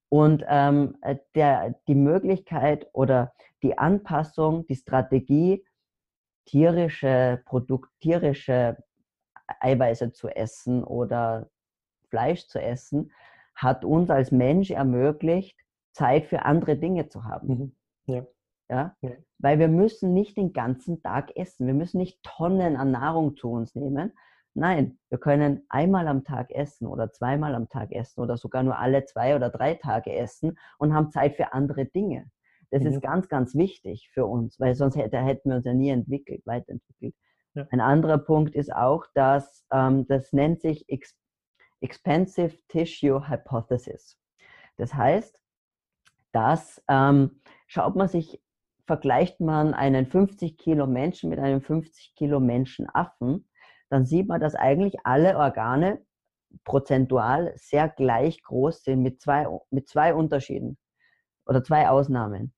Und 0.08 0.44
ähm, 0.48 0.96
äh, 1.02 1.16
der, 1.34 1.74
die 1.88 1.94
Möglichkeit 1.94 2.88
oder 2.92 3.32
die 3.62 3.76
Anpassung, 3.76 4.66
die 4.66 4.76
Strategie, 4.76 5.64
tierische 6.46 7.42
Produkt, 7.44 7.90
tierische 8.00 8.76
Eiweiße 9.60 10.12
zu 10.12 10.28
essen 10.28 10.84
oder 10.84 11.50
Fleisch 12.08 12.46
zu 12.46 12.60
essen, 12.60 13.12
hat 13.54 13.84
uns 13.84 14.10
als 14.10 14.30
Mensch 14.30 14.70
ermöglicht, 14.70 15.58
Zeit 15.92 16.26
für 16.26 16.44
andere 16.44 16.76
Dinge 16.76 17.08
zu 17.08 17.24
haben. 17.24 17.48
Mhm. 17.48 17.76
Ja. 18.06 18.26
Ja? 18.68 18.96
ja? 19.00 19.10
Weil 19.38 19.58
wir 19.58 19.68
müssen 19.68 20.12
nicht 20.12 20.36
den 20.36 20.52
ganzen 20.52 21.02
Tag 21.02 21.36
essen. 21.36 21.66
Wir 21.66 21.74
müssen 21.74 21.98
nicht 21.98 22.22
Tonnen 22.22 22.76
an 22.76 22.90
Nahrung 22.90 23.36
zu 23.36 23.50
uns 23.50 23.74
nehmen, 23.74 24.12
Nein, 24.58 24.98
wir 25.10 25.18
können 25.18 25.66
einmal 25.68 26.08
am 26.08 26.24
Tag 26.24 26.50
essen 26.50 26.86
oder 26.86 27.12
zweimal 27.12 27.54
am 27.54 27.68
Tag 27.68 27.92
essen 27.92 28.22
oder 28.22 28.38
sogar 28.38 28.62
nur 28.62 28.78
alle 28.78 29.04
zwei 29.04 29.36
oder 29.36 29.50
drei 29.50 29.74
Tage 29.74 30.14
essen 30.14 30.58
und 30.78 30.94
haben 30.94 31.10
Zeit 31.10 31.36
für 31.36 31.52
andere 31.52 31.84
Dinge. 31.84 32.30
Das 32.70 32.82
mhm. 32.82 32.88
ist 32.88 33.02
ganz, 33.02 33.28
ganz 33.28 33.54
wichtig 33.54 34.08
für 34.14 34.24
uns, 34.24 34.58
weil 34.58 34.74
sonst 34.74 34.96
hätte, 34.96 35.18
hätten 35.18 35.50
wir 35.50 35.56
uns 35.56 35.66
ja 35.66 35.74
nie 35.74 35.90
entwickelt, 35.90 36.40
weiterentwickelt. 36.46 37.14
Ja. 37.52 37.66
Ein 37.70 37.82
anderer 37.82 38.16
Punkt 38.16 38.54
ist 38.54 38.74
auch, 38.74 39.04
dass 39.12 39.66
ähm, 39.70 40.06
das 40.08 40.32
nennt 40.32 40.62
sich 40.62 40.88
Ex 40.88 41.14
Expensive 41.82 42.56
Tissue 42.68 43.28
Hypothesis. 43.28 44.18
Das 44.78 44.94
heißt, 44.94 45.38
dass 46.32 46.82
ähm, 46.88 47.42
schaut 47.66 47.94
man 47.94 48.08
sich, 48.08 48.42
vergleicht 48.86 49.38
man 49.40 49.74
einen 49.74 50.06
50 50.06 50.56
Kilo 50.56 50.86
Menschen 50.86 51.28
mit 51.28 51.38
einem 51.40 51.60
50 51.60 52.14
Kilo 52.14 52.40
Menschen 52.40 52.88
Affen, 52.88 53.46
dann 53.88 54.04
sieht 54.04 54.28
man, 54.28 54.40
dass 54.40 54.54
eigentlich 54.54 54.96
alle 55.04 55.36
Organe 55.36 56.04
prozentual 56.64 57.52
sehr 57.56 57.88
gleich 57.88 58.42
groß 58.42 58.82
sind 58.82 59.02
mit 59.02 59.20
zwei, 59.20 59.46
mit 59.70 59.88
zwei 59.88 60.14
Unterschieden 60.14 60.78
oder 61.46 61.62
zwei 61.62 61.88
Ausnahmen. 61.88 62.54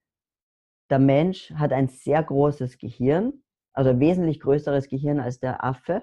Der 0.91 0.99
Mensch 0.99 1.53
hat 1.55 1.73
ein 1.73 1.89
sehr 1.89 2.23
großes 2.23 2.79
Gehirn, 2.79 3.43
also 3.73 4.01
wesentlich 4.01 4.41
größeres 4.41 4.89
Gehirn 4.89 5.21
als 5.21 5.41
der 5.41 5.63
Affe 5.63 6.03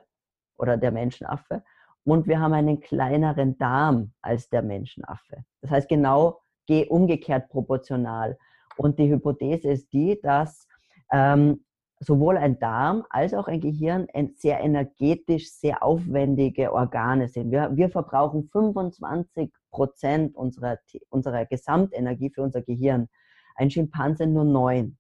oder 0.58 0.78
der 0.78 0.92
Menschenaffe. 0.92 1.64
Und 2.04 2.28
wir 2.28 2.40
haben 2.40 2.54
einen 2.54 2.80
kleineren 2.80 3.58
Darm 3.58 4.14
als 4.22 4.50
der 4.50 4.62
Menschenaffe. 4.62 5.44
Das 5.62 5.72
heißt 5.72 5.90
genau 5.90 6.42
umgekehrt 6.90 7.50
proportional. 7.50 8.38
Und 8.78 9.00
die 9.00 9.10
Hypothese 9.10 9.70
ist 9.70 9.92
die, 9.94 10.20
dass 10.22 10.68
ähm, 11.12 11.65
sowohl 12.00 12.38
ein 12.38 12.60
Darm 12.60 13.06
als 13.10 13.34
auch 13.34 13.48
ein 13.48 13.62
Gehirn 13.62 14.08
sehr 14.36 14.60
energetisch 14.60 15.52
sehr 15.52 15.84
aufwendige 15.84 16.74
Organe 16.74 17.28
sind. 17.28 17.52
Wir, 17.52 17.76
wir 17.76 17.90
verbrauchen 17.90 18.50
25 18.52 19.52
Prozent 19.72 20.36
unserer, 20.36 20.78
unserer 21.10 21.46
Gesamtenergie 21.46 22.30
für 22.30 22.42
unser 22.42 22.62
Gehirn. 22.62 23.08
Ein 23.56 23.72
Schimpanse 23.72 24.28
nur 24.28 24.44
neun. 24.44 24.98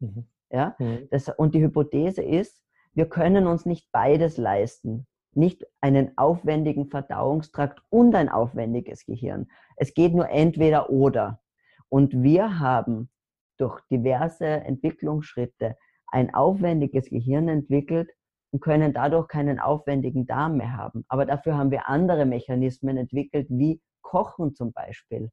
Mhm. 0.00 0.26
Ja? 0.50 0.74
Mhm. 0.78 1.08
Das, 1.10 1.28
und 1.28 1.54
die 1.54 1.62
Hypothese 1.62 2.22
ist, 2.22 2.62
wir 2.94 3.08
können 3.08 3.46
uns 3.46 3.64
nicht 3.64 3.90
beides 3.92 4.36
leisten. 4.36 5.06
Nicht 5.34 5.64
einen 5.80 6.18
aufwendigen 6.18 6.88
Verdauungstrakt 6.88 7.80
und 7.88 8.14
ein 8.14 8.28
aufwendiges 8.28 9.06
Gehirn. 9.06 9.48
Es 9.76 9.94
geht 9.94 10.14
nur 10.14 10.28
entweder 10.28 10.90
oder. 10.90 11.40
Und 11.88 12.22
wir 12.22 12.58
haben 12.58 13.08
durch 13.56 13.80
diverse 13.90 14.46
Entwicklungsschritte 14.46 15.76
ein 16.12 16.34
aufwendiges 16.34 17.08
Gehirn 17.08 17.48
entwickelt 17.48 18.10
und 18.52 18.60
können 18.60 18.92
dadurch 18.92 19.28
keinen 19.28 19.58
aufwendigen 19.58 20.26
Darm 20.26 20.58
mehr 20.58 20.76
haben. 20.76 21.04
Aber 21.08 21.26
dafür 21.26 21.56
haben 21.56 21.70
wir 21.70 21.88
andere 21.88 22.26
Mechanismen 22.26 22.96
entwickelt, 22.96 23.46
wie 23.48 23.80
Kochen 24.02 24.54
zum 24.54 24.72
Beispiel, 24.72 25.30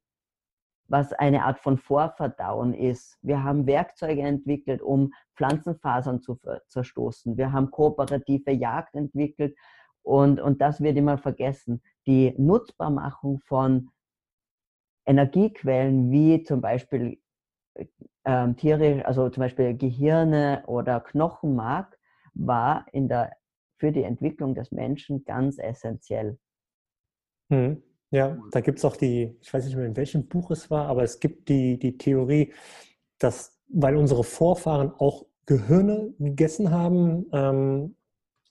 was 0.88 1.12
eine 1.12 1.44
Art 1.44 1.58
von 1.58 1.76
Vorverdauen 1.76 2.72
ist. 2.72 3.18
Wir 3.20 3.44
haben 3.44 3.66
Werkzeuge 3.66 4.22
entwickelt, 4.22 4.80
um 4.80 5.12
Pflanzenfasern 5.36 6.22
zu 6.22 6.38
zerstoßen. 6.68 7.36
Wir 7.36 7.52
haben 7.52 7.70
kooperative 7.70 8.50
Jagd 8.52 8.94
entwickelt 8.94 9.56
und, 10.02 10.40
und 10.40 10.62
das 10.62 10.80
wird 10.80 10.96
immer 10.96 11.18
vergessen. 11.18 11.82
Die 12.06 12.34
Nutzbarmachung 12.38 13.40
von 13.40 13.90
Energiequellen 15.04 16.10
wie 16.10 16.42
zum 16.42 16.62
Beispiel 16.62 17.19
ähm, 18.24 18.56
Tiere, 18.56 19.04
also 19.06 19.28
zum 19.30 19.42
Beispiel 19.42 19.76
Gehirne 19.76 20.62
oder 20.66 21.00
Knochenmark, 21.00 21.98
war 22.34 22.86
in 22.92 23.08
der, 23.08 23.32
für 23.78 23.92
die 23.92 24.02
Entwicklung 24.02 24.54
des 24.54 24.70
Menschen 24.72 25.24
ganz 25.24 25.58
essentiell. 25.58 26.38
Hm. 27.50 27.82
Ja, 28.12 28.36
da 28.50 28.60
gibt 28.60 28.78
es 28.78 28.84
auch 28.84 28.96
die, 28.96 29.36
ich 29.40 29.54
weiß 29.54 29.64
nicht 29.64 29.76
mehr 29.76 29.86
in 29.86 29.96
welchem 29.96 30.26
Buch 30.26 30.50
es 30.50 30.68
war, 30.70 30.86
aber 30.86 31.04
es 31.04 31.20
gibt 31.20 31.48
die, 31.48 31.78
die 31.78 31.96
Theorie, 31.96 32.52
dass, 33.18 33.56
weil 33.68 33.96
unsere 33.96 34.24
Vorfahren 34.24 34.92
auch 34.98 35.26
Gehirne 35.46 36.12
gegessen 36.18 36.70
haben, 36.70 37.26
ähm, 37.32 37.96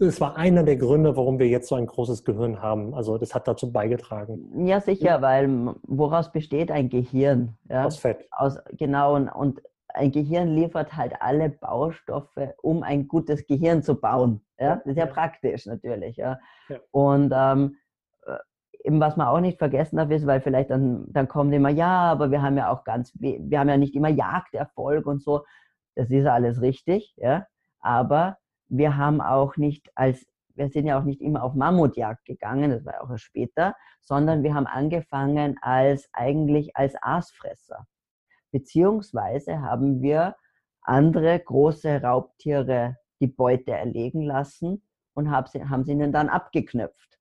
es 0.07 0.21
war 0.21 0.37
einer 0.37 0.63
der 0.63 0.77
Gründe, 0.77 1.15
warum 1.17 1.39
wir 1.39 1.47
jetzt 1.47 1.67
so 1.67 1.75
ein 1.75 1.85
großes 1.85 2.23
Gehirn 2.23 2.61
haben. 2.61 2.93
Also 2.93 3.17
das 3.17 3.35
hat 3.35 3.47
dazu 3.47 3.71
beigetragen. 3.71 4.65
Ja, 4.65 4.79
sicher, 4.79 5.21
weil 5.21 5.75
woraus 5.83 6.31
besteht 6.31 6.71
ein 6.71 6.89
Gehirn? 6.89 7.57
Ja? 7.69 7.85
Aus 7.85 7.97
Fett. 7.97 8.25
Aus, 8.31 8.57
genau, 8.77 9.15
und, 9.15 9.27
und 9.27 9.61
ein 9.89 10.11
Gehirn 10.11 10.55
liefert 10.55 10.95
halt 10.95 11.13
alle 11.19 11.49
Baustoffe, 11.49 12.53
um 12.61 12.83
ein 12.83 13.07
gutes 13.07 13.45
Gehirn 13.45 13.83
zu 13.83 13.99
bauen. 13.99 14.41
Ja? 14.57 14.77
Das 14.77 14.85
ist 14.85 14.97
ja, 14.97 15.05
ja. 15.05 15.11
praktisch 15.11 15.65
natürlich. 15.65 16.15
Ja? 16.15 16.39
ja. 16.69 16.77
Und 16.91 17.33
ähm, 17.35 17.75
äh, 18.25 18.37
eben 18.85 19.01
was 19.01 19.17
man 19.17 19.27
auch 19.27 19.41
nicht 19.41 19.57
vergessen 19.57 19.97
darf, 19.97 20.09
ist, 20.11 20.25
weil 20.25 20.39
vielleicht 20.39 20.69
dann, 20.69 21.05
dann 21.09 21.27
kommt 21.27 21.53
immer, 21.53 21.69
ja, 21.69 22.09
aber 22.11 22.31
wir 22.31 22.41
haben 22.41 22.55
ja 22.55 22.71
auch 22.71 22.85
ganz, 22.85 23.11
wir 23.19 23.59
haben 23.59 23.69
ja 23.69 23.77
nicht 23.77 23.95
immer 23.95 24.09
Jagderfolg 24.09 25.05
und 25.05 25.21
so. 25.21 25.43
Das 25.95 26.09
ist 26.09 26.25
alles 26.25 26.61
richtig, 26.61 27.13
ja. 27.17 27.45
Aber 27.81 28.37
wir 28.69 28.97
haben 28.97 29.19
auch 29.19 29.57
nicht 29.57 29.89
als, 29.95 30.25
wir 30.55 30.69
sind 30.69 30.85
ja 30.85 30.99
auch 30.99 31.03
nicht 31.03 31.21
immer 31.21 31.43
auf 31.43 31.55
Mammutjagd 31.55 32.25
gegangen, 32.25 32.71
das 32.71 32.85
war 32.85 33.01
auch 33.03 33.09
erst 33.09 33.23
später, 33.23 33.75
sondern 34.01 34.43
wir 34.43 34.53
haben 34.53 34.67
angefangen 34.67 35.57
als 35.61 36.07
eigentlich 36.13 36.75
als 36.75 36.95
Aasfresser. 37.01 37.85
Beziehungsweise 38.51 39.61
haben 39.61 40.01
wir 40.01 40.35
andere 40.81 41.39
große 41.39 42.01
Raubtiere 42.01 42.97
die 43.19 43.27
Beute 43.27 43.71
erlegen 43.71 44.21
lassen 44.21 44.83
und 45.13 45.29
haben 45.29 45.83
sie 45.83 45.91
ihnen 45.91 46.11
dann 46.11 46.29
abgeknöpft. 46.29 47.19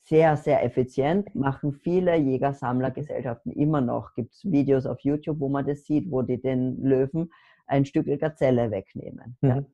Sehr, 0.00 0.36
sehr 0.36 0.64
effizient, 0.64 1.34
machen 1.34 1.72
viele 1.72 2.16
Jäger-Sammler-Gesellschaften 2.16 3.52
immer 3.52 3.80
noch. 3.80 4.14
Gibt 4.14 4.32
es 4.32 4.44
Videos 4.44 4.86
auf 4.86 4.98
YouTube, 5.00 5.38
wo 5.38 5.48
man 5.48 5.66
das 5.66 5.84
sieht, 5.84 6.10
wo 6.10 6.22
die 6.22 6.40
den 6.40 6.82
Löwen 6.82 7.30
ein 7.66 7.84
Stück 7.84 8.06
Gazelle 8.18 8.70
wegnehmen. 8.72 9.36
Mhm. 9.40 9.48
Ja 9.48 9.64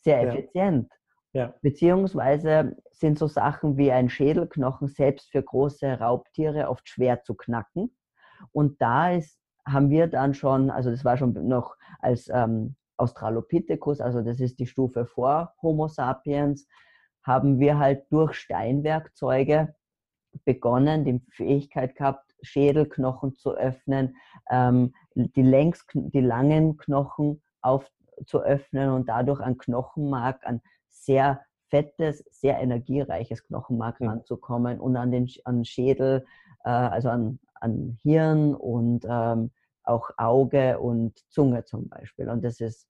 sehr 0.00 0.22
effizient. 0.22 0.90
Ja. 1.32 1.54
Beziehungsweise 1.62 2.76
sind 2.90 3.18
so 3.18 3.26
Sachen 3.26 3.76
wie 3.76 3.92
ein 3.92 4.08
Schädelknochen 4.08 4.88
selbst 4.88 5.30
für 5.30 5.42
große 5.42 5.98
Raubtiere 5.98 6.68
oft 6.68 6.88
schwer 6.88 7.22
zu 7.22 7.34
knacken. 7.34 7.96
Und 8.52 8.80
da 8.80 9.12
ist, 9.12 9.38
haben 9.66 9.90
wir 9.90 10.06
dann 10.06 10.34
schon, 10.34 10.70
also 10.70 10.90
das 10.90 11.04
war 11.04 11.16
schon 11.16 11.32
noch 11.46 11.76
als 12.00 12.28
ähm, 12.32 12.76
Australopithecus, 12.96 14.00
also 14.00 14.22
das 14.22 14.40
ist 14.40 14.58
die 14.58 14.66
Stufe 14.66 15.06
vor 15.06 15.54
Homo 15.62 15.88
sapiens, 15.88 16.66
haben 17.22 17.58
wir 17.58 17.78
halt 17.78 18.06
durch 18.10 18.34
Steinwerkzeuge 18.34 19.74
begonnen, 20.44 21.04
die 21.04 21.20
Fähigkeit 21.30 21.94
gehabt, 21.94 22.34
Schädelknochen 22.42 23.34
zu 23.34 23.54
öffnen, 23.54 24.16
ähm, 24.50 24.94
die, 25.14 25.42
längs, 25.42 25.84
die 25.92 26.20
langen 26.20 26.76
Knochen 26.76 27.42
auf, 27.60 27.90
zu 28.26 28.42
öffnen 28.42 28.90
und 28.90 29.08
dadurch 29.08 29.40
an 29.40 29.58
Knochenmark, 29.58 30.46
an 30.46 30.60
sehr 30.88 31.40
fettes, 31.68 32.24
sehr 32.30 32.58
energiereiches 32.60 33.44
Knochenmark 33.44 34.00
mhm. 34.00 34.08
ranzukommen 34.08 34.80
und 34.80 34.96
an 34.96 35.10
den 35.10 35.28
an 35.44 35.64
Schädel, 35.64 36.24
äh, 36.64 36.70
also 36.70 37.08
an, 37.10 37.38
an 37.54 37.98
Hirn 38.02 38.54
und 38.54 39.04
ähm, 39.08 39.50
auch 39.84 40.10
Auge 40.16 40.78
und 40.78 41.18
Zunge 41.30 41.64
zum 41.64 41.88
Beispiel. 41.88 42.28
Und 42.28 42.44
das 42.44 42.60
ist, 42.60 42.86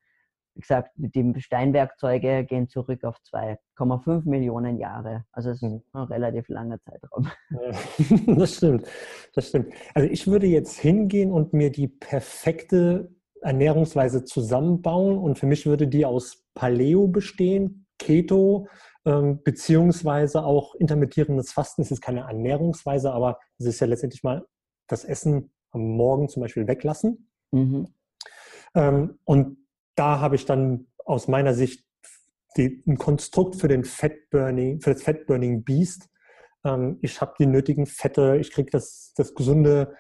wie 0.55 0.60
gesagt, 0.60 0.90
die 0.96 1.40
Steinwerkzeuge 1.40 2.44
gehen 2.44 2.68
zurück 2.68 3.05
auf 3.05 3.16
2,5 3.32 4.28
Millionen 4.28 4.78
Jahre. 4.78 5.24
Also 5.32 5.50
es 5.50 5.62
ist 5.62 5.70
mhm. 5.70 5.82
ein 5.92 6.05
relativ 6.05 6.48
langer 6.48 6.80
Zeitraum. 6.80 7.30
das 8.38 8.56
stimmt, 8.56 8.88
das 9.34 9.48
stimmt. 9.48 9.72
Also 9.94 10.09
ich 10.09 10.26
würde 10.26 10.46
jetzt 10.46 10.78
hingehen 10.78 11.30
und 11.30 11.52
mir 11.52 11.70
die 11.70 11.88
perfekte 11.88 13.10
Ernährungsweise 13.43 14.24
zusammenbauen 14.24 15.19
und 15.19 15.39
für 15.39 15.47
mich 15.47 15.66
würde 15.66 15.89
die 15.89 16.05
aus 16.05 16.44
Paleo 16.55 17.06
bestehen, 17.09 17.86
Keto, 17.98 18.69
ähm, 19.05 19.43
beziehungsweise 19.43 20.44
auch 20.44 20.74
intermittierendes 20.74 21.52
Fasten. 21.52 21.82
Es 21.82 21.90
ist 21.90 22.01
keine 22.01 22.20
Ernährungsweise, 22.20 23.12
aber 23.12 23.39
es 23.59 23.66
ist 23.66 23.81
ja 23.81 23.86
letztendlich 23.86 24.23
mal 24.23 24.47
das 24.86 25.05
Essen 25.05 25.51
am 25.70 25.82
Morgen 25.82 26.28
zum 26.28 26.43
Beispiel 26.43 26.66
weglassen. 26.66 27.31
Mhm. 27.51 27.89
Ähm, 28.74 29.19
und 29.24 29.59
da 29.94 30.20
habe 30.20 30.36
ich 30.36 30.47
dann 30.47 30.86
aus 31.05 31.28
meiner 31.28 31.55
Sicht 31.55 31.85
die, 32.56 32.82
ein 32.86 32.98
Konstrukt 32.98 33.56
für 33.56 33.69
den 33.69 33.85
Fettburning, 33.85 34.81
für 34.81 34.93
das 34.93 35.02
Fettburning 35.02 35.65
Beast. 35.65 36.09
Ähm, 36.65 36.98
ich 37.02 37.20
habe 37.20 37.35
die 37.39 37.47
nötigen 37.47 37.86
Fette, 37.86 38.36
ich 38.40 38.51
kriege 38.51 38.70
das, 38.70 39.12
das 39.16 39.35
gesunde 39.35 39.94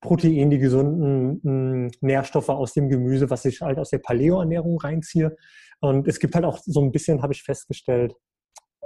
Protein, 0.00 0.50
die 0.50 0.58
gesunden 0.58 1.40
mh, 1.42 1.42
hm, 1.42 1.90
Nährstoffe 2.00 2.48
aus 2.48 2.72
dem 2.72 2.88
Gemüse, 2.88 3.30
was 3.30 3.44
ich 3.44 3.60
halt 3.60 3.78
aus 3.78 3.90
der 3.90 3.98
Paleo-Ernährung 3.98 4.78
reinziehe. 4.78 5.36
Und 5.80 6.06
es 6.08 6.18
gibt 6.18 6.34
halt 6.34 6.44
auch 6.44 6.58
so 6.64 6.80
ein 6.80 6.92
bisschen, 6.92 7.22
habe 7.22 7.32
ich 7.32 7.42
festgestellt, 7.42 8.14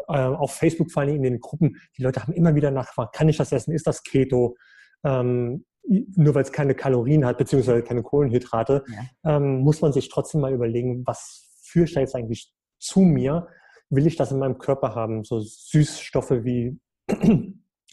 äh, 0.09 0.18
auf 0.18 0.55
Facebook 0.55 0.90
vor 0.90 1.02
allem 1.02 1.16
in 1.16 1.22
den 1.22 1.40
Gruppen, 1.40 1.76
die 1.97 2.02
Leute 2.02 2.22
haben 2.22 2.32
immer 2.32 2.55
wieder 2.55 2.70
nachgefragt, 2.70 3.14
kann 3.14 3.28
ich 3.28 3.36
das 3.36 3.52
essen? 3.52 3.72
Ist 3.72 3.86
das 3.86 4.02
Keto? 4.02 4.56
Ähm, 5.05 5.64
nur 5.84 6.34
weil 6.34 6.43
es 6.43 6.52
keine 6.52 6.74
Kalorien 6.74 7.24
hat, 7.26 7.39
beziehungsweise 7.39 7.82
keine 7.82 8.02
Kohlenhydrate, 8.02 8.84
ja. 8.86 9.36
ähm, 9.36 9.60
muss 9.60 9.80
man 9.80 9.93
sich 9.93 10.09
trotzdem 10.09 10.40
mal 10.40 10.52
überlegen, 10.52 11.02
was 11.06 11.60
führe 11.62 11.86
ich 11.86 11.94
da 11.94 12.01
jetzt 12.01 12.14
eigentlich 12.14 12.52
zu 12.78 13.01
mir? 13.01 13.48
Will 13.90 14.06
ich 14.06 14.16
das 14.16 14.30
in 14.30 14.39
meinem 14.39 14.59
Körper 14.59 14.94
haben? 14.94 15.24
So 15.24 15.40
Süßstoffe 15.40 16.44
wie 16.44 16.78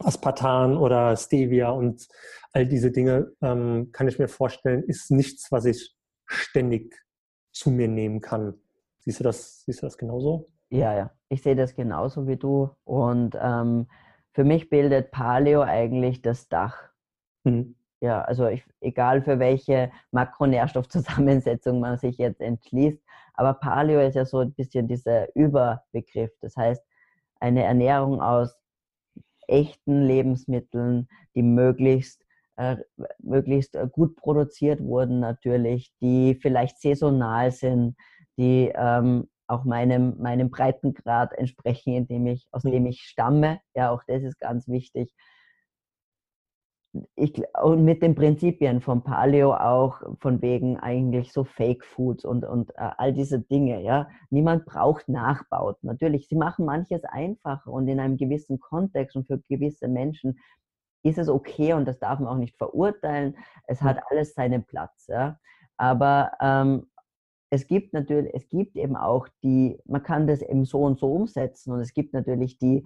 Aspartan 0.02 0.78
oder 0.78 1.16
Stevia 1.16 1.70
und 1.70 2.08
all 2.54 2.66
diese 2.66 2.92
Dinge, 2.92 3.32
ähm, 3.42 3.90
kann 3.92 4.08
ich 4.08 4.20
mir 4.20 4.28
vorstellen, 4.28 4.84
ist 4.84 5.12
nichts, 5.12 5.52
was 5.52 5.66
ich 5.66 5.96
ständig 6.26 6.96
zu 7.52 7.72
mir 7.72 7.88
nehmen 7.88 8.22
kann. 8.22 8.56
Siehst 9.00 9.20
du 9.20 9.24
das, 9.24 9.64
siehst 9.66 9.82
du 9.82 9.88
das 9.88 9.98
genauso? 9.98 10.50
Ja, 10.70 10.96
ja, 10.96 11.12
ich 11.30 11.42
sehe 11.42 11.56
das 11.56 11.76
genauso 11.76 12.28
wie 12.28 12.38
du. 12.38 12.70
Und 12.84 13.38
ähm, 13.42 13.88
für 14.34 14.44
mich 14.44 14.70
bildet 14.70 15.12
Paleo 15.12 15.62
eigentlich 15.62 16.22
das 16.22 16.48
Dach. 16.48 16.90
Mhm. 17.44 17.76
Ja, 18.02 18.22
also 18.22 18.48
ich, 18.48 18.64
egal 18.80 19.22
für 19.22 19.40
welche 19.40 19.92
Makronährstoffzusammensetzung 20.12 21.82
man 21.82 21.98
sich 21.98 22.18
jetzt 22.18 22.40
entschließt, 22.40 23.02
aber 23.34 23.54
Paleo 23.54 24.00
ist 24.02 24.16
ja 24.16 24.26
so 24.26 24.40
ein 24.40 24.54
bisschen 24.54 24.88
dieser 24.88 25.36
Überbegriff. 25.36 26.32
Das 26.40 26.56
heißt, 26.56 26.84
eine 27.40 27.64
Ernährung 27.64 28.22
aus 28.22 28.56
echten 29.50 30.04
Lebensmitteln, 30.04 31.08
die 31.36 31.44
möglichst 31.44 32.24
äh, 32.60 32.78
möglichst 33.20 33.76
äh, 33.76 33.88
gut 33.90 34.18
produziert 34.18 34.82
wurden 34.84 35.22
natürlich, 35.22 35.94
die 36.02 36.36
vielleicht 36.42 36.82
saisonal 36.82 37.52
sind, 37.52 37.96
die 38.38 38.72
ähm, 38.76 39.30
auch 39.48 39.64
meinem, 39.64 40.18
meinem 40.20 40.50
Breitengrad 40.50 41.34
entsprechen, 41.34 41.94
in 41.94 42.08
dem 42.08 42.28
ich, 42.28 42.48
aus 42.52 42.64
dem 42.64 42.86
ich 42.86 43.02
stamme. 43.02 43.62
Ja, 43.76 43.92
auch 43.92 44.04
das 44.06 44.24
ist 44.24 44.40
ganz 44.40 44.68
wichtig. 44.68 45.14
Ich, 47.16 47.40
und 47.62 47.86
mit 47.86 48.02
den 48.02 48.16
Prinzipien 48.16 48.82
von 48.82 49.04
Paleo 49.04 49.54
auch, 49.54 50.02
von 50.20 50.42
wegen 50.42 50.78
eigentlich 50.78 51.32
so 51.32 51.44
Fake 51.44 51.86
Foods 51.86 52.26
und, 52.26 52.46
und 52.46 52.72
äh, 52.72 52.90
all 52.98 53.14
diese 53.14 53.40
Dinge, 53.40 53.82
ja. 53.84 54.08
Niemand 54.32 54.66
braucht 54.66 55.08
Nachbauten. 55.08 55.88
Natürlich, 55.88 56.28
sie 56.28 56.36
machen 56.36 56.66
manches 56.66 57.04
einfacher 57.04 57.72
und 57.72 57.88
in 57.88 58.00
einem 58.00 58.18
gewissen 58.18 58.60
Kontext 58.60 59.16
und 59.16 59.28
für 59.28 59.40
gewisse 59.50 59.88
Menschen 59.88 60.40
ist 61.04 61.20
es 61.20 61.30
okay 61.30 61.74
und 61.74 61.86
das 61.88 62.00
darf 62.00 62.20
man 62.20 62.28
auch 62.28 62.38
nicht 62.38 62.58
verurteilen. 62.58 63.38
Es 63.68 63.82
hat 63.82 64.02
alles 64.10 64.34
seinen 64.34 64.66
Platz. 64.66 65.08
Ja. 65.08 65.40
Aber 65.78 66.32
ähm, 66.42 66.88
es 67.52 67.68
gibt 67.68 67.94
natürlich, 67.94 68.34
es 68.34 68.48
gibt 68.50 68.76
eben 68.76 68.96
auch 68.96 69.28
die, 69.44 69.80
man 69.86 70.04
kann 70.04 70.28
das 70.28 70.42
eben 70.42 70.66
so 70.66 70.82
und 70.82 71.00
so 71.00 71.14
umsetzen 71.14 71.72
und 71.72 71.80
es 71.80 71.94
gibt 71.94 72.14
natürlich 72.14 72.58
die, 72.58 72.86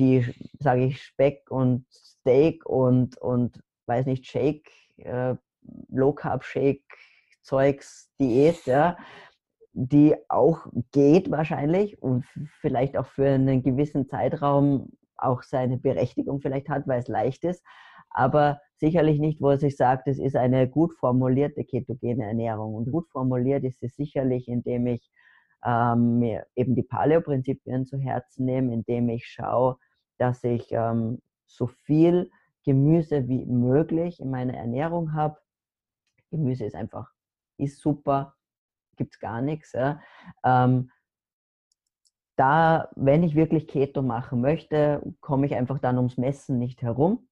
die, 0.00 0.34
sage 0.58 0.86
ich, 0.86 1.02
Speck 1.02 1.50
und 1.50 1.86
Steak 1.90 2.66
und, 2.66 3.16
und 3.18 3.62
weiß 3.86 4.06
nicht, 4.06 4.26
Shake, 4.26 4.70
äh, 4.96 5.34
Low 5.88 6.12
Carb 6.12 6.44
Shake, 6.44 6.82
Zeugs, 7.42 8.10
Diät, 8.18 8.64
ja, 8.66 8.96
die 9.72 10.16
auch 10.28 10.66
geht 10.92 11.30
wahrscheinlich 11.30 12.02
und 12.02 12.24
vielleicht 12.60 12.96
auch 12.96 13.06
für 13.06 13.28
einen 13.28 13.62
gewissen 13.62 14.08
Zeitraum 14.08 14.90
auch 15.16 15.42
seine 15.42 15.76
Berechtigung 15.76 16.40
vielleicht 16.40 16.68
hat, 16.68 16.88
weil 16.88 17.00
es 17.00 17.08
leicht 17.08 17.44
ist, 17.44 17.62
aber 18.10 18.60
sicherlich 18.76 19.20
nicht, 19.20 19.40
wo 19.40 19.54
sich 19.56 19.76
sagt, 19.76 20.08
es 20.08 20.18
ist 20.18 20.36
eine 20.36 20.68
gut 20.68 20.94
formulierte 20.94 21.64
ketogene 21.64 22.24
Ernährung. 22.24 22.74
Und 22.74 22.90
gut 22.90 23.08
formuliert 23.10 23.62
ist 23.64 23.80
sie 23.80 23.88
sicherlich, 23.88 24.48
indem 24.48 24.86
ich 24.86 25.10
ähm, 25.64 26.18
mir 26.18 26.46
eben 26.56 26.74
die 26.74 26.82
Paleo-Prinzipien 26.82 27.86
zu 27.86 27.98
Herzen 27.98 28.46
nehme, 28.46 28.72
indem 28.72 29.10
ich 29.10 29.26
schaue, 29.26 29.76
dass 30.20 30.44
ich 30.44 30.70
ähm, 30.70 31.22
so 31.46 31.66
viel 31.66 32.30
Gemüse 32.64 33.26
wie 33.26 33.46
möglich 33.46 34.20
in 34.20 34.30
meiner 34.30 34.54
Ernährung 34.54 35.14
habe. 35.14 35.38
Gemüse 36.30 36.66
ist 36.66 36.74
einfach, 36.74 37.10
ist 37.56 37.80
super, 37.80 38.34
gibt 38.96 39.14
es 39.14 39.20
gar 39.20 39.40
nichts. 39.40 39.72
Ja. 39.72 40.00
Ähm, 40.44 40.90
da, 42.36 42.90
wenn 42.96 43.22
ich 43.22 43.34
wirklich 43.34 43.66
Keto 43.66 44.02
machen 44.02 44.40
möchte, 44.40 45.02
komme 45.20 45.46
ich 45.46 45.54
einfach 45.54 45.78
dann 45.78 45.96
ums 45.96 46.18
Messen 46.18 46.58
nicht 46.58 46.82
herum, 46.82 47.26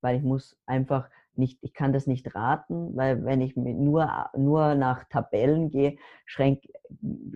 weil 0.00 0.16
ich 0.16 0.22
muss 0.22 0.60
einfach 0.66 1.08
nicht, 1.34 1.58
ich 1.62 1.74
kann 1.74 1.92
das 1.92 2.06
nicht 2.06 2.34
raten, 2.34 2.96
weil 2.96 3.24
wenn 3.24 3.40
ich 3.40 3.56
nur, 3.56 4.30
nur 4.36 4.74
nach 4.74 5.04
Tabellen 5.04 5.70
gehe, 5.70 5.96
schränke, 6.26 6.68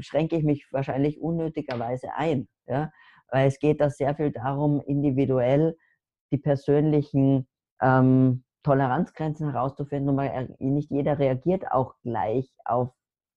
schränke 0.01 0.37
ich 0.37 0.45
mich 0.45 0.73
wahrscheinlich 0.73 1.20
unnötigerweise 1.20 2.12
ein. 2.15 2.49
Ja? 2.66 2.93
Weil 3.31 3.48
es 3.48 3.59
geht 3.59 3.81
da 3.81 3.90
sehr 3.90 4.15
viel 4.15 4.32
darum, 4.32 4.81
individuell 4.81 5.77
die 6.31 6.39
persönlichen 6.39 7.48
ähm, 7.81 8.44
Toleranzgrenzen 8.62 9.53
herauszufinden 9.53 10.19
und 10.19 10.61
nicht 10.61 10.90
jeder 10.90 11.19
reagiert 11.19 11.70
auch 11.70 11.94
gleich 12.03 12.53
auf 12.65 12.90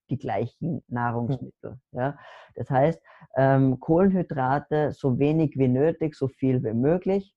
die 0.09 0.17
gleichen 0.17 0.83
Nahrungsmittel. 0.87 1.79
Ja. 1.91 2.17
Das 2.55 2.69
heißt, 2.69 2.99
ähm, 3.35 3.79
Kohlenhydrate 3.79 4.91
so 4.91 5.19
wenig 5.19 5.55
wie 5.57 5.67
nötig, 5.67 6.15
so 6.15 6.27
viel 6.27 6.63
wie 6.63 6.73
möglich 6.73 7.35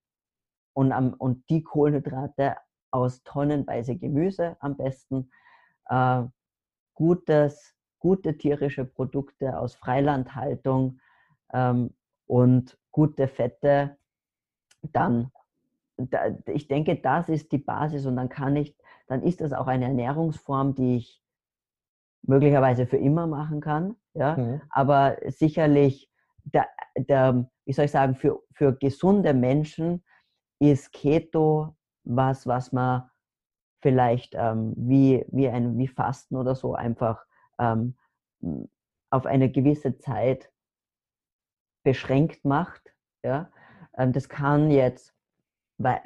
und, 0.73 0.93
am, 0.93 1.13
und 1.15 1.49
die 1.51 1.63
Kohlenhydrate 1.63 2.57
aus 2.91 3.23
tonnenweise 3.25 3.97
Gemüse 3.97 4.57
am 4.61 4.77
besten, 4.77 5.31
äh, 5.91 6.23
gutes, 6.95 7.75
gute 7.99 8.37
tierische 8.37 8.85
Produkte 8.85 9.59
aus 9.59 9.75
Freilandhaltung 9.75 10.99
ähm, 11.53 11.95
und 12.27 12.79
gute 12.91 13.29
Fette, 13.29 13.97
dann 14.93 15.31
da, 15.97 16.37
ich 16.47 16.69
denke, 16.69 16.97
das 16.97 17.29
ist 17.29 17.53
die 17.53 17.59
Basis 17.59 18.07
und 18.07 18.17
dann 18.17 18.29
kann 18.29 18.57
ich, 18.57 18.77
dann 19.07 19.23
ist 19.23 19.41
das 19.41 19.53
auch 19.53 19.67
eine 19.67 19.87
Ernährungsform, 19.87 20.75
die 20.75 20.97
ich 20.97 21.23
möglicherweise 22.23 22.87
für 22.87 22.97
immer 22.97 23.27
machen 23.27 23.61
kann. 23.61 23.97
Ja? 24.15 24.37
Mhm. 24.37 24.63
Aber 24.71 25.17
sicherlich, 25.27 26.11
der, 26.45 26.67
der, 26.97 27.49
wie 27.65 27.73
soll 27.73 27.87
ich 27.87 27.91
sagen, 27.91 28.15
für, 28.15 28.43
für 28.53 28.75
gesunde 28.75 29.35
Menschen 29.35 30.05
ist 30.59 30.93
Keto 30.93 31.77
was, 32.05 32.47
was 32.47 32.73
man 32.73 33.09
vielleicht 33.81 34.35
ähm, 34.35 34.75
wie, 34.77 35.25
wie, 35.29 35.49
ein, 35.49 35.79
wie 35.79 35.89
Fasten 35.89 36.37
oder 36.37 36.55
so 36.55 36.75
einfach 36.75 37.25
ähm, 37.59 37.97
auf 39.11 39.27
eine 39.27 39.51
gewisse 39.51 39.99
Zeit 39.99 40.52
beschränkt 41.83 42.45
macht. 42.45 42.95
Ja? 43.23 43.51
Ähm, 43.97 44.13
das 44.13 44.29
kann 44.29 44.71
jetzt 44.71 45.15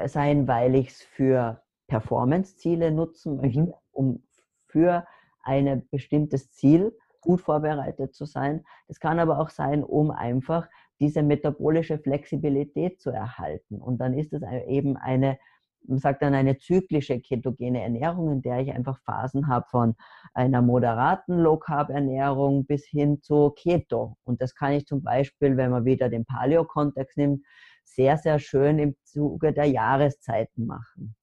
sein, 0.06 0.48
weil 0.48 0.74
ich 0.74 0.88
es 0.88 1.02
für 1.02 1.62
Performance-Ziele 1.88 2.90
nutzen 2.90 3.36
möchte, 3.36 3.60
mhm. 3.60 3.74
um 3.92 4.22
für 4.66 5.06
ein 5.42 5.86
bestimmtes 5.90 6.50
Ziel, 6.50 6.96
gut 7.20 7.40
vorbereitet 7.40 8.14
zu 8.14 8.24
sein. 8.24 8.64
Das 8.88 9.00
kann 9.00 9.18
aber 9.18 9.38
auch 9.38 9.50
sein, 9.50 9.82
um 9.84 10.10
einfach 10.10 10.68
diese 11.00 11.22
metabolische 11.22 11.98
Flexibilität 11.98 13.00
zu 13.00 13.10
erhalten. 13.10 13.80
Und 13.80 13.98
dann 13.98 14.14
ist 14.14 14.32
es 14.32 14.42
eben 14.66 14.96
eine, 14.96 15.38
man 15.88 15.98
sagt 15.98 16.22
dann 16.22 16.34
eine 16.34 16.58
zyklische 16.58 17.20
ketogene 17.20 17.82
Ernährung, 17.82 18.30
in 18.32 18.42
der 18.42 18.60
ich 18.60 18.72
einfach 18.72 18.98
Phasen 19.00 19.48
habe 19.48 19.66
von 19.70 19.94
einer 20.34 20.62
moderaten 20.62 21.38
Low-Carb-Ernährung 21.38 22.66
bis 22.66 22.86
hin 22.86 23.22
zu 23.22 23.50
Keto. 23.50 24.16
Und 24.24 24.42
das 24.42 24.54
kann 24.54 24.72
ich 24.72 24.86
zum 24.86 25.02
Beispiel, 25.02 25.56
wenn 25.56 25.70
man 25.70 25.84
wieder 25.84 26.08
den 26.08 26.24
Paleo-Kontext 26.24 27.16
nimmt, 27.16 27.44
sehr, 27.84 28.18
sehr 28.18 28.38
schön 28.38 28.78
im 28.78 28.96
Zuge 29.04 29.52
der 29.52 29.66
Jahreszeiten 29.66 30.66
machen. 30.66 31.14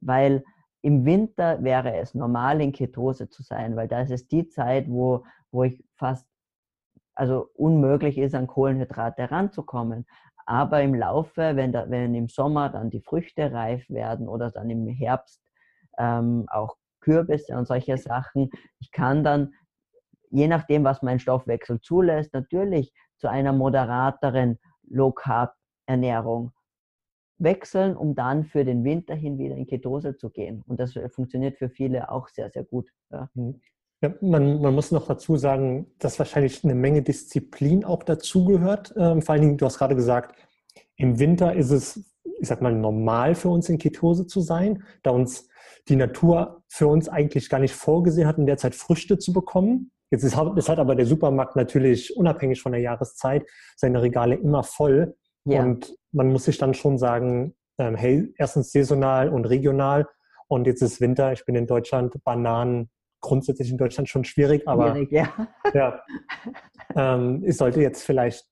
Weil 0.00 0.42
im 0.82 1.04
Winter 1.04 1.62
wäre 1.62 1.96
es 1.96 2.14
normal, 2.14 2.60
in 2.60 2.72
Ketose 2.72 3.28
zu 3.28 3.42
sein, 3.42 3.76
weil 3.76 3.88
da 3.88 4.00
ist 4.00 4.10
es 4.10 4.28
die 4.28 4.48
Zeit, 4.48 4.88
wo, 4.88 5.24
wo 5.50 5.64
ich 5.64 5.84
fast, 5.96 6.26
also 7.14 7.50
unmöglich 7.54 8.16
ist, 8.16 8.34
an 8.34 8.46
Kohlenhydrate 8.46 9.30
ranzukommen. 9.30 10.06
Aber 10.48 10.80
im 10.80 10.94
Laufe, 10.94 11.56
wenn, 11.56 11.72
da, 11.72 11.90
wenn 11.90 12.14
im 12.14 12.30
Sommer 12.30 12.70
dann 12.70 12.88
die 12.88 13.02
Früchte 13.02 13.52
reif 13.52 13.86
werden 13.90 14.28
oder 14.28 14.50
dann 14.50 14.70
im 14.70 14.86
Herbst 14.86 15.42
ähm, 15.98 16.46
auch 16.50 16.78
Kürbisse 17.00 17.54
und 17.54 17.68
solche 17.68 17.98
Sachen, 17.98 18.50
ich 18.80 18.90
kann 18.90 19.22
dann, 19.22 19.52
je 20.30 20.48
nachdem, 20.48 20.84
was 20.84 21.02
mein 21.02 21.18
Stoffwechsel 21.18 21.82
zulässt, 21.82 22.32
natürlich 22.32 22.94
zu 23.18 23.28
einer 23.28 23.52
moderateren 23.52 24.58
Low-Carb-Ernährung 24.84 26.52
wechseln, 27.36 27.94
um 27.94 28.14
dann 28.14 28.44
für 28.44 28.64
den 28.64 28.84
Winter 28.84 29.14
hin 29.14 29.36
wieder 29.36 29.54
in 29.54 29.66
Ketose 29.66 30.16
zu 30.16 30.30
gehen. 30.30 30.64
Und 30.66 30.80
das 30.80 30.96
äh, 30.96 31.10
funktioniert 31.10 31.58
für 31.58 31.68
viele 31.68 32.10
auch 32.10 32.26
sehr, 32.28 32.48
sehr 32.48 32.64
gut. 32.64 32.88
Ja. 33.10 33.28
Ja, 34.00 34.14
man, 34.20 34.60
man, 34.60 34.74
muss 34.74 34.92
noch 34.92 35.08
dazu 35.08 35.36
sagen, 35.36 35.86
dass 35.98 36.18
wahrscheinlich 36.18 36.62
eine 36.62 36.74
Menge 36.74 37.02
Disziplin 37.02 37.84
auch 37.84 38.04
dazugehört. 38.04 38.94
Ähm, 38.96 39.22
vor 39.22 39.32
allen 39.32 39.42
Dingen, 39.42 39.56
du 39.56 39.66
hast 39.66 39.78
gerade 39.78 39.96
gesagt, 39.96 40.36
im 40.96 41.18
Winter 41.18 41.54
ist 41.54 41.70
es, 41.70 42.04
ich 42.40 42.46
sag 42.46 42.62
mal, 42.62 42.72
normal 42.72 43.34
für 43.34 43.48
uns 43.48 43.68
in 43.68 43.78
Ketose 43.78 44.26
zu 44.26 44.40
sein, 44.40 44.84
da 45.02 45.10
uns 45.10 45.48
die 45.88 45.96
Natur 45.96 46.62
für 46.68 46.86
uns 46.86 47.08
eigentlich 47.08 47.48
gar 47.48 47.58
nicht 47.58 47.74
vorgesehen 47.74 48.28
hat, 48.28 48.38
in 48.38 48.46
der 48.46 48.56
Zeit 48.56 48.74
Früchte 48.74 49.18
zu 49.18 49.32
bekommen. 49.32 49.90
Jetzt 50.10 50.22
ist, 50.22 50.36
ist 50.56 50.68
halt 50.68 50.78
aber 50.78 50.94
der 50.94 51.06
Supermarkt 51.06 51.56
natürlich 51.56 52.16
unabhängig 52.16 52.62
von 52.62 52.72
der 52.72 52.80
Jahreszeit 52.80 53.44
seine 53.76 54.00
Regale 54.00 54.36
immer 54.36 54.62
voll. 54.62 55.16
Ja. 55.44 55.62
Und 55.62 55.96
man 56.12 56.30
muss 56.30 56.44
sich 56.44 56.58
dann 56.58 56.74
schon 56.74 56.98
sagen, 56.98 57.54
ähm, 57.78 57.96
hey, 57.96 58.32
erstens 58.36 58.70
saisonal 58.70 59.28
und 59.28 59.44
regional 59.46 60.06
und 60.46 60.66
jetzt 60.66 60.82
ist 60.82 61.00
Winter, 61.00 61.32
ich 61.32 61.44
bin 61.44 61.54
in 61.54 61.66
Deutschland, 61.66 62.22
Bananen 62.24 62.90
grundsätzlich 63.20 63.70
in 63.70 63.78
Deutschland 63.78 64.08
schon 64.08 64.24
schwierig, 64.24 64.66
aber 64.66 64.92
schwierig, 64.92 65.12
ja. 65.12 65.48
ja 65.74 66.00
ähm, 66.94 67.42
ich 67.44 67.56
sollte 67.56 67.80
jetzt 67.80 68.02
vielleicht 68.02 68.46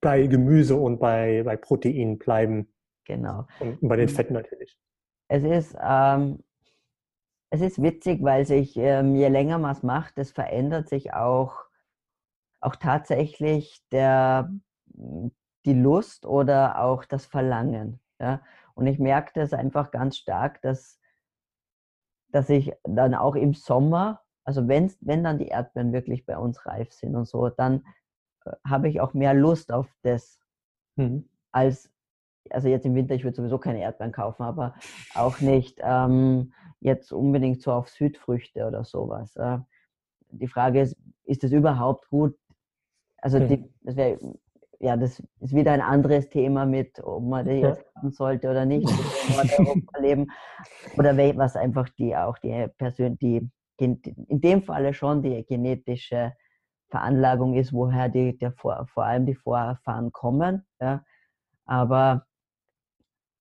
bei 0.00 0.26
Gemüse 0.26 0.76
und 0.76 0.98
bei, 0.98 1.42
bei 1.44 1.56
Protein 1.56 2.18
bleiben. 2.18 2.72
Genau. 3.04 3.46
Und 3.60 3.88
bei 3.88 3.96
den 3.96 4.08
Fetten 4.08 4.34
natürlich. 4.34 4.78
Es 5.28 5.44
ist, 5.44 5.76
ähm, 5.80 6.42
es 7.50 7.60
ist 7.60 7.82
witzig, 7.82 8.22
weil 8.22 8.44
sich, 8.46 8.76
ähm, 8.76 9.14
je 9.14 9.28
länger 9.28 9.58
man 9.58 9.72
es 9.72 9.82
macht, 9.82 10.18
es 10.18 10.32
verändert 10.32 10.88
sich 10.88 11.12
auch, 11.12 11.64
auch 12.60 12.76
tatsächlich 12.76 13.82
der, 13.90 14.50
die 15.64 15.74
Lust 15.74 16.26
oder 16.26 16.82
auch 16.82 17.04
das 17.04 17.26
Verlangen. 17.26 18.00
Ja? 18.20 18.42
Und 18.74 18.86
ich 18.86 18.98
merke 18.98 19.32
das 19.34 19.52
einfach 19.52 19.90
ganz 19.90 20.16
stark, 20.16 20.62
dass, 20.62 20.98
dass 22.32 22.50
ich 22.50 22.72
dann 22.82 23.14
auch 23.14 23.36
im 23.36 23.54
Sommer, 23.54 24.20
also 24.44 24.66
wenn, 24.66 24.92
wenn 25.00 25.22
dann 25.22 25.38
die 25.38 25.48
Erdbeeren 25.48 25.92
wirklich 25.92 26.26
bei 26.26 26.36
uns 26.36 26.66
reif 26.66 26.92
sind 26.92 27.14
und 27.14 27.26
so, 27.26 27.48
dann 27.48 27.84
äh, 28.44 28.52
habe 28.66 28.88
ich 28.88 29.00
auch 29.00 29.14
mehr 29.14 29.34
Lust 29.34 29.72
auf 29.72 29.88
das, 30.02 30.40
mhm. 30.96 31.28
als 31.52 31.92
also 32.50 32.68
jetzt 32.68 32.84
im 32.84 32.94
Winter, 32.96 33.14
ich 33.14 33.22
würde 33.24 33.36
sowieso 33.36 33.58
keine 33.58 33.80
Erdbeeren 33.80 34.12
kaufen, 34.12 34.42
aber 34.42 34.74
auch 35.14 35.40
nicht 35.40 35.78
ähm, 35.80 36.52
jetzt 36.80 37.12
unbedingt 37.12 37.62
so 37.62 37.72
auf 37.72 37.88
Südfrüchte 37.88 38.66
oder 38.66 38.84
sowas. 38.84 39.36
Äh, 39.36 39.58
die 40.30 40.48
Frage 40.48 40.80
ist, 40.80 40.96
ist 41.24 41.44
das 41.44 41.52
überhaupt 41.52 42.08
gut? 42.08 42.36
Also 43.18 43.38
die, 43.38 43.56
hm. 43.56 43.74
das 43.82 43.96
wäre 43.96 44.18
ja, 44.82 44.96
das 44.96 45.22
ist 45.38 45.54
wieder 45.54 45.72
ein 45.72 45.80
anderes 45.80 46.28
Thema 46.28 46.66
mit, 46.66 46.98
ob 47.04 47.22
man 47.22 47.46
das 47.46 47.54
jetzt 47.54 47.94
haben 47.94 48.10
sollte 48.10 48.50
oder 48.50 48.64
nicht, 48.64 48.88
leben 50.00 50.28
oder 50.98 51.16
was 51.36 51.54
einfach 51.54 51.88
die 51.90 52.16
auch 52.16 52.36
die 52.38 52.66
Person, 52.78 53.16
die 53.18 53.48
in 53.78 54.00
dem 54.40 54.62
Falle 54.62 54.92
schon 54.92 55.22
die 55.22 55.44
genetische 55.46 56.32
Veranlagung 56.88 57.54
ist, 57.54 57.72
woher 57.72 58.08
die 58.08 58.36
der 58.36 58.52
vor, 58.52 58.86
vor 58.92 59.04
allem 59.04 59.24
die 59.24 59.36
Vorfahren 59.36 60.10
kommen. 60.10 60.66
Ja. 60.80 61.04
Aber 61.64 62.26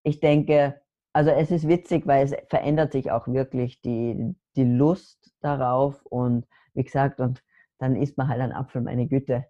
ich 0.03 0.19
denke, 0.19 0.79
also 1.11 1.31
es 1.31 1.49
ist 1.49 1.67
witzig, 1.67 2.05
weil 2.05 2.23
es 2.23 2.35
verändert 2.49 2.91
sich 2.91 3.11
auch 3.11 3.27
wirklich 3.27 3.81
die, 3.81 4.35
die 4.55 4.63
Lust 4.63 5.33
darauf 5.41 6.05
und 6.05 6.45
wie 6.75 6.83
gesagt, 6.83 7.19
und 7.19 7.43
dann 7.79 7.95
isst 7.95 8.17
man 8.17 8.27
halt 8.27 8.41
einen 8.41 8.53
Apfel, 8.53 8.81
meine 8.81 9.07
Güte 9.07 9.45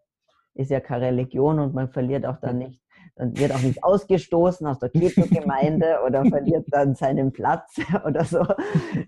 ist 0.54 0.72
ja 0.72 0.80
keine 0.80 1.08
Religion 1.08 1.60
und 1.60 1.74
man 1.74 1.90
verliert 1.90 2.26
auch 2.26 2.38
dann 2.40 2.60
nicht, 2.60 2.82
dann 3.16 3.38
wird 3.38 3.52
auch 3.54 3.62
nicht 3.62 3.84
ausgestoßen 3.84 4.66
aus 4.68 4.80
der 4.80 4.90
Keto-Gemeinde 4.90 6.00
oder 6.06 6.26
verliert 6.26 6.66
dann 6.70 6.96
seinen 6.96 7.32
Platz 7.32 7.78
oder 8.06 8.24
so 8.26 8.46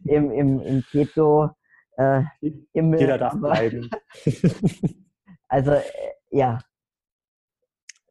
im, 0.06 0.32
im, 0.32 0.60
im 0.60 0.84
Keto. 0.92 1.50
Äh, 1.98 2.24
Himmel. 2.74 3.02
Jeder 3.02 3.18
darf 3.20 3.40
bleiben. 3.40 3.90
also 5.48 5.72
äh, 5.74 5.82
ja. 6.32 6.60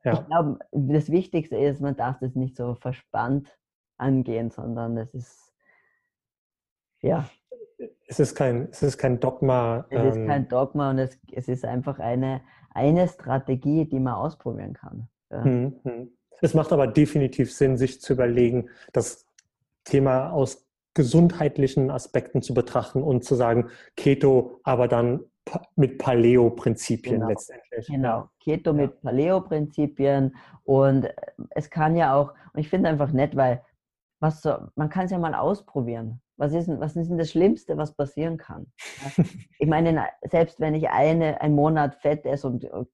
ja. 0.05 0.13
Ich 0.13 0.27
glaube, 0.27 0.59
das 0.71 1.11
Wichtigste 1.11 1.57
ist, 1.57 1.81
man 1.81 1.97
darf 1.97 2.19
das 2.21 2.37
nicht 2.37 2.57
so 2.57 2.77
verspannt 2.77 3.59
angehen, 3.97 4.51
sondern 4.51 4.97
es 4.99 5.13
ist 5.15 5.53
ja. 7.03 7.29
Es 8.07 8.21
ist 8.21 8.37
kein, 8.37 8.69
es 8.71 8.83
ist 8.83 8.99
kein 8.99 9.19
Dogma. 9.19 9.87
Es 9.91 10.15
ist 10.15 10.27
kein 10.27 10.43
ähm, 10.43 10.49
Dogma 10.49 10.91
und 10.91 10.99
es, 10.99 11.19
es 11.33 11.49
ist 11.49 11.65
einfach 11.65 11.99
eine, 11.99 12.41
eine 12.75 13.09
Strategie, 13.09 13.87
die 13.87 14.01
man 14.01 14.15
ausprobieren 14.15 14.75
kann. 14.75 15.09
Ja. 15.31 15.45
Hm, 15.45 15.81
hm. 15.83 16.13
Es 16.41 16.55
macht 16.55 16.73
aber 16.73 16.87
definitiv 16.87 17.53
Sinn, 17.53 17.77
sich 17.77 18.01
zu 18.01 18.15
überlegen, 18.15 18.69
das 18.93 19.27
Thema 19.85 20.31
aus 20.31 20.67
gesundheitlichen 20.95 21.91
Aspekten 21.91 22.43
zu 22.43 22.53
betrachten 22.53 23.03
und 23.03 23.25
zu 23.25 23.35
sagen, 23.35 23.71
Keto, 23.97 24.61
aber 24.63 24.89
dann 24.89 25.21
mit 25.77 25.99
Paleo-Prinzipien 25.99 27.17
genau. 27.17 27.29
letztendlich. 27.29 27.87
Genau, 27.87 28.29
Keto 28.41 28.71
ja. 28.71 28.77
mit 28.77 29.01
Paleo-Prinzipien 29.01 30.37
und 30.65 31.09
es 31.51 31.71
kann 31.71 31.97
ja 31.97 32.15
auch, 32.15 32.33
und 32.53 32.61
ich 32.61 32.69
finde 32.69 32.89
einfach 32.89 33.13
nett, 33.13 33.37
weil 33.37 33.63
was 34.21 34.43
so, 34.43 34.57
man 34.77 34.89
kann 34.89 35.07
es 35.07 35.11
ja 35.11 35.19
mal 35.19 35.35
ausprobieren. 35.35 36.21
Was 36.43 36.55
ist, 36.55 36.69
was 36.69 36.97
ist 36.97 37.09
denn 37.09 37.19
das 37.19 37.31
Schlimmste, 37.31 37.77
was 37.77 37.95
passieren 37.95 38.37
kann? 38.37 38.67
Ich 39.61 39.69
meine, 39.69 40.07
selbst 40.29 40.59
wenn 40.59 40.75
ich 40.75 40.89
eine, 40.89 41.41
einen 41.41 41.55
Monat 41.55 41.95
Fett 41.95 42.27
esse 42.27 42.49
und 42.49 42.65
äh, 42.65 42.85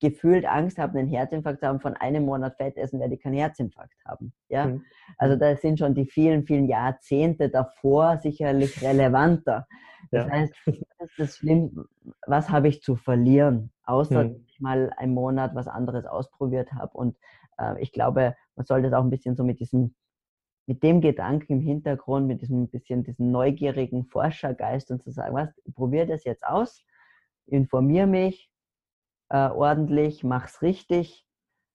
gefühlt 0.00 0.44
Angst 0.44 0.76
habe, 0.78 0.98
einen 0.98 1.06
Herzinfarkt 1.06 1.60
zu 1.60 1.68
haben, 1.68 1.78
von 1.78 1.94
einem 1.94 2.24
Monat 2.24 2.56
Fett 2.56 2.76
essen 2.76 2.98
werde 2.98 3.14
ich 3.14 3.22
keinen 3.22 3.34
Herzinfarkt 3.34 3.94
haben. 4.04 4.32
Ja? 4.48 4.66
Mhm. 4.66 4.82
Also 5.18 5.36
da 5.36 5.54
sind 5.54 5.78
schon 5.78 5.94
die 5.94 6.04
vielen, 6.04 6.42
vielen 6.42 6.66
Jahrzehnte 6.66 7.48
davor 7.48 8.18
sicherlich 8.18 8.82
relevanter. 8.82 9.68
Das 10.10 10.26
ja. 10.26 10.32
heißt, 10.32 10.54
das 10.66 11.10
ist 11.10 11.18
das 11.18 11.36
Schlimm, 11.36 11.84
was 12.26 12.50
habe 12.50 12.66
ich 12.66 12.82
zu 12.82 12.96
verlieren, 12.96 13.70
außer 13.84 14.24
mhm. 14.24 14.32
dass 14.32 14.42
ich 14.48 14.60
mal 14.60 14.92
einen 14.96 15.14
Monat 15.14 15.54
was 15.54 15.68
anderes 15.68 16.06
ausprobiert 16.06 16.72
habe. 16.72 16.96
Und 16.98 17.16
äh, 17.56 17.80
ich 17.80 17.92
glaube, 17.92 18.34
man 18.56 18.66
sollte 18.66 18.90
das 18.90 18.98
auch 18.98 19.04
ein 19.04 19.10
bisschen 19.10 19.36
so 19.36 19.44
mit 19.44 19.60
diesem 19.60 19.94
mit 20.70 20.84
dem 20.84 21.00
Gedanken 21.00 21.54
im 21.54 21.60
Hintergrund, 21.60 22.28
mit 22.28 22.42
diesem 22.42 22.68
bisschen 22.68 23.02
diesen 23.02 23.32
neugierigen 23.32 24.04
Forschergeist 24.04 24.92
und 24.92 25.02
zu 25.02 25.10
sagen, 25.10 25.34
was, 25.34 25.48
probiere 25.74 26.06
das 26.06 26.22
jetzt 26.22 26.46
aus, 26.46 26.84
informiere 27.46 28.06
mich 28.06 28.52
äh, 29.30 29.48
ordentlich, 29.48 30.22
mach's 30.22 30.62
richtig, 30.62 31.26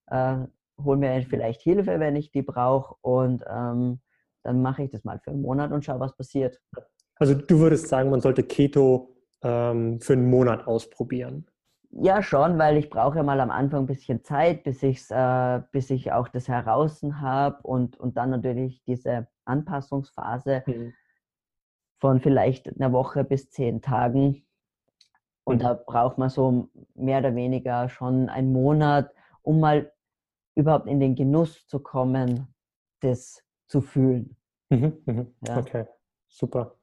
äh, 0.06 0.38
hol 0.82 0.96
mir 0.96 1.20
vielleicht 1.28 1.60
Hilfe, 1.60 2.00
wenn 2.00 2.16
ich 2.16 2.30
die 2.30 2.40
brauche 2.40 2.94
und 3.02 3.44
ähm, 3.46 4.00
dann 4.42 4.62
mache 4.62 4.84
ich 4.84 4.90
das 4.90 5.04
mal 5.04 5.18
für 5.18 5.30
einen 5.30 5.42
Monat 5.42 5.72
und 5.72 5.84
schaue, 5.84 6.00
was 6.00 6.16
passiert. 6.16 6.58
Also 7.16 7.34
du 7.34 7.58
würdest 7.58 7.88
sagen, 7.88 8.08
man 8.08 8.22
sollte 8.22 8.44
Keto 8.44 9.14
ähm, 9.42 10.00
für 10.00 10.14
einen 10.14 10.30
Monat 10.30 10.66
ausprobieren. 10.66 11.46
Ja, 11.90 12.22
schon, 12.22 12.58
weil 12.58 12.76
ich 12.76 12.90
brauche 12.90 13.16
ja 13.16 13.22
mal 13.22 13.40
am 13.40 13.50
Anfang 13.50 13.84
ein 13.84 13.86
bisschen 13.86 14.22
Zeit, 14.22 14.64
bis, 14.64 14.82
ich's, 14.82 15.10
äh, 15.10 15.62
bis 15.72 15.90
ich 15.90 16.12
auch 16.12 16.28
das 16.28 16.48
heraus 16.48 17.02
habe 17.02 17.62
und, 17.62 17.98
und 17.98 18.16
dann 18.16 18.30
natürlich 18.30 18.82
diese 18.84 19.28
Anpassungsphase 19.44 20.62
mhm. 20.66 20.92
von 21.98 22.20
vielleicht 22.20 22.68
einer 22.68 22.92
Woche 22.92 23.24
bis 23.24 23.50
zehn 23.50 23.80
Tagen. 23.80 24.44
Und 25.44 25.56
mhm. 25.56 25.60
da 25.60 25.74
braucht 25.74 26.18
man 26.18 26.28
so 26.28 26.68
mehr 26.94 27.20
oder 27.20 27.34
weniger 27.34 27.88
schon 27.88 28.28
einen 28.28 28.52
Monat, 28.52 29.12
um 29.42 29.60
mal 29.60 29.92
überhaupt 30.54 30.88
in 30.88 31.00
den 31.00 31.14
Genuss 31.14 31.66
zu 31.68 31.78
kommen, 31.78 32.48
das 33.00 33.42
zu 33.66 33.80
fühlen. 33.80 34.36
Mhm, 34.70 34.98
mhm. 35.06 35.34
ja. 35.46 35.58
Okay, 35.58 35.86
super. 36.28 36.76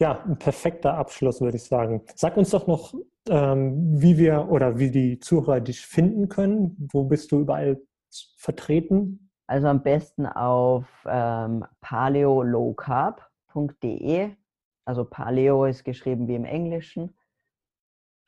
Ja, 0.00 0.24
ein 0.24 0.38
perfekter 0.38 0.94
Abschluss, 0.94 1.42
würde 1.42 1.58
ich 1.58 1.64
sagen. 1.64 2.02
Sag 2.14 2.38
uns 2.38 2.48
doch 2.50 2.66
noch, 2.66 2.94
ähm, 3.28 4.00
wie 4.00 4.16
wir 4.16 4.48
oder 4.48 4.78
wie 4.78 4.90
die 4.90 5.18
Zuhörer 5.18 5.60
dich 5.60 5.84
finden 5.84 6.30
können. 6.30 6.88
Wo 6.90 7.04
bist 7.04 7.30
du 7.32 7.40
überall 7.40 7.82
vertreten? 8.38 9.30
Also 9.46 9.68
am 9.68 9.82
besten 9.82 10.24
auf 10.26 10.86
ähm, 11.06 11.66
paleolowcarb.de. 11.82 14.30
Also 14.86 15.04
Paleo 15.04 15.66
ist 15.66 15.84
geschrieben 15.84 16.28
wie 16.28 16.36
im 16.36 16.46
Englischen. 16.46 17.14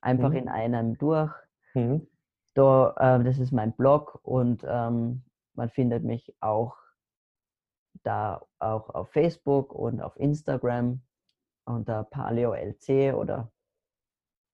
Einfach 0.03 0.29
mhm. 0.31 0.37
in 0.37 0.49
einem 0.49 0.99
durch. 0.99 1.33
Mhm. 1.73 2.07
Da, 2.53 2.95
äh, 2.99 3.25
das 3.25 3.39
ist 3.39 3.51
mein 3.51 3.73
Blog 3.73 4.21
und 4.23 4.63
ähm, 4.69 5.23
man 5.55 5.71
findet 5.71 6.05
mich 6.05 6.37
auch 6.41 6.77
da 8.03 8.43
auch 8.59 8.91
auf 8.91 9.11
Facebook 9.13 9.75
und 9.75 10.03
auf 10.03 10.15
Instagram 10.19 11.01
unter 11.65 12.05
Paleo 12.05 12.55
LC 12.55 13.15
oder, 13.15 13.51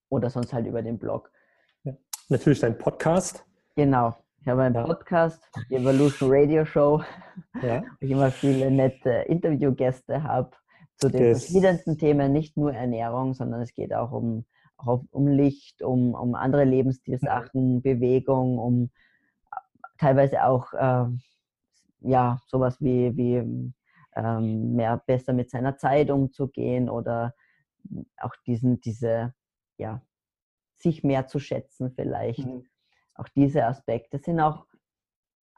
oder 0.09 0.30
sonst 0.30 0.52
halt 0.52 0.66
über 0.66 0.82
den 0.82 0.98
Blog. 0.98 1.30
Ja. 1.85 1.94
Natürlich 2.28 2.60
dein 2.60 2.76
Podcast. 2.76 3.44
Genau. 3.76 4.16
Ich 4.40 4.48
habe 4.48 4.62
einen 4.62 4.74
ja. 4.74 4.85
Podcast, 4.85 5.43
die 5.68 5.76
Evolution 5.76 6.30
Radio 6.32 6.64
Show, 6.64 7.02
ja. 7.62 7.82
wo 7.82 8.06
ich 8.06 8.10
immer 8.10 8.30
viele 8.30 8.70
nette 8.70 9.10
Interviewgäste 9.26 10.22
habe 10.22 10.51
zu 10.97 11.09
den 11.10 11.32
das 11.32 11.44
verschiedensten 11.44 11.98
Themen, 11.98 12.32
nicht 12.32 12.56
nur 12.56 12.72
Ernährung, 12.72 13.35
sondern 13.35 13.62
es 13.62 13.72
geht 13.72 13.94
auch 13.94 14.10
um, 14.12 14.44
auch 14.76 15.05
um 15.10 15.28
Licht, 15.28 15.82
um, 15.82 16.14
um 16.14 16.35
andere 16.35 16.64
Lebensstilsachen. 16.64 17.82
Bewegung, 17.82 18.59
um 18.59 18.90
teilweise 19.98 20.44
auch 20.44 20.72
äh, 20.72 21.06
ja, 22.01 22.40
sowas 22.47 22.80
wie, 22.80 23.16
wie 23.16 23.72
ähm, 24.19 24.74
mehr 24.74 25.03
besser 25.07 25.32
mit 25.32 25.51
seiner 25.51 25.77
Zeit 25.77 26.11
umzugehen 26.11 26.90
oder 26.90 27.35
auch 28.19 28.35
diesen, 28.47 28.81
diese, 28.81 29.35
ja, 29.77 30.03
sich 30.74 31.05
mehr 31.05 31.27
zu 31.27 31.39
schätzen 31.39 31.93
vielleicht. 31.93 32.47
Mhm. 32.47 32.66
Auch 33.15 33.28
diese 33.28 33.65
Aspekte 33.65 34.19
sind 34.19 34.40
auch, 34.40 34.66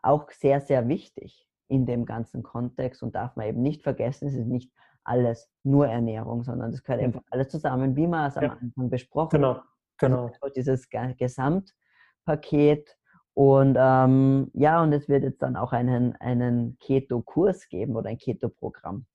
auch 0.02 0.30
sehr, 0.30 0.60
sehr 0.60 0.88
wichtig 0.88 1.48
in 1.68 1.86
dem 1.86 2.04
ganzen 2.04 2.42
Kontext 2.42 3.02
und 3.02 3.14
darf 3.14 3.36
man 3.36 3.46
eben 3.46 3.62
nicht 3.62 3.82
vergessen, 3.82 4.28
es 4.28 4.34
ist 4.34 4.46
nicht 4.46 4.70
alles 5.04 5.50
nur 5.62 5.88
Ernährung, 5.88 6.44
sondern 6.44 6.72
es 6.72 6.82
gehört 6.82 7.00
mhm. 7.00 7.06
einfach 7.06 7.22
alles 7.30 7.48
zusammen, 7.48 7.96
wie 7.96 8.06
man 8.06 8.28
es 8.28 8.34
ja. 8.34 8.42
am 8.42 8.58
Anfang 8.60 8.90
besprochen 8.90 9.40
genau. 9.40 9.56
hat. 9.56 9.64
Genau. 9.98 10.26
Also 10.26 10.48
dieses 10.54 10.90
Gesamtpaket 10.90 12.98
und 13.34 13.76
ähm, 13.78 14.50
ja, 14.54 14.82
und 14.82 14.92
es 14.92 15.08
wird 15.08 15.22
jetzt 15.22 15.42
dann 15.42 15.56
auch 15.56 15.72
einen, 15.72 16.16
einen 16.16 16.78
Keto-Kurs 16.80 17.68
geben 17.68 17.96
oder 17.96 18.10
ein 18.10 18.18
Keto-Programm. 18.18 19.06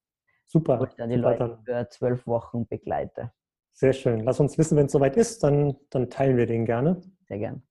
Super. 0.45 0.79
Wo 0.79 0.85
ich 0.85 0.95
dann 0.95 1.09
die 1.09 1.17
super, 1.17 1.31
Leute 1.31 1.49
dann. 1.49 1.63
für 1.63 1.89
zwölf 1.89 2.27
Wochen 2.27 2.67
begleite. 2.67 3.31
Sehr 3.73 3.93
schön. 3.93 4.21
Lass 4.21 4.39
uns 4.39 4.57
wissen, 4.57 4.77
wenn 4.77 4.85
es 4.85 4.93
soweit 4.93 5.17
ist, 5.17 5.43
dann, 5.43 5.75
dann 5.89 6.09
teilen 6.09 6.37
wir 6.37 6.45
den 6.45 6.65
gerne. 6.65 7.01
Sehr 7.27 7.39
gern. 7.39 7.63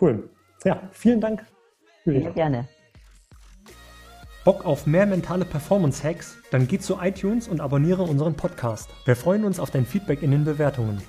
Cool. 0.00 0.30
Ja, 0.64 0.88
vielen 0.92 1.20
Dank. 1.20 1.44
Sehr 2.04 2.30
gerne. 2.32 2.66
Bock 4.44 4.64
auf 4.66 4.86
mehr 4.86 5.06
mentale 5.06 5.44
Performance-Hacks? 5.44 6.36
Dann 6.50 6.66
geh 6.66 6.78
zu 6.78 6.98
iTunes 7.00 7.48
und 7.48 7.60
abonniere 7.60 8.02
unseren 8.02 8.34
Podcast. 8.34 8.90
Wir 9.04 9.16
freuen 9.16 9.44
uns 9.44 9.58
auf 9.58 9.70
dein 9.70 9.86
Feedback 9.86 10.22
in 10.22 10.30
den 10.30 10.44
Bewertungen. 10.44 11.02